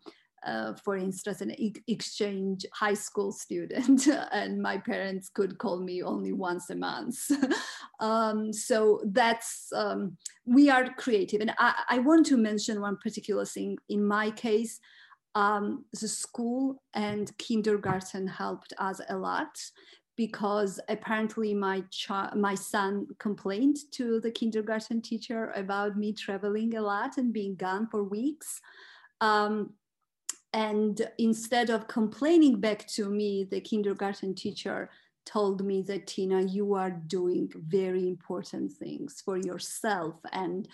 uh, 0.46 0.74
for 0.84 0.96
instance, 0.96 1.40
an 1.40 1.52
exchange 1.88 2.64
high 2.72 2.94
school 2.94 3.32
student, 3.32 4.06
and 4.32 4.62
my 4.62 4.78
parents 4.78 5.28
could 5.28 5.58
call 5.58 5.80
me 5.80 6.02
only 6.02 6.32
once 6.32 6.70
a 6.70 6.76
month. 6.76 7.18
um, 8.00 8.52
so 8.52 9.00
that's, 9.06 9.68
um, 9.74 10.16
we 10.47 10.70
are 10.70 10.89
creative. 10.94 11.40
And 11.40 11.52
I, 11.59 11.74
I, 11.90 11.98
want 11.98 12.27
to 12.27 12.36
mention 12.36 12.81
one 12.81 12.97
particular 12.97 13.44
thing. 13.44 13.77
In 13.89 14.06
my 14.06 14.31
case, 14.31 14.81
um, 15.35 15.85
the 16.01 16.09
school 16.09 16.82
and 16.94 17.36
kindergarten 17.36 18.27
helped 18.27 18.73
us 18.78 19.01
a 19.09 19.16
lot 19.16 19.59
because 20.16 20.81
apparently 20.89 21.52
my 21.52 21.82
child, 21.90 22.36
my 22.36 22.55
son 22.55 23.06
complained 23.18 23.77
to 23.93 24.20
the 24.20 24.31
kindergarten 24.31 25.02
teacher 25.02 25.52
about 25.55 25.98
me 25.98 26.12
traveling 26.12 26.74
a 26.77 26.81
lot 26.81 27.18
and 27.18 27.32
being 27.32 27.55
gone 27.56 27.86
for 27.90 28.02
weeks. 28.02 28.60
Um, 29.20 29.74
and 30.55 31.06
instead 31.18 31.68
of 31.68 31.86
complaining 31.86 32.60
back 32.60 32.86
to 32.89 33.10
me, 33.10 33.47
the 33.51 33.60
kindergarten 33.60 34.35
teacher 34.35 34.89
told 35.26 35.64
me 35.64 35.82
that 35.82 36.06
Tina, 36.06 36.42
you 36.42 36.74
are 36.74 36.90
doing 36.90 37.50
very 37.54 38.08
important 38.08 38.72
things 38.72 39.20
for 39.24 39.36
yourself 39.36 40.14
and 40.32 40.68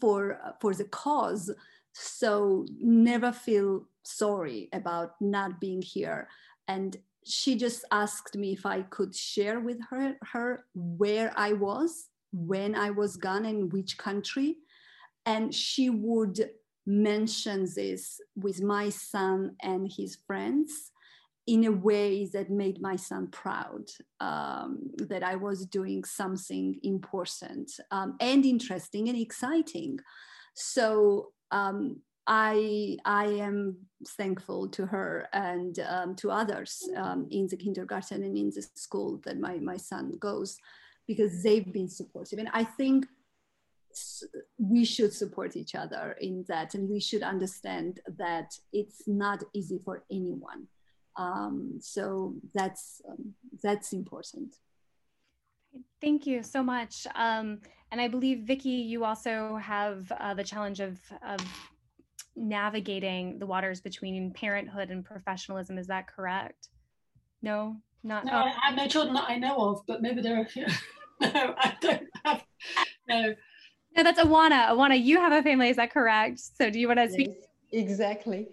for 0.00 0.38
for 0.60 0.74
the 0.74 0.84
cause. 0.84 1.50
So 1.92 2.66
never 2.78 3.32
feel 3.32 3.88
sorry 4.04 4.68
about 4.72 5.12
not 5.20 5.60
being 5.60 5.82
here. 5.82 6.28
And 6.68 6.96
she 7.24 7.56
just 7.56 7.84
asked 7.90 8.36
me 8.36 8.52
if 8.52 8.64
I 8.66 8.82
could 8.82 9.14
share 9.14 9.58
with 9.60 9.78
her, 9.90 10.16
her 10.22 10.64
where 10.74 11.32
I 11.36 11.54
was, 11.54 12.08
when 12.32 12.74
I 12.76 12.90
was 12.90 13.16
gone, 13.16 13.46
and 13.46 13.72
which 13.72 13.98
country. 13.98 14.58
And 15.24 15.52
she 15.52 15.90
would 15.90 16.50
mention 16.86 17.66
this 17.74 18.20
with 18.36 18.62
my 18.62 18.90
son 18.90 19.56
and 19.60 19.90
his 19.90 20.18
friends 20.26 20.92
in 21.46 21.64
a 21.64 21.72
way 21.72 22.26
that 22.26 22.50
made 22.50 22.80
my 22.80 22.96
son 22.96 23.28
proud 23.28 23.84
um, 24.20 24.90
that 24.96 25.22
I 25.22 25.36
was 25.36 25.64
doing 25.66 26.02
something 26.02 26.78
important 26.82 27.70
um, 27.92 28.16
and 28.20 28.44
interesting 28.44 29.08
and 29.08 29.16
exciting. 29.16 30.00
So 30.54 31.32
um, 31.52 32.00
I 32.26 32.96
I 33.04 33.26
am 33.26 33.76
thankful 34.08 34.68
to 34.70 34.86
her 34.86 35.28
and 35.32 35.78
um, 35.88 36.16
to 36.16 36.30
others 36.30 36.82
um, 36.96 37.28
in 37.30 37.46
the 37.46 37.56
kindergarten 37.56 38.24
and 38.24 38.36
in 38.36 38.50
the 38.50 38.66
school 38.74 39.20
that 39.24 39.38
my 39.38 39.58
my 39.58 39.76
son 39.76 40.12
goes 40.18 40.58
because 41.06 41.42
they've 41.44 41.72
been 41.72 41.88
supportive 41.88 42.40
and 42.40 42.50
I 42.52 42.64
think 42.64 43.06
we 44.58 44.84
should 44.84 45.12
support 45.12 45.56
each 45.56 45.74
other 45.74 46.16
in 46.20 46.44
that 46.48 46.74
and 46.74 46.88
we 46.88 47.00
should 47.00 47.22
understand 47.22 48.00
that 48.18 48.58
it's 48.72 49.06
not 49.06 49.42
easy 49.54 49.78
for 49.84 50.04
anyone 50.10 50.66
um, 51.16 51.78
so 51.80 52.34
that's 52.54 53.00
um, 53.08 53.34
that's 53.62 53.92
important 53.92 54.56
thank 56.00 56.26
you 56.26 56.42
so 56.42 56.62
much 56.62 57.06
um, 57.14 57.60
and 57.90 58.00
i 58.00 58.08
believe 58.08 58.40
vicki 58.40 58.68
you 58.70 59.04
also 59.04 59.56
have 59.56 60.10
uh, 60.12 60.34
the 60.34 60.44
challenge 60.44 60.80
of, 60.80 60.98
of 61.26 61.40
navigating 62.36 63.38
the 63.38 63.46
waters 63.46 63.80
between 63.80 64.32
parenthood 64.32 64.90
and 64.90 65.04
professionalism 65.04 65.78
is 65.78 65.86
that 65.86 66.06
correct 66.06 66.68
no 67.42 67.76
not 68.02 68.24
no 68.24 68.32
i 68.32 68.52
have 68.62 68.76
no 68.76 68.86
children 68.86 69.14
that 69.14 69.24
i 69.28 69.36
know 69.36 69.56
of 69.56 69.80
but 69.86 70.02
maybe 70.02 70.20
there 70.20 70.36
are 70.36 70.42
a 70.42 70.48
few 70.48 70.66
no 71.20 71.54
i 71.58 71.76
don't 71.80 72.02
have 72.24 72.42
no 73.08 73.34
no, 73.96 74.02
that's 74.02 74.20
Oana. 74.20 74.68
Oana, 74.68 75.02
you 75.02 75.18
have 75.18 75.32
a 75.32 75.42
family. 75.42 75.70
Is 75.70 75.76
that 75.76 75.90
correct? 75.90 76.38
So 76.38 76.68
do 76.68 76.78
you 76.78 76.86
want 76.86 77.00
to 77.00 77.08
speak? 77.08 77.30
Exactly. 77.72 78.46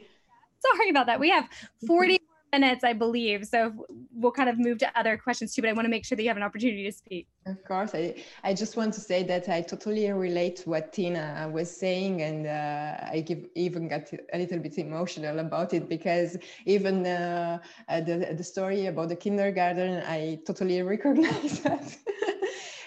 Sorry 0.60 0.90
about 0.90 1.07
that. 1.07 1.19
We 1.19 1.30
have 1.31 1.49
40 1.85 2.19
minutes, 2.53 2.84
I 2.84 2.93
believe. 2.93 3.45
So 3.45 3.85
we'll 4.13 4.31
kind 4.31 4.49
of 4.49 4.57
move 4.57 4.77
to 4.80 4.99
other 4.99 5.17
questions 5.17 5.53
too, 5.53 5.61
but 5.61 5.69
I 5.69 5.73
want 5.73 5.85
to 5.85 5.89
make 5.89 6.05
sure 6.05 6.15
that 6.15 6.23
you 6.23 6.30
have 6.30 6.38
an 6.38 6.43
opportunity 6.43 6.84
to 6.85 6.91
speak. 6.91 7.27
Of 7.45 7.63
course. 7.65 7.91
I, 7.93 8.15
I 8.43 8.53
just 8.53 8.77
want 8.77 8.93
to 8.93 9.01
say 9.01 9.23
that 9.23 9.49
I 9.49 9.61
totally 9.61 10.09
relate 10.11 10.55
to 10.57 10.69
what 10.69 10.93
Tina 10.93 11.49
was 11.51 11.69
saying. 11.75 12.21
And 12.21 12.47
uh, 12.47 13.15
I 13.15 13.21
give, 13.21 13.45
even 13.55 13.88
got 13.88 14.03
a 14.34 14.38
little 14.38 14.59
bit 14.59 14.77
emotional 14.77 15.39
about 15.39 15.73
it 15.73 15.89
because 15.89 16.38
even 16.65 17.05
uh, 17.05 17.59
the, 17.89 18.34
the 18.38 18.43
story 18.43 18.85
about 18.85 19.09
the 19.09 19.15
kindergarten, 19.15 20.03
I 20.07 20.39
totally 20.45 20.81
recognize 20.81 21.59
that. 21.65 21.97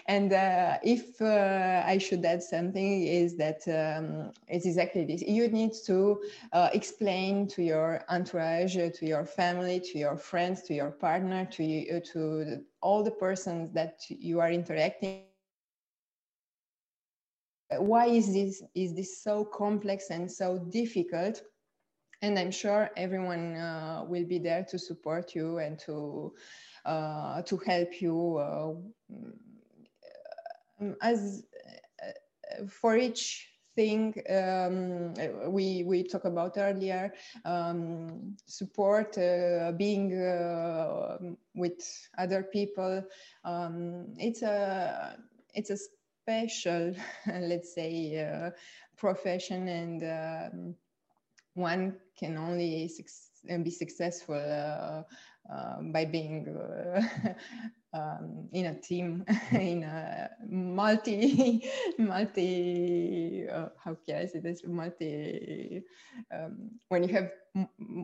And 0.08 0.32
uh, 0.32 0.78
if 0.82 1.20
uh, 1.20 1.82
I 1.86 1.98
should 1.98 2.24
add 2.24 2.42
something, 2.42 3.06
is 3.06 3.36
that 3.36 3.60
um, 3.68 4.32
it's 4.48 4.66
exactly 4.66 5.04
this. 5.04 5.22
You 5.22 5.48
need 5.48 5.72
to 5.86 6.20
uh, 6.52 6.68
explain 6.72 7.46
to 7.48 7.62
your 7.62 8.02
entourage, 8.08 8.76
to 8.76 9.06
your 9.06 9.24
family, 9.24 9.80
to 9.80 9.98
your 9.98 10.16
friends, 10.16 10.62
to 10.64 10.74
your 10.74 10.90
partner, 10.90 11.46
to 11.52 11.64
you, 11.64 12.00
to 12.12 12.62
all 12.82 13.02
the 13.02 13.10
persons 13.10 13.72
that 13.74 14.00
you 14.08 14.40
are 14.40 14.50
interacting 14.50 15.22
why 17.78 18.06
is 18.06 18.32
this 18.32 18.62
is 18.74 18.94
this 18.94 19.22
so 19.22 19.44
complex 19.44 20.10
and 20.10 20.30
so 20.30 20.58
difficult 20.70 21.42
and 22.22 22.38
i'm 22.38 22.50
sure 22.50 22.90
everyone 22.96 23.54
uh, 23.56 24.02
will 24.06 24.24
be 24.24 24.38
there 24.38 24.64
to 24.68 24.78
support 24.78 25.34
you 25.34 25.58
and 25.58 25.78
to 25.78 26.32
uh, 26.84 27.42
to 27.42 27.56
help 27.58 28.00
you 28.00 28.36
uh, 28.38 28.72
mm, 30.82 30.94
as 31.02 31.44
uh, 32.02 32.66
for 32.68 32.96
each 32.96 33.48
thing 33.74 34.14
um, 34.30 35.14
we 35.52 35.84
we 35.84 36.02
talked 36.02 36.26
about 36.26 36.56
earlier 36.56 37.12
um, 37.44 38.36
support 38.46 39.16
uh, 39.18 39.72
being 39.76 40.12
uh, 40.16 41.18
with 41.54 42.08
other 42.18 42.42
people 42.42 43.02
um, 43.44 44.06
it's 44.18 44.42
a 44.42 45.16
it's 45.54 45.70
a 45.70 45.76
special, 45.76 46.94
let's 47.26 47.74
say, 47.74 48.18
uh, 48.24 48.50
profession, 48.96 49.68
and 49.68 50.02
um, 50.04 50.74
one 51.54 51.96
can 52.18 52.36
only 52.36 52.90
be 53.62 53.70
successful 53.70 54.34
uh, 54.34 55.02
uh, 55.52 55.82
by 55.92 56.04
being 56.04 56.48
uh, 56.48 57.00
um, 57.92 58.48
in 58.52 58.66
a 58.66 58.74
team, 58.74 59.24
in 59.52 59.82
a 59.82 60.30
multi, 60.48 61.64
multi, 61.98 63.46
uh, 63.48 63.68
how 63.82 63.96
can 64.06 64.16
I 64.16 64.26
say 64.26 64.40
this, 64.40 64.62
multi, 64.66 65.82
um, 66.32 66.70
when 66.88 67.04
you 67.04 67.14
have 67.14 67.30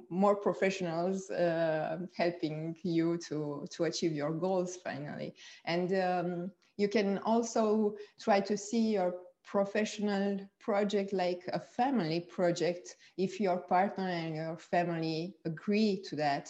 more 0.09 0.36
professionals 0.36 1.30
uh, 1.30 1.98
helping 2.16 2.76
you 2.82 3.18
to, 3.28 3.66
to 3.70 3.84
achieve 3.84 4.12
your 4.12 4.32
goals 4.32 4.76
finally. 4.76 5.34
And 5.64 5.92
um, 5.94 6.50
you 6.76 6.88
can 6.88 7.18
also 7.18 7.94
try 8.20 8.40
to 8.40 8.56
see 8.56 8.92
your 8.92 9.14
professional 9.44 10.38
project 10.60 11.12
like 11.12 11.42
a 11.52 11.60
family 11.60 12.20
project 12.20 12.96
if 13.18 13.40
your 13.40 13.59
partner 13.59 14.09
and 14.09 14.34
your 14.36 14.56
family 14.56 15.34
agree 15.44 16.00
to 16.09 16.16
that 16.16 16.48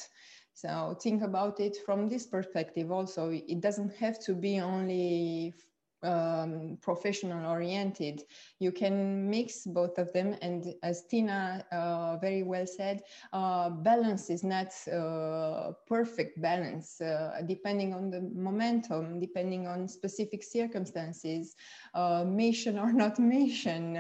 so 0.55 0.97
think 1.03 1.23
about 1.23 1.61
it 1.61 1.77
from 1.85 2.09
this 2.09 2.27
perspective 2.27 2.91
also. 2.91 3.31
It 3.31 3.61
doesn't 3.61 3.95
have 3.97 4.19
to 4.25 4.35
be 4.35 4.61
only 4.61 5.55
um, 6.03 6.79
professional 6.81 7.51
oriented. 7.51 8.23
You 8.59 8.73
can 8.73 9.29
mix 9.31 9.65
both 9.67 9.99
of 9.99 10.13
them. 10.13 10.37
And 10.43 10.75
as 10.83 11.05
Tina 11.07 11.65
uh, 11.73 12.17
very 12.19 12.43
well 12.43 12.67
said, 12.67 13.03
uh, 13.33 13.71
balance 13.71 14.31
is 14.31 14.43
not 14.43 14.73
uh, 14.89 15.73
perfect 15.87 16.41
balance, 16.41 17.01
uh, 17.01 17.43
depending 17.47 17.95
on 17.95 18.11
the 18.11 18.21
momentum, 18.35 19.21
depending 19.21 19.67
on 19.67 19.89
specific 19.89 20.43
circumstances, 20.43 21.57
uh, 21.95 22.25
mission 22.27 22.79
or 22.79 22.93
not 22.93 23.19
mission. 23.19 23.97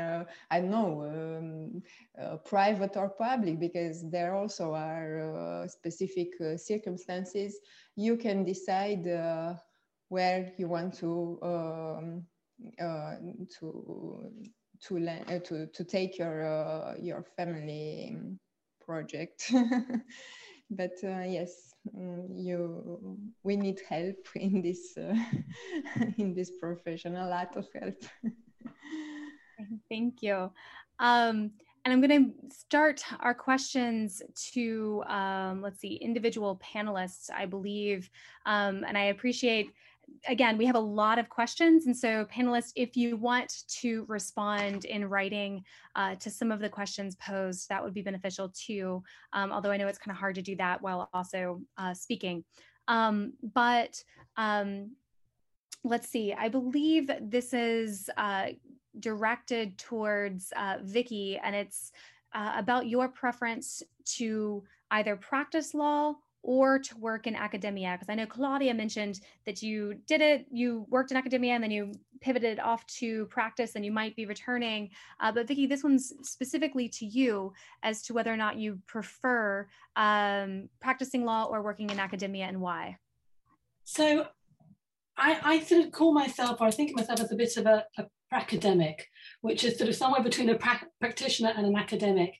I 0.50 0.60
know, 0.60 1.04
um, 2.18 2.38
private 2.44 2.96
or 2.96 3.08
public, 3.08 3.58
because 3.58 4.08
there 4.10 4.34
also 4.34 4.74
are 4.74 5.66
specific 5.68 6.32
circumstances. 6.56 7.58
You 7.96 8.16
can 8.16 8.44
decide 8.44 9.06
where 10.12 10.52
you 10.58 10.68
want 10.68 10.92
to 10.92 11.38
um, 11.42 12.22
uh, 12.78 13.14
to 13.58 14.30
to, 14.82 15.08
uh, 15.08 15.38
to 15.38 15.66
to 15.66 15.84
take 15.84 16.18
your 16.18 16.44
uh, 16.44 16.94
your 17.00 17.24
family 17.34 18.18
project. 18.84 19.50
but 20.70 20.92
uh, 21.02 21.24
yes, 21.24 21.72
mm, 21.96 22.26
you 22.28 23.16
we 23.42 23.56
need 23.56 23.80
help 23.88 24.26
in 24.34 24.60
this 24.60 24.98
uh, 24.98 25.16
in 26.18 26.34
this 26.34 26.50
profession. 26.60 27.16
A 27.16 27.26
lot 27.26 27.56
of 27.56 27.66
help. 27.80 27.96
Thank 29.88 30.22
you. 30.22 30.50
Um, 30.98 31.52
and 31.84 31.92
I'm 31.92 32.00
going 32.00 32.24
to 32.24 32.54
start 32.56 33.02
our 33.20 33.34
questions 33.34 34.22
to, 34.52 35.02
um, 35.08 35.62
let's 35.62 35.80
see, 35.80 35.94
individual 35.96 36.60
panelists, 36.62 37.28
I 37.28 37.44
believe. 37.46 38.08
Um, 38.46 38.84
and 38.86 38.96
I 38.96 39.06
appreciate 39.06 39.72
again, 40.26 40.56
we 40.56 40.66
have 40.66 40.76
a 40.76 40.80
lot 40.80 41.18
of 41.18 41.28
questions. 41.28 41.86
And 41.86 41.96
so 41.96 42.24
panelists, 42.26 42.72
if 42.76 42.96
you 42.96 43.16
want 43.16 43.64
to 43.80 44.04
respond 44.08 44.84
in 44.84 45.08
writing 45.08 45.64
uh, 45.96 46.14
to 46.16 46.30
some 46.30 46.50
of 46.50 46.60
the 46.60 46.68
questions 46.68 47.16
posed, 47.16 47.68
that 47.68 47.82
would 47.82 47.94
be 47.94 48.02
beneficial 48.02 48.52
too. 48.54 49.02
Um, 49.32 49.52
although 49.52 49.70
I 49.70 49.76
know 49.76 49.88
it's 49.88 49.98
kind 49.98 50.14
of 50.14 50.18
hard 50.18 50.34
to 50.36 50.42
do 50.42 50.56
that 50.56 50.80
while 50.82 51.08
also 51.12 51.60
uh, 51.78 51.94
speaking. 51.94 52.44
Um, 52.88 53.34
but 53.54 54.02
um, 54.36 54.92
let's 55.84 56.08
see, 56.08 56.32
I 56.32 56.48
believe 56.48 57.10
this 57.20 57.52
is 57.52 58.10
uh, 58.16 58.48
directed 59.00 59.78
towards 59.78 60.52
uh, 60.56 60.78
Vicky 60.82 61.38
and 61.42 61.54
it's 61.54 61.92
uh, 62.34 62.52
about 62.56 62.88
your 62.88 63.08
preference 63.08 63.82
to 64.04 64.62
either 64.90 65.16
practice 65.16 65.74
law 65.74 66.14
or 66.42 66.78
to 66.78 66.96
work 66.98 67.26
in 67.26 67.34
academia? 67.34 67.92
Because 67.92 68.08
I 68.08 68.14
know 68.14 68.26
Claudia 68.26 68.74
mentioned 68.74 69.20
that 69.46 69.62
you 69.62 69.94
did 70.06 70.20
it, 70.20 70.46
you 70.50 70.86
worked 70.88 71.10
in 71.10 71.16
academia 71.16 71.54
and 71.54 71.62
then 71.62 71.70
you 71.70 71.92
pivoted 72.20 72.58
off 72.58 72.86
to 72.86 73.26
practice 73.26 73.74
and 73.74 73.84
you 73.84 73.92
might 73.92 74.16
be 74.16 74.26
returning. 74.26 74.90
Uh, 75.20 75.32
but 75.32 75.46
Vicky, 75.46 75.66
this 75.66 75.82
one's 75.82 76.12
specifically 76.22 76.88
to 76.88 77.06
you 77.06 77.52
as 77.82 78.02
to 78.02 78.14
whether 78.14 78.32
or 78.32 78.36
not 78.36 78.56
you 78.56 78.78
prefer 78.86 79.68
um, 79.96 80.68
practicing 80.80 81.24
law 81.24 81.44
or 81.44 81.62
working 81.62 81.90
in 81.90 81.98
academia 81.98 82.46
and 82.46 82.60
why. 82.60 82.96
So 83.84 84.26
I, 85.16 85.38
I 85.42 85.60
sort 85.60 85.86
of 85.86 85.92
call 85.92 86.12
myself, 86.12 86.60
or 86.60 86.66
I 86.66 86.70
think 86.70 86.90
of 86.90 86.96
myself 86.96 87.20
as 87.20 87.32
a 87.32 87.36
bit 87.36 87.56
of 87.56 87.66
a, 87.66 87.84
a 87.98 88.06
academic, 88.32 89.08
which 89.42 89.64
is 89.64 89.76
sort 89.76 89.90
of 89.90 89.96
somewhere 89.96 90.22
between 90.22 90.48
a 90.48 90.56
pra 90.56 90.80
practitioner 91.00 91.52
and 91.56 91.66
an 91.66 91.76
academic. 91.76 92.34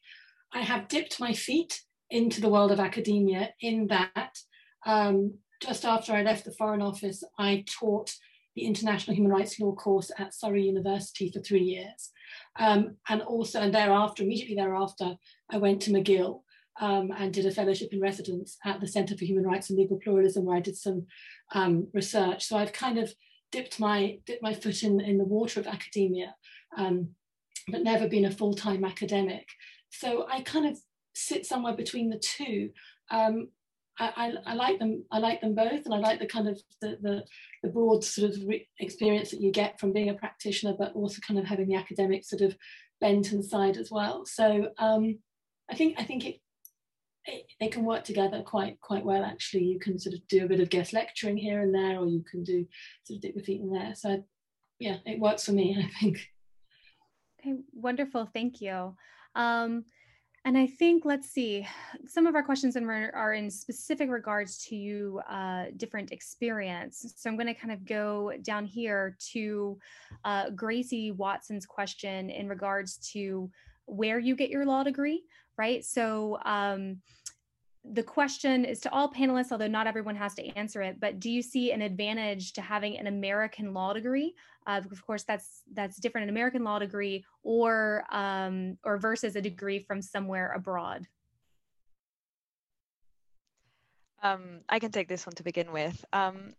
I 0.53 0.61
have 0.61 0.89
dipped 0.89 1.21
my 1.21 1.33
feet 1.33 1.83
into 2.13 2.41
the 2.41 2.49
world 2.49 2.71
of 2.71 2.79
academia 2.79 3.51
in 3.61 3.87
that 3.89 4.39
um, 4.85 5.35
just 5.63 5.85
after 5.85 6.13
I 6.13 6.23
left 6.23 6.45
the 6.45 6.53
Foreign 6.53 6.83
Office, 6.83 7.25
I 7.39 7.65
taught 7.67 8.15
the 8.55 8.67
International 8.67 9.17
Human 9.17 9.33
Rights 9.33 9.59
Law 9.59 9.73
course 9.73 10.11
at 10.19 10.35
Surrey 10.35 10.65
University 10.65 11.31
for 11.33 11.41
three 11.41 11.63
years. 11.63 12.11
Um, 12.59 12.97
and 13.09 13.23
also, 13.23 13.61
and 13.61 13.75
thereafter, 13.75 14.23
immediately 14.23 14.57
thereafter, 14.57 15.17
I 15.51 15.57
went 15.57 15.81
to 15.83 15.91
McGill 15.91 16.43
um, 16.81 17.13
and 17.17 17.33
did 17.33 17.47
a 17.47 17.51
fellowship 17.51 17.93
in 17.93 18.01
residence 18.01 18.59
at 18.65 18.81
the 18.81 18.87
Centre 18.87 19.17
for 19.17 19.25
Human 19.25 19.45
Rights 19.45 19.71
and 19.71 19.79
Legal 19.79 19.99
Pluralism, 19.99 20.45
where 20.45 20.59
I 20.59 20.61
did 20.61 20.77
some 20.77 21.07
um, 21.55 21.89
research. 21.95 22.45
So 22.45 22.59
I've 22.59 22.75
kind 22.75 22.99
of 22.99 23.13
dipped 23.53 23.81
my 23.81 24.19
dipped 24.27 24.43
my 24.43 24.53
foot 24.53 24.83
in, 24.83 25.01
in 25.01 25.17
the 25.17 25.25
water 25.25 25.61
of 25.61 25.67
academia, 25.67 26.35
um, 26.77 27.11
but 27.69 27.83
never 27.83 28.07
been 28.07 28.27
a 28.27 28.31
full-time 28.31 28.85
academic. 28.85 29.47
So 29.91 30.27
I 30.31 30.43
kind 30.43 30.67
of 30.67 30.79
sit 31.15 31.47
somewhere 31.47 31.77
between 31.77 32.11
the 32.11 32.19
two. 32.19 32.71
Um, 33.11 33.49
I, 33.99 34.13
I, 34.47 34.53
I, 34.53 34.55
like 34.55 34.79
them. 34.79 35.05
I 35.11 35.19
like 35.19 35.41
them 35.41 35.55
both, 35.55 35.85
and 35.85 35.95
I 35.95 35.99
like 35.99 36.19
the 36.19 36.27
kind 36.27 36.49
of 36.49 36.61
the 36.81 36.97
the, 37.03 37.25
the 37.63 37.69
broad 37.69 38.03
sort 38.03 38.31
of 38.31 38.39
experience 38.79 39.31
that 39.31 39.41
you 39.41 39.53
get 39.53 39.79
from 39.79 39.93
being 39.93 40.09
a 40.09 40.15
practitioner, 40.15 40.75
but 40.79 40.95
also 40.95 41.21
kind 41.27 41.39
of 41.39 41.47
having 41.47 41.69
the 41.69 41.77
academic 41.77 42.25
sort 42.25 42.43
of 42.43 42.57
bent 43.01 43.33
inside 43.33 43.77
as 43.77 43.91
well. 43.91 44.25
So 44.25 44.69
um, 44.79 45.19
I 45.71 45.75
think 45.75 45.97
I 45.99 46.05
think 46.05 46.25
it, 46.25 46.41
it 47.27 47.47
they 47.61 47.69
can 47.69 47.85
work 47.85 48.05
together 48.05 48.43
quite 48.43 48.81
quite 48.81 49.05
well. 49.05 49.25
Actually, 49.25 49.65
you 49.65 49.79
can 49.79 49.99
sort 49.99 50.15
of 50.15 50.27
do 50.29 50.45
a 50.45 50.49
bit 50.49 50.61
of 50.61 50.71
guest 50.71 50.93
lecturing 50.93 51.37
here 51.37 51.61
and 51.61 51.75
there, 51.75 51.99
or 51.99 52.07
you 52.07 52.25
can 52.31 52.43
do 52.45 52.67
sort 53.05 53.17
of 53.17 53.23
dip 53.23 53.35
your 53.35 53.45
feet 53.45 53.61
in 53.61 53.71
there. 53.71 53.95
So 53.95 54.25
yeah, 54.79 54.97
it 55.05 55.21
works 55.21 55.45
for 55.45 55.53
me. 55.53 55.77
I 55.85 56.01
think. 56.01 56.29
Okay, 57.41 57.59
wonderful. 57.73 58.29
Thank 58.33 58.61
you. 58.61 58.95
Um, 59.35 59.85
and 60.45 60.59
I 60.59 60.67
think, 60.67 61.05
let's 61.05 61.31
see, 61.31 61.67
some 62.07 62.27
of 62.27 62.35
our 62.35 62.43
questions 62.43 62.77
are 62.77 63.35
in 63.35 63.49
specific 63.49 64.11
regards 64.11 64.59
to 64.67 64.77
you 64.77 65.21
uh, 65.29 65.67
different 65.77 66.11
experience. 66.11 67.15
So 67.17 67.31
I'm 67.31 67.37
going 67.37 67.47
to 67.47 67.55
kind 67.55 67.73
of 67.73 67.85
go 67.85 68.33
down 68.43 68.67
here 68.67 69.17
to 69.33 69.79
uh, 70.25 70.51
Gracie 70.51 71.13
Watson's 71.13 71.65
question 71.65 72.29
in 72.29 72.49
regards 72.49 72.97
to 73.13 73.51
where 73.87 74.19
you 74.19 74.35
get 74.35 74.51
your 74.51 74.67
law 74.67 74.83
degree, 74.83 75.23
right? 75.57 75.85
So 75.85 76.39
um, 76.45 76.99
the 77.85 78.03
question 78.03 78.65
is 78.65 78.81
to 78.81 78.93
all 78.93 79.11
panelists, 79.13 79.51
although 79.51 79.67
not 79.67 79.87
everyone 79.87 80.15
has 80.17 80.35
to 80.35 80.47
answer 80.57 80.83
it, 80.83 81.01
but 81.01 81.19
do 81.19 81.31
you 81.31 81.43
see 81.43 81.73
an 81.73 81.83
advantage 81.83 82.53
to 82.53 82.63
having 82.63 82.97
an 82.97 83.09
American 83.09 83.75
law 83.75 83.93
degree? 83.93 84.35
Uh, 84.67 84.81
of 84.91 85.05
course, 85.05 85.25
that's 85.25 85.63
that's 85.73 85.97
different, 85.97 86.25
an 86.25 86.31
American 86.31 86.63
law 86.63 86.79
degree 86.79 87.25
or 87.43 88.05
um, 88.11 88.79
or 88.85 88.99
versus 88.99 89.35
a 89.35 89.41
degree 89.41 89.81
from 89.81 90.01
somewhere 90.01 90.53
abroad. 90.53 91.07
Um, 94.23 94.61
I 94.69 94.79
can 94.79 94.93
take 94.93 95.09
this 95.09 95.27
one 95.27 95.35
to 95.35 95.43
begin 95.43 95.73
with. 95.73 96.05
Um, 96.13 96.55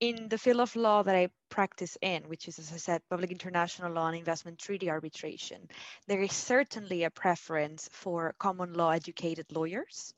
in 0.00 0.28
the 0.28 0.38
field 0.38 0.60
of 0.60 0.74
law 0.74 1.02
that 1.02 1.14
I 1.14 1.28
practice 1.48 1.96
in, 2.02 2.24
which 2.24 2.48
is, 2.48 2.58
as 2.58 2.72
I 2.72 2.76
said, 2.76 3.00
public 3.08 3.30
international 3.30 3.92
law 3.92 4.08
and 4.08 4.16
investment 4.16 4.58
treaty 4.58 4.90
arbitration, 4.90 5.68
there 6.08 6.20
is 6.20 6.32
certainly 6.32 7.04
a 7.04 7.10
preference 7.10 7.88
for 7.92 8.34
common 8.38 8.74
law 8.74 8.90
educated 8.90 9.46
lawyers. 9.52 10.12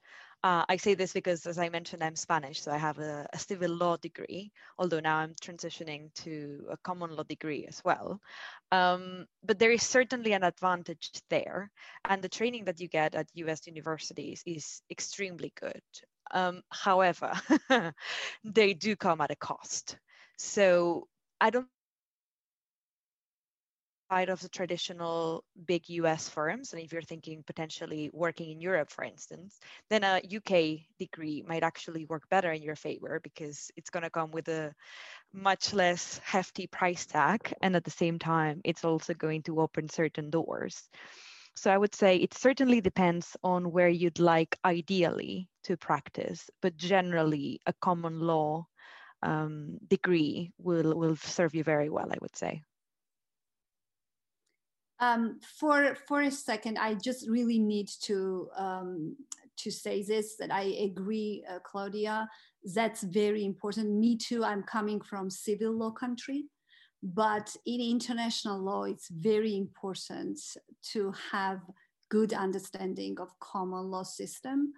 Uh, 0.47 0.65
I 0.69 0.77
say 0.77 0.95
this 0.95 1.13
because, 1.13 1.45
as 1.45 1.59
I 1.59 1.69
mentioned, 1.71 2.05
I'm 2.05 2.15
Spanish, 2.15 2.63
so 2.63 2.71
I 2.71 2.77
have 2.77 3.01
a, 3.01 3.27
a, 3.33 3.39
civil 3.39 3.73
law 3.73 3.97
degree, 3.97 4.53
although 4.79 5.01
now 5.01 5.17
I'm 5.17 5.35
transitioning 5.43 6.15
to 6.23 6.69
a 6.71 6.77
common 6.77 7.17
law 7.17 7.25
degree 7.25 7.67
as 7.67 7.83
well. 7.85 8.21
Um, 8.71 9.27
but 9.43 9.59
there 9.59 9.73
is 9.73 9.83
certainly 9.83 10.35
an 10.35 10.45
advantage 10.45 11.11
there, 11.31 11.73
and 12.05 12.23
the 12.23 12.29
training 12.29 12.67
that 12.67 12.79
you 12.79 12.87
get 12.87 13.17
at 13.17 13.27
US 13.35 13.67
universities 13.67 14.45
is 14.47 14.83
extremely 14.89 15.53
good. 15.61 15.83
Um, 16.31 16.63
however, 16.71 17.33
they 18.45 18.73
do 18.73 18.95
come 18.95 19.21
at 19.21 19.33
a 19.33 19.37
cost. 19.37 19.99
So 20.39 21.09
I 21.41 21.51
don't 21.51 21.67
side 24.11 24.29
of 24.29 24.41
the 24.41 24.49
traditional 24.49 25.45
big 25.67 25.89
US 25.89 26.29
firms, 26.29 26.73
and 26.73 26.83
if 26.83 26.93
you're 26.93 27.03
thinking 27.03 27.43
potentially 27.47 28.11
working 28.13 28.51
in 28.51 28.61
Europe, 28.61 28.91
for 28.91 29.05
instance, 29.05 29.59
then 29.91 30.05
a 30.05 30.21
UK 30.21 30.87
degree 30.99 31.45
might 31.47 31.63
actually 31.63 32.05
work 32.07 32.29
better 32.29 32.53
in 32.53 32.63
your 32.63 32.77
favor 32.77 33.21
because 33.23 33.71
it's 33.77 33.91
going 33.91 34.05
to 34.05 34.11
come 34.11 34.31
with 34.31 34.49
a 34.49 34.73
much 35.33 35.73
less 35.73 36.21
hefty 36.25 36.67
price 36.67 37.07
tag. 37.07 37.53
And 37.63 37.77
at 37.77 37.85
the 37.85 37.91
same 37.91 38.19
time, 38.19 38.61
it's 38.65 38.85
also 38.85 39.15
going 39.15 39.43
to 39.45 39.61
open 39.61 39.89
certain 39.89 40.31
doors. 40.31 40.89
So 41.57 41.71
I 41.71 41.79
would 41.79 41.95
say 41.95 42.17
it 42.17 42.35
certainly 42.35 42.81
depends 42.81 43.37
on 43.43 43.73
where 43.73 43.89
you'd 43.89 44.19
like 44.19 44.59
ideally 44.65 45.49
to 45.65 45.77
practice, 45.77 46.51
but 46.61 46.77
generally 46.77 47.61
a 47.67 47.73
common 47.81 48.21
law 48.21 48.67
um, 49.23 49.79
degree 49.89 50.53
will, 50.59 50.97
will 50.97 51.17
serve 51.17 51.55
you 51.55 51.65
very 51.65 51.89
well, 51.89 52.13
I 52.13 52.19
would 52.21 52.37
say. 52.37 52.63
Um, 54.99 55.41
for 55.59 55.95
for 56.09 56.23
a 56.23 56.31
second, 56.31 56.79
I 56.79 56.95
just 56.95 57.29
really 57.29 57.59
need 57.59 57.89
to 58.03 58.49
um, 58.57 59.17
to 59.59 59.71
say 59.71 60.03
this 60.03 60.37
that 60.37 60.51
I 60.51 60.63
agree, 60.85 61.45
uh, 61.51 61.59
Claudia. 61.61 62.29
That's 62.75 63.03
very 63.03 63.45
important. 63.45 63.91
Me 63.91 64.17
too. 64.17 64.45
I'm 64.45 64.63
coming 64.63 65.01
from 65.01 65.31
civil 65.31 65.73
law 65.73 65.91
country, 65.91 66.47
but 67.03 67.55
in 67.67 67.81
international 67.81 68.59
law 68.59 68.85
it's 68.85 69.09
very 69.09 69.57
important 69.57 70.41
to 70.93 71.13
have 71.31 71.61
good 72.09 72.33
understanding 72.33 73.17
of 73.21 73.39
common 73.41 73.91
law 73.91 74.03
system 74.03 74.73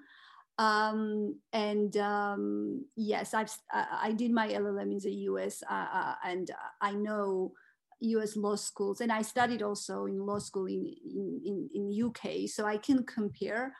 um, 0.58 1.36
and 1.52 1.96
um, 1.96 2.84
yes 2.96 3.34
I've, 3.34 3.52
i 3.72 4.12
did 4.12 4.32
my 4.32 4.48
llm 4.48 4.92
in 4.92 4.98
the 4.98 5.10
us 5.10 5.62
uh, 5.70 5.86
uh, 5.92 6.14
and 6.24 6.50
i 6.80 6.92
know 6.92 7.52
us 8.00 8.36
law 8.36 8.54
schools 8.54 9.00
and 9.00 9.12
i 9.12 9.22
studied 9.22 9.62
also 9.62 10.06
in 10.06 10.18
law 10.18 10.38
school 10.38 10.66
in, 10.66 10.86
in, 11.04 11.68
in, 11.74 12.04
uk 12.06 12.48
so 12.48 12.64
i 12.64 12.76
can 12.76 13.04
compare. 13.04 13.74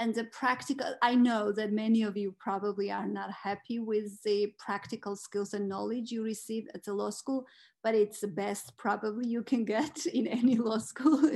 And 0.00 0.12
the 0.12 0.24
practical 0.24 0.94
i 1.02 1.14
know 1.14 1.52
that 1.52 1.72
many 1.72 2.02
of 2.02 2.16
you 2.16 2.34
probably 2.38 2.90
are 2.90 3.06
not 3.06 3.30
happy 3.30 3.78
with 3.78 4.20
the 4.24 4.52
practical 4.58 5.14
skills 5.14 5.54
and 5.54 5.68
knowledge 5.68 6.10
you 6.10 6.24
receive 6.24 6.66
at 6.74 6.82
the 6.84 6.92
law 6.92 7.10
school 7.10 7.46
but 7.84 7.94
it's 7.94 8.20
the 8.20 8.28
best 8.28 8.76
probably 8.76 9.28
you 9.28 9.44
can 9.44 9.64
get 9.76 10.06
in 10.06 10.26
any 10.26 10.56
law 10.56 10.78
school. 10.78 11.20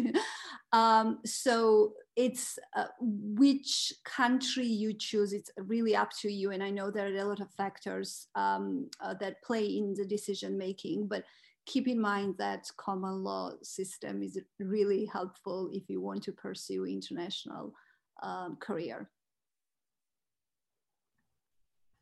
Um, 0.71 1.21
so 1.25 1.95
it's 2.15 2.59
uh, 2.77 2.89
which 3.01 3.93
country 4.05 4.67
you 4.67 4.93
choose 4.93 5.33
it's 5.33 5.51
really 5.57 5.97
up 5.97 6.11
to 6.21 6.31
you 6.31 6.51
and 6.51 6.63
i 6.63 6.69
know 6.69 6.91
there 6.91 7.07
are 7.07 7.17
a 7.17 7.25
lot 7.25 7.41
of 7.41 7.51
factors 7.55 8.27
um, 8.35 8.91
uh, 9.01 9.15
that 9.15 9.43
play 9.43 9.65
in 9.65 9.95
the 9.95 10.05
decision 10.05 10.59
making 10.59 11.07
but 11.07 11.25
keep 11.69 11.87
in 11.87 12.01
mind 12.01 12.35
that 12.39 12.71
common 12.79 13.23
law 13.23 13.53
system 13.63 14.23
is 14.23 14.41
really 14.59 15.05
helpful 15.05 15.69
if 15.73 15.85
you 15.89 16.01
want 16.01 16.23
to 16.23 16.33
pursue 16.33 16.87
international 16.87 17.75
um, 18.23 18.57
career. 18.59 19.11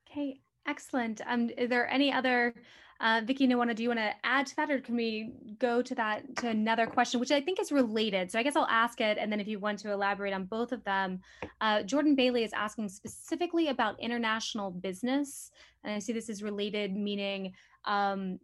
Okay, 0.09 0.41
excellent. 0.69 1.21
Um, 1.27 1.51
is 1.59 1.69
there 1.69 1.91
any 1.91 2.13
other, 2.13 2.55
uh, 3.01 3.23
Vicky, 3.25 3.49
no, 3.49 3.63
do 3.75 3.83
you 3.83 3.89
want 3.89 3.99
to 3.99 4.13
add 4.23 4.47
to 4.47 4.57
that 4.57 4.71
or 4.71 4.79
can 4.79 4.95
we 4.95 5.33
go 5.59 5.83
to 5.83 5.95
that, 5.97 6.37
to 6.37 6.49
another 6.49 6.87
question, 6.87 7.19
which 7.19 7.33
I 7.33 7.41
think 7.41 7.61
is 7.61 7.73
related. 7.73 8.31
So 8.31 8.39
I 8.39 8.45
guess 8.45 8.55
I'll 8.55 8.69
ask 8.71 9.01
it. 9.01 9.19
And 9.19 9.33
then 9.33 9.41
if 9.41 9.49
you 9.49 9.59
want 9.59 9.81
to 9.81 9.91
elaborate 9.91 10.33
on 10.33 10.45
both 10.45 10.71
of 10.71 10.85
them, 10.85 11.21
uh, 11.61 11.83
Jordan 11.83 12.15
Bailey 12.15 12.45
is 12.45 12.53
asking 12.53 12.89
specifically 12.89 13.69
about 13.69 13.99
international 13.99 14.71
business. 14.71 15.51
And 15.83 15.93
I 15.93 15.99
see 15.99 16.13
this 16.13 16.29
is 16.29 16.41
related, 16.43 16.95
meaning 16.95 17.53
um, 17.85 18.39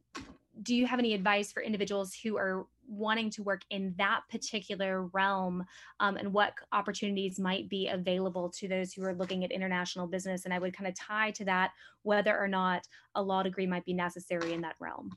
do 0.61 0.75
you 0.75 0.87
have 0.87 0.99
any 0.99 1.15
advice 1.15 1.51
for 1.51 1.63
individuals 1.63 2.15
who 2.15 2.37
are 2.37 2.67
wanting 2.87 3.31
to 3.31 3.43
work 3.43 3.63
in 3.71 3.95
that 3.97 4.21
particular 4.31 5.07
realm 5.07 5.65
um, 6.01 6.17
and 6.17 6.33
what 6.33 6.53
opportunities 6.73 7.39
might 7.39 7.69
be 7.71 7.89
available 7.89 8.51
to 8.51 8.69
those 8.69 8.93
who 8.93 9.03
are 9.03 9.15
looking 9.15 9.45
at 9.45 9.51
international 9.51 10.07
business? 10.07 10.45
And 10.45 10.53
i 10.53 10.59
would 10.59 10.77
kind 10.77 10.89
of 10.89 10.95
tie 10.95 11.31
to 11.33 11.45
that 11.47 11.71
whether 12.03 12.39
or 12.39 12.49
not 12.49 12.87
a 13.15 13.23
law 13.23 13.43
degree 13.43 13.67
might 13.67 13.85
be 13.85 13.95
necessary 13.95 14.53
in 14.53 14.61
that 14.61 14.77
realm. 14.79 15.17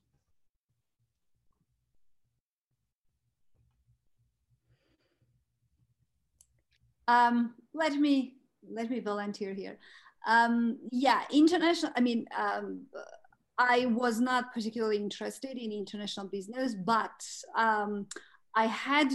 Um, 7.07 7.53
let 7.73 7.93
me 7.93 8.37
let 8.67 8.89
me 8.89 8.99
volunteer 8.99 9.53
here. 9.53 9.77
Um, 10.27 10.79
yeah 10.91 11.21
international 11.31 11.91
i 11.95 12.01
mean 12.01 12.25
um, 12.35 12.87
I 13.57 13.85
was 13.85 14.19
not 14.19 14.53
particularly 14.53 14.97
interested 14.97 15.57
in 15.57 15.71
international 15.71 16.27
business, 16.27 16.75
but 16.75 17.25
um, 17.55 18.07
I 18.55 18.65
had 18.65 19.11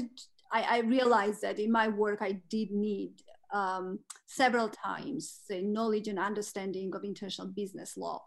I, 0.53 0.63
I, 0.63 0.79
realized 0.81 1.43
that 1.43 1.59
in 1.59 1.71
my 1.71 1.89
work 1.89 2.19
I 2.23 2.41
did 2.49 2.73
need 2.73 3.13
um, 3.53 4.01
several 4.27 4.69
times 4.69 5.41
the 5.49 5.63
knowledge 5.63 6.09
and 6.09 6.19
understanding 6.19 6.95
of 6.95 7.05
international 7.05 7.49
business 7.49 7.97
law. 7.97 8.23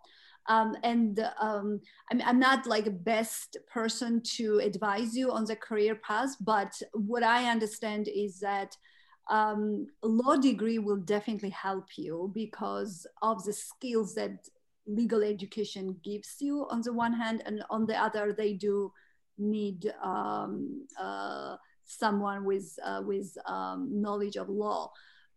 Um, 0.47 0.75
and 0.83 1.19
um, 1.39 1.79
I'm, 2.11 2.21
I'm, 2.21 2.39
not 2.39 2.67
like 2.67 2.83
the 2.83 2.91
best 2.91 3.57
person 3.71 4.21
to 4.35 4.59
advise 4.59 5.15
you 5.15 5.31
on 5.31 5.45
the 5.45 5.55
career 5.55 5.95
path, 5.95 6.35
but 6.41 6.73
what 6.93 7.23
I 7.23 7.49
understand 7.49 8.09
is 8.13 8.39
that 8.41 8.75
um, 9.29 9.87
law 10.01 10.35
degree 10.35 10.79
will 10.79 10.97
definitely 10.97 11.51
help 11.51 11.85
you 11.97 12.29
because 12.33 13.07
of 13.21 13.43
the 13.45 13.53
skills 13.53 14.15
that 14.15 14.49
legal 14.85 15.23
education 15.23 15.97
gives 16.03 16.35
you 16.39 16.67
on 16.69 16.81
the 16.81 16.93
one 16.93 17.13
hand, 17.13 17.43
and 17.45 17.63
on 17.69 17.85
the 17.85 17.95
other, 17.95 18.33
they 18.33 18.53
do 18.53 18.91
need 19.37 19.91
um, 20.01 20.85
uh, 20.99 21.55
someone 21.85 22.45
with 22.45 22.77
uh, 22.85 23.01
with 23.05 23.35
um, 23.45 23.89
knowledge 23.91 24.35
of 24.35 24.49
law. 24.49 24.91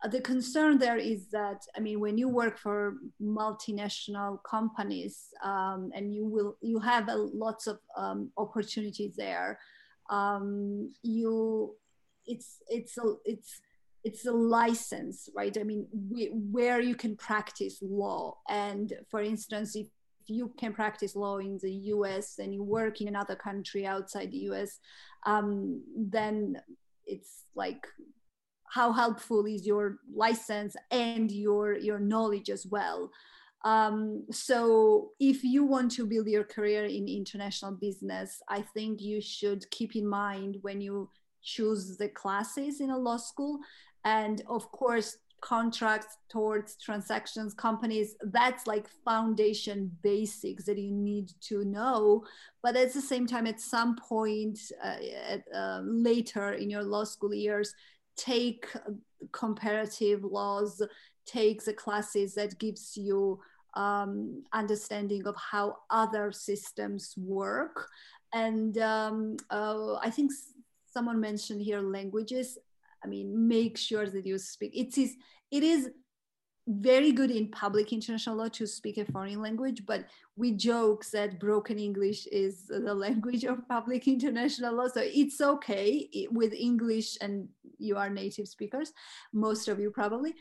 Uh, 0.04 0.08
the 0.08 0.20
concern 0.20 0.78
there 0.78 0.98
is 0.98 1.28
that 1.30 1.62
I 1.76 1.80
mean, 1.80 2.00
when 2.00 2.18
you 2.18 2.28
work 2.28 2.58
for 2.58 2.94
multinational 3.22 4.42
companies 4.42 5.28
um, 5.42 5.90
and 5.94 6.14
you 6.14 6.26
will 6.26 6.56
you 6.60 6.78
have 6.80 7.08
a, 7.08 7.16
lots 7.16 7.66
of 7.66 7.78
um, 7.96 8.30
opportunities 8.36 9.16
there, 9.16 9.58
um, 10.10 10.92
you 11.02 11.74
it's 12.26 12.58
it's 12.68 12.98
a, 12.98 13.14
it's 13.24 13.60
it's 14.04 14.26
a 14.26 14.32
license, 14.32 15.28
right? 15.34 15.56
I 15.58 15.62
mean, 15.64 15.86
we, 16.10 16.30
where 16.32 16.80
you 16.80 16.94
can 16.94 17.16
practice 17.16 17.78
law. 17.82 18.36
And 18.48 18.92
for 19.10 19.20
instance, 19.20 19.74
if 19.74 19.88
you 20.26 20.52
can 20.58 20.72
practice 20.72 21.16
law 21.16 21.38
in 21.38 21.58
the 21.62 21.72
US 21.94 22.38
and 22.38 22.54
you 22.54 22.62
work 22.62 23.00
in 23.00 23.08
another 23.08 23.36
country 23.36 23.86
outside 23.86 24.30
the 24.30 24.48
US, 24.50 24.78
um, 25.24 25.82
then 25.96 26.60
it's 27.06 27.44
like 27.54 27.86
how 28.68 28.92
helpful 28.92 29.46
is 29.46 29.66
your 29.66 29.98
license 30.14 30.76
and 30.90 31.30
your 31.30 31.76
your 31.76 31.98
knowledge 31.98 32.50
as 32.50 32.66
well. 32.66 33.10
Um, 33.64 34.26
so 34.30 35.10
if 35.18 35.42
you 35.42 35.64
want 35.64 35.90
to 35.92 36.06
build 36.06 36.28
your 36.28 36.44
career 36.44 36.84
in 36.84 37.08
international 37.08 37.72
business, 37.72 38.40
I 38.48 38.62
think 38.62 39.00
you 39.00 39.20
should 39.20 39.68
keep 39.70 39.96
in 39.96 40.06
mind 40.06 40.58
when 40.62 40.80
you 40.80 41.10
choose 41.42 41.96
the 41.96 42.08
classes 42.08 42.80
in 42.80 42.90
a 42.90 42.98
law 42.98 43.16
school 43.16 43.58
and 44.06 44.42
of 44.48 44.70
course 44.70 45.18
contracts 45.40 46.16
towards 46.30 46.76
transactions 46.76 47.52
companies 47.52 48.16
that's 48.32 48.66
like 48.66 48.86
foundation 49.04 49.90
basics 50.02 50.64
that 50.64 50.78
you 50.78 50.90
need 50.90 51.30
to 51.40 51.64
know. 51.64 52.24
But 52.62 52.74
at 52.76 52.94
the 52.94 53.02
same 53.02 53.26
time 53.26 53.46
at 53.46 53.60
some 53.60 53.96
point 53.96 54.58
uh, 54.82 54.96
at, 55.28 55.42
uh, 55.54 55.80
later 55.84 56.52
in 56.52 56.70
your 56.70 56.84
law 56.84 57.04
school 57.04 57.34
years 57.34 57.74
take 58.16 58.66
comparative 59.32 60.24
laws 60.24 60.80
take 61.26 61.64
the 61.64 61.74
classes 61.74 62.34
that 62.34 62.58
gives 62.58 62.96
you 62.96 63.38
um, 63.74 64.42
understanding 64.54 65.26
of 65.26 65.36
how 65.36 65.76
other 65.90 66.32
systems 66.32 67.12
work. 67.18 67.88
And 68.32 68.78
um, 68.78 69.36
uh, 69.50 69.94
i 69.96 70.10
think 70.10 70.32
someone 70.96 71.20
mentioned 71.20 71.60
here 71.60 71.82
languages 71.82 72.58
I 73.06 73.08
mean, 73.08 73.48
make 73.48 73.78
sure 73.78 74.06
that 74.06 74.26
you 74.26 74.36
speak. 74.38 74.72
It 74.74 74.98
is, 74.98 75.14
it 75.52 75.62
is 75.62 75.90
very 76.66 77.12
good 77.12 77.30
in 77.30 77.48
public 77.52 77.92
international 77.92 78.36
law 78.36 78.48
to 78.48 78.66
speak 78.66 78.98
a 78.98 79.04
foreign 79.04 79.40
language, 79.40 79.86
but 79.86 80.06
we 80.34 80.50
joke 80.50 81.04
that 81.12 81.38
broken 81.38 81.78
English 81.78 82.26
is 82.26 82.66
the 82.66 82.94
language 83.06 83.44
of 83.44 83.68
public 83.68 84.08
international 84.08 84.74
law. 84.74 84.88
So 84.88 85.02
it's 85.04 85.40
okay 85.40 86.08
with 86.32 86.52
English 86.52 87.16
and 87.20 87.48
you 87.78 87.96
are 87.96 88.10
native 88.10 88.48
speakers, 88.48 88.92
most 89.32 89.68
of 89.68 89.78
you 89.78 89.90
probably. 89.90 90.34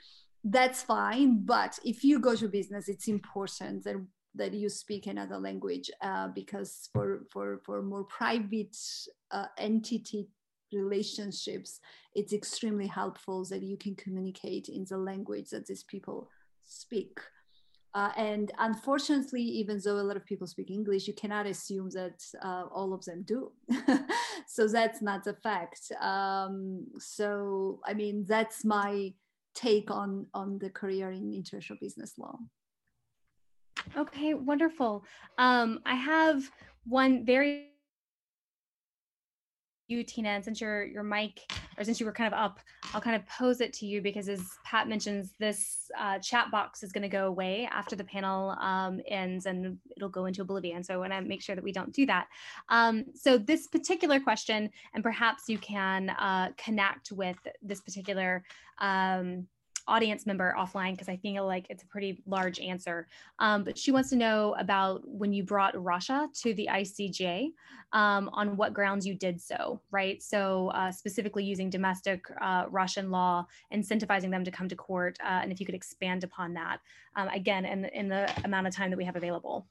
That's 0.43 0.81
fine. 0.81 1.45
But 1.45 1.77
if 1.85 2.03
you 2.03 2.19
go 2.19 2.35
to 2.35 2.47
business, 2.47 2.89
it's 2.89 3.07
important 3.07 3.83
that 3.83 3.97
that 4.37 4.53
you 4.53 4.67
speak 4.67 5.07
another 5.07 5.37
language 5.37 5.89
uh, 6.01 6.27
because 6.27 6.89
for 6.91 7.21
for 7.31 7.61
for 7.65 7.81
more 7.81 8.03
private 8.03 8.75
uh, 9.31 9.45
entity 9.57 10.27
relationships, 10.75 11.79
it's 12.13 12.33
extremely 12.33 12.87
helpful 12.87 13.45
that 13.45 13.63
you 13.63 13.77
can 13.77 13.95
communicate 13.95 14.69
in 14.69 14.85
the 14.89 14.97
language 14.97 15.49
that 15.49 15.65
these 15.65 15.83
people 15.83 16.29
speak. 16.65 17.19
Uh, 17.93 18.11
and 18.17 18.51
unfortunately, 18.59 19.41
even 19.41 19.79
though 19.83 19.95
a 19.95 20.07
lot 20.09 20.17
of 20.17 20.25
people 20.25 20.45
speak 20.45 20.69
English, 20.69 21.07
you 21.07 21.13
cannot 21.13 21.45
assume 21.45 21.89
that 21.91 22.21
uh, 22.43 22.65
all 22.69 22.93
of 22.93 23.05
them 23.05 23.23
do. 23.23 23.51
so 24.47 24.67
that's 24.67 25.01
not 25.01 25.23
the 25.23 25.33
fact. 25.33 25.93
Um, 26.01 26.87
so, 26.99 27.79
I 27.85 27.93
mean, 27.93 28.25
that's 28.27 28.65
my 28.65 29.13
take 29.53 29.89
on, 29.89 30.27
on 30.33 30.59
the 30.59 30.69
career 30.69 31.11
in 31.11 31.33
international 31.33 31.79
business 31.81 32.15
law. 32.17 32.37
Okay, 33.95 34.33
wonderful. 34.33 35.05
Um, 35.37 35.79
I 35.85 35.95
have 35.95 36.51
one 36.85 37.25
very 37.25 37.69
you, 39.87 40.03
Tina, 40.03 40.29
and 40.29 40.43
since 40.43 40.59
your 40.61 40.85
your 40.85 41.03
mic, 41.03 41.51
or 41.77 41.83
since 41.83 41.99
you 41.99 42.05
were 42.05 42.11
kind 42.11 42.31
of 42.33 42.37
up, 42.37 42.59
I'll 42.93 43.01
kind 43.01 43.15
of 43.15 43.25
pose 43.27 43.61
it 43.61 43.73
to 43.73 43.85
you 43.85 44.01
because 44.01 44.29
as 44.29 44.41
Pat 44.63 44.87
mentions, 44.87 45.33
this 45.39 45.91
uh, 45.99 46.19
chat 46.19 46.51
box 46.51 46.83
is 46.83 46.91
going 46.91 47.03
to 47.03 47.09
go 47.09 47.27
away 47.27 47.67
after 47.71 47.95
the 47.95 48.03
panel 48.03 48.51
um, 48.61 49.01
ends 49.07 49.45
and 49.45 49.77
it'll 49.95 50.09
go 50.09 50.25
into 50.25 50.41
oblivion. 50.41 50.83
So 50.83 50.93
I 50.93 50.97
want 50.97 51.13
to 51.13 51.21
make 51.21 51.41
sure 51.41 51.55
that 51.55 51.63
we 51.63 51.71
don't 51.71 51.93
do 51.93 52.05
that. 52.07 52.27
Um, 52.69 53.05
so 53.13 53.37
this 53.37 53.67
particular 53.67 54.19
question, 54.19 54.69
and 54.93 55.03
perhaps 55.03 55.43
you 55.47 55.57
can 55.57 56.09
uh, 56.09 56.49
connect 56.57 57.11
with 57.11 57.37
this 57.61 57.81
particular 57.81 58.43
um, 58.79 59.47
audience 59.87 60.25
member 60.25 60.53
offline 60.57 60.91
because 60.91 61.09
I 61.09 61.17
feel 61.17 61.45
like 61.45 61.67
it's 61.69 61.83
a 61.83 61.87
pretty 61.87 62.21
large 62.25 62.59
answer. 62.59 63.07
Um, 63.39 63.63
but 63.63 63.77
she 63.77 63.91
wants 63.91 64.09
to 64.09 64.15
know 64.15 64.55
about 64.57 65.07
when 65.07 65.33
you 65.33 65.43
brought 65.43 65.81
Russia 65.81 66.27
to 66.41 66.53
the 66.53 66.67
ICJ, 66.71 67.51
um, 67.93 68.29
on 68.33 68.57
what 68.57 68.73
grounds 68.73 69.05
you 69.05 69.15
did 69.15 69.39
so, 69.39 69.81
right? 69.91 70.21
So 70.21 70.69
uh, 70.69 70.91
specifically 70.91 71.43
using 71.43 71.69
domestic 71.69 72.25
uh, 72.41 72.65
Russian 72.69 73.11
law, 73.11 73.47
incentivizing 73.73 74.31
them 74.31 74.43
to 74.43 74.51
come 74.51 74.67
to 74.67 74.75
court, 74.75 75.17
uh, 75.23 75.39
and 75.41 75.51
if 75.51 75.59
you 75.59 75.65
could 75.65 75.75
expand 75.75 76.23
upon 76.23 76.53
that 76.55 76.79
um, 77.15 77.29
again 77.29 77.65
in 77.65 77.85
in 77.85 78.09
the 78.09 78.29
amount 78.43 78.67
of 78.67 78.75
time 78.75 78.89
that 78.89 78.97
we 78.97 79.05
have 79.05 79.15
available. 79.15 79.67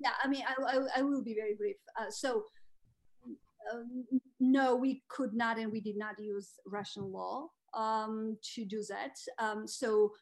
Yeah, 0.00 0.12
I 0.22 0.28
mean, 0.28 0.42
I, 0.48 0.78
I, 0.78 0.86
I 0.96 1.02
will 1.02 1.22
be 1.22 1.34
very 1.34 1.54
brief. 1.54 1.76
Uh, 1.98 2.10
so. 2.10 2.44
Um, 3.70 4.04
no, 4.40 4.74
we 4.74 5.02
could 5.08 5.34
not, 5.34 5.58
and 5.58 5.70
we 5.70 5.82
did 5.82 5.96
not 5.96 6.18
use 6.18 6.58
Russian 6.66 7.12
law 7.12 7.50
um, 7.74 8.36
to 8.54 8.64
do 8.64 8.82
that. 8.88 9.16
Um, 9.38 9.66
so 9.66 10.12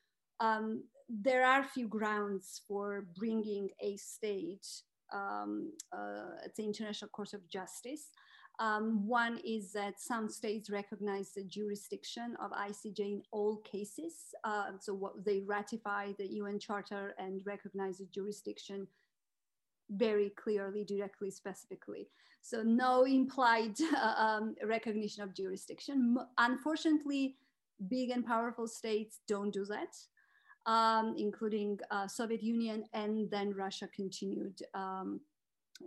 um, 0.40 0.84
there 1.08 1.44
are 1.44 1.64
few 1.64 1.88
grounds 1.88 2.62
for 2.68 3.06
bringing 3.16 3.68
a 3.80 3.96
state 3.96 4.66
um, 5.12 5.72
uh, 5.92 6.44
at 6.44 6.54
the 6.54 6.64
International 6.64 7.08
Court 7.08 7.32
of 7.32 7.48
Justice. 7.48 8.10
Um, 8.60 9.06
one 9.06 9.38
is 9.44 9.72
that 9.72 10.00
some 10.00 10.28
states 10.28 10.68
recognize 10.68 11.32
the 11.32 11.44
jurisdiction 11.44 12.36
of 12.42 12.50
ICJ 12.50 12.98
in 12.98 13.22
all 13.30 13.58
cases. 13.58 14.34
Uh, 14.42 14.72
so 14.80 14.94
what, 14.94 15.24
they 15.24 15.42
ratify 15.46 16.12
the 16.18 16.26
UN 16.34 16.58
Charter 16.58 17.14
and 17.18 17.40
recognize 17.44 17.98
the 17.98 18.08
jurisdiction 18.12 18.88
very 19.90 20.30
clearly, 20.30 20.84
directly, 20.84 21.30
specifically. 21.30 22.08
So 22.42 22.62
no 22.62 23.04
implied 23.04 23.74
uh, 23.96 24.14
um, 24.18 24.54
recognition 24.64 25.22
of 25.22 25.34
jurisdiction. 25.34 26.16
Unfortunately, 26.38 27.36
big 27.88 28.10
and 28.10 28.24
powerful 28.24 28.66
states 28.66 29.20
don't 29.28 29.52
do 29.52 29.64
that, 29.66 29.96
um, 30.70 31.14
including 31.18 31.78
uh, 31.90 32.06
Soviet 32.08 32.42
Union, 32.42 32.84
and 32.92 33.30
then 33.30 33.54
Russia 33.54 33.88
continued 33.94 34.60
um, 34.74 35.20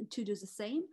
to 0.09 0.23
do 0.23 0.35
the 0.35 0.47
same. 0.47 0.83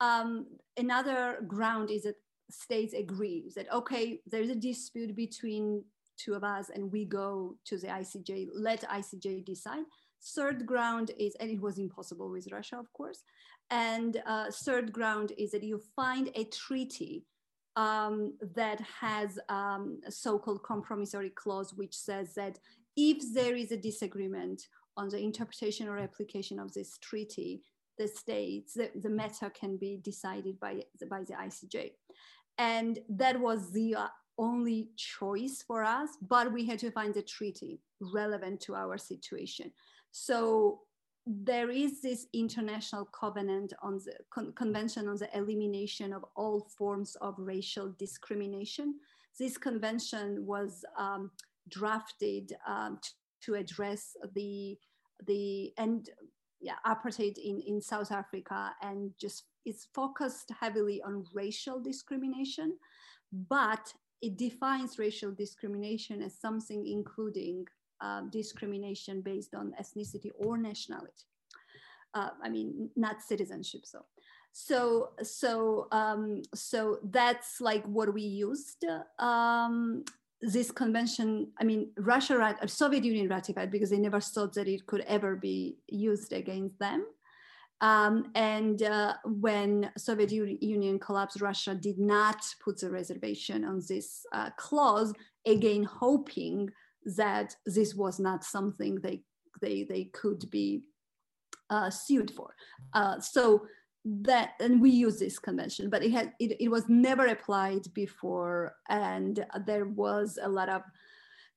Um, 0.00 0.46
another 0.76 1.44
ground 1.46 1.90
is 1.90 2.04
that 2.04 2.14
states 2.50 2.94
agree 2.94 3.50
that 3.56 3.70
okay, 3.72 4.20
there's 4.26 4.48
a 4.48 4.54
dispute 4.54 5.14
between 5.14 5.84
two 6.16 6.34
of 6.34 6.44
us, 6.44 6.70
and 6.70 6.90
we 6.90 7.04
go 7.04 7.56
to 7.66 7.78
the 7.78 7.88
ICJ. 7.88 8.48
Let 8.54 8.88
ICJ 8.88 9.44
decide. 9.44 9.84
Third 10.34 10.66
ground 10.66 11.12
is, 11.18 11.34
and 11.40 11.50
it 11.50 11.60
was 11.60 11.78
impossible 11.78 12.30
with 12.30 12.50
Russia, 12.50 12.78
of 12.78 12.92
course. 12.92 13.22
And 13.70 14.22
uh, 14.26 14.46
third 14.64 14.92
ground 14.92 15.32
is 15.38 15.50
that 15.52 15.62
you 15.62 15.80
find 15.94 16.30
a 16.34 16.44
treaty 16.44 17.24
um, 17.76 18.34
that 18.56 18.80
has 19.00 19.38
um, 19.48 20.00
a 20.06 20.10
so-called 20.10 20.62
compromissory 20.62 21.30
clause, 21.30 21.74
which 21.74 21.94
says 21.94 22.34
that 22.34 22.58
if 22.96 23.18
there 23.34 23.54
is 23.54 23.70
a 23.70 23.76
disagreement 23.76 24.62
on 24.96 25.08
the 25.08 25.18
interpretation 25.18 25.88
or 25.88 25.98
application 25.98 26.58
of 26.58 26.72
this 26.72 26.98
treaty, 26.98 27.62
the 27.98 28.08
states, 28.08 28.74
the, 28.74 28.90
the 29.00 29.08
matter 29.08 29.50
can 29.50 29.76
be 29.76 30.00
decided 30.02 30.58
by, 30.58 30.82
by 31.08 31.22
the 31.24 31.34
ICJ. 31.34 31.92
And 32.58 32.98
that 33.08 33.38
was 33.38 33.72
the 33.72 33.94
uh, 33.94 34.08
only 34.38 34.88
choice 34.96 35.62
for 35.66 35.84
us, 35.84 36.10
but 36.22 36.52
we 36.52 36.64
had 36.64 36.78
to 36.80 36.90
find 36.90 37.16
a 37.16 37.22
treaty 37.22 37.80
relevant 38.00 38.60
to 38.62 38.74
our 38.74 38.96
situation. 38.96 39.72
So 40.10 40.80
there 41.26 41.70
is 41.70 42.00
this 42.00 42.26
international 42.32 43.04
covenant 43.06 43.74
on 43.82 43.98
the 43.98 44.14
con 44.30 44.52
convention 44.54 45.08
on 45.08 45.16
the 45.16 45.28
elimination 45.36 46.12
of 46.12 46.24
all 46.36 46.68
forms 46.78 47.16
of 47.16 47.34
racial 47.38 47.94
discrimination. 47.98 48.94
This 49.38 49.58
convention 49.58 50.46
was 50.46 50.84
um, 50.96 51.30
drafted 51.68 52.54
um, 52.66 52.98
to 53.42 53.54
address 53.54 54.16
the 54.34 54.78
the 55.26 55.72
and 55.76 56.08
yeah 56.60 56.76
apartheid 56.86 57.36
in 57.36 57.60
in 57.60 57.80
South 57.80 58.10
Africa 58.10 58.74
and 58.80 59.12
just 59.20 59.44
it's 59.66 59.86
focused 59.94 60.50
heavily 60.58 61.02
on 61.02 61.26
racial 61.34 61.78
discrimination, 61.78 62.78
but 63.32 63.92
it 64.20 64.36
defines 64.36 64.98
racial 64.98 65.32
discrimination 65.32 66.22
as 66.22 66.34
something 66.38 66.86
including 66.86 67.66
uh, 68.00 68.22
discrimination 68.30 69.20
based 69.20 69.54
on 69.54 69.74
ethnicity 69.80 70.30
or 70.38 70.58
nationality. 70.58 71.26
Uh, 72.14 72.30
I 72.42 72.48
mean, 72.48 72.90
not 72.96 73.22
citizenship. 73.22 73.84
So, 73.84 74.04
so, 74.52 75.10
so, 75.22 75.88
um, 75.92 76.42
so 76.54 76.98
that's 77.04 77.60
like 77.60 77.84
what 77.86 78.12
we 78.12 78.22
used. 78.22 78.84
Um, 79.18 80.04
this 80.40 80.70
convention, 80.70 81.48
I 81.60 81.64
mean, 81.64 81.90
Russia, 81.96 82.56
uh, 82.60 82.66
Soviet 82.66 83.04
Union 83.04 83.28
ratified 83.28 83.70
because 83.70 83.90
they 83.90 83.98
never 83.98 84.20
thought 84.20 84.54
that 84.54 84.68
it 84.68 84.86
could 84.86 85.02
ever 85.02 85.36
be 85.36 85.78
used 85.88 86.32
against 86.32 86.78
them. 86.78 87.04
Um, 87.80 88.30
and 88.34 88.82
uh, 88.82 89.14
when 89.24 89.90
Soviet 89.96 90.32
Union 90.32 90.98
collapsed, 90.98 91.40
Russia 91.40 91.74
did 91.74 91.98
not 91.98 92.44
put 92.62 92.80
the 92.80 92.90
reservation 92.90 93.64
on 93.64 93.80
this 93.88 94.26
uh, 94.32 94.50
clause, 94.56 95.12
again 95.46 95.84
hoping 95.84 96.70
that 97.16 97.54
this 97.66 97.94
was 97.94 98.18
not 98.18 98.44
something 98.44 98.96
they 98.96 99.22
they 99.60 99.84
they 99.84 100.04
could 100.04 100.50
be 100.50 100.82
uh, 101.70 101.90
sued 101.90 102.30
for. 102.32 102.54
Uh, 102.94 103.20
so 103.20 103.66
that 104.04 104.52
and 104.60 104.80
we 104.80 104.90
use 104.90 105.18
this 105.18 105.38
convention, 105.38 105.90
but 105.90 106.02
it 106.02 106.10
had 106.10 106.32
it, 106.40 106.56
it 106.60 106.68
was 106.68 106.88
never 106.88 107.26
applied 107.26 107.82
before, 107.94 108.74
and 108.88 109.44
there 109.66 109.86
was 109.86 110.38
a 110.42 110.48
lot 110.48 110.68
of 110.68 110.82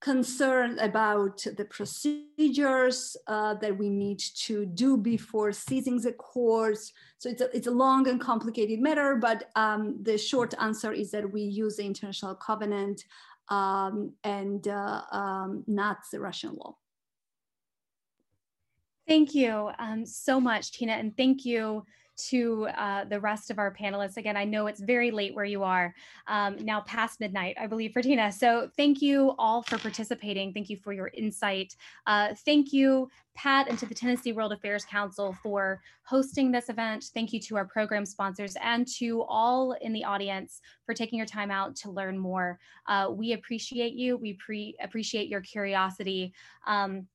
concern 0.02 0.80
about 0.80 1.45
the 1.56 1.65
procedures 1.65 3.15
uh, 3.28 3.53
that 3.53 3.78
we 3.78 3.88
need 3.88 4.19
to 4.19 4.65
do 4.65 4.98
before 4.98 5.52
seizing 5.52 6.02
the 6.02 6.11
courts. 6.14 6.91
So 7.19 7.30
it's 7.30 7.41
a, 7.41 7.56
it's 7.56 7.68
a 7.68 7.72
long 7.72 8.07
and 8.07 8.19
complicated 8.19 8.80
matter, 8.80 9.15
but 9.15 9.52
um, 9.56 9.98
the 10.02 10.18
short 10.18 10.56
answer 10.60 10.91
is 10.91 11.11
that 11.11 11.32
we 11.32 11.41
use 11.41 11.78
the 11.78 11.86
international 11.86 12.34
covenant 12.36 13.03
um, 13.49 14.14
and 14.23 14.68
uh, 14.68 15.02
um, 15.11 15.64
not 15.68 15.98
the 16.11 16.19
Russian 16.19 16.56
law. 16.56 16.76
Thank 19.07 19.36
you 19.36 19.69
um, 19.78 20.06
so 20.06 20.40
much, 20.40 20.72
Tina, 20.72 20.94
and 20.94 21.15
thank 21.15 21.45
you 21.45 21.86
to 22.30 22.68
uh, 22.77 23.06
the 23.06 23.19
rest 23.19 23.52
of 23.52 23.60
our 23.60 23.73
panelists. 23.73 24.18
Again, 24.18 24.38
I 24.38 24.45
know 24.45 24.68
it's 24.68 24.80
very 24.80 25.11
late 25.11 25.35
where 25.35 25.45
you 25.45 25.64
are, 25.64 25.93
um, 26.27 26.57
now 26.61 26.81
past 26.81 27.19
midnight, 27.19 27.56
I 27.60 27.68
believe, 27.68 27.93
for 27.93 28.02
Tina. 28.02 28.31
So 28.31 28.69
thank 28.77 29.02
you 29.02 29.34
all 29.38 29.61
for 29.64 29.77
participating. 29.77 30.53
Thank 30.53 30.69
you 30.69 30.77
for 30.77 30.93
your 30.93 31.11
insight. 31.14 31.76
Uh, 32.07 32.34
thank 32.45 32.73
you, 32.73 33.10
Pat, 33.35 33.68
and 33.69 33.80
to 33.80 33.85
the 33.85 33.95
Tennessee 33.95 34.34
World 34.34 34.53
Affairs 34.53 34.85
Council 34.85 35.35
for 35.41 35.81
hosting 36.03 36.52
this 36.52 36.69
event. 36.69 37.06
Thank 37.14 37.34
you 37.34 37.39
to 37.41 37.56
our 37.56 37.65
program 37.65 38.06
sponsors 38.06 38.56
and 38.61 38.88
to 38.99 39.23
all 39.23 39.73
in 39.81 39.93
the 39.93 40.03
audience 40.03 40.61
for 40.85 40.93
taking 40.93 41.18
your 41.18 41.26
time 41.26 41.52
out 41.52 41.76
to 41.77 41.91
learn 41.91 42.18
more. 42.18 42.60
Uh, 42.88 43.07
we 43.11 43.34
appreciate 43.34 43.93
you. 43.93 44.18
We 44.18 44.34
pre 44.34 44.76
appreciate 44.81 45.30
your 45.30 45.41
curiosity. 45.41 46.34
Um, 46.68 47.07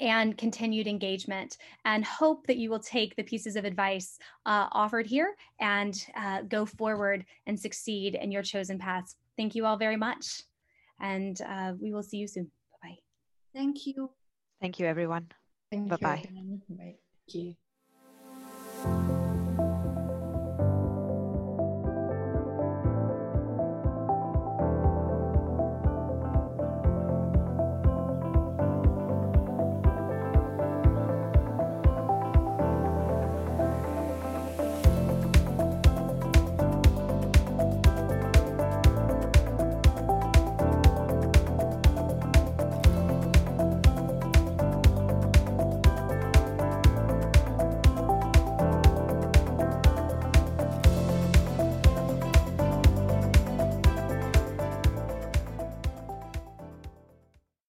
and 0.00 0.36
continued 0.36 0.86
engagement 0.86 1.56
and 1.84 2.04
hope 2.04 2.46
that 2.46 2.56
you 2.56 2.70
will 2.70 2.80
take 2.80 3.16
the 3.16 3.22
pieces 3.22 3.56
of 3.56 3.64
advice 3.64 4.18
uh, 4.44 4.68
offered 4.72 5.06
here 5.06 5.34
and 5.60 6.06
uh, 6.16 6.42
go 6.42 6.66
forward 6.66 7.24
and 7.46 7.58
succeed 7.58 8.14
in 8.14 8.30
your 8.30 8.42
chosen 8.42 8.78
paths. 8.78 9.16
Thank 9.36 9.54
you 9.54 9.66
all 9.66 9.76
very 9.76 9.96
much. 9.96 10.42
And 11.00 11.40
uh, 11.42 11.72
we 11.80 11.92
will 11.92 12.02
see 12.02 12.18
you 12.18 12.28
soon. 12.28 12.50
Bye-bye. 12.82 12.96
Thank 13.54 13.86
you. 13.86 14.10
Thank 14.60 14.78
you, 14.78 14.86
everyone. 14.86 15.28
Thank 15.70 15.88
Bye-bye. 15.88 16.24
you. 16.30 16.60
Bye. 16.68 16.94
Thank 17.26 17.34
you. 17.34 17.54